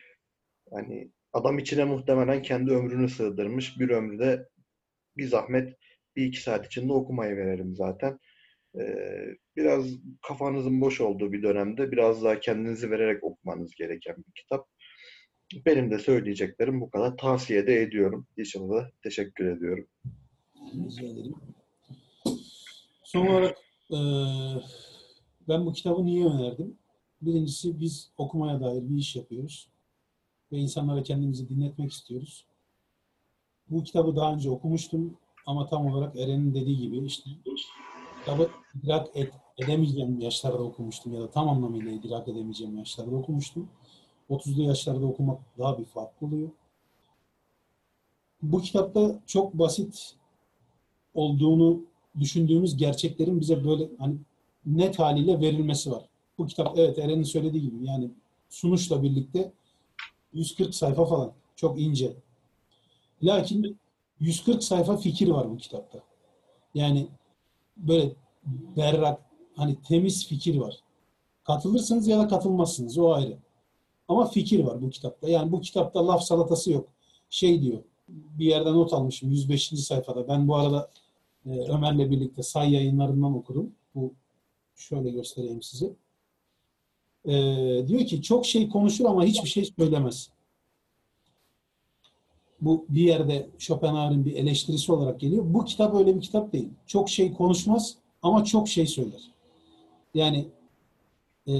hani 0.71 1.11
adam 1.33 1.59
içine 1.59 1.83
muhtemelen 1.83 2.41
kendi 2.41 2.71
ömrünü 2.71 3.09
sığdırmış. 3.09 3.79
Bir 3.79 3.89
ömrü 3.89 4.19
de 4.19 4.49
bir 5.17 5.27
zahmet 5.27 5.77
bir 6.15 6.25
iki 6.25 6.41
saat 6.41 6.65
içinde 6.65 6.93
okumayı 6.93 7.35
verelim 7.35 7.75
zaten. 7.75 8.19
Ee, 8.79 9.25
biraz 9.55 9.85
kafanızın 10.27 10.81
boş 10.81 11.01
olduğu 11.01 11.31
bir 11.31 11.43
dönemde 11.43 11.91
biraz 11.91 12.23
daha 12.23 12.39
kendinizi 12.39 12.91
vererek 12.91 13.23
okumanız 13.23 13.75
gereken 13.75 14.15
bir 14.17 14.31
kitap. 14.41 14.67
Benim 15.65 15.91
de 15.91 15.99
söyleyeceklerim 15.99 16.81
bu 16.81 16.89
kadar. 16.89 17.17
Tavsiye 17.17 17.67
de 17.67 17.81
ediyorum. 17.81 18.27
İnşallah 18.37 18.89
teşekkür 19.03 19.45
ediyorum. 19.57 19.87
Rica 20.73 21.07
ederim. 21.07 21.35
Son 23.03 23.27
olarak 23.27 23.57
eee, 23.89 24.61
ben 25.47 25.65
bu 25.65 25.73
kitabı 25.73 26.05
niye 26.05 26.25
önerdim? 26.25 26.77
Birincisi 27.21 27.79
biz 27.79 28.11
okumaya 28.17 28.61
dair 28.61 28.89
bir 28.89 28.97
iş 28.97 29.15
yapıyoruz. 29.15 29.69
Ve 30.51 30.57
insanlara 30.57 31.03
kendimizi 31.03 31.49
dinletmek 31.49 31.91
istiyoruz. 31.91 32.45
Bu 33.69 33.83
kitabı 33.83 34.15
daha 34.15 34.33
önce 34.33 34.49
okumuştum 34.49 35.17
ama 35.45 35.67
tam 35.67 35.87
olarak 35.87 36.15
Eren'in 36.15 36.53
dediği 36.53 36.77
gibi 36.77 37.05
işte 37.05 37.29
kitabı 38.19 38.49
idrak 38.83 39.07
et, 39.15 39.33
edemeyeceğim 39.57 40.19
yaşlarda 40.19 40.63
okumuştum 40.63 41.13
ya 41.13 41.21
da 41.21 41.31
tam 41.31 41.49
anlamıyla 41.49 41.91
idrak 41.91 42.27
edemeyeceğim 42.27 42.77
yaşlarda 42.77 43.15
okumuştum. 43.15 43.69
30'lu 44.29 44.63
yaşlarda 44.63 45.05
okumak 45.05 45.39
daha 45.57 45.77
bir 45.77 45.85
farklı 45.85 46.27
oluyor. 46.27 46.49
bu 48.41 48.61
kitapta 48.61 49.19
çok 49.25 49.53
basit 49.53 50.15
olduğunu 51.13 51.81
düşündüğümüz 52.19 52.77
gerçeklerin 52.77 53.39
bize 53.41 53.65
böyle 53.65 53.89
hani 53.99 54.15
net 54.65 54.99
haliyle 54.99 55.39
verilmesi 55.39 55.91
var. 55.91 56.03
Bu 56.37 56.47
kitap 56.47 56.77
evet 56.77 56.99
Eren'in 56.99 57.23
söylediği 57.23 57.63
gibi 57.63 57.87
yani 57.87 58.11
sunuşla 58.49 59.03
birlikte 59.03 59.51
140 60.33 60.75
sayfa 60.75 61.05
falan. 61.05 61.33
Çok 61.55 61.81
ince. 61.81 62.13
Lakin 63.23 63.77
140 64.23 64.63
sayfa 64.63 64.97
fikir 64.97 65.27
var 65.27 65.49
bu 65.49 65.57
kitapta. 65.57 65.99
Yani 66.73 67.07
böyle 67.77 68.15
berrak, 68.77 69.21
hani 69.55 69.81
temiz 69.81 70.27
fikir 70.27 70.57
var. 70.57 70.79
Katılırsınız 71.43 72.07
ya 72.07 72.19
da 72.19 72.27
katılmazsınız 72.27 72.97
o 72.97 73.13
ayrı. 73.13 73.37
Ama 74.07 74.25
fikir 74.25 74.63
var 74.63 74.81
bu 74.81 74.89
kitapta. 74.89 75.29
Yani 75.29 75.51
bu 75.51 75.61
kitapta 75.61 76.07
laf 76.07 76.23
salatası 76.23 76.71
yok. 76.71 76.87
Şey 77.29 77.61
diyor, 77.61 77.83
bir 78.09 78.45
yerden 78.45 78.73
not 78.73 78.93
almışım 78.93 79.31
105. 79.31 79.67
sayfada. 79.67 80.27
Ben 80.27 80.47
bu 80.47 80.55
arada 80.55 80.89
e, 81.45 81.49
Ömer'le 81.49 82.11
birlikte 82.11 82.43
say 82.43 82.73
yayınlarından 82.73 83.37
okudum. 83.37 83.71
Bu 83.95 84.13
şöyle 84.75 85.09
göstereyim 85.09 85.61
size. 85.61 85.93
E, 87.25 87.33
diyor 87.87 88.05
ki 88.05 88.21
çok 88.21 88.45
şey 88.45 88.69
konuşur 88.69 89.05
ama 89.05 89.23
hiçbir 89.23 89.49
şey 89.49 89.65
söylemez. 89.65 90.29
Bu 92.65 92.85
bir 92.89 93.01
yerde 93.01 93.49
Schopenhauer'in 93.59 94.25
bir 94.25 94.35
eleştirisi 94.35 94.91
olarak 94.91 95.19
geliyor. 95.19 95.43
Bu 95.47 95.65
kitap 95.65 95.95
öyle 95.95 96.15
bir 96.15 96.21
kitap 96.21 96.53
değil. 96.53 96.69
Çok 96.87 97.09
şey 97.09 97.33
konuşmaz 97.33 97.95
ama 98.21 98.43
çok 98.43 98.67
şey 98.67 98.87
söyler. 98.87 99.31
Yani 100.13 100.47
e, 101.47 101.53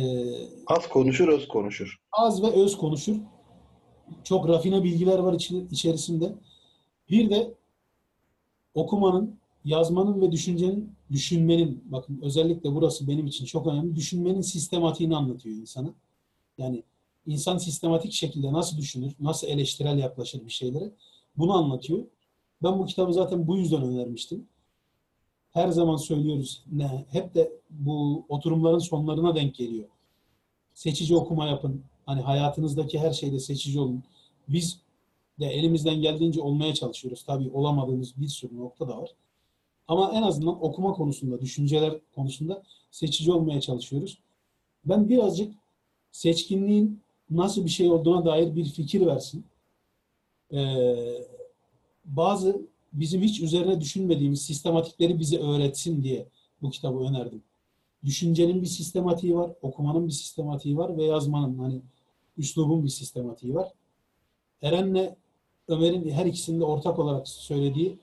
Az 0.67 0.89
konuşur, 0.89 1.27
öz 1.27 1.47
konuşur. 1.47 1.99
az 2.11 2.43
ve 2.43 2.47
öz 2.47 2.77
konuşur. 2.77 3.15
Çok 4.23 4.49
rafine 4.49 4.83
bilgiler 4.83 5.19
var 5.19 5.33
içerisinde. 5.71 6.35
Bir 7.09 7.29
de 7.29 7.53
okumanın, 8.73 9.35
yazmanın 9.65 10.21
ve 10.21 10.31
düşüncenin, 10.31 10.91
düşünmenin, 11.11 11.83
bakın 11.85 12.19
özellikle 12.23 12.75
burası 12.75 13.07
benim 13.07 13.27
için 13.27 13.45
çok 13.45 13.67
önemli, 13.67 13.95
düşünmenin 13.95 14.41
sistematiğini 14.41 15.15
anlatıyor 15.15 15.55
insana. 15.55 15.89
Yani 16.57 16.83
insan 17.25 17.57
sistematik 17.57 18.13
şekilde 18.13 18.53
nasıl 18.53 18.77
düşünür, 18.77 19.13
nasıl 19.19 19.47
eleştirel 19.47 19.97
yaklaşır 19.97 20.45
bir 20.45 20.51
şeylere 20.51 20.91
bunu 21.37 21.53
anlatıyor. 21.53 22.05
Ben 22.63 22.79
bu 22.79 22.85
kitabı 22.85 23.13
zaten 23.13 23.47
bu 23.47 23.57
yüzden 23.57 23.83
önermiştim. 23.83 24.47
Her 25.51 25.69
zaman 25.69 25.95
söylüyoruz, 25.95 26.63
ne, 26.71 27.05
hep 27.11 27.35
de 27.35 27.51
bu 27.69 28.25
oturumların 28.29 28.79
sonlarına 28.79 29.35
denk 29.35 29.55
geliyor. 29.55 29.87
Seçici 30.73 31.15
okuma 31.15 31.47
yapın. 31.47 31.83
Hani 32.05 32.21
hayatınızdaki 32.21 32.99
her 32.99 33.13
şeyde 33.13 33.39
seçici 33.39 33.79
olun. 33.79 34.03
Biz 34.47 34.79
de 35.39 35.45
elimizden 35.45 36.01
geldiğince 36.01 36.41
olmaya 36.41 36.73
çalışıyoruz. 36.73 37.23
Tabii 37.23 37.49
olamadığımız 37.51 38.13
bir 38.17 38.27
sürü 38.27 38.57
nokta 38.57 38.87
da 38.87 39.01
var. 39.01 39.09
Ama 39.87 40.11
en 40.13 40.21
azından 40.21 40.63
okuma 40.63 40.93
konusunda, 40.93 41.41
düşünceler 41.41 41.99
konusunda 42.15 42.63
seçici 42.91 43.31
olmaya 43.31 43.61
çalışıyoruz. 43.61 44.17
Ben 44.85 45.09
birazcık 45.09 45.55
seçkinliğin 46.11 47.02
nasıl 47.37 47.65
bir 47.65 47.69
şey 47.69 47.91
olduğuna 47.91 48.25
dair 48.25 48.55
bir 48.55 48.65
fikir 48.65 49.05
versin. 49.05 49.45
Ee, 50.53 50.95
bazı 52.05 52.61
bizim 52.93 53.21
hiç 53.21 53.41
üzerine 53.41 53.81
düşünmediğimiz 53.81 54.41
sistematikleri 54.41 55.19
bize 55.19 55.37
öğretsin 55.39 56.03
diye 56.03 56.25
bu 56.61 56.69
kitabı 56.69 56.99
önerdim. 56.99 57.41
Düşüncenin 58.05 58.61
bir 58.61 58.67
sistematiği 58.67 59.35
var, 59.35 59.51
okumanın 59.61 60.07
bir 60.07 60.11
sistematiği 60.11 60.77
var 60.77 60.97
ve 60.97 61.03
yazmanın 61.03 61.57
hani 61.57 61.81
üslubun 62.37 62.83
bir 62.83 62.89
sistematiği 62.89 63.55
var. 63.55 63.71
Eren'le 64.61 65.15
Ömer'in 65.67 66.09
her 66.09 66.25
ikisinde 66.25 66.63
ortak 66.63 66.99
olarak 66.99 67.27
söylediği 67.27 67.97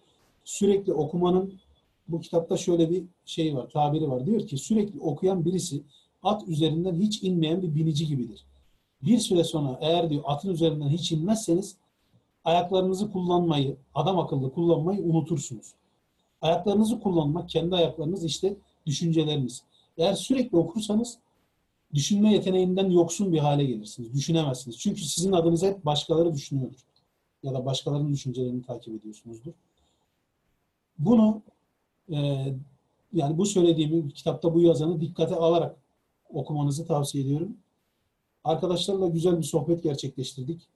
sürekli 0.45 0.93
okumanın 0.93 1.61
bu 2.09 2.21
kitapta 2.21 2.57
şöyle 2.57 2.91
bir 2.91 3.05
şey 3.25 3.57
var, 3.57 3.71
tabiri 3.71 4.11
var. 4.11 4.27
Diyor 4.27 4.47
ki 4.47 4.59
sürekli 4.59 5.01
okuyan 5.01 5.45
birisi 5.45 5.83
at 6.23 6.49
üzerinden 6.49 6.95
hiç 6.95 7.23
inmeyen 7.23 7.63
bir 7.63 7.75
binici 7.75 8.07
gibidir. 8.07 8.45
Bir 9.03 9.19
süre 9.19 9.45
sonra 9.45 9.79
eğer 9.81 10.11
diyor 10.11 10.23
atın 10.27 10.51
üzerinden 10.51 10.89
hiç 10.89 11.13
inmezseniz 11.13 11.77
ayaklarınızı 12.45 13.13
kullanmayı, 13.13 13.77
adam 13.95 14.19
akıllı 14.19 14.53
kullanmayı 14.53 15.03
unutursunuz. 15.03 15.75
Ayaklarınızı 16.43 17.01
kullanmak, 17.01 17.49
kendi 17.49 17.77
ayaklarınız 17.77 18.25
işte 18.25 18.57
düşünceleriniz. 18.87 19.63
Eğer 19.99 20.15
sürekli 20.15 20.57
okursanız 20.57 21.19
düşünme 21.95 22.33
yeteneğinden 22.33 22.91
yoksun 22.91 23.33
bir 23.33 23.39
hale 23.39 23.65
gelirsiniz. 23.65 24.15
Düşünemezsiniz. 24.15 24.79
Çünkü 24.79 25.01
sizin 25.01 25.33
adınıza 25.33 25.67
hep 25.67 25.85
başkaları 25.85 26.35
düşünüyordur. 26.35 26.81
Ya 27.43 27.55
da 27.55 27.67
başkalarının 27.67 28.13
düşüncelerini 28.13 28.63
takip 28.63 28.95
ediyorsunuzdur. 28.95 29.53
Bunu 30.99 31.43
e, 32.13 32.47
yani 33.13 33.39
bu 33.39 33.47
söylediğimi 33.47 34.13
kitapta 34.13 34.55
bu 34.55 34.61
yazanı 34.61 35.01
dikkate 35.01 35.35
alarak 35.35 35.77
okumanızı 36.35 36.87
tavsiye 36.87 37.25
ediyorum. 37.25 37.57
Arkadaşlarla 38.45 39.09
güzel 39.09 39.39
bir 39.39 39.43
sohbet 39.43 39.83
gerçekleştirdik. 39.83 40.69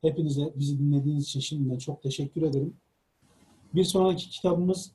Hepinize 0.00 0.52
bizi 0.56 0.78
dinlediğiniz 0.78 1.24
için 1.24 1.40
şimdiden 1.40 1.78
çok 1.78 2.02
teşekkür 2.02 2.42
ederim. 2.42 2.76
Bir 3.74 3.84
sonraki 3.84 4.30
kitabımız 4.30 4.92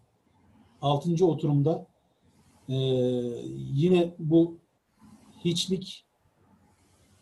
6. 0.82 1.26
oturumda 1.26 1.88
ee, 2.70 2.76
yine 3.74 4.16
bu 4.20 4.58
hiçlik 5.46 6.06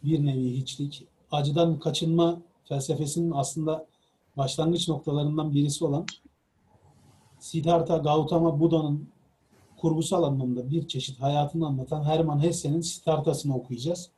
bir 0.04 0.26
nevi 0.26 0.58
hiçlik, 0.58 1.08
acıdan 1.32 1.80
kaçınma 1.80 2.42
felsefesinin 2.64 3.32
aslında 3.32 3.88
başlangıç 4.38 4.88
noktalarından 4.90 5.54
birisi 5.54 5.86
olan 5.86 6.06
Siddhartha 7.40 7.98
Gautama 7.98 8.60
Buda'nın 8.60 9.10
kurgusal 9.78 10.24
anlamda 10.24 10.70
bir 10.70 10.88
çeşit 10.88 11.22
hayatını 11.22 11.68
anlatan 11.68 12.04
Hermann 12.04 12.44
Hesse'nin 12.44 12.82
Siddhartha'sını 12.82 13.56
okuyacağız. 13.56 14.12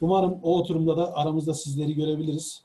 Umarım 0.00 0.38
o 0.42 0.58
oturumda 0.58 0.96
da 0.96 1.14
aramızda 1.14 1.54
sizleri 1.54 1.94
görebiliriz. 1.94 2.62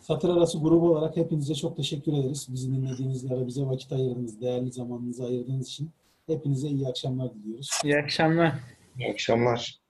Satır 0.00 0.28
arası 0.28 0.58
grubu 0.58 0.90
olarak 0.90 1.16
hepinize 1.16 1.54
çok 1.54 1.76
teşekkür 1.76 2.12
ederiz. 2.12 2.46
Bizi 2.52 2.72
dinlediğiniz 2.72 3.30
ve 3.30 3.46
bize 3.46 3.66
vakit 3.66 3.92
ayırdığınız, 3.92 4.40
değerli 4.40 4.72
zamanınızı 4.72 5.24
ayırdığınız 5.24 5.68
için 5.68 5.90
hepinize 6.26 6.68
iyi 6.68 6.88
akşamlar 6.88 7.34
diliyoruz. 7.34 7.70
İyi 7.84 7.98
akşamlar. 7.98 8.54
İyi 8.98 9.12
akşamlar. 9.12 9.81